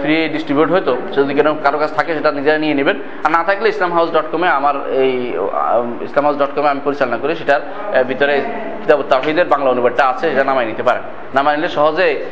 ফ্রি 0.00 0.28
ডিস্ট্রিবিউট 0.28 0.70
হতো 0.70 0.96
যদি 1.14 1.34
কেন 1.34 1.54
কারও 1.54 1.78
কাছে 1.78 1.94
থাকে, 1.94 2.14
সেটা 2.14 2.32
নিজেরা 2.32 2.58
নিয়ে 2.58 2.74
নেবেন। 2.74 2.96
আর 3.24 3.30
না 3.30 3.44
থাকলে 3.44 3.68
ইসলাম 3.68 3.92
হাউস 3.92 4.10
ডট 4.10 4.24
কমে 4.32 4.48
আমার 4.48 4.74
এই 4.88 5.32
ইসলাম 6.00 6.24
হাউস 6.24 6.38
ডট 6.38 6.54
কমে 6.54 6.68
আমি 6.68 6.80
পরিচালনা 6.84 7.16
করি। 7.16 7.36
সেটার 7.36 7.60
ভিতরে 8.04 8.40
কিতাব 8.80 9.02
তাহিদের 9.02 9.44
বাংলা 9.44 9.70
অনুবাদটা 9.70 10.08
আছে, 10.08 10.30
সেটা 10.30 10.44
নামাই 10.44 10.66
নিতে 10.66 10.82
পারেন। 10.82 11.02
নামাই 11.34 11.56
নিলে 11.56 11.68
সহজে 11.68 12.24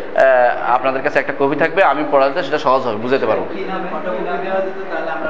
আপনাদের 0.68 1.02
কাছে 1.02 1.18
একটা 1.18 1.32
কপি 1.38 1.56
থাকবে, 1.56 1.84
আমি 1.84 2.04
পড়াতে 2.10 2.42
সেটা 2.42 2.58
সহজ 2.58 2.82
হবে 2.82 2.96
বুঝাতে 2.96 3.26
পারব। 3.26 3.44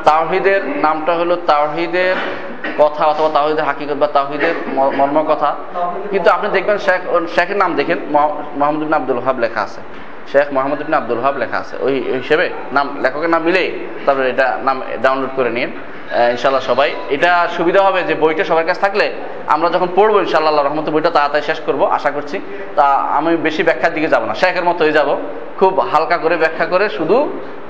তাওহিদের 0.04 0.66
নামটা 0.66 1.14
হলো 1.14 1.36
তাওহিদের 1.46 2.14
কথা 2.78 3.04
অথবা 3.04 3.28
তাওহিদের 3.28 3.64
হাকিকত 3.64 3.92
বা 3.92 4.06
তাওহিদের 4.06 4.54
ম- 4.66 4.90
মর্ম 4.96 5.24
কথা 5.28 5.54
কিন্তু 6.10 6.30
আপনি 6.30 6.50
দেখবেন 6.50 6.78
শেখ, 6.78 7.28
শেখের 7.34 7.56
নাম 7.56 7.74
দেখেন, 7.74 7.98
মহ- 8.12 8.58
মোহাম্মদ 8.58 8.92
আব্দুল 8.92 9.18
হাব 9.18 9.38
লেখা 9.38 9.63
আছে। 9.68 9.80
Sheikh 10.32 10.46
Muhammad 10.52 10.80
ibn 10.80 10.94
Abdul 11.00 11.20
Wahhab 11.24 11.34
লেখা 11.42 11.58
আছে। 11.62 11.74
ওই 11.86 11.94
হিসেবে 12.20 12.46
নাম, 12.72 12.86
লেখকের 13.02 13.30
নাম 13.34 13.42
মিলে 13.48 13.62
তারপরে 14.06 14.28
এটা 14.34 14.46
নাম 14.62 14.76
ডাউনলোড 15.02 15.32
করে 15.36 15.50
নিন। 15.56 15.70
ইনশাল্লাহ 16.34 16.62
সবাই। 16.70 16.90
এটা 17.14 17.30
সুবিধা 17.56 17.80
হবে 17.86 18.00
যে 18.08 18.14
বইটা 18.14 18.44
সবার 18.44 18.66
কাছে 18.66 18.80
থাকলে 18.80 19.06
আমরা 19.54 19.68
যখন 19.74 19.88
পড়ব 19.96 20.14
ইনশাল্লাহ 20.24 20.52
রহমতে 20.64 20.90
বইটা 20.94 21.10
তাড়াতাড়ি 21.10 21.44
শেষ 21.50 21.60
করব, 21.66 21.80
আশা 21.96 22.10
করছি। 22.10 22.36
তা 22.76 22.84
আমি 23.18 23.30
বেশি 23.46 23.62
ব্যাখ্যার 23.62 23.92
দিকে 23.96 24.08
যাব 24.14 24.22
না। 24.24 24.34
শেখের 24.34 24.64
মতো 24.64 24.80
হয়ে 24.84 24.96
যাব। 24.98 25.08
খুব 25.58 25.72
হালকা 25.92 26.16
করে 26.18 26.36
ব্যাখ্যা 26.36 26.66
করে 26.66 26.86
শুধু 26.88 27.16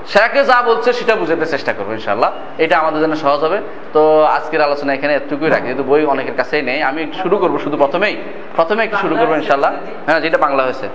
শেখে 0.07 0.41
যা 0.43 0.57
বলছে 0.61 0.89
সেটা 0.93 1.13
বুঝাতে 1.15 1.45
চেষ্টা 1.45 1.71
করব 1.73 1.89
ইনশাল্লাহ 1.91 2.31
এটা 2.57 2.75
আমাদের 2.81 2.99
জন্য 3.01 3.15
সহজ 3.15 3.41
হবে। 3.45 3.59
তো 3.93 4.01
আজকের 4.23 4.61
আলোচনা 4.61 4.93
এখানে 4.93 5.13
এতটুকুই 5.15 5.49
রাখি। 5.49 5.67
যেহেতু 5.67 5.83
বই 5.83 6.05
অনেকের 6.05 6.35
কাছেই 6.37 6.61
নেই, 6.61 6.79
আমি 6.89 7.01
শুরু 7.21 7.35
করব 7.37 7.55
শুধু 7.63 7.77
প্রথমেই। 7.77 8.15
প্রথমে 8.55 8.81
একটু 8.83 8.97
শুরু 8.97 9.15
করব 9.15 9.31
ইনশাল্লাহ 9.41 9.71
হ্যাঁ 10.05 10.19
যেটা 10.19 10.37
বাংলা 10.37 10.63
হয়েছে। 10.63 10.87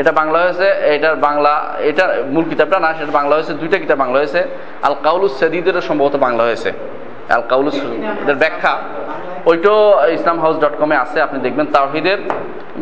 এটা 0.00 0.12
বাংলা 0.20 0.38
হয়েছে 0.44 0.66
এটার 0.94 1.16
বাংলা, 1.26 1.52
এটা 1.90 2.04
মূল 2.34 2.44
কিতাবটা 2.50 2.78
না, 2.84 2.88
সেটা 2.98 3.12
বাংলা 3.20 3.34
হয়েছে, 3.36 3.52
দুইটা 3.62 3.76
কিতাব 3.82 3.98
বাংলা 4.02 4.18
হয়েছে। 4.22 4.40
আল 4.88 4.96
কাউলুস 5.06 5.32
সদিদের 5.40 5.76
সম্ভবত 5.88 6.14
বাংলা 6.26 6.42
হয়েছে। 6.48 6.70
আল 7.36 7.44
কাউলুস 7.52 7.76
এদের 8.22 8.36
ব্যাখ্যা। 8.42 8.72
ওইটাও 9.50 9.80
ইসলাম 10.16 10.38
হাউস 10.42 10.56
ডট 10.62 10.74
কমে 10.80 10.96
আছে, 11.04 11.18
আপনি 11.26 11.38
দেখবেন 11.46 11.66
তাওহিদের 11.76 12.18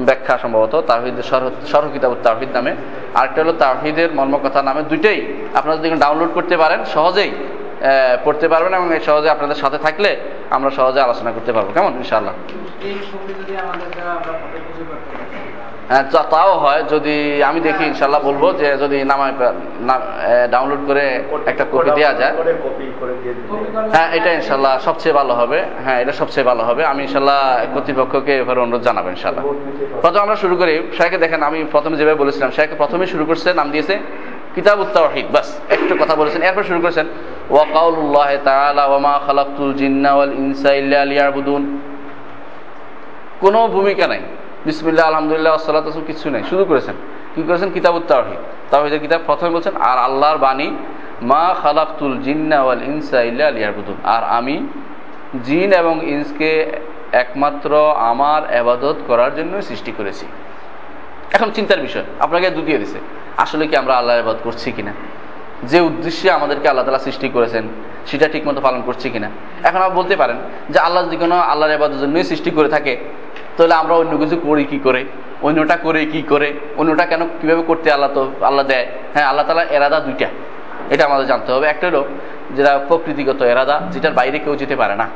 ব্যাখ্যা 0.08 0.34
সম্ভবত, 0.42 0.74
তাওহিদের 0.90 1.24
সরহ 1.72 1.88
কিতাব 1.94 2.12
তাওহিদ 2.26 2.50
নামে। 2.56 2.72
আরেকটা 3.18 3.38
হলো 3.42 3.54
তাওহিদের 3.64 4.08
মর্মকথা 4.18 4.60
নামে 4.68 4.82
দুইটাই। 4.90 5.18
আপনারা 5.58 5.76
যদি 5.78 5.88
ডাউনলোড 6.04 6.32
করতে 6.38 6.54
পারেন, 6.62 6.80
সহজেই 6.94 7.30
পড়তে 8.24 8.46
পারবেন 8.52 8.72
এবং 8.78 8.88
এই 8.96 9.02
সহজে 9.08 9.28
আপনাদের 9.34 9.58
সাথে 9.62 9.78
থাকলে 9.86 10.10
আমরা 10.56 10.70
সহজে 10.78 11.00
আলোচনা 11.06 11.30
করতে 11.36 11.50
পারব। 11.56 11.68
কেমন? 11.74 11.92
ইনশাআল্লাহ। 12.02 12.34
তাও 16.32 16.52
হয় 16.64 16.82
যদি 16.92 17.16
আমি 17.48 17.60
দেখি 17.60 17.84
ইনশাল্লাহ 17.84 18.20
বলব 18.28 18.44
যে 18.60 18.68
যদি 18.82 19.04
নামায় 19.04 19.34
ডাউনলোড 20.52 20.82
করে 20.86 21.04
একটা 21.50 21.64
কপি 21.72 21.90
দেওয়া 21.98 22.14
যায়। 22.20 22.34
হ্যাঁ 23.94 24.08
এটা 24.18 24.30
ইনশাল্লাহ 24.38 24.72
সবচেয়ে 24.78 25.14
ভালো 25.20 25.32
হবে। 25.40 25.58
হ্যাঁ 25.84 25.98
এটা 26.02 26.12
সবচেয়ে 26.12 26.46
ভালো 26.50 26.62
হবে। 26.68 26.82
আমি 26.84 27.00
ইনশাল্লাহ 27.06 27.40
কর্তৃপক্ষকে 27.74 28.32
এভাবে 28.38 28.60
অনুরোধ 28.60 28.82
জানাব 28.88 29.06
ইনশাল্লাহ 29.08 29.44
প্রথম 30.02 30.20
আমরা 30.26 30.36
শুরু 30.42 30.54
করি। 30.60 30.74
শাহকে 30.98 31.18
দেখেন 31.18 31.40
আমি 31.42 31.58
প্রথমে 31.72 31.96
যেভাবে 31.96 32.18
বলেছিলাম 32.22 32.50
শাহকে 32.50 32.74
প্রথমে 32.74 33.04
শুরু 33.12 33.24
করছে 33.24 33.48
নাম 33.60 33.68
দিয়েছে 33.70 33.94
কিতাব 34.54 34.78
উত্তাহিদ 34.80 35.26
বাস 35.34 35.48
একটু 35.76 35.92
কথা 36.00 36.14
বলেছেন। 36.20 36.40
এরপর 36.42 36.62
শুরু 36.70 36.80
করেছেন 36.84 37.06
ওয়াকাউল্লাহ 37.50 38.30
তাআলা 38.48 38.84
ওয়ামা 38.90 39.14
খালাকতুল 39.26 39.72
জিন্না 39.80 40.10
ওয়াল 40.14 40.32
ইনসা 40.42 40.70
ইল্লা 40.80 41.00
লিয়াবুদুন। 41.12 41.62
কোনো 43.40 43.60
ভূমিকা 43.68 44.06
নাই। 44.12 44.22
বিসমিল্লাহ, 44.64 45.06
আলহামদুলিল্লাহ 45.06 45.54
আসসালাত 45.54 46.00
কিছু 46.06 46.30
নেই। 46.30 46.42
শুরু 46.50 46.64
করেছেন। 46.64 46.94
কি 47.34 47.42
করেছেন? 47.42 47.70
কিতাবুত 47.70 48.02
তাওহিদ। 48.08 48.38
তাওহিদের 48.70 49.00
কিতাব 49.00 49.20
প্রথমে 49.26 49.50
বলছেন, 49.50 49.76
আর 49.76 49.98
আল্লাহর 49.98 50.38
বাণী, 50.38 50.76
মা 51.22 51.54
খালাকতুল 51.62 52.22
জিন্না 52.22 52.62
ওয়াল 52.62 52.82
ইনসা 52.82 53.22
ইল্লা 53.22 53.50
লিয়াবুদুন। 53.50 53.96
আর 54.04 54.24
আমি, 54.24 54.66
জিন 55.44 55.72
এবং 55.72 56.06
ইনসকে 56.06 56.72
একমাত্র 57.12 57.94
আমার 57.96 58.54
আবাদত 58.54 58.96
করার 59.06 59.36
জন্য 59.36 59.62
সৃষ্টি 59.62 59.92
করেছি। 59.96 60.26
এখন 61.32 61.50
চিন্তার 61.50 61.80
বিষয়, 61.80 62.02
আপনাকে 62.20 62.50
দুটিয়ে 62.50 62.78
দিছে। 62.78 62.98
আসলে 63.36 63.66
কি 63.66 63.76
আমরা 63.76 63.94
আল্লাহর 63.94 64.20
আবাদ 64.20 64.36
করছি 64.44 64.72
কিনা? 64.72 64.92
যে 65.62 65.80
উদ্দেশ্যে 65.80 66.30
আমাদেরকে 66.30 66.68
আল্লাহ 66.68 66.84
তালা 66.84 66.98
সৃষ্টি 66.98 67.28
করেছেন, 67.28 67.68
সেটা 68.06 68.28
ঠিকমতো 68.28 68.60
পালন 68.60 68.82
করছি 68.86 69.10
কিনা? 69.10 69.30
এখন 69.64 69.78
আপনি 69.78 69.98
বলতে 69.98 70.16
পারেন 70.16 70.36
যে 70.70 70.78
আল্লাহ 70.78 71.06
যদি 71.06 71.16
কোনো 71.16 71.36
আল্লাহর 71.36 71.72
আবাদের 71.72 71.98
জন্যই 71.98 72.24
সৃষ্টি 72.24 72.50
করে 72.50 72.68
থাকে 72.68 72.96
তাহলে 73.60 73.74
আমরা 73.74 73.94
অন্য 73.94 74.12
কিছু 74.16 74.36
করি 74.36 74.64
কি 74.64 74.78
করে? 74.78 75.04
অন্যটা 75.42 75.76
করে 75.76 76.00
কি 76.12 76.20
করে? 76.22 76.48
অন্যটা 76.76 77.04
কেন 77.06 77.22
কীভাবে 77.40 77.62
করতে 77.62 77.92
আল্লাহ 77.92 78.10
তো 78.14 78.22
আল্লাহ 78.48 78.64
দেয়? 78.66 78.86
হ্যাঁ 79.14 79.26
আল্লাহ 79.26 79.44
তালা 79.46 79.64
এরাদা 79.76 80.00
দুইটা। 80.00 80.28
এটা 80.90 81.02
আমাদের 81.04 81.26
জানতে 81.26 81.52
হবে। 81.52 81.66
একটা 81.66 81.86
হলো 81.88 82.04
যেটা 82.56 82.72
প্রকৃতিগত 82.88 83.40
এরাদা, 83.42 83.76
যেটার 83.92 84.12
বাইরে 84.12 84.38
কেউ 84.38 84.54
যেতে 84.56 84.76
পারে 84.76 84.94
না। 84.96 85.06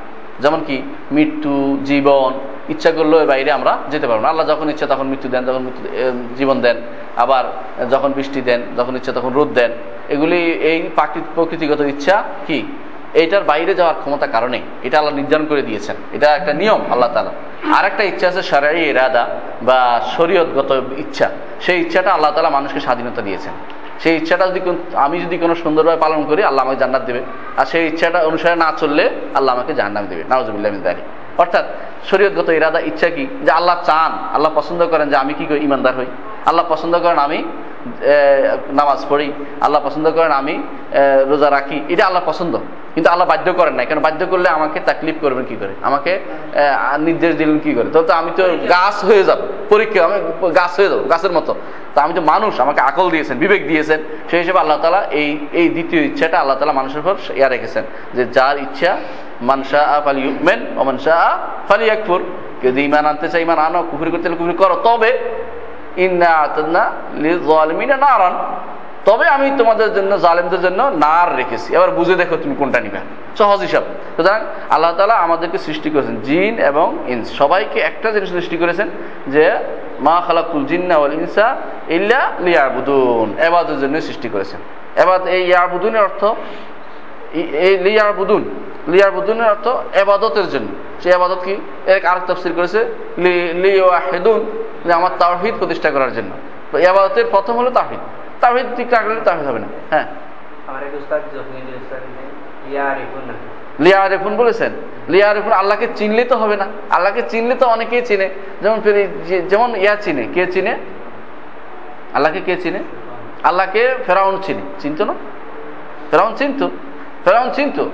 যেমন 0.40 0.61
কি, 0.66 0.76
মৃত্যু, 1.12 1.78
জীবন, 1.84 2.30
ইচ্ছা 2.68 2.90
করলেও 2.90 3.26
বাইরে 3.26 3.51
আমরা 3.53 3.78
যেতে 3.90 4.07
পারব 4.07 4.20
না। 4.20 4.28
আল্লাহ 4.28 4.47
যখন 4.49 4.70
ইচ্ছা 4.70 4.86
তখন 4.86 5.07
মৃত্যু 5.07 5.28
দেন, 5.28 5.42
যখন 5.45 5.62
মৃত্যু 5.62 5.82
জীবন 6.36 6.61
দেন। 6.61 6.76
আবার 7.16 7.45
যখন 7.90 8.12
বৃষ্টি 8.12 8.40
দেন, 8.40 8.61
যখন 8.76 8.97
ইচ্ছা 8.97 9.12
তখন 9.12 9.32
রোদ 9.32 9.51
দেন। 9.55 9.70
এগুলি 10.09 10.40
এই 10.70 10.78
প্রাকৃতিক 10.95 11.30
প্রকৃতিগত 11.34 11.80
ইচ্ছা 11.80 12.16
কি? 12.47 12.59
এইটার 13.20 13.44
বাইরে 13.50 13.72
যাওয়ার 13.74 13.96
ক্ষমতা 14.00 14.26
কারণে, 14.26 14.58
এটা 14.86 14.96
আল্লাহ 14.98 15.14
নির্ধারণ 15.14 15.46
করে 15.46 15.62
দিয়েছেন। 15.62 15.96
এটা 16.16 16.28
একটা 16.38 16.52
নিয়ম, 16.60 16.80
আল্লাহ 16.92 17.08
তালা 17.14 17.32
আর 17.76 17.84
একটা 17.90 18.02
ইচ্ছা 18.10 18.26
আছে 18.28 18.42
সারাই 18.50 18.82
এরাদা 18.90 19.24
বা 19.68 19.78
শরীয়তগত 20.16 20.70
ইচ্ছা। 20.96 21.26
সেই 21.64 21.78
ইচ্ছাটা 21.80 22.10
আল্লাহ 22.12 22.30
তালা 22.34 22.50
মানুষকে 22.50 22.80
স্বাধীনতা 22.80 23.22
দিয়েছেন। 23.22 23.54
সেই 24.02 24.14
ইচ্ছাটা 24.16 24.44
যদি 24.50 24.60
আমি 25.04 25.16
যদি 25.24 25.36
কোনো 25.38 25.54
সুন্দরভাবে 25.54 25.98
পালন 26.04 26.20
করি, 26.30 26.40
আল্লাহ 26.44 26.62
আমাকে 26.64 26.80
জান্নাত 26.82 27.02
দেবে। 27.08 27.20
আর 27.56 27.66
সেই 27.66 27.82
ইচ্ছাটা 27.86 28.18
অনুসারে 28.30 28.56
না 28.64 28.68
চললে, 28.80 29.04
আল্লাহ 29.34 29.54
আমাকে 29.56 29.72
জান্নাত 29.74 30.04
দেবে। 30.10 30.22
নাওজুবিল্লাহ 30.30 30.72
দাঁড়ি 30.82 31.02
অর্থাৎ 31.38 31.64
শরীয়তগত 32.10 32.48
ইরাদা 32.48 32.80
ইচ্ছা 32.90 33.08
কি? 33.10 33.24
যে 33.46 33.50
আল্লাহ 33.50 33.76
চান, 33.84 34.12
আল্লাহ 34.34 34.50
পছন্দ 34.54 34.80
করেন 34.86 35.06
যে 35.12 35.16
আমি 35.16 35.32
কি 35.34 35.44
করি? 35.46 35.60
ইমানদার 35.68 35.94
হই। 35.98 36.06
আল্লাহ 36.46 36.64
পছন্দ 36.68 36.94
করেন 36.98 37.18
আমি 37.18 37.38
নামাজ 38.78 39.01
পড়ি, 39.11 39.28
আল্লাহ 39.64 39.80
পছন্দ 39.87 40.07
করেন 40.16 40.32
আমি 40.43 40.55
রোজা 41.30 41.49
রাখি, 41.57 41.78
এটা 41.93 42.03
আল্লাহ 42.09 42.22
পছন্দ। 42.30 42.55
কিন্তু 42.95 43.09
আল্লাহ 43.12 43.26
বাধ্য 43.32 43.49
করেন 43.59 43.74
না 43.78 43.82
কেন 43.91 43.99
বাধ্য 44.07 44.20
করলে 44.32 44.49
আমাকে 44.59 44.78
তাকলিফ 44.89 45.16
করবেন 45.24 45.45
কি 45.51 45.57
করে? 45.62 45.74
আমাকে 45.89 46.12
নির্দেশ 47.09 47.32
দিলেন 47.41 47.59
কি 47.64 47.72
করে? 47.78 47.89
তো 47.95 48.12
আমি 48.20 48.30
তো 48.39 48.43
গাছ 48.74 48.97
হয়ে 49.09 49.24
যাব, 49.28 49.41
পরীক্ষা, 49.72 50.01
আমি 50.09 50.16
গাছ 50.59 50.72
হয়ে 50.78 50.91
যাব, 50.93 51.01
গাছের 51.12 51.32
মতো। 51.39 51.53
তা 51.95 51.99
আমি 52.05 52.14
তো 52.18 52.22
মানুষ, 52.32 52.53
আমাকে 52.64 52.80
আকল 52.91 53.07
দিয়েছেন, 53.14 53.37
বিবেক 53.43 53.62
দিয়েছেন, 53.70 53.99
সেই 54.30 54.39
হিসেবে 54.43 54.59
আল্লাহ 54.64 54.76
তালা 54.85 55.01
এই 55.20 55.28
এই 55.61 55.66
দ্বিতীয় 55.76 56.01
ইচ্ছাটা 56.09 56.37
আল্লাহ 56.43 56.57
তালা 56.61 56.74
মানুষের 56.80 57.01
উপর 57.03 57.14
ইয়া 57.39 57.49
রেখেছেন, 57.55 57.85
যে 58.16 58.22
যার 58.37 58.57
ইচ্ছা 58.66 58.93
মানসা 59.51 59.80
ফালি 60.05 60.20
ইউমেন 60.26 60.61
ও 60.78 60.80
মানসা 60.91 61.14
ফালি 61.68 61.85
একফুর 61.95 62.20
যদি 62.64 62.80
ইমান 62.89 63.05
আনতে 63.11 63.26
চাই 63.32 63.41
ইমান 63.47 63.59
আনো, 63.66 63.80
কুফরি 63.91 64.11
করতে 64.12 64.26
হলে 64.28 64.39
কুফরি 64.41 64.57
করো। 64.62 64.76
তবে 64.87 65.11
ইন্না 65.97 66.49
তবে 69.05 69.28
আমি 69.28 69.51
তোমাদের 69.59 69.95
জন্য, 69.95 70.18
জালেমদের 70.18 70.61
জন্য 70.61 70.82
নার 70.82 71.36
রেখেছি। 71.36 71.76
এবার 71.76 71.90
বুঝে 71.90 72.14
দেখো 72.14 72.36
তুমি 72.36 72.55
কোনটা 72.57 72.80
নিবে। 72.80 72.99
সহজ 73.38 73.61
হিসাব। 73.61 73.82
সুতরাং 74.16 74.40
আল্লাহ 74.70 74.92
তালা 74.97 75.14
আমাদেরকে 75.14 75.59
সৃষ্টি 75.59 75.90
করেছেন 75.90 76.20
জিন 76.20 76.59
এবং 76.59 76.99
ইনস। 77.07 77.32
সবাইকে 77.38 77.80
একটা 77.80 78.11
জিনিস 78.11 78.30
সৃষ্টি 78.30 78.57
করেছেন 78.57 78.90
যে, 79.26 79.55
মা 80.01 80.22
খালাকুল 80.26 80.66
জিন্না 80.66 80.97
ওয়াল 80.97 81.12
ইনসা 81.12 81.57
ইল্লা 81.88 82.30
লিয়াবুদুন। 82.40 83.42
এবাদের 83.42 83.80
জন্য 83.80 84.01
সৃষ্টি 84.01 84.28
করেছেন। 84.28 84.61
এবার 85.03 85.28
এই 85.28 85.47
ইয়াবুদুনের 85.47 86.03
অর্থ 86.03 86.24
এই 87.41 87.78
লিয়ার 87.78 88.12
বুদুন 88.12 88.51
লিয়ার 88.89 89.11
বুদুনের 89.11 89.51
অর্থ 89.51 89.97
এবাদতের 89.97 90.49
জন্য। 90.49 90.68
সে 91.01 91.11
এবাদত 91.11 91.41
কি? 91.45 91.57
এক 91.87 92.05
আরেক 92.05 92.22
তফসির 92.26 92.53
করেছে 92.53 92.95
লি 93.18 93.53
লিওয়াহিদুন 93.53 94.64
যে 94.85 94.93
আমার 94.93 95.11
তাওহিদ 95.18 95.55
প্রতিষ্ঠা 95.59 95.91
করার 95.91 96.12
জন্য। 96.14 96.30
তো 96.72 96.78
এবাদতের 96.78 97.24
প্রথম 97.30 97.57
হলো 97.57 97.70
তাহিদ 97.70 97.99
তাহিদ 98.41 98.66
ঠিক 98.76 98.89
করলে 98.91 99.20
তাহিদ 99.20 99.49
হবে 99.49 99.59
না। 99.59 99.66
হ্যাঁ। 99.91 100.07
লিয়া 103.80 104.09
রেফুন 104.09 104.37
বলেছেন। 104.37 104.72
লিয়া 105.09 105.35
রেফুন 105.35 105.53
আল্লাহকে 105.53 105.87
চিনলে 105.97 106.24
তো 106.24 106.37
হবে 106.37 106.57
না। 106.57 106.66
আল্লাহকে 106.91 107.22
চিনলে 107.28 107.55
তো 107.55 107.66
অনেকেই 107.66 108.03
চিনে। 108.03 108.30
যেমন 108.62 108.80
ফের- 108.80 109.41
যেমন 109.41 109.76
ইয়া 109.76 109.97
চিনে। 109.97 110.28
কে 110.35 110.47
চিনে? 110.47 110.78
আল্লাহকে 112.14 112.41
কে 112.41 112.57
চিনে? 112.57 112.78
আল্লাহকে 113.43 113.95
ফেরাউন 114.07 114.39
চিনে। 114.43 114.61
চিনতো 114.80 115.05
না? 115.05 115.14
ফেরাউন 116.11 116.35
চিনতো? 116.35 116.70
ফেরাউন 117.24 117.48
চিনতো। 117.56 117.84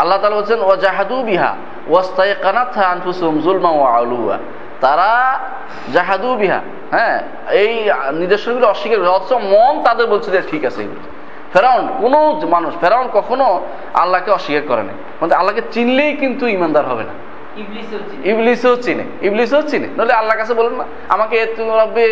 আল্লাহ 0.00 0.16
তালা 0.20 0.36
বলছেন 0.36 0.60
ও 0.60 0.70
জাহাদু 0.84 1.16
বিহা 1.22 1.50
ওয়াস্তাই 1.90 2.30
কানাথা 2.44 2.82
আনফুসুম 2.94 3.32
জুলমা 3.44 3.70
ও 3.80 3.82
আলুয়া। 3.98 4.36
তারা 4.80 5.10
জাহাদু 5.94 6.28
বিহা 6.40 6.60
হ্যাঁ 6.90 7.16
এই 7.62 7.72
নিদর্শনগুলো 8.12 8.66
অস্বীকার 8.74 8.98
করে, 8.98 9.08
অথচ 9.08 9.32
মন 9.32 9.74
তাদের 9.84 10.06
বলছে 10.12 10.28
যে 10.30 10.40
ঠিক 10.50 10.62
আছে। 10.64 10.82
ফেরাউন, 11.52 11.84
কোনো 12.00 12.18
মানুষ, 12.54 12.72
ফেরাউন 12.80 13.06
কখনো 13.12 13.46
আল্লাহকে 13.94 14.30
অস্বীকার 14.30 14.64
করে 14.68 14.82
না 14.82 14.94
মানে 15.20 15.34
আল্লাহকে 15.34 15.62
চিনলেই 15.74 16.12
কিন্তু 16.22 16.44
ইমানদার 16.56 16.84
হবে 16.90 17.04
না। 17.08 17.14
ইবলিসও 18.30 18.74
চিনি। 18.82 19.04
ইবলিসও 19.28 19.60
চিনে 19.70 19.88
নাহলে 19.96 20.14
আল্লাহর 20.20 20.40
কাছে 20.40 20.54
বলেন 20.60 20.74
না, 20.80 20.84
আমাকে 21.14 21.36
রব্বে 21.80 22.06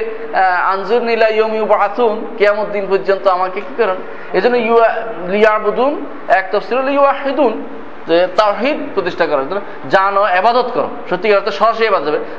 আনজুর 0.72 1.02
নীলা 1.08 1.28
ইয়ম 1.36 1.52
ইউ 1.58 1.64
বাথুন 1.72 2.14
কেয়ামত 2.38 2.68
দিন 2.76 2.84
পর্যন্ত 2.90 3.24
আমাকে 3.36 3.58
কি 3.66 3.72
করেন? 3.78 3.98
এই 4.36 4.40
জন্য 4.44 4.56
ইউয়া 4.68 4.88
লিয়াবুদুন, 5.32 5.92
এক 6.38 6.44
তফসিল 6.52 6.78
ইউয়াহিদুন 6.96 7.52
যে 8.08 8.16
তাওহিদ 8.38 8.76
প্রতিষ্ঠা 8.94 9.24
করার 9.30 9.46
জন্য 9.48 9.60
জানো, 9.94 10.22
এবাদত 10.40 10.68
করো। 10.74 10.88
সত্যিকার 11.10 11.38
অর্থে 11.38 11.52
সরাসরি 11.60 11.86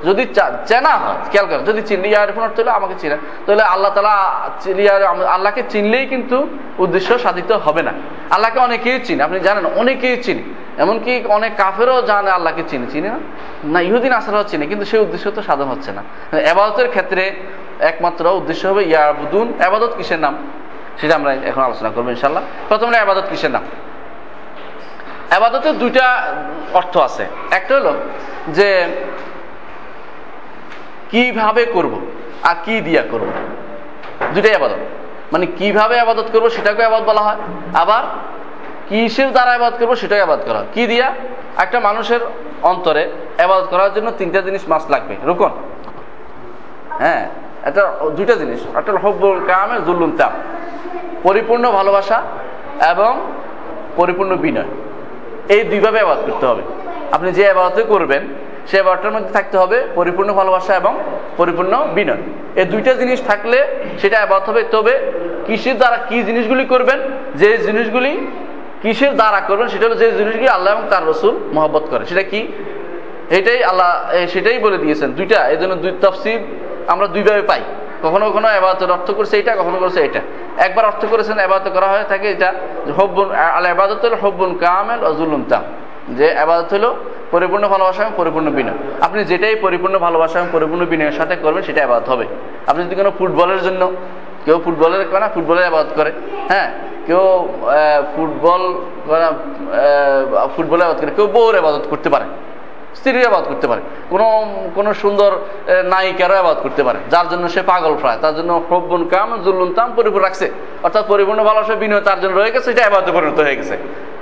যদি 0.08 0.24
চেনা 0.70 0.94
হয়, 1.04 1.18
খেয়াল 1.32 1.48
করো, 1.50 1.62
যদি 1.70 1.82
চিনলি 1.90 2.08
ইয়ার 2.14 2.34
ফোন 2.36 2.44
অর্থ 2.48 2.58
আমাকে 2.80 2.96
চিনে। 3.02 3.18
তাহলে 3.46 3.64
আল্লাহ 3.74 3.92
তালা 3.98 4.18
চিলিয়ার 4.64 5.04
আল্লাহকে 5.36 5.64
চিনলেই 5.74 6.06
কিন্তু 6.14 6.38
উদ্দেশ্য 6.84 7.10
সাধিত 7.26 7.52
হবে 7.66 7.82
না। 7.88 7.94
আল্লাহকে 8.36 8.60
অনেকেই 8.68 8.98
চিনে, 9.08 9.22
আপনি 9.28 9.38
জানেন, 9.40 9.66
অনেকেই 9.82 10.16
চিনে। 10.26 10.44
এমনকি 10.84 11.14
অনেক 11.38 11.52
কাফেরও 11.58 12.02
জানে 12.02 12.30
আল্লাহকে 12.38 12.64
চিনে। 12.70 12.88
চিনে 12.94 13.10
না? 13.14 13.20
না, 13.74 13.80
ইহুদিন 13.88 14.14
আসারাও 14.20 14.44
চিনে, 14.52 14.66
কিন্তু 14.72 14.86
সেই 14.86 15.00
উদ্দেশ্য 15.06 15.26
তো 15.32 15.42
সাধন 15.48 15.68
হচ্ছে 15.74 15.92
না। 15.98 16.02
এবাদতের 16.52 16.88
ক্ষেত্রে 16.94 17.24
একমাত্র 17.90 18.24
উদ্দেশ্য 18.40 18.64
হবে 18.72 18.84
ইয়াবুদুন 18.92 19.48
এবাদত 19.68 19.92
কিসের 19.98 20.20
নাম? 20.26 20.36
সেটা 21.00 21.14
আমরা 21.20 21.32
এখন 21.50 21.62
আলোচনা 21.68 21.90
করব 21.96 22.08
ইনশাল্লাহ 22.16 22.44
প্রথমে 22.70 22.96
এবাদত 22.98 23.28
কিসের 23.30 23.52
নাম? 23.56 23.64
আবাদতের 25.32 25.78
দুইটা 25.78 26.34
অর্থ 26.74 26.98
আছে। 26.98 27.26
একটা 27.52 27.76
হলো 27.76 27.94
যে 28.48 28.88
কীভাবে 31.12 31.66
করব 31.66 32.00
আর 32.44 32.56
কি 32.66 32.82
দিয়া 32.82 33.04
করব। 33.12 33.28
দুইটাই 34.34 34.56
আবাদত। 34.56 34.76
মানে 35.34 35.46
কীভাবে 35.46 36.00
আবাদত 36.00 36.26
করব 36.32 36.50
সেটাকে 36.50 36.84
আবাদ 36.84 37.04
বলা 37.04 37.22
হয়। 37.22 37.36
আবার 37.74 38.04
কিসের 38.90 39.32
দ্বারা 39.32 39.52
আবাদ 39.52 39.74
করব 39.80 39.96
সেটাই 39.96 40.22
আবাদ 40.22 40.40
করা 40.46 40.58
হয়। 40.58 40.68
কি 40.74 40.88
দিয়া? 40.88 41.14
একটা 41.58 41.80
মানুষের 41.80 42.20
অন্তরে 42.62 43.12
আবাদত 43.38 43.68
করার 43.68 43.94
জন্য 43.94 44.12
তিনটা 44.12 44.42
জিনিস 44.42 44.62
মাছ 44.68 44.82
লাগবে। 44.90 45.16
রুকন। 45.24 45.50
হ্যাঁ 47.00 47.30
একটা 47.64 47.96
দুইটা 48.16 48.36
জিনিস। 48.36 48.60
একটা 48.76 48.92
হব্বুল 48.92 49.46
কামে 49.48 49.80
জুল্লুম 49.86 50.18
তাম। 50.18 50.32
পরিপূর্ণ 51.24 51.72
ভালোবাসা 51.72 52.22
এবং 52.90 53.32
পরিপূর্ণ 53.96 54.36
বিনয়। 54.36 54.85
এই 55.50 55.64
দুইভাবে 55.64 56.00
আবাদ 56.00 56.18
করতে 56.26 56.46
হবে। 56.46 56.62
আপনি 57.12 57.32
যে 57.32 57.50
আবাদতে 57.50 57.84
করবেন, 57.84 58.28
সে 58.68 58.80
আবাদটার 58.80 59.12
মধ্যে 59.12 59.34
থাকতে 59.34 59.58
হবে 59.58 59.88
পরিপূর্ণ 59.96 60.34
ভালোবাসা 60.34 60.76
এবং 60.76 61.00
পরিপূর্ণ 61.38 61.88
বিনয়। 61.94 62.24
এই 62.56 62.66
দুইটা 62.66 62.94
জিনিস 62.94 63.22
থাকলে 63.28 63.68
সেটা 64.02 64.22
আবাদ 64.22 64.42
হবে। 64.50 64.64
তবে 64.72 65.12
কিসের 65.48 65.78
দ্বারা 65.78 65.98
কি 66.10 66.24
জিনিসগুলি 66.24 66.66
করবেন, 66.66 67.00
যে 67.36 67.58
জিনিসগুলি 67.58 68.28
কিসের 68.82 69.16
দ্বারা 69.16 69.40
করবেন, 69.40 69.68
সেটা 69.68 69.86
হলো 69.86 69.96
যে 69.96 70.12
জিনিসগুলি 70.12 70.48
আল্লাহ 70.48 70.74
এবং 70.74 70.84
তার 70.90 71.08
রসুল 71.08 71.36
মহব্বত 71.54 71.84
করে। 71.90 72.06
সেটা 72.06 72.24
কি? 72.24 72.48
এটাই 73.30 73.64
আল্লাহ 73.64 74.12
সেটাই 74.28 74.60
বলে 74.60 74.78
দিয়েছেন। 74.78 75.12
দুইটা 75.12 75.50
এই 75.50 75.58
জন্য 75.58 75.76
দুই 75.76 75.92
তফসির 76.02 76.40
আমরা 76.88 77.08
দুইভাবে 77.08 77.42
পাই। 77.42 77.62
কখনো 78.04 78.30
কখনো 78.30 78.48
এবাদতের 78.50 78.92
অর্থ 78.92 79.12
করছে 79.12 79.40
এটা 79.40 79.56
কখনো 79.56 79.78
করছে 79.80 80.02
এটা। 80.02 80.20
একবার 80.66 80.84
অর্থ 80.92 81.02
করেছেন, 81.12 81.38
এবাদত 81.48 81.68
করা 81.76 81.88
হয়ে 81.94 82.08
থাকে 82.12 82.28
এটা 82.36 82.50
হব্বুন, 82.98 83.28
আল 83.58 83.66
এবাদত 83.74 84.00
হলো 84.06 84.18
হব্বুন 84.24 84.52
কামেল 84.66 85.00
অজুলুম 85.10 85.44
তাম। 85.52 85.64
যে 86.18 86.28
এবাদত 86.44 86.70
হলো 86.76 86.90
পরিপূর্ণ 87.34 87.66
ভালোবাসা 87.74 88.00
এবং 88.04 88.14
পরিপূর্ণ 88.22 88.48
বিনয়। 88.58 88.78
আপনি 89.06 89.20
যেটাই 89.32 89.56
পরিপূর্ণ 89.66 89.96
ভালোবাসা 90.06 90.36
এবং 90.40 90.50
পরিপূর্ণ 90.56 90.84
বিনয়ের 90.92 91.16
সাথে 91.20 91.36
করবেন, 91.44 91.64
সেটা 91.68 91.80
আবাদত 91.88 92.08
হবে। 92.14 92.26
আপনি 92.70 92.82
যদি 92.86 92.96
কোনো 93.02 93.12
ফুটবলের 93.18 93.62
জন্য, 93.68 93.82
কেউ 94.46 94.58
ফুটবলের 94.66 95.02
করে 95.12 95.22
না 95.24 95.30
ফুটবলের 95.36 95.66
আবাদত 95.72 95.92
করে। 96.00 96.12
হ্যাঁ 96.52 96.70
কেউ 97.08 97.24
ফুটবল 98.16 98.62
ফুটবলের 100.56 100.86
আবাদত 100.88 101.00
করে, 101.02 101.12
কেউ 101.18 101.28
বউর 101.36 101.54
আবাদত 101.62 101.86
করতে 101.92 102.10
পারে। 102.14 102.26
স্ত্রীর 102.98 103.28
আবাদ 103.32 103.44
করতে 103.52 103.66
পারে। 103.72 103.82
কোনো 104.12 104.26
কোনো 104.78 104.90
সুন্দর 105.04 105.32
নায়িকারও 105.92 106.38
আবাদ 106.44 106.58
করতে 106.66 106.82
পারে। 106.88 107.00
যার 107.14 107.28
জন্য 107.32 107.46
সে 107.54 107.62
পাগল 107.72 107.94
প্রায় 108.02 108.20
তার 108.24 108.34
জন্য 108.38 108.52
হব্বন 108.70 109.02
কাম 109.14 109.30
জুল্লুন 109.46 109.70
তাম 109.78 109.90
পরিপূর্ণ 109.98 110.24
রাখছে। 110.28 110.46
অর্থাৎ 110.86 111.04
পরিপূর্ণ 111.12 111.40
ভালোবাসা 111.50 111.76
বিনয় 111.84 112.04
তার 112.10 112.20
জন্য 112.22 112.34
রয়ে 112.40 112.52
গেছে, 112.56 112.70
এটা 112.74 112.82
আবাদে 112.90 113.12
পরিণত 113.18 113.40
হয়ে 113.46 113.58
গেছে। 113.60 113.76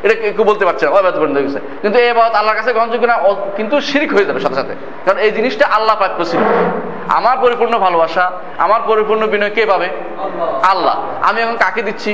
এটা 0.03 0.13
কেউ 0.35 0.45
বলতে 0.51 0.63
পারছে 0.67 0.83
না 0.85 0.89
আবাদে 1.01 1.19
পরিণত 1.21 1.35
হয়ে 1.37 1.47
গেছে। 1.47 1.61
কিন্তু 1.81 1.97
এই 2.03 2.09
আবাদ 2.15 2.31
আল্লাহর 2.39 2.57
কাছে 2.59 2.71
গ্রহণযোগ্য 2.75 3.05
না 3.11 3.17
কিন্তু 3.57 3.75
শিরিক 3.89 4.11
হয়ে 4.15 4.27
যাবে 4.29 4.39
সাথে 4.45 4.57
সাথে। 4.61 4.73
কারণ 5.05 5.19
এই 5.25 5.31
জিনিসটা 5.37 5.65
আল্লাহ 5.77 5.95
প্রাপ্য 6.01 6.19
ছিল 6.31 6.41
আমার 7.19 7.35
পরিপূর্ণ 7.43 7.73
ভালোবাসা, 7.85 8.25
আমার 8.65 8.81
পরিপূর্ণ 8.89 9.23
বিনয় 9.33 9.53
কে 9.57 9.63
পাবে? 9.71 9.87
আল্লাহ। 10.71 10.95
আমি 11.29 11.37
এখন 11.43 11.55
কাকে 11.63 11.81
দিচ্ছি? 11.89 12.11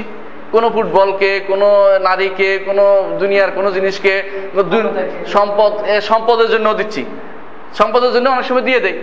কোনো 0.51 0.67
ফুটবলকে, 0.75 1.31
কোনো 1.49 1.67
নারীকে, 2.07 2.49
কোনো 2.67 2.85
দুনিয়ার 3.19 3.51
কোনো 3.57 3.69
জিনিসকে 3.77 4.13
সম্পদ 5.33 5.71
সম্পদের 6.09 6.49
জন্য 6.55 6.67
দিচ্ছি। 6.79 7.01
সম্পদের 7.79 8.11
জন্য 8.15 8.27
অনেক 8.35 8.45
সময় 8.49 8.65
দিয়ে 8.69 8.79
দেয়। 8.85 8.97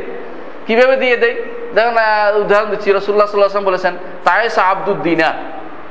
কীভাবে 0.66 0.94
দিয়ে 1.02 1.16
দেয়? 1.22 1.36
দেখুন 1.74 1.96
উদাহরণ 2.42 2.68
দিচ্ছি। 2.72 2.88
রসুল্লাহ 2.92 3.28
সাল্লাহাম 3.30 3.66
বলেছেন, 3.70 3.94
তায়েসা 4.24 4.62
আব্দুল 4.72 4.98
দিনার। 5.06 5.36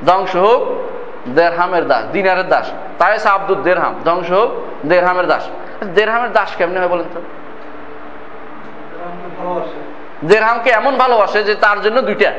ধ্বংস 0.06 0.34
হোক, 0.46 0.62
দেড়হামের 1.38 1.84
দাস, 1.92 2.04
দিনারের 2.16 2.48
দাস। 2.54 2.68
তায়েসা 3.00 3.30
আব্দুল 3.38 3.60
দেড়হাম, 3.68 3.94
ধ্বংস 4.08 4.30
হোক, 4.38 4.50
দেড়হামের 4.90 5.28
দাস। 5.32 5.44
দেড়হামের 5.98 6.32
দাস 6.38 6.50
কেমনি 6.58 6.78
হয় 6.82 6.92
বলেন 6.94 7.08
তো? 7.14 7.22
দেড়হামকে 10.30 10.70
এমন 10.80 10.94
ভালোবাসে 11.04 11.40
যে 11.48 11.54
তার 11.64 11.78
জন্য 11.86 11.98
দুইটা। 12.10 12.32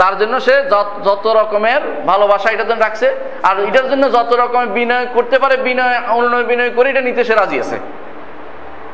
তার 0.00 0.18
জন্য 0.18 0.40
সে 0.40 0.52
যত- 0.52 1.32
রকমের 1.32 1.80
ভালোবাসা 2.06 2.50
এটার 2.50 2.68
জন্য 2.68 2.82
রাখছে, 2.82 3.14
আর 3.42 3.60
এটার 3.60 3.90
জন্য 3.90 4.12
যত 4.12 4.32
রকমের 4.32 4.66
বিনয় 4.66 5.06
করতে 5.14 5.38
পারে, 5.38 5.56
বিনয় 5.56 6.00
অন্য 6.08 6.36
বিনয় 6.36 6.70
করে 6.70 6.90
এটা 6.90 7.00
নিতে 7.00 7.24
সে 7.24 7.34
রাজি 7.34 7.60
আছে। 7.60 7.76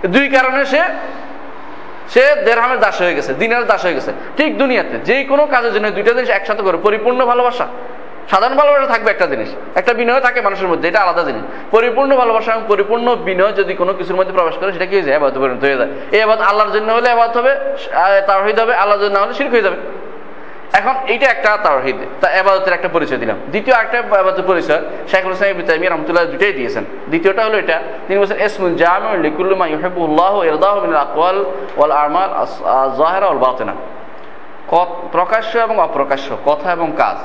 দুই 0.07 0.29
কারণে 0.29 0.65
সে 0.65 0.83
সে 2.09 2.43
দেড়হামের 2.45 2.79
দাস 2.79 3.01
হয়ে 3.01 3.15
গেছে, 3.15 3.35
দিনের 3.35 3.67
দাস 3.67 3.85
হয়ে 3.85 3.95
গেছে। 3.95 4.13
ঠিক 4.37 4.59
দুনিয়াতে 4.59 4.99
যে 4.99 5.25
কোনো 5.25 5.47
কাজের 5.47 5.73
জন্য 5.73 5.91
দুইটা 5.91 6.13
জিনিস 6.13 6.31
একসাথে 6.31 6.63
করে, 6.63 6.77
পরিপূর্ণ 6.77 7.27
ভালোবাসা। 7.27 7.67
সাধারণ 8.31 8.57
ভালোবাসা 8.57 8.87
থাকবে 8.87 9.11
একটা 9.11 9.27
জিনিস, 9.27 9.49
একটা 9.75 9.95
বিনয় 9.95 10.21
থাকে 10.21 10.41
মানুষের 10.41 10.69
মধ্যে, 10.69 10.89
এটা 10.89 11.01
আলাদা 11.01 11.23
জিনিস। 11.23 11.43
পরিপূর্ণ 11.71 12.17
ভালোবাসা 12.17 12.53
এবং 12.53 12.63
পরিপূর্ণ 12.69 13.15
বিনয় 13.15 13.53
যদি 13.53 13.75
কোনো 13.75 13.93
কিছুর 13.93 14.17
মধ্যে 14.17 14.33
প্রবেশ 14.33 14.55
করে, 14.55 14.73
সেটা 14.73 14.87
কি 14.87 14.95
হয়ে 14.95 15.03
যায়? 15.03 15.19
পরিণত 15.19 15.65
হয়ে 15.65 15.77
যায়। 15.77 15.89
এই 16.13 16.23
আবাদ 16.23 16.41
আল্লাহর 16.41 16.71
জন্য 16.71 16.93
হলে 16.93 17.11
আবাদ 17.11 17.37
হবে 17.37 17.57
তার 18.27 18.43
হয়ে 18.43 18.53
যাবে 18.53 18.75
আল্লাহর 18.75 19.03
জন্য 19.03 19.19
হলে 19.19 19.35
শিরক 19.35 19.51
হয়ে 19.51 19.63
যাবে। 19.63 20.06
এখন 20.73 20.95
এইটা 21.07 21.27
একটা 21.27 21.57
তাওহিদ, 21.57 21.97
তা 22.21 22.31
এবাদতের 22.31 22.73
একটা 22.73 22.89
পরিচয় 22.89 23.19
দিলাম। 23.19 23.37
দ্বিতীয় 23.49 23.77
একটা 23.77 23.99
এবাদতের 23.99 24.45
পরিচয় 24.47 24.83
শেখুল 25.09 25.33
ইসলাম 25.33 25.51
ইবনে 25.51 25.63
তাইমিয়া 25.63 25.91
রাহমাতুল্লাহ 25.91 26.25
দুটাই 26.27 26.53
দিয়েছেন। 26.53 26.85
দ্বিতীয়টা 27.09 27.45
হলো 27.45 27.59
এটা, 27.59 27.83
তিনি 28.09 28.21
বলছেন 28.21 28.41
ইসমুল 28.41 28.75
জামিউ 28.75 29.23
লিকুল্লি 29.23 29.55
মা 29.55 29.67
ইউহিব্বুল্লাহ 29.67 30.35
ওয়া 30.35 30.45
ইয়ারদাহু 30.45 30.81
মিনাল 30.81 31.01
আকওয়াল 31.01 31.45
ওয়াল 31.77 31.93
আমাল 31.93 32.31
আস-যাহিরা 32.35 33.27
ওয়াল 33.27 33.39
বাতিনা। 33.39 33.75
প্রকাশ্য 35.13 35.59
এবং 35.59 35.79
অপ্রকাশ্য, 35.79 36.37
কথা 36.45 36.73
এবং 36.73 36.93
কাজ। 36.97 37.17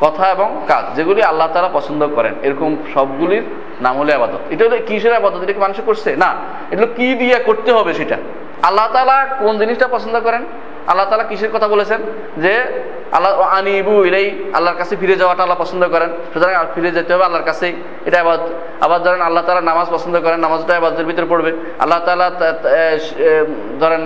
কথা 0.00 0.30
এবং 0.30 0.64
কাজ, 0.68 0.96
যেগুলি 0.96 1.22
আল্লাহ 1.22 1.48
তারা 1.52 1.68
পছন্দ 1.72 2.06
করেন, 2.06 2.34
এরকম 2.42 2.76
সবগুলির 2.94 3.42
নাম 3.80 3.98
হলো 3.98 4.14
আবাদত 4.14 4.40
এটা 4.50 4.64
হলো 4.64 4.78
কিসের 4.86 5.14
আবাদত 5.14 5.42
এটা 5.42 5.52
কি 5.52 5.58
মানুষ 5.58 5.80
করছে? 5.86 6.16
না, 6.16 6.34
এটা 6.70 6.82
হলো 6.82 6.92
কি 6.96 7.14
দিয়ে 7.14 7.36
করতে 7.38 7.72
হবে 7.72 7.94
সেটা? 7.94 8.16
আল্লাহ 8.62 8.88
তালা 8.92 9.26
কোন 9.38 9.58
জিনিসটা 9.58 9.88
পছন্দ 9.88 10.20
করেন? 10.20 10.44
আল্লাহ 10.86 11.06
তালা 11.10 11.24
কিসের 11.30 11.50
কথা 11.54 11.68
বলেছেন? 11.68 12.00
যে 12.44 12.54
আল্লাহ 13.16 13.32
আনিবু 13.40 13.94
ইলেই, 14.08 14.26
আল্লাহর 14.56 14.78
কাছে 14.80 14.94
ফিরে 15.00 15.16
যাওয়াটা 15.20 15.42
আল্লাহ 15.42 15.58
পছন্দ 15.58 15.82
করেন। 15.88 16.10
সুতরাং 16.32 16.66
ফিরে 16.74 16.90
যেতে 16.90 17.10
হবে 17.14 17.24
আল্লাহর 17.24 17.46
কাছেই। 17.50 17.74
এটা 18.06 18.18
আবার 18.20 18.38
আবার 18.80 19.00
ধরেন 19.02 19.22
আল্লাহ 19.28 19.42
তালা 19.46 19.60
নামাজ 19.60 19.86
পছন্দ 19.90 20.14
করেন, 20.24 20.38
নামাজটা 20.46 20.72
আবাদের 20.76 21.06
ভিতরে 21.10 21.26
পড়বে। 21.32 21.50
আল্লাহ 21.82 21.98
তালা 22.06 22.26
ধরেন 23.80 24.02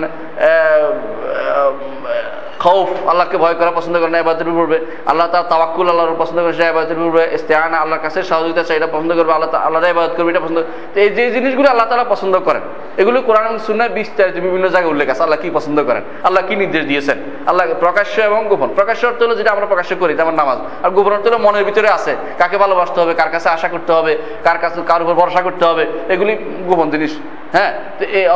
খৌফ, 2.65 2.89
আল্লাহকে 3.11 3.37
ভয় 3.43 3.55
করা 3.59 3.71
পছন্দ 3.77 3.95
করেন 4.01 4.15
আবাদের 4.23 4.47
পড়বে। 4.57 4.77
আল্লাহ 5.11 5.25
তার 5.33 5.45
তাওয়াক্কুল 5.51 5.87
আল্লাহর 5.91 6.19
পছন্দ 6.21 6.39
করে 6.43 6.53
সেটা 6.57 6.69
আবাদের 6.73 6.97
পড়বে। 7.01 7.23
ইস্তেহানা 7.37 7.77
আল্লাহর 7.83 8.03
কাছে 8.05 8.19
সহযোগিতা 8.31 8.61
চাই, 8.67 8.75
এটা 8.79 8.89
পছন্দ 8.95 9.11
করবে। 9.19 9.31
আল্লাহ 9.37 9.49
আল্লাহর 9.67 9.85
আবাদ 9.95 10.11
করবে, 10.17 10.29
এটা 10.33 10.41
পছন্দ 10.45 10.59
এই 11.01 11.09
যে 11.17 11.23
জিনিসগুলো 11.35 11.67
আল্লাহ 11.73 11.85
তালা 11.89 12.05
পছন্দ 12.13 12.35
করেন, 12.47 12.63
এগুলো 13.01 13.17
কোরআন 13.29 13.55
সুন্নায় 13.67 13.91
বিস্তারিত 13.97 14.35
বিভিন্ন 14.45 14.65
জায়গায় 14.73 14.91
উল্লেখ 14.93 15.07
আছে। 15.13 15.23
আল্লাহ 15.25 15.39
কি 15.43 15.49
পছন্দ 15.57 15.77
করেন? 15.87 16.03
আল্লাহ 16.27 16.41
কি 16.47 16.53
নির্দেশ 16.61 16.83
দিয়েছেন? 16.91 17.17
আল্লাহ 17.49 17.63
প্রকাশ্য 17.85 18.15
এবং 18.29 18.39
গোপন। 18.51 18.69
প্রকাশ্য 18.79 19.01
অর্থ 19.09 19.19
হলো 19.25 19.35
যেটা 19.39 19.51
আমরা 19.55 19.67
প্রকাশ্য 19.71 19.91
করি, 20.01 20.13
যেমন 20.19 20.33
নামাজ। 20.41 20.57
আর 20.83 20.89
গোপন 20.97 21.11
অর্থ 21.17 21.25
হলো 21.29 21.39
মনের 21.45 21.63
ভিতরে 21.69 21.89
আছে, 21.97 22.13
কাকে 22.39 22.57
ভালোবাসতে 22.63 22.97
হবে, 23.01 23.13
কার 23.19 23.29
কাছে 23.35 23.47
আশা 23.55 23.67
করতে 23.73 23.91
হবে, 23.97 24.13
কার 24.45 24.57
কাছে, 24.63 24.77
কার 24.91 25.01
উপর 25.03 25.15
ভরসা 25.21 25.41
করতে 25.47 25.63
হবে, 25.69 25.83
এগুলি 26.13 26.33
গোপন 26.69 26.87
জিনিস 26.95 27.13
হ্যাঁ? 27.55 27.71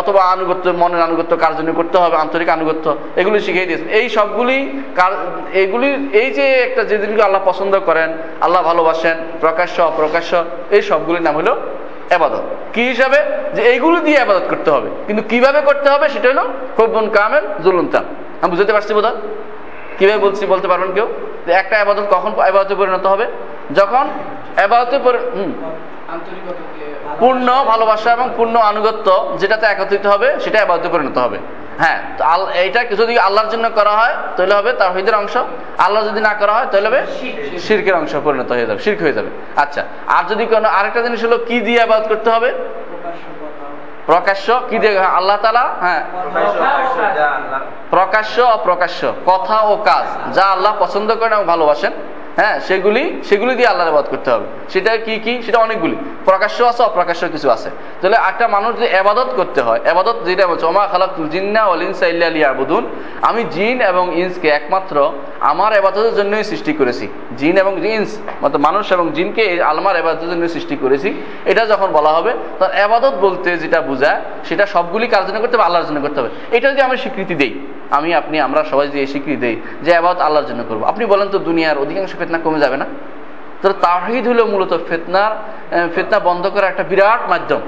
অথবা 0.01 0.22
আনুগত্য, 0.35 0.65
মনের 0.84 1.01
আনুগত্য 1.07 1.31
কার 1.43 1.53
জন্য 1.57 1.69
করতে 1.80 1.97
হবে, 2.03 2.15
আন্তরিক 2.23 2.49
আনুগত্য, 2.57 2.85
এগুলি 3.22 3.38
শিখিয়ে 3.45 3.68
দিয়েছে 3.69 3.85
এই 3.99 4.07
সবগুলি 4.20 4.58
এইগুলি 5.62 5.90
এই 6.22 6.30
যে 6.38 6.46
একটা 6.68 6.82
যে 6.90 6.96
জিনিসগুলো 7.02 7.26
আল্লাহ 7.28 7.41
পছন্দ 7.50 7.74
করেন 7.88 8.10
আল্লাহ 8.46 8.62
ভালোবাসেন 8.70 9.16
প্রকাশ্য 9.44 9.78
অপ্রকাশ্য 9.91 10.32
এই 10.76 10.82
সবগুলির 10.90 11.24
নাম 11.28 11.36
হলো 11.40 11.54
এবাদত 12.16 12.44
কি 12.74 12.84
হিসাবে? 12.91 13.20
যে 13.56 13.62
এইগুলো 13.72 13.98
দিয়ে 14.08 14.20
আবাদত 14.26 14.46
করতে 14.52 14.70
হবে। 14.76 14.90
কিন্তু 15.08 15.22
কীভাবে 15.32 15.60
করতে 15.70 15.88
হবে 15.94 16.06
সেটা 16.14 16.28
হলো 16.32 16.46
হব্বন 16.78 17.06
কামেল 17.18 17.44
জুলুন 17.64 17.88
আমি 18.41 18.50
বুঝতে 18.52 18.74
পারছি 18.76 18.91
বোধ 18.98 19.08
কীভাবে 19.98 20.20
বলছি 20.26 20.44
বলতে 20.54 20.68
পারবেন 20.72 20.90
কেউ? 20.98 21.08
যে 21.46 21.52
একটা 21.62 21.76
আবাদত 21.84 22.06
কখন 22.16 22.32
আবাদতে 22.50 22.74
পরিণত 22.80 23.06
হবে? 23.14 23.26
যখন 23.80 24.06
আবাদতে 24.66 24.98
পূর্ণ 27.20 27.48
ভালোবাসা 27.72 28.10
এবং 28.18 28.28
পূর্ণ 28.38 28.56
আনুগত্য 28.72 29.08
যেটাতে 29.41 29.66
একত্রিত 29.74 30.06
হবে 30.14 30.28
সেটা 30.44 30.58
আবাদতে 30.66 30.88
পরিণত 30.94 31.18
হবে। 31.26 31.38
হ্যাঁ 31.81 31.99
তো 32.18 32.23
এইটা 32.64 32.80
যদি 33.01 33.14
আল্লাহর 33.27 33.49
জন্য 33.53 33.65
করা 33.80 33.93
হয় 33.99 34.15
তাহলে 34.35 34.53
হবে 34.60 34.72
তাহিদের 34.81 35.15
অংশ। 35.22 35.35
আল্লাহ 35.85 36.01
যদি 36.10 36.22
না 36.27 36.34
করা 36.41 36.53
হয় 36.57 36.68
তাহলে 36.72 36.88
হবে 36.89 37.01
শিরকের 37.65 37.95
অংশ 38.01 38.14
পরিণত 38.26 38.49
হয়ে 38.57 38.68
যাবে 38.69 38.80
শিরক 38.85 38.99
হয়ে 39.06 39.15
যাবে। 39.18 39.30
আচ্ছা 39.64 39.81
আর 40.15 40.23
যদি 40.31 40.43
কোনো 40.53 40.68
আরেকটা 40.77 41.01
জিনিস 41.06 41.22
হলো 41.26 41.38
কি 41.49 41.57
দিয়ে 41.68 41.80
আবাদ 41.88 42.03
করতে 42.11 42.30
হবে? 42.35 42.49
প্রকাশ্য 42.91 43.26
প্রকাশ্য 44.10 44.47
কি 44.69 44.77
দিয়ে 44.81 44.93
আল্লাহ 45.19 45.38
তালা 45.43 45.65
হ্যাঁ। 45.85 46.01
প্রকাশ্য 47.95 48.35
অপ্রকাশ্য 48.57 49.01
কথা 49.31 49.57
ও 49.72 49.73
কাজ 49.89 50.06
যা 50.35 50.45
আল্লাহ 50.56 50.73
পছন্দ 50.84 51.10
করেন 51.19 51.34
এবং 51.38 51.47
ভালোবাসেন। 51.53 51.93
হ্যাঁ 52.35 52.60
সেগুলি 52.60 53.22
সেগুলি 53.23 53.56
দিয়ে 53.56 53.68
আল্লাহর 53.68 53.89
আবাদ 53.89 54.06
করতে 54.10 54.31
হবে। 54.31 54.45
সেটা 54.69 54.97
কি 54.97 55.19
কি? 55.23 55.41
সেটা 55.45 55.57
অনেকগুলি। 55.57 55.95
প্রকাশ্য 56.26 56.64
আছে, 56.64 56.84
অপ্রকাশ্য 56.84 57.27
কিছু 57.27 57.49
আছে। 57.49 57.69
তাহলে 58.01 58.18
একটা 58.27 58.47
মানুষ 58.47 58.76
যদি 58.77 58.89
আবাদত 58.97 59.27
করতে 59.35 59.61
হয় 59.61 59.80
আবাদত 59.91 60.15
যেটা 60.26 60.47
বলছে, 60.47 60.65
ওমা 60.65 60.88
খালাকুল 60.88 61.30
জিন্না 61.30 61.65
ওয়াল 61.65 61.81
ইনসা 61.81 62.07
ইল্লা 62.07 62.30
লিয়াবুদুন 62.30 62.89
আমি 63.22 63.43
জিন 63.51 63.81
এবং 63.81 64.19
ইন্সকে 64.19 64.47
একমাত্র 64.47 65.11
আমার 65.39 65.77
আবাদতের 65.77 66.15
জন্যই 66.15 66.43
সৃষ্টি 66.43 66.73
করেছি। 66.73 67.07
জিন 67.38 67.57
এবং 67.57 67.88
ইন্স 67.88 68.18
মতো 68.43 68.57
মানুষ 68.57 68.91
এবং 68.91 69.11
জিনকে 69.14 69.64
আলমার 69.64 69.97
আবাদতের 69.97 70.30
জন্য 70.30 70.47
সৃষ্টি 70.47 70.76
করেছি। 70.76 71.14
এটা 71.45 71.65
যখন 71.65 71.88
বলা 71.88 72.10
হবে 72.10 72.34
তখন 72.60 72.72
আবাদত 72.72 73.14
বলতে 73.22 73.57
যেটা 73.57 73.81
বোঝায়, 73.81 74.22
সেটা 74.45 74.65
সবগুলি 74.65 75.07
কার 75.07 75.27
জন্য 75.27 75.39
করতে 75.39 75.56
হবে? 75.57 75.65
আল্লাহর 75.65 75.85
জন্য 75.85 76.01
করতে 76.01 76.19
হবে। 76.19 76.30
এটা 76.51 76.72
যদি 76.72 76.81
আমি 76.81 76.97
স্বীকৃতি 76.97 77.35
দেই, 77.35 77.60
আমি, 77.89 78.14
আপনি, 78.14 78.39
আমরা 78.39 78.64
সবাই 78.64 78.88
যে 78.88 79.07
স্বীকৃতি 79.07 79.38
দেই 79.38 79.56
যে 79.84 79.95
আবাদত 79.95 80.22
আল্লাহর 80.22 80.45
জন্য 80.45 80.64
করব। 80.69 80.84
আপনি 80.84 81.06
বলেন 81.06 81.27
তো, 81.27 81.39
দুনিয়ার 81.39 81.77
অধিকাংশ 81.77 82.15
ফেতনা 82.30 82.39
কমে 82.45 82.60
যাবে 82.60 82.77
না। 82.77 82.85
তো 83.61 83.68
তাহিদ 83.85 84.23
হলো 84.27 84.43
মূলত 84.53 84.73
ফেতনার 84.89 85.31
ফেতনা 85.95 86.18
বন্ধ 86.19 86.43
করার 86.53 86.69
একটা 86.73 86.84
বিরাট 86.91 87.22
মাধ্যম। 87.30 87.61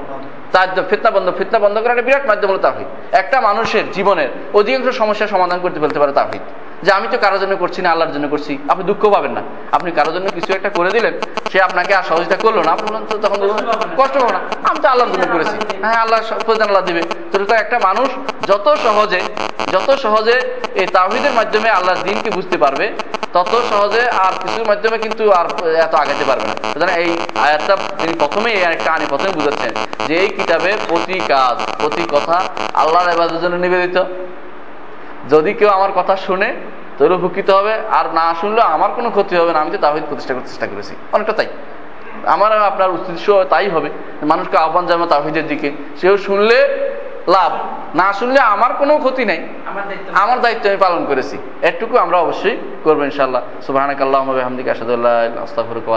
তার 0.54 0.68
ফেতনা 0.90 1.10
বন্ধ 1.16 1.28
ফেতনা 1.38 1.60
বন্ধ 1.66 1.76
করার 1.82 1.94
একটা 1.96 2.06
বিরাট 2.10 2.26
মাধ্যম 2.28 2.48
হলো 2.52 2.62
তাহিদ 2.68 2.88
একটা 3.22 3.38
মানুষের 3.48 3.86
জীবনের 3.96 4.30
অধিকাংশ 4.54 4.88
সমস্যার 5.02 5.32
সমাধান 5.36 5.60
করতে 5.64 5.80
ফেলতে 5.80 6.00
পারে 6.00 6.14
তাহিদ 6.20 6.44
যে 6.86 6.92
আমি 6.98 7.08
তো 7.12 7.18
কারোর 7.18 7.40
জন্য 7.40 7.54
করছি 7.58 7.80
না 7.82 7.90
আল্লাহর 7.92 8.14
জন্য 8.16 8.26
করছি। 8.28 8.58
আপনি 8.70 8.84
দুঃখ 8.84 9.02
পাবেন 9.16 9.32
না। 9.32 9.42
আপনি 9.72 9.90
কারোর 9.92 10.14
জন্য 10.14 10.28
কিছু 10.38 10.54
একটা 10.54 10.70
করে 10.70 10.90
দিলেন 10.90 11.14
সে 11.52 11.58
আপনাকে 11.62 11.92
আর 11.96 12.04
সহযোগিতা 12.10 12.38
করল 12.46 12.58
না। 12.68 12.72
আপনি 12.72 12.88
তো 13.10 13.18
তখন 13.18 13.38
কষ্ট 14.00 14.16
পাবো 14.22 14.32
না। 14.38 14.42
আমি 14.70 14.80
তো 14.84 14.88
আল্লাহর 14.90 15.12
জন্য 15.14 15.26
করেছি। 15.34 15.56
হ্যাঁ 15.84 16.00
আল্লাহ 16.04 16.20
প্রধান 16.46 16.68
আল্লাহ 16.68 16.84
দিবে। 16.90 17.02
তো 17.32 17.46
তো 17.50 17.54
একটা 17.64 17.78
মানুষ 17.88 18.10
যত 18.50 18.68
সহজে 18.86 19.22
যত 19.74 19.90
সহজে 20.04 20.36
এই 20.82 20.88
তাহিদের 20.96 21.34
মাধ্যমে 21.40 21.70
আল্লাহর 21.70 22.04
দিনকে 22.04 22.30
বুঝতে 22.30 22.58
পারবে 22.58 22.86
তত 23.34 23.54
সহজে 23.70 24.04
আর 24.26 24.34
কিছুর 24.42 24.66
মাধ্যমে 24.68 24.98
কিন্তু 24.98 25.24
আর 25.32 25.46
এত 25.86 25.94
আগাতে 25.96 26.26
পারবে 26.30 26.46
না। 26.48 26.56
সুতরাং 26.74 26.96
এই 27.04 27.10
আয়াতটা 27.46 27.78
তিনি 28.02 28.14
প্রথমেই 28.20 28.54
এই 28.54 28.62
একটা 28.62 28.90
আনি 28.94 29.06
প্রথমে 29.10 29.32
বুঝাচ্ছেন 29.32 29.72
যে 30.08 30.14
এই 30.24 30.30
কিতাবে 30.38 30.72
প্রতি 30.90 31.18
কাজ 31.28 31.56
প্রতি 31.82 32.04
কথা 32.12 32.38
আল্লাহর 32.74 33.10
এবাদের 33.10 33.40
জন্য 33.42 33.56
নিবেদিত। 33.56 33.98
যদি 35.30 35.54
কেউ 35.54 35.70
আমার 35.70 35.92
কথা 35.96 36.16
শুনে 36.16 36.56
তাহলে 36.98 37.16
উপকৃত 37.16 37.50
হবে 37.50 37.74
আর 37.74 38.06
না 38.14 38.36
শুনলে 38.42 38.62
আমার 38.62 38.90
কোনো 38.96 39.10
ক্ষতি 39.10 39.36
হবে 39.36 39.54
না 39.54 39.60
আমি 39.60 39.72
তো 39.72 39.78
তাহিদ 39.78 40.04
প্রতিষ্ঠা 40.10 40.34
করতে 40.34 40.48
চেষ্টা 40.48 40.68
করেছি। 40.68 40.96
অনেকটা 41.14 41.34
তাই। 41.34 41.48
আমার 42.26 42.62
আপনার 42.62 42.90
উদ্দেশ্য 42.92 43.46
তাই 43.50 43.70
হবে। 43.70 43.90
মানুষকে 44.22 44.58
আহ্বান 44.58 44.86
জানাব 44.86 45.08
তাহিদের 45.08 45.48
দিকে। 45.48 45.72
সেও 45.98 46.18
শুনলে 46.18 46.88
লাভ 47.28 47.52
না 47.98 48.14
শুনলে 48.14 48.40
আমার 48.40 48.74
কোনো 48.74 48.98
ক্ষতি 48.98 49.26
নেই। 49.26 49.48
আমার 50.14 50.42
দায়িত্ব 50.42 50.70
আমি 50.70 50.78
পালন 50.78 51.06
করেছি। 51.06 51.38
এটুকু 51.62 51.98
আমরা 51.98 52.18
অবশ্যই 52.18 52.58
করব 52.84 53.04
ইনশাল্লাহ 53.04 53.42
সুবাহানাক 53.62 54.02
আল্লাহ 54.02 54.40
হামদিক 54.40 54.68
আসাদুল্লাহ 54.68 55.44
আস্তাফরুক 55.44 55.90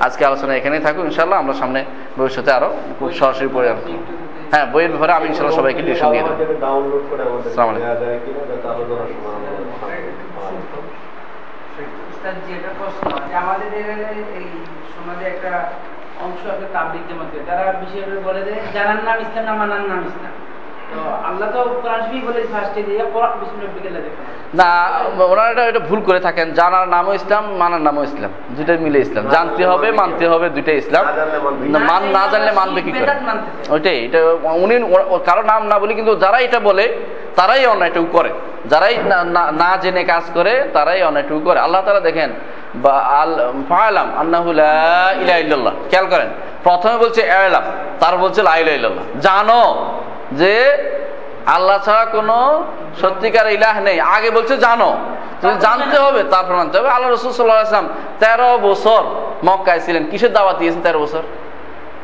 আজকে 0.00 0.24
আলোচনা 0.24 0.54
এখানেই 0.54 0.80
থাকুক 0.80 1.04
ইনশাল্লাহ 1.04 1.38
আমরা 1.38 1.52
সামনে 1.52 1.84
ভবিষ্যতে 2.18 2.52
আরও 2.52 2.76
খুব 2.98 3.12
সরাসরি 3.12 3.48
পড়ে 3.52 3.68
আনব 3.70 4.21
হ্যাঁ 4.52 4.66
বইয়ের 4.72 4.90
ব্যাপারে 4.92 5.12
আমি 5.12 5.26
ইনশাল্লাহ 5.28 5.56
সবাইকে 5.60 5.82
টিউশন 5.82 6.10
দিয়ে 6.10 6.22
দেবো 6.22 6.36
আমাদের 13.40 13.70
একটা 13.74 14.08
এই 14.38 14.46
সমাজে 14.94 15.24
একটা 15.24 15.52
অংশ 16.24 16.40
আছে 16.54 16.66
তাবলিগ 16.72 17.02
জামাতে 17.08 17.38
তারা 17.48 17.64
বিশেষভাবে 17.80 18.20
বলে 18.28 18.40
যে 18.46 18.52
জানার 18.74 19.00
নাম 19.04 19.18
ইসলাম 19.24 19.44
না 19.48 19.52
মানার 19.60 19.84
নাম 19.90 20.00
ইসলাম। 20.08 20.34
না 24.54 24.90
ওনারা 25.24 25.50
এটা 25.50 25.64
এটা 25.64 25.78
ভুল 25.78 26.00
করে 26.00 26.20
থাকেন। 26.20 26.52
জানার 26.52 26.88
নামও 26.88 27.14
ইসলাম 27.14 27.56
মানার 27.56 27.80
নামও 27.80 28.02
ইসলাম। 28.02 28.30
দুইটাই 28.50 28.76
মিলে 28.78 28.98
ইসলাম। 28.98 29.28
জানতে 29.28 29.66
হবে 29.66 29.92
মানতে 29.92 30.28
হবে 30.28 30.48
দুইটাই 30.48 30.76
ইসলাম। 30.76 31.04
মান 31.80 32.02
না 32.04 32.28
জানলে 32.32 32.52
মানবে 32.52 32.82
কি 32.82 32.92
করে? 32.92 33.06
ওইটাই 33.68 34.04
এটা 34.04 34.18
উনি 34.42 34.80
কারও 35.26 35.42
নাম 35.42 35.66
না 35.66 35.78
বলি 35.78 35.94
কিন্তু 35.94 36.16
যারা 36.16 36.38
এটা 36.38 36.60
বলে 36.60 36.96
তারাই 37.36 37.66
অন্যায়টুকু 37.66 38.18
করে। 38.18 38.30
যারাই 38.66 38.96
না- 38.96 39.78
জেনে 39.80 40.04
কাজ 40.04 40.22
করে 40.34 40.68
তারাই 40.72 41.02
অন্যায়টুকু 41.02 41.40
করে। 41.40 41.60
আল্লাহ 41.60 41.82
তারা 41.82 42.00
দেখেন 42.00 42.32
বা 42.74 42.98
আল 42.98 43.52
ফালাম 43.68 44.10
আন্নাহু 44.18 44.52
লা 44.52 45.14
ইলাহা 45.20 45.38
ইল্লাল্লাহ। 45.38 45.74
খেয়াল 45.90 46.06
করেন 46.06 46.26
প্রথমে 46.62 46.96
বলছে 46.96 47.20
এলাম 47.20 47.62
তার 48.00 48.16
বলছে 48.16 48.42
লা 48.42 48.56
ইলাহা 48.56 48.74
ইল্লাল্লাহ। 48.74 49.20
জানো 49.20 49.92
যে 50.36 50.54
আল্লাহ 51.46 51.78
ছাড়া 51.84 52.04
কোনো 52.04 52.64
সত্যিকার 53.00 53.52
ইলাহ 53.52 53.80
নেই। 53.80 54.00
আগে 54.00 54.30
বলছে 54.30 54.56
জানো। 54.56 54.98
জানতে 55.60 55.98
হবে 55.98 56.24
তারপর 56.30 56.54
মানতে 56.54 56.78
হবে। 56.78 56.88
আল্লাহ 56.88 57.12
রসুল 57.12 57.32
সাল্লাহ 57.32 57.56
আসলাম 57.56 57.88
তেরো 58.20 58.58
বছর 58.58 59.02
মক্কায় 59.44 59.80
ছিলেন। 59.80 60.06
কিসের 60.10 60.32
দাওয়াত 60.32 60.56
দিয়েছেন 60.58 60.82
তেরো 60.82 60.98
বছর? 60.98 61.22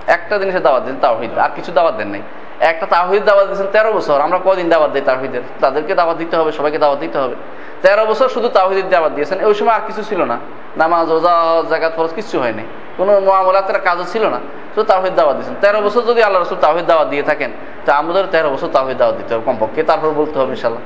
একটা 0.06 0.38
জিনিসের 0.38 0.62
দাওয়াত 0.62 0.82
দিয়েছেন 0.82 1.02
তাওহিদ। 1.02 1.38
আর 1.38 1.50
কিছু 1.56 1.72
দাওয়াত 1.72 1.94
দেন 1.94 2.08
নাই। 2.08 2.22
একটা 2.60 2.86
তাওহিদ 2.86 3.24
দাওয়াত 3.24 3.46
দিয়েছেন 3.46 3.66
তেরো 3.72 3.92
বছর। 3.92 4.20
আমরা 4.20 4.38
কদিন 4.44 4.68
দাওয়াত 4.68 4.90
দিই 4.90 5.02
তাওহিদের? 5.02 5.42
তাদেরকে 5.60 5.94
দাওয়াত 5.94 6.16
দিতে 6.16 6.36
হবে 6.36 6.52
সবাইকে 6.52 6.78
দাওয়াত 6.78 7.00
দিতে 7.00 7.18
হবে। 7.18 7.34
তেরো 7.82 8.06
বছর 8.06 8.28
শুধু 8.28 8.48
তাওহিদের 8.48 8.88
দাওয়াত 8.88 9.12
দিয়েছেন। 9.12 9.44
ওই 9.44 9.54
সময় 9.54 9.74
আর 9.74 9.80
কিছু 9.86 10.02
ছিল 10.02 10.20
না। 10.24 10.36
নামাজ 10.76 11.12
ওজা 11.12 11.34
হজ, 11.40 11.66
জাকাত 11.66 11.92
ফরজ 11.96 12.14
কিছু 12.14 12.40
হয়নি। 12.40 12.64
কোনো 12.96 13.20
মামলাতের 13.20 13.78
কাজও 13.80 14.04
ছিল 14.04 14.24
না। 14.28 14.40
শুধু 14.74 14.86
তাওহিদ 14.86 15.14
দাওয়াত 15.14 15.36
দিয়েছেন। 15.36 15.56
তেরো 15.60 15.78
বছর 15.80 16.02
যদি 16.02 16.22
আল্লাহ 16.22 16.42
রসুল 16.42 16.58
তাওহিদ 16.60 16.86
দাওয়াত 16.86 17.08
দিয়ে 17.08 17.22
থাকেন 17.22 17.50
তা 17.86 17.90
আমাদের 17.94 18.24
তেরো 18.26 18.48
বছর 18.50 18.68
তাওহিদ 18.68 18.96
দাওয়াত 18.98 19.16
দিতে 19.16 19.34
হবে 19.34 19.44
কমপক্ষে। 19.44 19.82
তারপর 19.82 20.10
বলতে 20.10 20.38
হবে 20.38 20.50
ইনশাল্লাহ 20.50 20.82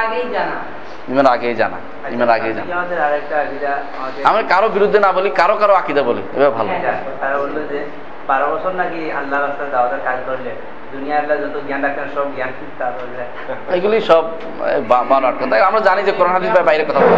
আগেই 0.00 0.26
জানা। 0.30 0.56
ইমান 1.08 1.26
আগেই 1.26 1.54
জানা। 1.54 1.78
ইমান 2.10 2.28
আগেই 2.28 2.52
জানা। 2.52 4.28
আমি 4.28 4.42
কারও 4.48 4.68
বিরুদ্ধে 4.68 4.98
না 4.98 5.12
বলি 5.12 5.30
কারও 5.30 5.56
কারও 5.56 5.74
আকিদা 5.74 6.02
বলি। 6.02 6.22
এবার 6.36 6.50
ভালো। 6.50 6.70
তারা 7.20 7.36
বলল 7.38 7.66
যে 7.68 7.80
বারো 8.28 8.54
বছর 8.54 8.72
নাকি 8.72 9.12
আল্লাহ 9.12 9.40
রাস্তায় 9.40 9.70
দাওয়াতের 9.70 9.98
কাজ 10.04 10.18
করলে? 10.26 10.50
দুনিয়া 10.92 11.16
যত 11.36 11.60
জ্ঞান 11.66 11.82
রাখেন 11.82 12.04
সব 12.14 12.26
হয়ে 12.92 13.76
এগুলি 13.76 14.00
কথা 14.00 14.24
আমরা 15.62 15.80
জানি 15.80 16.02
যে 16.02 16.12
কোরআন 16.12 16.32
হাদিস 16.32 16.50
বা 16.50 16.62
বাইরে 16.62 16.84
কথা 16.84 16.98
বলে 16.98 17.16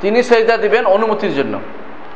তিনি 0.00 0.22
সেজদা 0.22 0.56
দিবেন 0.56 0.86
অনুমতির 0.86 1.34
জন্য। 1.34 1.60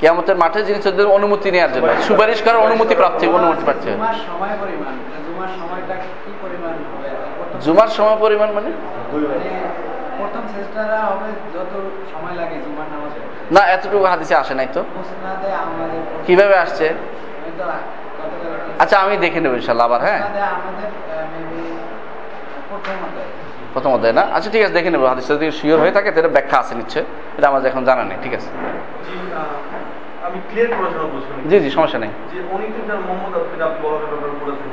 কেয়ামতের 0.00 0.36
মাঠে 0.36 0.62
যিনি 0.62 0.82
অনুমতি 1.06 1.50
নেওয়ার 1.50 1.72
জন্য। 1.72 1.88
সুপারিশ 2.02 2.42
করার 2.42 2.56
অনুমতি 2.56 2.94
প্রাপ্তি 2.94 3.26
অনুমতি 3.28 3.62
পাচ্ছে 3.66 3.92
জুমার 3.92 4.14
সময় 4.14 4.48
পরিমাণ 4.60 4.92
জুমার 5.26 5.48
সময়টা 5.48 5.94
কি 5.94 6.32
পরিমাণ 6.42 6.70
হবে? 6.70 7.08
প্রথম- 7.36 7.60
জুমার 7.60 7.88
সময় 7.88 8.16
পরিমাণ 8.20 8.52
মানে 8.52 8.70
না 13.54 13.60
এতটুকু 13.74 14.04
হাদিসে 14.04 14.34
আসে 14.34 14.54
নাই 14.54 14.68
তো 14.74 14.80
কীভাবে 16.26 16.54
আসছে 16.56 16.86
আচ্ছা 18.82 18.96
আমি 19.04 19.14
দেখে 19.16 19.38
নেব 19.40 19.52
ইনশাল্লাহ 19.54 19.86
আবার 19.86 20.00
হ্যাঁ 20.06 20.20
প্রথম 23.74 23.90
অধ্যায়। 23.96 24.14
না 24.14 24.24
আচ্ছা 24.36 24.48
ঠিক 24.50 24.62
আছে 24.64 24.74
দেখে 24.74 24.90
নেব 24.90 25.02
হাদিসটা 25.12 25.32
যদি 25.34 25.46
শিওর 25.60 25.78
হয়ে 25.82 25.94
থাকে 25.96 26.08
তাহলে 26.14 26.30
ব্যাখ্যা 26.36 26.56
আছে 26.58 26.72
নিচ্ছে 26.74 27.00
এটা 27.38 27.46
আমাদের 27.48 27.66
এখন 27.70 27.82
জানা 27.84 28.02
নেই 28.04 28.18
ঠিক 28.24 28.32
আছে 28.38 28.48
জি 29.06 29.14
আমি 30.26 30.38
ক্লিয়ার 30.48 30.70
জি 31.50 31.56
জি 31.64 31.70
সমস্যা 31.70 31.98
নেই 31.98 32.12
যে 32.30 32.38
অনেকদিন 32.54 32.82
যারা 32.88 33.00
মোহাম্মদ 33.08 33.34
আব্দুল 33.38 33.62
আব্দুল 33.68 33.94
ব্যাপারে 34.02 34.32
বলেছেন 34.40 34.68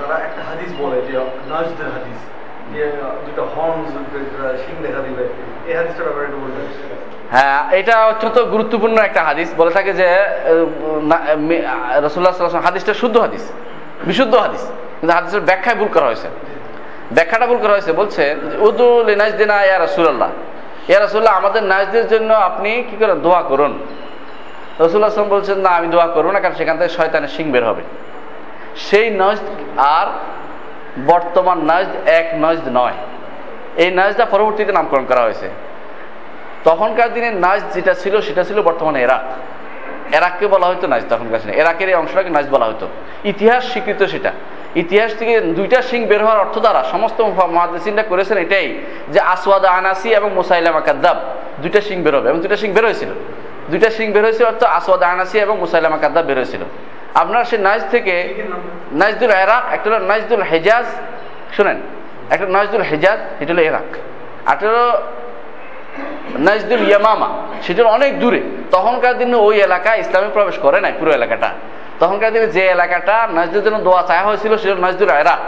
তারা 0.00 0.16
একটা 0.28 0.42
হাদিস 0.48 0.70
বলে 0.80 0.98
যে 1.06 1.12
নাজদের 1.50 1.88
হাদিস 1.94 2.18
বলবেন 6.42 6.66
হ্যাঁ 7.30 7.60
এটা 7.78 7.94
অত্যন্ত 8.06 8.38
গুরুত্বপূর্ণ 8.54 8.96
একটা 9.08 9.20
হাদিস। 9.28 9.48
বলে 9.56 9.72
থাকে 9.76 9.92
যে 10.00 10.08
রসুল্লাহ 12.06 12.32
হাদিসটা 12.68 12.94
শুদ্ধ 12.94 13.16
হাদিস, 13.16 13.44
বিশুদ্ধ 14.08 14.34
হাদিস। 14.34 14.64
কিন্তু 14.98 15.12
হাদিসের 15.16 15.40
ব্যাখ্যায় 15.40 15.76
ভুল 15.76 15.88
করা 15.94 16.06
হয়েছে। 16.06 16.28
ব্যাখ্যাটা 17.12 17.46
ভুল 17.46 17.58
করা 17.62 17.72
হয়েছে, 17.76 17.92
বলছে 17.92 18.22
উদু 18.68 18.88
লিনাজ 19.08 19.32
দিনা 19.40 19.56
ইয়া 19.64 19.78
রসুল্লাহ 19.78 20.30
ইয়া 20.88 21.00
রসুল্লাহ 21.00 21.34
আমাদের 21.40 21.62
নাজদের 21.62 22.04
জন্য 22.08 22.30
আপনি 22.48 22.70
কি 22.90 22.96
করেন 23.00 23.18
দোয়া 23.20 23.42
করুন? 23.42 23.72
রসুল্লাহ 24.80 25.10
বলছেন, 25.28 25.58
না, 25.58 25.70
আমি 25.78 25.88
দোয়া 25.88 26.06
করব 26.06 26.28
না, 26.30 26.38
কারণ 26.40 26.54
সেখান 26.54 26.76
থেকে 26.78 26.88
শয়তানের 26.88 27.28
সিং 27.28 27.46
বের 27.52 27.64
হবে। 27.64 27.82
সেই 28.76 29.06
নজদ 29.22 29.46
আর 29.96 30.06
বর্তমান 31.06 31.58
নজদ 31.58 32.08
এক 32.08 32.30
নজদ 32.40 32.68
নয়। 32.68 32.92
এই 33.76 33.90
নজদা 33.94 34.24
পরবর্তীতে 34.24 34.72
নামকরণ 34.72 35.04
করা 35.04 35.20
হয়েছে। 35.20 35.48
তখনকার 36.64 37.12
দিনে 37.12 37.30
নাচ 37.30 37.74
যেটা 37.74 37.94
ছিল, 37.94 38.20
সেটা 38.20 38.44
ছিল 38.44 38.62
বর্তমানে 38.62 39.02
এরাক। 39.02 39.20
এরাককে 40.14 40.46
বলা 40.46 40.66
হতো 40.66 40.86
নাচ 40.86 41.02
তখনকার 41.08 41.40
দিনে। 41.40 41.52
এরাকের 41.52 41.88
এই 41.88 41.94
অংশটাকে 41.94 42.30
নাচ 42.30 42.46
বলা 42.50 42.66
হতো। 42.66 42.88
ইতিহাস 43.24 43.70
স্বীকৃত 43.70 44.02
সেটা। 44.02 44.32
ইতিহাস 44.76 45.14
থেকে 45.14 45.40
দুইটা 45.40 45.82
সিং 45.82 46.04
বের 46.04 46.22
হওয়ার 46.22 46.38
অর্থ 46.38 46.58
দ্বারা 46.58 46.84
সমস্ত 46.84 47.20
মহাদিসিনরা 47.20 48.02
করেছেন 48.02 48.38
এটাই 48.38 48.78
যে 49.08 49.20
আসওয়াদ, 49.20 49.64
আনাসি 49.64 50.10
এবং 50.14 50.30
মুসাইলামা 50.32 50.80
কাদ্দাব 50.80 51.16
দুইটা 51.62 51.80
সিং 51.80 52.02
বের 52.02 52.16
হবে 52.16 52.28
এবং 52.28 52.40
দুইটা 52.40 52.56
সিং 52.56 52.72
বের 52.72 52.84
হয়েছিল। 52.84 53.08
দুইটা 53.70 53.90
সিং 53.90 54.12
বের 54.12 54.22
হয়েছিল 54.22 54.46
অর্থ 54.46 54.64
আসওয়াদ, 54.64 55.02
আনাসি 55.02 55.38
এবং 55.38 55.58
মুসাইলামা 55.58 55.96
কাদ্দাব 55.96 56.24
বের 56.24 56.36
হয়েছিল। 56.36 56.60
আপনার 57.14 57.44
সে 57.44 57.58
নাইজ 57.58 57.82
থেকে 57.90 58.14
নাজদুল 58.92 59.30
এরাক 59.30 59.64
একটা 59.72 59.86
হলো 59.90 60.00
নাজদুল 60.06 60.42
হেজাজ, 60.42 60.86
শুনেন, 61.56 61.78
একটা 62.30 62.46
নাজদুল 62.46 62.84
হেজাজ, 62.90 63.18
এটা 63.40 63.52
হলো 63.52 63.62
এরাক 63.62 63.88
আর 64.46 64.56
হলো 64.56 64.86
নাজদুল 66.38 66.82
ইয়ামামা, 66.88 67.28
সেটা 67.62 67.82
অনেক 67.84 68.20
দূরে। 68.20 68.40
তখনকার 68.70 69.18
দিনে 69.18 69.36
ওই 69.36 69.56
এলাকায় 69.60 69.98
ইসলামে 70.00 70.28
প্রবেশ 70.32 70.58
করে 70.58 70.80
নাই, 70.80 70.92
পুরো 70.98 71.12
এলাকাটা। 71.12 71.50
তখনকার 72.02 72.30
দিনে 72.34 72.48
যে 72.56 72.62
এলাকাটা 72.76 73.16
নজদের 73.38 73.62
জন্য 73.66 73.78
দোয়া 73.86 74.02
চাওয়া 74.08 74.24
হয়েছিল, 74.28 74.52
সেটা 74.62 74.74
নজদুল 74.86 75.10
এরাক। 75.22 75.40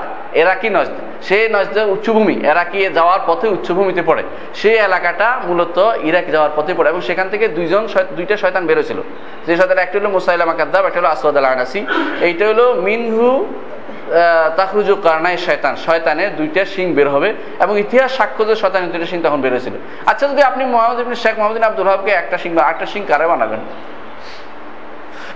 এরাকি 0.43 0.69
নজদ 0.77 0.97
সেই 1.29 1.45
নজদের 1.57 1.87
উচ্চভূমি, 1.95 2.37
এরাকি 2.51 2.81
যাওয়ার 2.99 3.23
পথে 3.29 3.47
উচ্চভূমিতে 3.57 4.03
পড়ে। 4.09 4.23
সেই 4.61 4.77
এলাকাটা 4.89 5.29
মূলত 5.49 5.77
ইরাক 6.09 6.27
যাওয়ার 6.35 6.53
পথে 6.57 6.73
পড়ে 6.79 6.89
এবং 6.93 7.01
সেখান 7.09 7.27
থেকে 7.33 7.47
দুইজন 7.57 7.83
দুইটা 8.19 8.35
শয়তান 8.43 8.63
বেরোছিল 8.71 8.99
যে 9.47 9.53
শয়তান 9.59 9.79
একটা 9.85 9.97
হলো 9.99 10.11
মুসাইলামা 10.17 10.55
কাদ্দাব, 10.61 10.85
একটা 10.89 10.99
হলো 11.01 11.11
আসওয়াদ 11.15 11.37
আল 11.41 11.49
আনাসি 11.55 11.81
এইটা 12.29 12.45
হলো 12.51 12.65
মিনহু 12.87 13.29
তাকরুজু 14.59 14.95
কারনাই 15.07 15.37
শয়তান। 15.47 15.75
শয়তানের 15.87 16.31
দুইটা 16.39 16.63
শিং 16.73 16.87
বের 16.97 17.09
হবে 17.15 17.29
এবং 17.65 17.75
ইতিহাস 17.85 18.11
সাক্ষ্য 18.19 18.43
যে 18.49 18.55
শয়তানের 18.63 18.91
দুইটা 18.93 19.07
শিং 19.11 19.19
তখন 19.27 19.41
বেরোছিল 19.45 19.75
আচ্ছা 20.11 20.25
যদি 20.33 20.43
আপনি 20.51 20.63
মোহাম্মদ 20.75 20.99
শেখ 21.25 21.35
মোহাম্মদ 21.41 21.65
আব্দুল 21.71 21.89
হাবকে 21.93 22.13
একটা 22.23 22.37
শিং 22.43 22.51
বা 22.57 22.63
আটটা 22.71 22.87
সিং 22.93 23.03
কারে 23.11 23.27
বানাবেন? 23.33 23.63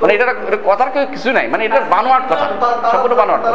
মানে 0.01 0.15
এটা 0.15 0.35
কথার 0.65 0.91
কেউ 0.91 1.07
কিছু 1.07 1.33
নাই। 1.33 1.49
মানে 1.49 1.65
এটা 1.65 1.81
বানোয়াট 1.91 2.23
কথা। 2.27 2.49
সম্পূর্ণ 2.91 3.17
বানোয়াট 3.17 3.41
কথা। 3.41 3.53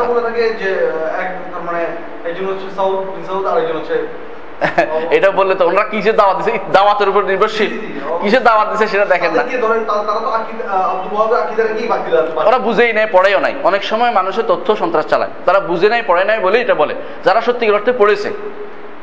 মানে 1.61 1.85
এটা 5.11 5.31
বললে 5.31 5.55
তো 5.55 5.67
ওনারা 5.67 5.87
কিসের 5.89 6.15
দাওয়াত 6.15 6.37
দিছে? 6.37 6.59
দাওয়াতের 6.71 7.09
উপর 7.09 7.23
নির্ভরশীল। 7.23 7.81
কিসের 8.21 8.43
দাওয়াত 8.43 8.69
দিছে 8.71 8.87
সেটা 8.87 9.05
দেখেন 9.05 9.31
না। 9.31 9.41
আছে 9.41 9.57
ওরা 12.47 12.59
বুঝেই 12.59 12.93
নেয় 12.93 13.07
পড়েও 13.11 13.39
নাই। 13.39 13.53
অনেক 13.63 13.83
সময় 13.83 14.11
মানুষের 14.11 14.43
তথ্য 14.47 14.75
সন্ত্রাস 14.75 15.05
চালায়। 15.07 15.29
তারা 15.45 15.59
বুঝে 15.59 15.89
নাই 15.89 16.03
পড়ে 16.07 16.23
নাই 16.23 16.39
বলে 16.39 16.61
এটা 16.61 16.75
বলে। 16.75 16.95
যারা 17.23 17.41
সত্যিকার 17.41 17.75
অর্থে 17.75 17.91
পড়েছে। 17.91 18.29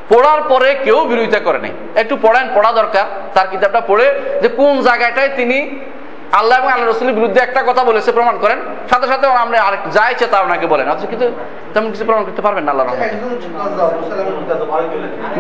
পড়ার 0.08 0.42
পরে 0.42 0.74
কেউ 0.84 1.04
বিরোধিতা 1.04 1.40
করে 1.40 1.58
নাই। 1.58 1.70
একটু 1.94 2.16
পড়েন 2.22 2.48
পড়া 2.54 2.72
দরকার। 2.72 3.04
তার 3.34 3.48
কিতাবটা 3.48 3.80
পড়ে 3.80 4.20
যে 4.42 4.48
কোন 4.48 4.82
জায়গাটায় 4.82 5.30
তিনি 5.36 5.80
আল্লাহ 6.38 6.54
এবং 6.60 6.70
আল্লাহ 6.74 6.88
রসুলের 6.88 7.16
বিরুদ্ধে 7.18 7.40
একটা 7.42 7.60
কথা 7.68 7.82
বলেছে 7.90 8.10
প্রমাণ 8.16 8.36
করেন। 8.42 8.58
সাথে 8.90 9.06
সাথে 9.12 9.26
আমরা 9.44 9.56
আরেক 9.68 9.82
যা 9.96 10.04
ইচ্ছে 10.10 10.26
তা 10.32 10.38
ওনাকে 10.46 10.66
বলেন। 10.72 10.86
অথচ 10.92 11.04
কিন্তু 11.12 11.26
তেমন 11.74 11.88
কিছু 11.92 12.04
প্রমাণ 12.08 12.22
করতে 12.28 12.42
পারবেন 12.46 12.64
না 12.66 12.70
আল্লাহ 12.72 12.86
রহমান 12.86 13.10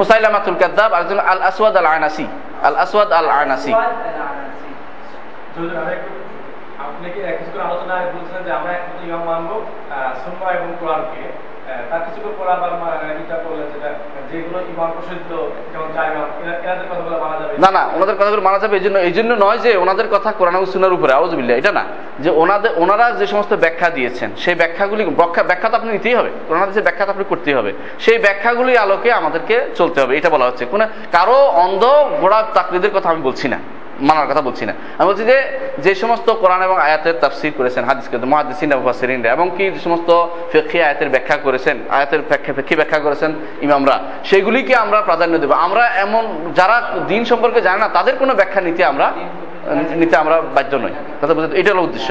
মুসাইলামাতুল 0.00 0.56
কাদ্দাব 0.62 0.90
আর 0.96 1.00
একজন 1.04 1.20
আল 1.32 1.40
আসওয়াদ 1.50 1.74
আল 1.80 1.88
আনাসি 1.96 2.26
আল 2.66 2.76
আসওয়াদ 2.84 3.10
আল 3.18 3.30
আনাসি 3.40 3.72
আলোচনায় 7.68 8.06
বলছিলেন 8.14 8.42
যে 8.44 8.52
আমরা 8.52 8.70
একমাত্র 8.72 9.06
ইমাম 9.08 9.24
এবং 10.58 10.68
কোরআনকে 10.80 11.24
তার 11.90 12.00
না 17.58 17.70
না, 17.70 17.82
ওনাদের 17.94 18.40
মানা 18.40 18.58
যাবে, 18.58 18.76
এই 18.76 18.82
জন্য 18.82 18.98
এই 18.98 19.12
জন্য 19.12 19.30
নয় 19.44 19.58
যে 19.58 19.76
ওনাদের 19.76 20.08
কথা 20.08 20.32
উপরে 20.96 21.12
এটা 21.58 21.72
না। 21.72 21.84
যে 22.18 22.30
ওনাদের 22.30 22.70
ওনারা 22.76 23.06
যে 23.10 23.26
সমস্ত 23.26 23.52
ব্যাখ্যা 23.54 23.88
দিয়েছেন, 23.90 24.30
সেই 24.36 24.54
ব্যাখ্যাগুলি, 24.54 25.04
ব্যাখ্যা 25.50 25.68
তো 25.70 25.76
আপনি 25.76 25.92
নিতেই 25.92 26.14
হবে। 26.14 26.30
ব্যাখ্যা 26.80 27.04
তো 27.06 27.10
আপনি 27.10 27.24
করতেই 27.28 27.54
হবে। 27.54 27.72
সেই 28.00 28.18
ব্যাখ্যাগুলি 28.18 28.72
আলোকে 28.78 29.12
আমাদেরকে 29.12 29.56
চলতে 29.74 30.00
হবে, 30.00 30.12
এটা 30.16 30.30
বলা 30.30 30.46
হচ্ছে। 30.46 30.64
কোনো, 30.64 30.86
কারও 31.12 31.38
অন্ধ, 31.64 31.84
গোড়া 32.20 32.42
তাকলিদের 32.54 32.90
কথা 32.94 33.08
আমি 33.10 33.22
বলছি 33.22 33.48
না। 33.48 33.58
মানার 34.08 34.28
কথা 34.30 34.42
বলছি 34.48 34.64
না। 34.68 34.74
আমি 34.98 35.06
বলছি 35.08 35.24
যে 35.30 35.36
যে 35.84 35.92
সমস্ত 36.02 36.28
কোরআন 36.42 36.60
এবং 36.68 36.76
আয়াতের 36.86 37.16
তাফসির 37.22 37.52
করেছেন 37.58 37.82
হাদিস 37.84 38.06
মহাদিসিন 38.32 38.68
মুফাসসিরিনরা 38.76 39.30
এবং 39.36 39.46
কি 39.56 39.64
যে 39.74 39.80
সমস্ত 39.86 40.10
ফিকহি 40.52 40.78
আয়াতের 40.86 41.10
ব্যাখ্যা 41.14 41.36
করেছেন 41.46 41.76
আয়াতের 41.90 42.20
ফিকহি 42.56 42.74
ব্যাখ্যা 42.80 43.00
করেছেন 43.06 43.30
ইমামরা 43.62 43.96
সেগুলিকে 44.24 44.74
আমরা 44.84 44.98
প্রাধান্য 45.08 45.34
দেব। 45.42 45.52
আমরা 45.66 45.84
এমন 46.04 46.24
যারা 46.54 46.76
দিন 47.08 47.22
সম্পর্কে 47.30 47.60
জানে 47.66 47.78
না 47.78 47.88
তাদের 47.88 48.14
কোনো 48.16 48.32
ব্যাখ্যা 48.34 48.60
নিতে 48.66 48.82
আমরা 48.92 49.06
নিতে 50.02 50.14
আমরা 50.22 50.36
বাধ্য 50.56 50.72
নই। 50.84 50.94
কথা 51.20 51.34
বুঝতে 51.34 51.60
এটা 51.60 51.70
হলো 51.72 51.82
উদ্দেশ্য। 51.88 52.10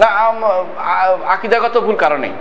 না 0.00 0.06
আকিদাগত 1.34 1.74
ভুল 1.86 1.96
কারণেই। 2.04 2.32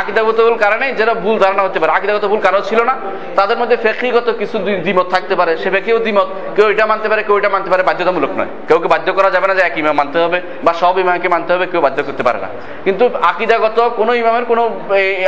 আকিদাগত 0.00 0.38
ভুল 0.46 0.56
কারণে 0.64 0.86
যারা 1.00 1.14
ভুল 1.24 1.36
ধারণা 1.44 1.62
হতে 1.66 1.78
পারে 1.80 1.92
আকিদাগত 1.92 2.24
ভুল 2.32 2.40
কারণ 2.46 2.60
ছিল 2.68 2.80
না, 2.90 2.94
তাদের 3.38 3.56
মধ্যে 3.60 3.76
ফেকিগত 3.84 4.28
কিছু 4.40 4.56
দ্বিমত 4.84 5.06
থাকতে 5.14 5.34
পারে। 5.40 5.52
সে 5.62 5.68
ফেকিও 5.74 5.98
দ্বিমত, 5.98 6.28
কেউ 6.56 6.66
এটা 6.72 6.84
মানতে 6.92 7.08
পারে, 7.10 7.22
কেউ 7.26 7.36
এটা 7.40 7.50
মানতে 7.54 7.70
পারে, 7.72 7.82
বাধ্যতামূলক 7.88 8.32
নয়। 8.38 8.50
কেউ 8.68 8.78
বাধ্য 8.94 9.08
করা 9.18 9.30
যাবে 9.34 9.46
না 9.48 9.54
যে 9.58 9.62
এক 9.68 9.74
ইমাম 9.82 9.96
মানতে 10.00 10.18
হবে, 10.24 10.38
বা 10.64 10.72
সব 10.82 10.94
ইমামকে 11.02 11.28
মানতে 11.34 11.50
হবে, 11.54 11.66
কেউ 11.72 11.80
বাধ্য 11.86 11.98
করতে 12.08 12.22
পারে 12.22 12.38
না। 12.44 12.48
কিন্তু 12.84 13.04
আকিদাগত 13.30 13.78
কোনো 13.98 14.12
ইমামের 14.22 14.44
কোনো 14.50 14.62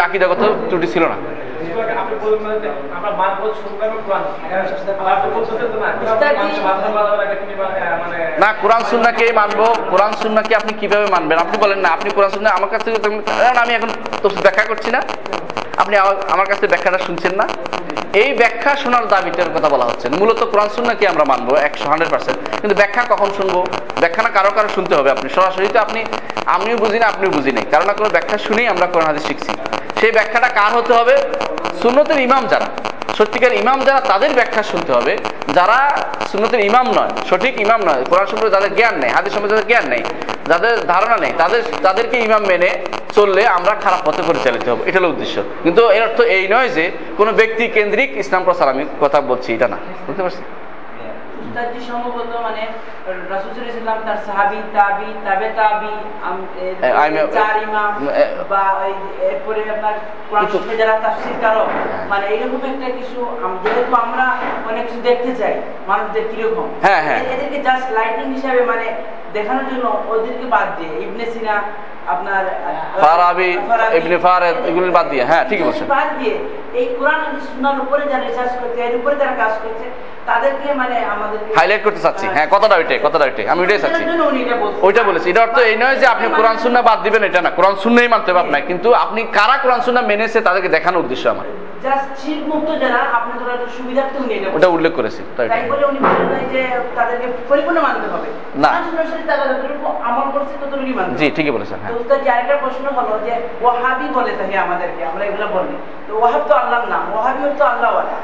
আকিদাগত 0.06 0.42
ত্রুটি 0.68 0.88
ছিল 0.94 1.04
না। 1.12 1.18
না 1.72 2.00
মানা 6.94 7.16
মানে 8.40 8.54
কোরআন 8.62 8.84
সুন্নাকে 8.90 9.32
মানবো? 9.32 9.74
কোরআন 9.90 10.12
সুন্নাকে 10.12 10.56
আপনি 10.56 10.72
কীভাবে 10.72 11.06
মানবেন? 11.06 11.38
আপনি 11.38 11.58
বলেন 11.58 11.78
না 11.78 11.88
আপনি 11.88 12.10
কোরআন 12.10 12.30
সুন্না 12.30 12.50
আমার 12.50 12.70
কাছ 12.70 12.84
থেকে 12.84 13.08
আমি 13.58 13.74
এখন 13.74 13.88
তো 14.22 14.28
ব্যাখ্যা 14.28 14.64
করছি 14.64 14.90
না। 14.90 15.02
আপনি 15.76 15.96
আমার- 15.96 16.20
আমার 16.30 16.46
কাছে 16.46 16.66
ব্যাখ্যাটা 16.66 16.98
শুনছেন 16.98 17.32
না। 17.34 17.48
এই 18.12 18.34
ব্যাখ্যা 18.34 18.76
শোনার 18.76 19.08
দাবিটার 19.08 19.58
কথা 19.58 19.68
বলা 19.68 19.84
হচ্ছে। 19.84 20.08
মূলত 20.08 20.44
কোরআন 20.44 20.68
সুন্নাকে 20.68 21.08
আমরা 21.08 21.24
মানবো? 21.24 21.56
একশো 21.56 21.88
হান্ড্রেড 21.88 22.10
পার্সেন্ট। 22.10 22.60
কিন্তু 22.60 22.76
ব্যাখ্যা 22.76 23.02
কখন 23.08 23.30
শুনব? 23.36 23.66
ব্যাখ্যা 23.98 24.22
না 24.22 24.28
কারও 24.28 24.50
কারও 24.50 24.68
শুনতে 24.68 24.94
হবে 24.94 25.10
আপনি। 25.10 25.30
সরাসরি 25.30 25.68
তো 25.68 25.78
আপনি 25.78 26.04
আমিও 26.46 26.76
বুঝি 26.76 26.98
না 26.98 27.06
আপনিও 27.06 27.30
বুঝি 27.30 27.52
নাই। 27.52 27.64
কারণ 27.70 27.86
না 27.86 27.92
কোনো 27.92 28.10
ব্যাখ্যা 28.10 28.38
শুনেই 28.38 28.68
আমরা 28.68 28.86
কোরআন 28.86 29.06
হাদিস 29.06 29.26
শিখছি। 29.26 29.52
সেই 30.00 30.12
ব্যাখ্যাটা 30.12 30.48
কার 30.48 30.72
হতে 30.72 30.92
হবে? 30.92 31.16
সুন্নতের 31.82 32.20
ইমাম 32.20 32.46
যারা, 32.46 32.66
সত্যিকার 33.18 33.52
ইমাম 33.52 33.80
যারা, 33.80 34.00
তাদের 34.00 34.30
ব্যাখ্যা 34.34 34.62
শুনতে 34.62 34.92
হবে। 34.92 35.16
যারা 35.54 35.98
সুন্নতের 36.32 36.60
ইমাম 36.60 36.86
নয়, 36.90 37.10
সঠিক 37.30 37.60
ইমাম 37.60 37.80
নয়, 37.84 38.04
কোরআন 38.10 38.26
সম্পর্কে 38.26 38.54
যাদের 38.54 38.76
জ্ঞান 38.76 38.94
নেই, 38.98 39.10
হাদিস 39.10 39.32
সম্পর্কে 39.32 39.56
যাদের 39.56 39.68
জ্ঞান 39.68 39.86
নেই, 39.88 40.02
যাদের 40.48 40.86
ধারণা 40.86 41.16
নেই, 41.16 41.32
তাদের, 41.38 41.62
তাদেরকে 41.82 42.18
ইমাম 42.18 42.42
মেনে 42.46 42.70
চললে 43.14 43.46
আমরা 43.46 43.74
খারাপ 43.74 44.08
পথে 44.08 44.22
পরিচালিত 44.26 44.68
হব। 44.68 44.78
এটা 44.86 44.98
হলো 44.98 45.08
উদ্দেশ্য। 45.08 45.42
কিন্তু 45.62 45.90
এর 45.90 46.02
অর্থ 46.02 46.20
এই 46.20 46.48
নয় 46.48 46.68
যে 46.68 46.90
কোনো 47.16 47.32
ব্যক্তি 47.32 47.68
কেন্দ্রিক 47.68 48.16
ইসলাম 48.16 48.44
প্রসার, 48.44 48.68
আমি 48.68 48.84
কথা 49.00 49.20
বলছি, 49.20 49.54
এটা 49.54 49.68
না। 49.68 49.76
বুঝতে 50.06 50.22
পারছি 50.22 50.42
সম্ভবত 51.88 52.32
মানে 52.46 52.62
রাসূল 53.30 53.52
ইসলাম 53.68 53.98
তার 54.06 54.18
সাহাবী 54.26 54.58
তাবি 54.74 55.08
তাবে 55.24 55.48
তাবি 55.58 55.92
বা 58.50 58.62
এরপরে 59.28 59.60
আপনার 59.74 59.94
যারা 60.80 60.94
তাফসীর 61.04 61.36
কারক 61.42 61.68
মানে 62.10 62.24
এইরকম 62.26 62.60
একটা 62.64 62.88
কিছু 62.98 63.18
যেহেতু 63.64 63.92
আমরা 64.04 64.26
অনেক 64.70 64.84
কিছু 64.88 65.00
দেখতে 65.00 65.32
চাই 65.40 65.54
মানুষদের 65.88 66.24
কীরকম 66.30 66.68
হ্যাঁ, 66.84 67.00
হ্যাঁ। 67.06 67.20
এদেরকে 67.24 67.58
জাস্ট 67.68 67.86
লাইটিং 67.98 68.26
হিসাবে 68.36 68.60
মানে 68.72 68.86
দেখানোর 69.34 69.66
জন্য 69.70 69.86
ওদেরকে 70.12 70.46
বাদ 70.54 70.68
দিয়ে 70.78 70.92
ইবনে 71.04 71.24
সিনা 71.32 71.56
আপনার 72.14 72.44
ফারাবি, 73.02 73.50
ফারাবি, 73.70 73.96
ইবনে 73.98 74.16
ফারেদ, 74.26 74.56
এগুলো 74.68 74.84
বাদ 74.98 75.06
দিয়ে, 75.12 75.24
হ্যাঁ, 75.30 75.44
ঠিকই 75.48 75.64
বলছেন। 75.68 75.86
বাদ 75.94 76.08
দিয়ে 76.18 76.36
এই 76.80 76.86
কোরআন 76.96 77.20
সুন্নাহর 77.46 77.80
উপরে 77.84 78.02
যারা 78.10 78.24
রিসার্চ 78.24 78.52
করছে 78.60 78.78
এর 78.88 78.94
উপরে 79.00 79.14
যারা 79.22 79.34
কাজ 79.42 79.54
করছে 79.62 79.86
তাদেরকে 80.26 80.68
মানে 80.80 80.96
আমাদের 81.14 81.40
হাইলাইট 81.56 81.82
করতে 81.84 82.00
চাচ্ছি। 82.00 82.26
হ্যাঁ 82.34 82.48
কথাটা 82.50 82.74
ওইটাই 82.80 82.98
কথাটা 83.02 83.24
ওইটাই। 83.24 83.46
আমি 83.48 83.60
ওইটাই 83.64 83.78
চাচ্ছি। 83.78 84.02
ওইটা 84.86 85.02
বলেছি। 85.02 85.26
এটা 85.30 85.42
অর্থ 85.42 85.56
এই 85.70 85.76
নয় 85.82 85.96
যে 85.96 86.06
আপনি 86.06 86.26
কোরআন 86.38 86.56
সুন্না 86.64 86.80
বাদ 86.82 86.98
দিবেন 87.02 87.22
এটা 87.28 87.40
না। 87.46 87.50
কোরআন 87.50 87.74
সুন্নাই 87.84 88.08
মানতে 88.08 88.28
হবে 88.30 88.40
আপনাকে। 88.40 88.66
কিন্তু 88.66 88.88
আপনি 89.04 89.20
কারা 89.32 89.56
কোরআন 89.62 89.80
সুন্না 89.86 90.02
মেনেছে 90.10 90.38
তাদেরকে 90.40 90.68
দেখানোর 90.68 91.02
উদ্দেশ্য 91.04 91.28
আমার। 91.28 91.46
জাস্ট 91.84 92.08
শির 92.22 92.40
মুক্ত 92.50 92.68
যারা 92.82 93.00
আপনি 93.18 93.32
ধরো 93.40 93.54
সুবিধার্থে 93.76 94.18
উনি 94.24 94.32
এটা 94.38 94.48
ওটা 94.56 94.68
উল্লেখ 94.76 94.92
করেছি 94.98 95.20
তাই 95.36 95.46
তাই 95.52 95.62
বলে 95.70 95.84
উনি 95.90 95.98
বলেন 96.06 96.26
নাই 96.32 96.44
যে 96.52 96.60
তাদেরকে 96.96 97.26
পরিপূর্ণ 97.50 97.78
মানতে 97.86 98.06
হবে। 98.14 98.28
না। 98.62 98.68
কোরআন 98.68 98.82
সুন্নাহর 98.86 99.08
সাথে 99.12 99.24
তারা 99.30 99.44
যতটুকু 99.50 99.86
আমল 100.08 100.28
করছে 100.34 100.54
ততটুকুই 100.62 100.94
মানতে 100.98 101.16
জি 101.20 101.26
ঠিকই 101.36 101.52
বলেছেন 101.56 101.78
হ্যাঁ। 101.82 101.92
উস্তাদ 102.00 102.18
যে 102.24 102.28
আরেকটা 102.34 102.56
প্রশ্ন 102.64 102.84
হলো 102.98 103.12
যে 103.26 103.32
ওয়াহাবি 103.62 104.06
বলে 104.18 104.32
থাকে 104.40 104.56
আমাদেরকে 104.66 105.02
আমরা 105.10 105.22
এগুলো 105.28 105.46
বলি। 105.56 105.74
তো 106.08 106.12
ওয়াহাব 106.20 106.42
তো 106.48 106.54
আল্লাহর 106.62 106.86
নাম 106.94 107.04
ওয়াহাবি 107.14 107.40
হচ্ছে 107.46 107.64
আল্লাহওয়ালা। 107.72 108.14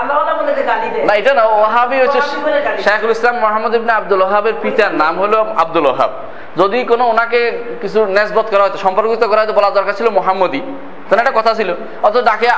আল্লাহওয়ালা 0.00 0.32
বলে 0.40 0.52
যে 0.58 0.62
গালি 0.62 0.88
দেয়। 0.94 1.04
না 1.08 1.14
এটা 1.20 1.32
না 1.34 1.44
ওহাবি 1.56 1.96
হচ্ছে 2.02 2.18
ওহাবি 2.18 2.40
বলে 2.46 2.58
গালি 2.66 2.76
দেয়। 2.76 2.84
শেখুল 2.86 3.12
ইসলাম 3.16 3.36
মোহাম্মদ 3.44 3.72
ইবনে 3.74 3.92
আব্দুল 3.92 4.22
ওহাবের 4.22 4.56
পিতার 4.62 4.92
নাম 5.02 5.14
হলো 5.22 5.38
আব্দুল 5.62 5.86
ওহাব 5.86 6.12
যদি 6.56 6.78
কোনো 6.84 7.04
ওনাকে 7.12 7.40
কিছু 7.82 7.98
নেসবত 8.16 8.46
করা 8.52 8.62
হয়তো 8.64 8.78
সম্পর্কিত 8.78 9.22
করা 9.30 9.40
হয়তো 9.42 9.54
বলা 9.58 9.68
দরকার 9.70 9.94
ছিল 9.94 10.08
মোহাম্মদী। 10.10 10.60
তাহলে 11.08 11.22
একটা 11.24 11.34
কথা 11.38 11.52
ছিল। 11.58 11.70
অত 12.06 12.16
ডাকে 12.28 12.48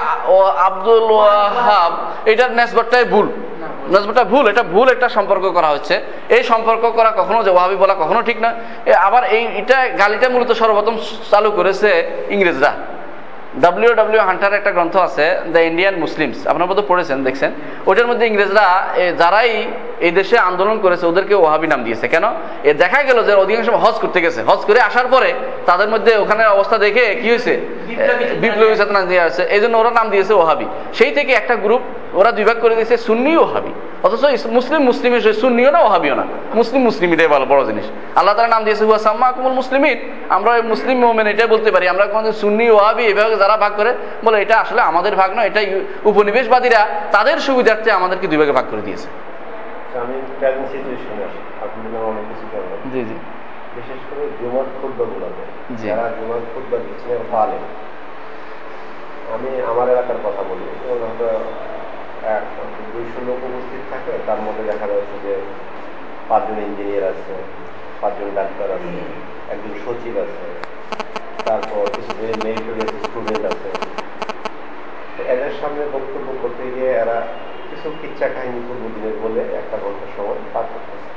আব্দুল 0.68 1.09
ওয়াহাব, 1.18 1.93
এটার 2.31 2.51
নেসবতটাই 2.59 3.05
ভুল। 3.12 3.27
নেসবতটা 3.93 4.24
ভুল, 4.32 4.44
এটা 4.52 4.62
ভুল 4.74 4.86
একটা 4.94 5.09
সম্পর্ক 5.16 5.44
করা 5.56 5.68
হচ্ছে। 5.74 5.94
এই 6.36 6.43
সম্পর্ক 6.52 6.85
করা 6.98 7.10
কখনো 7.20 7.39
ওয়াহাবি 7.55 7.77
বলা 7.82 7.94
কখনো 8.02 8.20
ঠিক 8.28 8.39
না। 8.44 8.51
আবার 9.09 9.22
এই, 9.36 9.43
এটা 9.60 9.78
গালিটা 10.01 10.27
মূলত 10.35 10.51
সর্বপ্রথম 10.60 10.94
চালু 11.32 11.51
করেছে 11.59 11.90
ইংরেজরা। 12.36 12.72
ডাব্লিউ 13.64 13.90
ডাব্লিউ 14.01 14.20
হান্টার 14.28 14.59
একটা 14.60 14.70
গ্রন্থ 14.77 14.94
আছে 15.06 15.27
দ্য 15.55 15.60
ইন্ডিয়ান 15.70 15.94
মুসলিমস 16.05 16.39
আপনার 16.51 16.68
মতো 16.70 16.82
পড়েছেন, 16.90 17.18
দেখছেন। 17.27 17.51
ওটার 17.90 18.06
মধ্যে 18.10 18.24
ইংরেজরা 18.31 18.66
যারাই 19.20 19.52
এই 20.06 20.12
দেশে 20.18 20.36
আন্দোলন 20.48 20.77
করেছে, 20.85 21.05
ওদেরকে 21.10 21.35
ওহাবি 21.44 21.66
নাম 21.72 21.81
দিয়েছে। 21.86 22.06
কেন? 22.14 22.24
এ 22.68 22.70
দেখা 22.82 23.01
গেল 23.09 23.18
যে 23.28 23.32
অধিকাংশ 23.44 23.68
হজ 23.85 23.97
করতে 24.02 24.18
গেছে। 24.24 24.40
হজ 24.48 24.60
করে 24.68 24.81
আসার 24.89 25.09
পরে 25.14 25.31
তাদের 25.68 25.89
মধ্যে 25.94 26.12
ওখানে 26.22 26.43
অবস্থা 26.55 26.77
দেখে 26.85 27.05
কি 27.20 27.28
হয়েছে? 27.32 27.55
বিপ্লবী 28.43 28.74
চেতনা 28.81 29.01
দিয়ে 29.10 29.22
আসছে 29.27 29.43
এই 29.55 29.60
জন্য 29.62 29.74
ওরা 29.82 29.90
নাম 29.98 30.06
দিয়েছে 30.12 30.32
ওহাবি 30.40 30.66
সেই 30.98 31.12
থেকে 31.16 31.32
একটা 31.40 31.55
গ্রুপ 31.64 31.82
ওরা 32.18 32.31
দুই 32.36 32.44
ভাগ 32.48 32.59
করে 32.64 32.74
দিয়েছে, 32.78 32.97
সুন্নি 33.06 33.32
ওহাবি 33.44 33.72
অথচ 34.05 34.22
মুসলিম 34.59 34.81
মুসলিম 34.90 35.10
সুন্নিও 35.43 35.70
না 35.77 35.81
ওহাবিও 35.86 36.14
না। 36.20 36.24
মুসলিম 36.59 36.81
মুসলিম 36.89 37.09
এটাই 37.14 37.31
ভালো, 37.35 37.44
বড় 37.52 37.62
জিনিস। 37.68 37.86
আল্লাহ 38.18 38.32
তালা 38.36 38.51
নাম 38.56 38.62
দিয়েছে, 38.66 38.85
হুয়া 38.89 39.01
সাম্মা 39.06 39.28
কুমুল 39.36 39.56
মুসলিমিন। 39.60 39.98
আমরা 40.36 40.51
মুসলিম 40.72 40.97
মোমেন, 41.05 41.27
এটাই 41.32 41.48
বলতে 41.55 41.70
পারি। 41.74 41.86
আমরা 41.93 42.05
কোনদিন 42.12 42.35
সুন্নি 42.43 42.64
ওহাবি 42.77 43.05
এভাবে 43.12 43.36
যারা 43.43 43.56
ভাগ 43.64 43.72
করে, 43.78 43.90
বলে 44.24 44.36
এটা 44.44 44.56
আসলে 44.64 44.81
আমাদের 44.90 45.12
ভাগ 45.20 45.31
নয় 45.36 45.47
এটা 45.51 45.60
উপনিবেশবাদীরা 46.10 46.81
তাদের 47.14 47.36
সুবিধার্থে 47.47 47.90
আমাদেরকে 47.98 48.27
দুই 48.31 48.39
ভাগে 48.40 48.55
ভাগ 48.59 48.66
করে 48.72 48.82
দিয়েছে। 48.89 49.09
আমি 49.98 50.14
প্রেজেন্ট 50.38 50.68
সিচুয়েশনে 50.72 51.22
আসি 51.24 51.40
আপনি 51.60 51.80
অনেক 52.10 52.24
কিছু 52.30 52.44
জানেন 52.52 52.80
জি 52.92 53.00
জি। 53.04 53.16
বিশেষ 53.76 54.00
করে 54.08 54.22
জুমার 54.40 54.66
খুদ্বাগুলোতে 54.80 55.44
জি। 55.76 55.86
যারা 55.88 56.06
জুমার 56.08 56.42
খুদ্া 56.54 56.76
দিচ্ছেন 56.76 57.20
ফালে 57.30 57.58
আমি 59.34 59.50
আমার 59.70 59.86
এলাকার 59.88 60.18
কথা 60.24 60.42
বলি। 60.42 60.64
দুইশো 62.92 63.20
লোক 63.26 63.38
উপস্থিত 63.48 63.82
থাকে। 63.90 64.12
তার 64.26 64.40
মধ্যে 64.40 64.62
দেখা 64.62 64.86
যাচ্ছে 64.86 65.16
যে 65.24 65.34
পাঁচজন 66.28 66.58
ইঞ্জিনিয়ার 66.58 67.04
আছে 67.04 67.34
পাঁচজন 68.00 68.28
ডাক্তার 68.34 68.68
আছে 68.70 68.98
একজন 69.50 69.72
সচিব 69.84 70.14
আছে 70.18 70.46
তারপর 71.44 71.84
কিছু 71.96 72.12
মেরিটোরিয়াস 72.44 72.92
স্টুডেন্ট 73.04 73.44
আছে। 73.44 73.70
এদের 75.32 75.52
সামনে 75.60 75.82
বক্তব্য 75.92 76.28
করতে 76.42 76.64
গিয়ে 76.74 76.92
এরা 77.02 77.18
কিছু 77.82 77.97
কিচ্ছা 78.02 78.28
কাহিনী 78.28 78.61
পূর্ব 78.69 78.82
দিনের 78.94 79.16
বলে 79.23 79.40
একটা 79.61 79.77
ঘণ্টার 79.85 80.11
সময় 80.16 80.40
পার 80.55 80.65
করতেছে। 80.73 81.11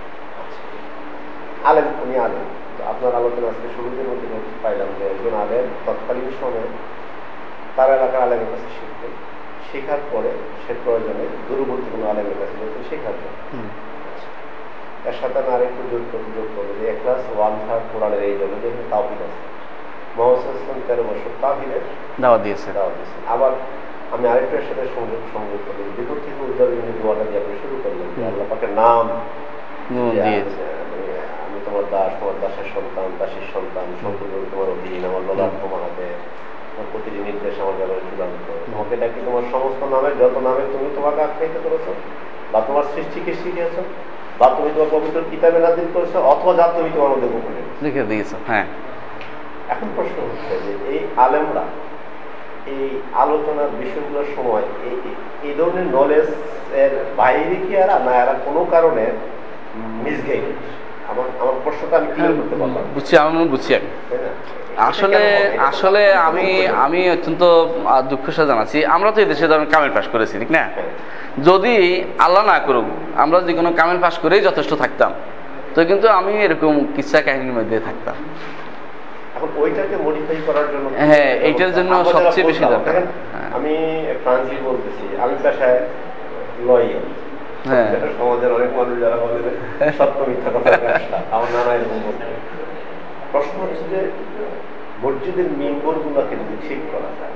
আলেম 1.64 1.88
উনি 2.04 2.16
আলেম। 2.18 2.46
আপনার 2.88 3.16
আলোচনা 3.16 3.48
আজকে 3.48 3.68
শুরুতে 3.76 4.02
মধ্যে 4.10 4.28
পাইলাম 4.64 4.88
যে 5.00 5.04
একজন 5.06 5.34
আলেম 5.44 5.66
তৎকালীন 5.86 6.30
সময়ে 6.42 6.70
তার 7.76 7.90
এলাকার 7.90 8.22
আলেমের 8.22 8.50
কাছে 8.52 8.68
শিখতেন 8.78 9.14
শেখার 9.72 10.02
পরে 10.12 10.32
সে 10.64 10.74
প্রয়োজনে 10.84 11.26
দূরবর্তী 11.48 11.88
কোনো 11.92 12.06
আলেমের 12.10 12.38
কাছে 12.40 12.56
যেতেন 12.60 12.84
শেখার 12.90 13.16
হুম। 13.54 13.68
এর 15.06 15.16
সাথে 15.22 15.40
আমি 15.40 15.52
আরেকটু 15.56 15.82
যোগ 15.92 16.04
করতে 16.12 16.30
যোগ 16.38 16.48
করব 16.56 16.70
যে 16.80 16.86
একলাস 16.90 17.24
ওয়ান 17.38 17.54
থার্ড 17.68 17.84
কোরআনের 17.94 18.24
এই 18.24 18.36
জন্য 18.40 18.54
যে 18.64 18.70
তাওহিদ 18.90 19.22
আছে। 19.28 19.42
মোহাম্মদ 20.18 20.56
ইসলাম 20.56 20.80
তেরো 20.88 21.04
বছর 21.04 21.32
তাহিদের 21.42 21.84
দাওয়া 22.22 22.38
দিয়েছে। 22.38 22.72
দাওয়া 22.74 22.90
দিয়েছেন 22.90 23.22
আবার 23.28 23.52
আমি 24.14 24.26
আরেকটার 24.28 24.66
সাথে 24.70 24.84
সংযোগ 24.96 25.22
সংযোগ 25.34 25.60
করি 25.68 25.82
বিপদ 25.98 26.18
থেকে 26.24 26.44
জন্য 26.60 26.90
দোয়াটা 27.00 27.24
দিয়ে 27.24 27.40
আপনি 27.40 27.54
শুরু 27.62 27.76
করলেন 27.84 28.08
যে 28.16 28.22
আল্লাহ 28.30 28.46
পাকের 28.50 28.72
নাম 28.82 29.04
আমি- 30.22 31.64
তোমার 31.66 31.86
দাস 31.92 32.12
তোমার 32.20 32.36
দাসের 32.42 32.68
সন্তান 32.76 33.08
দাসের 33.20 33.46
সন্তান 33.54 33.88
সম্পূর্ণ 34.02 34.34
তোমার 34.52 34.68
অধীন 34.70 35.02
আমার 35.06 35.24
লোলার 35.28 35.52
তোমার 35.64 35.82
হাতে। 35.86 36.06
তোমার 36.70 36.88
প্রতিটি 36.92 37.20
নির্দেশ 37.20 37.56
আমার 37.60 37.76
ব্যাপারে 37.78 38.02
চূড়ান্ত। 38.08 38.38
তোমাকে 38.66 38.94
ডাকি 38.96 39.20
তোমার 39.26 39.44
সমস্ত 39.52 39.82
নামে 39.86 40.10
যত 40.20 40.36
নামে 40.38 40.64
তুমি 40.74 40.88
তোমাকে 40.96 41.20
আখ্যায়িত 41.22 41.56
করেছ 41.66 41.86
বা 42.54 42.60
তোমার 42.62 42.86
সৃষ্টিকে 42.94 43.32
শিখিয়েছ 43.34 43.76
বা 44.40 44.48
তুমি 44.58 44.70
তোমার 44.76 44.92
পবিত্র 44.92 45.18
কিতাবে 45.32 45.60
নাজিল 45.60 45.88
করেছ 45.94 46.14
অথবা 46.26 46.52
যা 46.54 46.66
তুমি 46.76 46.90
তোমার 46.94 47.10
মধ্যে 47.10 47.28
গোপনে 47.28 47.62
লিখে 47.82 48.04
দিয়েছে 48.04 48.36
হ্যাঁ। 48.48 48.66
এখন 49.70 49.88
প্রশ্ন 49.96 50.18
হচ্ছে 50.24 50.54
যে 50.66 50.72
এই 50.90 51.00
আলেমরা 51.18 51.64
এই 52.72 52.84
আলোচনার 53.24 53.70
বিষয়গুলোর 53.82 54.28
সময় 54.36 54.66
এই 55.48 55.54
ধরনের 55.60 55.88
নলেজ 55.98 56.28
এর 56.84 56.94
বাইরে 57.20 57.56
কি 57.64 57.72
এরা 57.84 57.96
না 58.08 58.14
এরা 58.24 58.34
কোনো 58.46 58.62
কারণে 58.74 59.04
মিসগাইড 60.06 60.46
আমার 61.12 61.28
আমার 61.42 61.56
প্রশ্নটা 61.64 61.96
আমি 62.00 62.08
ক্লিয়ার 62.14 62.34
করতে 62.40 62.56
পারলাম। 62.62 62.84
বুঝছি 62.96 63.14
আমি 63.24 63.46
বুঝছি 63.54 63.72
আমি। 63.80 63.90
আসলে 64.90 65.22
আসলে 65.70 66.02
আমি 66.28 66.48
আমি 66.86 67.00
অত্যন্ত 67.16 67.42
সাথে 68.36 68.50
জানাচ্ছি। 68.52 68.78
আমরা 68.96 69.10
তো 69.14 69.18
এই 69.24 69.28
দেশে 69.32 69.46
ধরেন 69.52 69.68
কামেল 69.74 69.92
পাস 69.98 70.06
করেছি 70.14 70.36
ঠিক 70.42 70.52
না। 70.58 70.64
যদি 71.48 71.74
আল্লাহ 72.26 72.44
না 72.52 72.58
করুক 72.68 72.88
আমরা 73.24 73.38
যে 73.48 73.54
কোনো 73.60 73.70
কামেল 73.80 73.98
পাস 74.06 74.16
করেই 74.24 74.42
যথেষ্ট 74.48 74.72
থাকতাম। 74.84 75.12
তো 75.74 75.80
কিন্তু 75.90 76.08
আমি 76.20 76.34
এরকম 76.46 76.74
কিচ্ছা 76.96 77.20
কাহিনীর 77.26 77.54
মধ্যে 77.58 77.78
থাকতাম। 77.88 78.16
এখন 79.44 79.62
ওইটাকে 79.64 79.96
মডিফাই 80.06 80.38
করার 80.48 80.68
জন্য 80.74 80.86
হ্যাঁ, 81.02 81.32
এইটার 81.48 81.72
জন্য 81.78 81.92
সবচেয়ে 82.14 82.46
বেশি 82.50 82.64
দরকার। 82.66 82.94
হ্যাঁ। 83.34 83.50
আমি 83.58 83.74
ফ্রান্সি 84.24 84.56
বলতেছি 84.70 85.06
আমি 85.24 85.36
পেশায় 85.44 85.80
লয়ার 86.68 87.06
হ্যাঁ। 87.70 87.88
সমাজের 88.20 88.52
অনেক 88.58 88.72
মানুষ 88.78 88.96
যারা 89.04 89.18
বলে 89.24 89.40
সত্য 89.98 90.20
মিথ্যা 90.30 90.50
কথা 90.56 90.70
আমার 91.36 91.50
নানা 91.56 91.72
এরকম 91.78 91.98
প্রশ্ন 93.32 93.56
হচ্ছে 93.64 93.86
যে 93.92 94.00
মসজিদের 95.04 95.48
মেম্বর 95.60 95.96
গুলাকে 96.04 96.36
যদি 96.42 96.56
ঠিক 96.68 96.82
করা 96.92 97.10
যায় 97.20 97.36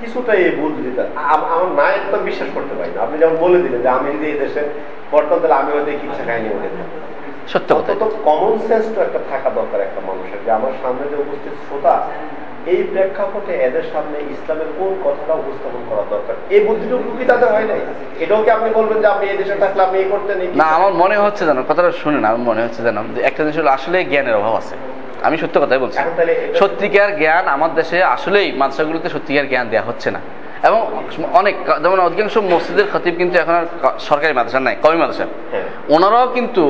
কিছুটা 0.00 0.32
এই 0.44 0.52
বুঝ 0.58 0.74
দিতে 0.84 1.02
আমার 1.26 1.64
না 1.78 1.86
একদম 1.98 2.20
বিশ্বাস 2.28 2.50
করতে 2.56 2.74
পারি 2.78 2.90
না 2.94 2.98
আপনি 3.04 3.16
যেমন 3.22 3.36
বলে 3.44 3.58
দিলেন 3.64 3.80
যে 3.84 3.90
আমি 3.98 4.08
যদি 4.14 4.26
এই 4.32 4.38
দেশে 4.44 4.62
পড়তাম 5.12 5.38
তাহলে 5.42 5.56
আমি 5.60 5.70
হয়তো 5.74 5.90
এই 5.94 5.98
কিচ্ছা 6.02 6.22
কাহিনী 6.28 6.48
থাকতাম 6.54 6.88
সত্য 7.52 7.68
কথা 7.76 7.92
কমন 8.28 8.54
সেন্স 8.68 8.86
তো 8.94 8.98
একটা 9.06 9.20
থাকা 9.30 9.48
দরকার 9.58 9.78
একটা 9.88 10.00
মানুষের 10.08 10.40
যে 10.44 10.50
আমার 10.58 10.74
সামনে 10.82 11.04
যে 11.12 11.16
উপস্থিত 11.24 11.54
শ্রোতা 11.66 11.94
এই 12.72 12.80
প্রেক্ষাপটে 12.92 13.52
এদের 13.66 13.86
সামনে 13.92 14.16
ইসলামের 14.34 14.70
কোন 14.78 14.92
কথাটা 15.04 15.34
উপস্থাপন 15.42 15.82
করা 15.90 16.04
দরকার? 16.14 16.34
এই 16.54 16.60
বুদ্ধিটুকু 16.66 17.08
কি 17.18 17.24
তাদের 17.30 17.48
হয় 17.54 17.66
নাই? 17.70 17.80
এটাও 18.22 18.40
কি 18.44 18.50
আপনি 18.56 18.68
বলবেন 18.78 18.98
যে 19.02 19.08
আপনি 19.14 19.24
এই 19.32 19.36
দেশে 19.40 19.56
থাকলে 19.62 19.80
আপনি 19.86 19.96
এই 20.02 20.08
করতেন 20.12 20.36
না 20.60 20.66
আমার 20.78 20.92
মনে 21.02 21.16
হচ্ছে 21.24 21.42
জানো 21.48 21.60
কথাটা 21.70 21.90
শুনে 22.02 22.18
না 22.22 22.26
আমার 22.32 22.44
মনে 22.50 22.60
হচ্ছে 22.64 22.80
জানো 22.86 23.00
যে 23.14 23.20
একটা 23.28 23.40
জিনিস 23.44 23.56
হলো 23.60 23.70
আসলে 23.76 23.96
জ্ঞানের 24.10 24.34
অভাব 24.40 24.54
আছে। 24.62 24.74
আমি 25.26 25.36
সত্য 25.42 25.56
কথাই 25.62 25.80
বলছি। 25.84 25.98
সত্যিকার 26.60 27.10
জ্ঞান 27.20 27.44
আমার 27.56 27.70
দেশে 27.78 27.98
আসলেই 28.16 28.48
মাদ্রাসাগুলোতে 28.60 29.08
সত্যিকার 29.14 29.46
জ্ঞান 29.52 29.66
দেওয়া 29.72 29.86
হচ্ছে 29.88 30.08
না। 30.16 30.20
এবং 30.68 30.80
অনেক 31.32 31.54
যেমন 31.82 31.98
অধিকাংশ 32.00 32.34
মসজিদের 32.52 32.86
খতিব 32.92 33.14
কিন্তু 33.20 33.34
এখন 33.38 33.54
আর 33.54 33.66
সরকারি 34.08 34.32
মাদ্রাসা 34.38 34.60
নাই 34.60 34.76
কমি 34.82 34.96
মাদ্রাসা 34.96 35.26
হ্যাঁ। 35.52 35.66
ওনারাও 35.88 36.26
কিন্তু 36.36 36.64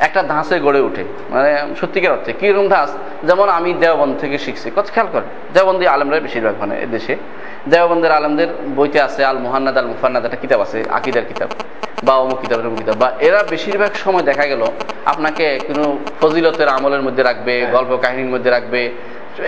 একটা 0.00 0.20
ধাঁচে 0.22 0.56
গড়ে 0.60 0.80
ওঠে 0.80 1.04
মানে 1.30 1.50
সত্যিকার 1.80 2.12
অর্থে। 2.12 2.30
কীরকম 2.32 2.66
ধাঁচ? 2.68 2.90
যেমন 3.28 3.48
আমি 3.58 3.70
দেওবন্দ 3.74 4.12
থেকে 4.20 4.36
শিখছি 4.38 4.68
কত 4.76 4.86
খেয়াল 4.94 5.08
করে 5.14 5.26
দেওবন্দি 5.54 5.84
আলমরাই 5.86 6.22
বেশিরভাগ 6.26 6.54
মানে 6.60 6.74
দেশে 6.86 7.14
দেওবন্দের 7.72 8.12
আলমদের 8.12 8.50
বইতে 8.76 8.98
আছে 9.00 9.20
আল 9.24 9.38
মুহান্নাদ 9.46 9.76
আল 9.78 9.88
মুফান্নাদ 9.92 10.22
একটা 10.24 10.38
কিতাব 10.44 10.60
আছে 10.60 10.78
আকিদার 10.90 11.24
কিতাব 11.24 11.50
বা 12.04 12.14
অমুক 12.14 12.38
কিতাব 12.40 12.58
অমুক 12.60 12.78
কিতাব। 12.78 12.96
বা 13.02 13.08
এরা 13.28 13.40
বেশিরভাগ 13.50 13.92
সময় 14.04 14.24
দেখা 14.30 14.44
গেল 14.46 14.62
আপনাকে 15.12 15.46
কোনো 15.68 15.84
ফজিলতের 16.20 16.68
আমলের 16.68 17.02
মধ্যে 17.02 17.22
রাখবে 17.22 17.54
গল্প 17.76 17.90
কাহিনীর 17.96 18.30
মধ্যে 18.34 18.50
রাখবে 18.50 18.80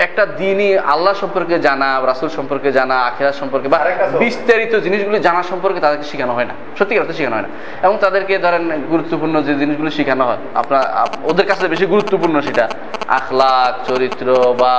একটা 0.07 0.27
দিনই 0.27 0.79
আল্লাহ 0.79 1.15
সম্পর্কে 1.15 1.59
জানা 1.59 1.89
রাসুল 2.07 2.29
সম্পর্কে 2.29 2.73
জানা 2.73 2.97
আখেরা 3.09 3.33
সম্পর্কে 3.33 3.69
বা 3.69 3.79
বিস্তারিত 4.19 4.75
জিনিসগুলো 4.77 5.19
জানা 5.19 5.43
সম্পর্কে 5.43 5.81
তাদেরকে 5.81 6.05
শেখানো 6.05 6.33
হয় 6.33 6.45
না। 6.45 6.55
সত্যিকার 6.79 7.03
অর্থে 7.03 7.17
শেখানো 7.19 7.37
হয় 7.37 7.47
না। 7.47 7.51
এবং 7.87 7.99
তাদেরকে 8.01 8.39
ধরেন 8.39 8.65
গুরুত্বপূর্ণ 8.91 9.43
যে 9.43 9.55
জিনিসগুলো 9.55 9.91
শেখানো 9.91 10.25
হয় 10.25 10.41
আপনার 10.55 10.83
ওদের 11.31 11.47
কাছে 11.47 11.69
বেশি 11.69 11.87
গুরুত্বপূর্ণ 11.87 12.41
সেটা 12.41 12.69
আখলাক 13.09 13.73
চরিত্র 13.89 14.55
বা 14.59 14.75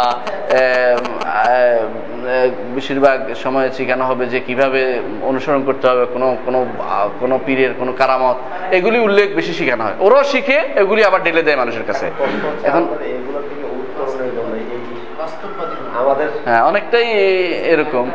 বেশিরভাগ 2.76 3.18
সময় 3.44 3.70
শেখানো 3.78 4.04
হবে 4.06 4.26
যে 4.26 4.40
কীভাবে 4.40 4.82
অনুসরণ 5.22 5.64
করতে 5.66 5.88
হবে 5.88 6.06
কোনো 6.14 6.28
কোনো 6.46 6.66
কোনো 7.20 7.40
পীরের 7.46 7.72
কোনো 7.80 7.94
কারামত। 7.98 8.38
এগুলি 8.74 9.00
উল্লেখ 9.00 9.36
বেশি 9.36 9.54
শেখানো 9.54 9.84
হয়। 9.84 9.94
ওরাও 10.00 10.24
শিখে 10.24 10.58
এগুলি 10.82 11.04
আবার 11.04 11.24
ঢেলে 11.24 11.44
দেয় 11.44 11.58
মানুষের 11.58 11.86
কাছে। 11.88 12.06
এখন 12.64 12.84
হ্যাঁ 16.46 16.64
অনেকটাই 16.70 17.08
এরকম। 17.74 18.06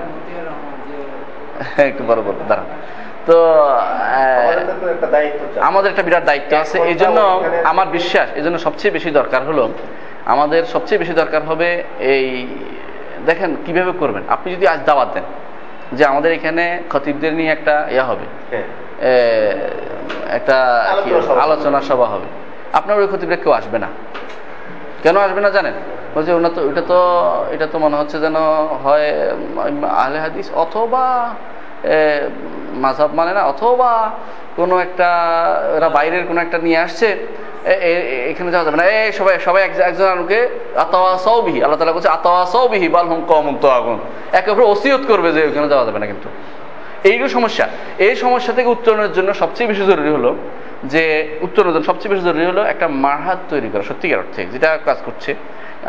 একটু 1.88 2.02
বড় 2.08 2.20
বড় 2.26 2.38
দাঁড়ান। 2.48 2.68
তো 3.26 3.36
আমাদের 5.68 5.90
একটা 5.92 6.02
বিরাট 6.02 6.24
দায়িত্ব 6.24 6.50
আছে। 6.62 6.76
এই 6.90 6.94
জন্য 6.94 7.18
আমার 7.64 7.88
বিশ্বাস 7.96 8.28
এই 8.38 8.42
জন্য 8.42 8.56
সবচেয়ে 8.58 8.92
বেশি 8.96 9.10
দরকার 9.10 9.42
হলো 9.48 9.64
আমাদের 10.26 10.62
সবচেয়ে 10.64 10.98
বেশি 10.98 11.12
দরকার 11.12 11.42
হবে 11.42 11.68
এই 12.14 12.26
দেখেন 13.26 13.50
কীভাবে 13.66 13.92
করবেন। 14.00 14.22
আপনি 14.28 14.48
যদি 14.54 14.66
আজ 14.66 14.80
দাওয়াত 14.86 15.08
দেন 15.14 15.26
যে 15.92 16.02
আমাদের 16.04 16.30
এখানে 16.32 16.64
খতিবদের 16.90 17.32
নিয়ে 17.32 17.50
একটা 17.52 17.74
ইয়া 17.90 18.04
হবে 18.04 18.26
হ্যাঁ। 18.50 18.66
একটা। 20.38 20.56
আলোচনা 21.44 21.80
সভা 21.80 22.06
হবে। 22.06 22.28
আপনার 22.72 22.94
ওই 22.98 23.08
খতিবরা 23.12 23.36
কেউ 23.36 23.52
আসবে 23.52 23.78
না। 23.78 23.88
কেন 25.02 25.16
আসবে 25.16 25.40
না 25.40 25.50
জানেন? 25.50 25.72
বলছে, 26.14 26.32
ওনা 26.32 26.50
তো, 26.54 26.70
এটা 26.70 26.82
তো 26.88 27.20
এটা 27.50 27.66
তো 27.66 27.78
মনে 27.78 27.96
হচ্ছে 27.96 28.20
যেন 28.20 28.36
হয় 28.84 29.30
আহলে 29.88 30.18
হাদিস 30.18 30.50
অথবা 30.54 31.34
মাঝাব 32.72 33.14
মানে 33.14 33.32
না, 33.32 33.44
অথবা 33.44 34.10
কোনো 34.56 34.78
একটা 34.78 35.08
ওরা 35.76 35.88
বাইরের 35.88 36.26
কোনো 36.26 36.40
একটা 36.40 36.58
নিয়ে 36.58 36.78
আসছে, 36.78 37.06
এ- 37.06 37.70
এ- 37.70 38.24
এ- 38.24 38.30
এখানে 38.30 38.50
যাওয়া 38.50 38.64
যাবে 38.64 38.76
না। 38.76 38.84
এই, 38.84 39.12
সবাই 39.12 39.40
সবাই 39.40 39.64
এক- 39.64 39.82
একজন 39.82 40.04
আনুকে, 40.04 40.48
আতাওয়া 40.76 41.18
সৌবিহি 41.18 41.62
আল্লাহ 41.62 41.78
তালা 41.78 41.92
বলছে, 41.92 42.08
আতাওয়া 42.08 42.46
সৌবিহি 42.46 42.88
বাল 42.88 43.06
হুম 43.06 43.24
কম 43.28 43.58
তো 43.60 43.68
আগুন। 43.68 43.98
একে 44.32 44.50
অপরে 44.50 44.64
ওসিয়ত 44.64 45.00
করবে 45.08 45.32
যে 45.32 45.46
ওখানে 45.46 45.68
যাওয়া 45.68 45.86
যাবে 45.86 45.98
না 45.98 46.06
কিন্তু। 46.06 46.28
এইগুলো 47.04 47.28
সমস্যা। 47.28 47.68
এই 47.98 48.16
সমস্যা 48.16 48.52
থেকে 48.52 48.68
উত্তরণের 48.68 49.12
জন্য 49.12 49.34
সবচেয়ে 49.34 49.68
বেশি 49.68 49.86
জরুরি 49.86 50.08
হলো 50.08 50.34
যে 50.92 51.02
উত্তরণের 51.46 51.72
জন্য 51.74 51.86
সবচেয়ে 51.90 52.10
বেশি 52.12 52.24
জরুরি 52.28 52.44
হলো 52.50 52.62
একটা 52.72 52.86
মারহাত 53.04 53.40
তৈরি 53.52 53.68
করা, 53.72 53.84
সত্যিকার 53.90 54.18
অর্থে, 54.22 54.40
যেটা 54.52 54.70
কাজ 54.88 54.98
করছে। 55.06 55.30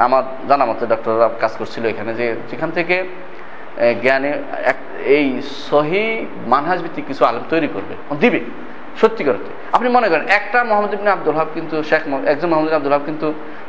আমার 0.05 0.23
জানা 0.49 0.65
মতো 0.69 0.83
ডক্টররা 0.93 1.27
কাজ 1.43 1.53
করছিল 1.59 1.83
এখানে 1.93 2.11
যে 2.19 2.25
যেখান 2.49 2.69
থেকে 2.77 2.95
জ্ঞানে 4.03 4.31
এক, 4.71 4.77
এই 5.17 5.27
সহি 5.69 6.05
মানহাজ 6.53 6.79
ভিত্তিক 6.83 7.05
কিছু 7.09 7.21
আলেম 7.29 7.43
তৈরি 7.53 7.67
করবে 7.75 7.93
দিবে, 8.21 8.41
সত্যিকার 9.01 9.35
অর্থে। 9.37 9.51
আপনি 9.77 9.87
মনে 9.97 10.07
করেন, 10.11 10.25
একটা 10.39 10.59
মোহাম্মদ 10.69 10.91
ইবনে 10.97 11.09
আব্দুল 11.15 11.35
হাব 11.39 11.49
কিন্তু, 11.57 11.75
শেখ 11.89 12.01
একজন 12.31 12.47
মোহাম্মদ 12.51 12.73
আব্দুল 12.79 12.93
হাব 12.95 13.03
কিন্তু 13.09 13.27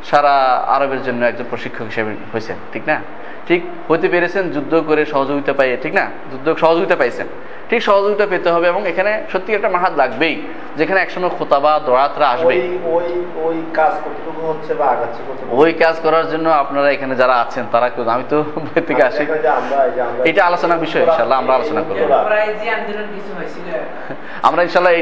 সারা 0.09 0.33
আরবের 0.75 1.01
জন্য 1.07 1.21
একজন 1.31 1.45
প্রশিক্ষক 1.51 1.85
হিসেবে 1.91 2.11
হয়েছেন, 2.31 2.57
ঠিক 2.73 2.83
না? 2.89 2.97
ঠিক 3.47 3.61
হতে 3.89 4.07
পেরেছেন, 4.13 4.43
যুদ্ধ 4.55 4.73
করে 4.87 5.01
সহযোগিতা 5.13 5.53
পাইয়ে, 5.59 5.77
ঠিক 5.83 5.93
না? 5.99 6.05
যুদ্ধ 6.31 6.47
সহযোগিতা 6.63 6.95
পাইছেন। 7.01 7.27
ঠিক 7.71 7.81
সহযোগিতা 7.81 8.25
পেতে 8.25 8.51
হবে 8.51 8.67
এবং 8.67 8.87
এখানে 8.87 9.23
সত্যি 9.31 9.53
একটা 9.53 9.69
মাহাত 9.69 9.97
লাগবেই 9.97 10.41
যেখানে 10.77 11.01
একসময় 11.01 11.29
খোতাবা 11.29 11.79
দোয়াতরা 11.79 12.29
আসবে 12.29 12.69
ওই 13.45 13.55
কাজ 13.73 13.91
বা 14.79 14.85
আগাচ্ছে 14.85 15.21
কতটুকু? 15.27 15.61
ওই 15.61 15.73
কাজ 15.73 15.99
করার 15.99 16.29
জন্য 16.29 16.49
আপনারা 16.49 16.91
এখানে 16.91 17.15
যারা 17.15 17.35
আছেন 17.35 17.65
তারা 17.71 17.89
কেউ 17.89 18.09
আমি 18.09 18.23
তো 18.29 18.43
থেকে 18.87 19.03
আসি। 19.03 19.27
এটা 20.23 20.45
আলোচনা 20.45 20.75
বিষয়, 20.75 21.01
ইনশাল্লাহ 21.01 21.39
আমরা 21.39 21.53
আলোচনা 21.53 21.81
করব। 21.81 22.01
আমরা 24.43 24.63
ইনশাল্লাহ 24.63 24.93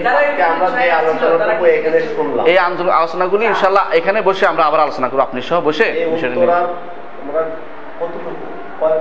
এই 2.45 2.57
আলোচনাগুলি 2.57 3.45
ইনশাল্লাহ 3.45 3.91
এখানে 3.91 4.21
বসে 4.21 4.47
আমরা 4.47 4.63
আবার 4.63 4.79
আলোচনা 4.79 5.09
করব। 5.09 5.19
আপনি 5.19 5.41
সহ 5.41 5.61
বসে 5.61 6.07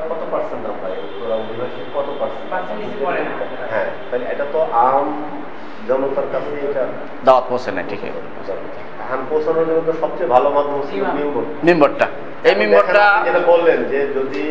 কত 0.09 0.23
পার্সেন্ট 0.33 0.67
আমরা 0.67 0.95
এই 0.95 1.01
উত্তরা 1.07 1.35
অধিবাসী 1.35 1.81
কত 1.81 1.81
পার্সেন্ট 1.89 1.89
Percentage 1.89 1.95
পড়ে 1.95 2.15
না। 2.15 2.29
হ্যাঁ 3.73 3.89
তাহলে 4.09 4.25
এটা 4.33 4.45
তো 4.53 4.61
আম 4.89 5.07
জনতার 5.89 6.29
কাছে 6.33 6.51
এটা 6.69 6.83
দাওয়াত 7.25 7.45
পৌঁছে 7.51 7.71
না 7.77 7.83
ঠিক 7.91 8.01
আম 9.13 9.21
পৌঁছানোর 9.31 9.65
জন্য 9.69 9.81
তো 9.87 9.93
সবচেয়ে 10.03 10.29
ভালো 10.35 10.49
মাধ্যম 10.51 10.75
হচ্ছে 10.79 10.95
মেম্বর। 11.19 11.45
মেম্বারটা। 11.69 12.07
এই 12.49 12.55
মেম্বারটা 12.63 13.05
যেটা 13.27 13.41
বললেন 13.53 13.79
যে 13.93 13.99
যদি 14.17 14.45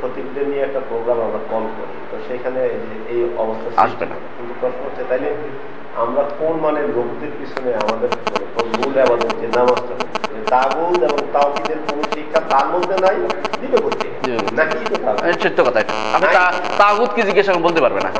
খতিবদের 0.00 0.46
নিয়ে 0.50 0.62
একটা 0.64 0.80
প্রোগ্রাম 0.88 1.18
আমরা 1.26 1.40
কল 1.50 1.64
করি 1.78 1.94
তো 2.10 2.16
সেখানে 2.28 2.60
এই 3.12 3.20
অবস্থা 3.44 3.68
আসবে 3.84 4.04
না। 4.12 4.16
কিন্তু 4.36 4.52
প্রশ্ন 4.60 4.80
হচ্ছে 4.86 5.02
তাইলে 5.10 5.28
আমরা 5.98 6.22
কোন 6.38 6.56
মানের 6.60 6.88
লোকদের 6.88 7.30
পিছনে 7.38 7.74
আমাদের 7.74 8.08
মানে 8.24 8.78
মূল 8.78 8.98
আমাদের 8.98 9.28
যে 9.40 9.46
নামাজটা 9.56 9.94
যে 10.34 10.50
তাগুদ 10.50 11.02
এবং 11.02 11.18
তাওহিদের 11.32 11.76
কোন 11.88 12.02
শিক্ষা 12.14 12.40
তার 12.40 12.68
মধ্যে 12.68 12.96
নাই 13.00 13.16
করতে 13.82 14.08
সত্য 15.42 15.64
কথা 15.64 15.80
এটা 15.80 15.92
আপনি 16.12 16.28
তা- 16.78 17.06
কি 17.14 17.22
জিজ্ঞাসা 17.22 17.52
বলতে 17.52 17.80
পারবে 17.80 18.00
না। 18.00 18.10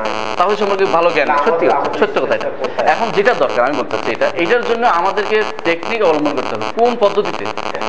সম্পর্কে 0.55 0.85
ভালো 0.85 1.11
জ্ঞান 1.11 1.27
সত্যি 1.45 1.69
সত্য 1.99 2.21
কথা 2.21 2.35
এটা 2.35 2.49
এখন 2.83 3.09
যেটা 3.15 3.33
দরকার 3.33 3.65
আমি 3.65 3.77
বলতে 3.77 3.97
চাচ্ছি 3.97 4.11
এটা 4.11 4.27
এটার 4.35 4.63
জন্য 4.65 4.87
আমাদেরকে 4.87 5.43
টেকনিক 5.63 6.01
অবলম্বন 6.03 6.35
করতে 6.35 6.55
হবে। 6.55 6.65
কোন 6.75 6.95
পদ্ধতিতে? 6.99 7.45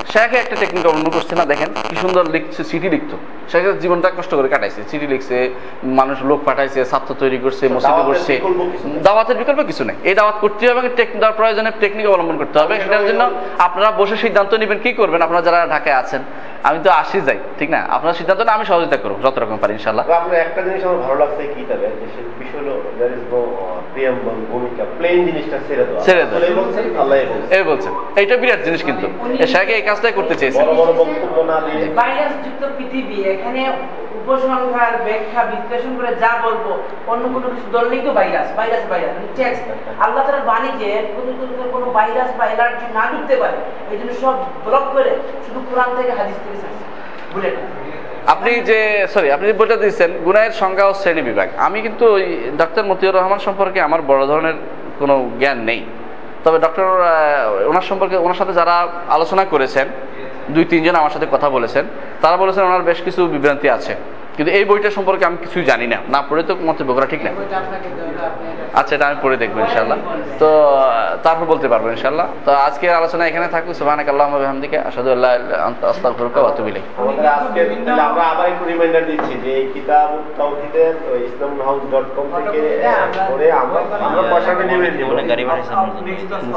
শেখে 0.06 0.36
একটা 0.36 0.56
টেকনিক 0.56 0.86
অবলম্বন 0.86 1.10
করছে 1.10 1.36
না 1.36 1.44
দেখেন 1.44 1.68
কি 1.90 1.96
সুন্দর 1.96 2.26
লিখছে 2.26 2.64
চিঠি 2.64 2.88
লিখতো। 2.88 3.16
শেখের 3.50 3.76
জীবনটা 3.82 4.08
কষ্ট 4.18 4.32
করে 4.38 4.48
কাটাইছে। 4.54 4.80
চিঠি 4.90 5.06
লিখছে 5.12 5.36
মানুষ 6.00 6.16
লোক 6.30 6.40
পাঠাইছে 6.48 6.80
ছাত্র 6.90 7.10
তৈরি 7.22 7.38
করছে 7.44 7.64
মসজিদে 7.74 8.02
করছে। 8.10 8.32
দাওয়াতের 9.06 9.36
বিকল্প 9.40 9.60
কিছু 9.70 9.82
নেই। 9.88 9.96
এই 10.08 10.14
দাওয়াত 10.18 10.36
করতে 10.44 10.62
হবে 10.70 10.80
তার 11.22 11.34
প্রয়োজনে 11.38 11.70
টেকনিক 11.82 12.04
অবলম্বন 12.10 12.36
করতে 12.42 12.56
হবে। 12.62 12.74
সেটার 12.84 13.04
জন্য 13.08 13.22
আপনারা 13.66 13.90
বসে 14.00 14.16
সিদ্ধান্ত 14.24 14.52
নেবেন 14.60 14.78
কি 14.84 14.90
করবেন 15.00 15.20
আপনারা 15.26 15.42
যারা 15.46 15.60
ঢাকায় 15.74 15.96
আছেন। 16.02 16.22
আমি 16.68 16.78
তো 16.84 16.90
আসি 17.02 17.18
যাই 17.26 17.38
ঠিক 17.58 17.68
না? 17.74 17.80
আপনার 17.96 18.16
সিদ্ধান্ত 18.20 18.40
না 18.46 18.52
আমি 18.56 18.64
সহযোগিতা 18.70 18.98
করব 19.04 19.16
যত 19.26 19.36
রকম 19.42 19.56
পারি 19.62 19.72
ইনশাল্লাহ 19.78 20.04
আপনার 20.20 20.40
একটা 20.46 20.60
জিনিস 20.66 20.82
আমার 20.88 21.00
ভালো 21.06 21.18
লাগছে 21.22 21.42
কি 21.54 21.62
তবে 21.70 21.86
বিষয় 22.40 22.60
হলো 22.62 22.74
দ্যার 22.98 23.10
ইজ 23.16 23.22
নো 23.32 23.40
প্রিয়াম্বল 23.92 24.36
ভূমিকা 24.52 24.84
প্লেন 24.98 25.18
জিনিসটা 25.28 25.56
ছেড়ে 25.66 25.84
দেওয়া। 25.88 26.02
ছেড়ে 26.06 26.24
দেওয়া। 26.28 26.40
আসলে 26.40 26.56
বলছেন 26.60 26.84
আল্লাহ 27.02 27.16
এই 27.56 27.64
বলছেন। 27.70 27.92
এইটা 28.20 28.34
বিরাট 28.42 28.60
জিনিস 28.66 28.82
কিন্তু। 28.88 29.06
শেখে 29.52 29.74
এই 29.78 29.84
কাজটাই 29.88 30.14
করতে 30.18 30.34
চেয়েছেন? 30.40 30.62
বড় 30.62 30.72
বড় 30.80 30.92
বক্তব্য 31.00 31.36
না 31.50 31.56
দিয়ে 31.66 31.84
ভাইরাস 32.00 32.32
যুক্ত 32.44 32.62
পৃথিবী 32.78 33.16
এখানে 33.40 33.62
উপসংহার, 34.18 34.94
ব্যাখ্যা, 35.06 35.40
বিশ্লেষণ 35.52 35.92
করে 35.98 36.10
যা 36.22 36.32
বলব, 36.44 36.66
অন্য 37.12 37.24
কোনো 37.34 37.46
কিছু 37.54 37.68
ধরলেই 37.74 38.02
তো 38.06 38.10
virus 38.18 38.48
virus 38.58 38.84
virus 38.92 39.14
text 39.38 39.64
Allah 40.04 40.22
তারা 40.26 40.40
বাণী 40.50 40.70
যে 40.80 40.90
কোনো 41.74 41.86
ভাইরাস 41.96 42.30
বা 42.38 42.44
অ্যালার্জি 42.48 42.86
না 42.96 43.04
ঢুকতে 43.12 43.34
পারে, 43.42 43.58
এই 43.92 43.96
জন্য 44.00 44.12
সব 44.22 44.34
ব্লক 44.66 44.84
করে 44.94 45.12
শুধু 45.44 45.60
কোরআন 45.68 45.90
থেকে 45.98 46.12
হাদিস 46.18 46.38
থেকে 46.44 46.58
চাইছে 46.62 46.84
বুলেট 47.32 47.56
আপনি 48.32 48.50
যে 48.70 48.78
সরি 49.14 49.28
আপনি 49.36 49.46
যে 49.50 49.54
বইটা 49.60 49.76
দিয়েছেন, 49.82 50.10
গুনাহের 50.26 50.54
সংজ্ঞা 50.62 50.84
ও 50.90 50.92
শ্রেণি 51.00 51.22
বিভাগ। 51.30 51.48
আমি 51.66 51.78
কিন্তু 51.86 52.04
ওই 52.16 52.24
ডক্টর 52.60 52.84
মতিউর 52.90 53.16
রহমান 53.18 53.40
সম্পর্কে 53.46 53.78
আমার 53.88 54.06
বড় 54.10 54.22
ধরনের 54.30 54.56
কোনো 55.00 55.14
জ্ঞান 55.40 55.58
নেই। 55.68 55.80
তবে 56.44 56.58
ডক্টর 56.64 56.86
ওনার 57.70 57.86
সম্পর্কে, 57.90 58.16
ওনার 58.26 58.38
সাথে 58.40 58.54
যারা 58.60 58.76
আলোচনা 59.16 59.44
করেছেন 59.52 59.86
দুই 60.54 60.64
তিনজন 60.70 60.94
আমার 61.00 61.12
সাথে 61.14 61.26
কথা 61.34 61.48
বলেছেন। 61.56 61.84
তারা 62.22 62.36
বলেছেন 62.42 62.62
ওনার 62.68 62.86
বেশ 62.88 62.98
কিছু 63.06 63.20
বিভ্রান্তি 63.34 63.68
আছে। 63.78 63.94
কিন্তু 64.36 64.50
এই 64.58 64.64
বইটা 64.68 64.90
সম্পর্কে 64.98 65.24
আমি 65.28 65.38
কিছুই 65.44 65.64
জানি 65.70 65.86
না। 65.92 65.98
না 66.14 66.20
পড়ে 66.28 66.42
তো 66.48 66.52
মন্তব্য 66.68 66.90
করা 66.96 67.06
ঠিক 67.12 67.22
না। 67.26 67.30
আচ্ছা 68.80 68.92
এটা 68.96 69.06
আমি 69.10 69.18
পড়ে 69.24 69.36
দেখব 69.42 69.56
ইনশাল্লাহ 69.64 69.98
তো 70.40 70.48
তারপর 71.24 71.46
বলতে 71.52 71.66
পারব 71.72 71.84
ইনশাল্লাহ 71.94 72.26
তো 72.46 72.50
আজকের 72.66 72.92
আলোচনা 73.00 73.22
এখানে 73.30 73.46
থাকুক। 73.54 73.72
সুবহানাক 73.80 74.06
আল্লাহুম্মা 74.12 74.38
ওয়া 74.38 74.44
বিহামদিকা 74.44 74.78
আশহাদু 74.88 75.08
আল্লা 75.16 75.28
ইলাহা 75.30 75.40
ইল্লা 75.40 75.56
আনতা 75.68 75.84
আস্তাগফিরুকা 75.92 76.38
ওয়া 76.42 76.50
আতুবু 76.52 76.68
ইলাইক। 76.72 76.84
আমাদের 77.00 77.26
আজকে 77.36 77.60
তাহলে 77.86 78.02
আমরা 78.10 78.24
আবার 78.32 78.46
একটু 78.52 78.64
রিমাইন্ডার 78.72 79.02
দিচ্ছি 79.10 79.34
যে 79.44 79.50
এই 79.60 79.66
কিতাব 79.74 80.08
তাওহিদের 80.38 80.94
ইসলাম 81.28 81.52
হাউস 81.66 81.82
ডট 81.92 82.06
কম 82.16 82.26
থেকে 82.36 82.60
করে 83.30 83.46
আমরা 83.62 83.80
আমরা 84.08 84.22
পয়সাটা 84.32 84.64
নেমে 84.70 84.90
দিব 84.96 85.08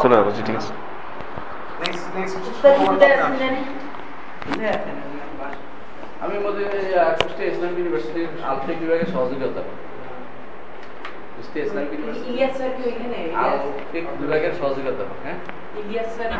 চলে 0.04 0.16
যাব 0.18 0.28
ঠিক 0.48 0.56
আছে। 0.62 0.74
আমি 6.24 6.36
মধ্যে 6.40 6.64
কুষ্টিয়া 7.20 7.48
ইসলামিক 7.52 7.78
ইউনিভার্সিটির 7.80 8.30
আলফিক 8.50 8.78
বিভাগের 8.80 9.10
সহযোগিতা। 9.14 9.62
কুষ্টিয়া 11.36 11.64
ইসলামিক 11.66 11.92
ইউনিভার্সিটি 11.94 12.32
আলফিক 13.44 14.06
বিভাগের 14.20 14.54
সহযোগিতা 14.60 15.04
হ্যাঁ? 15.24 15.38
ইলিয়াস 15.80 16.10
স্যার 16.16 16.32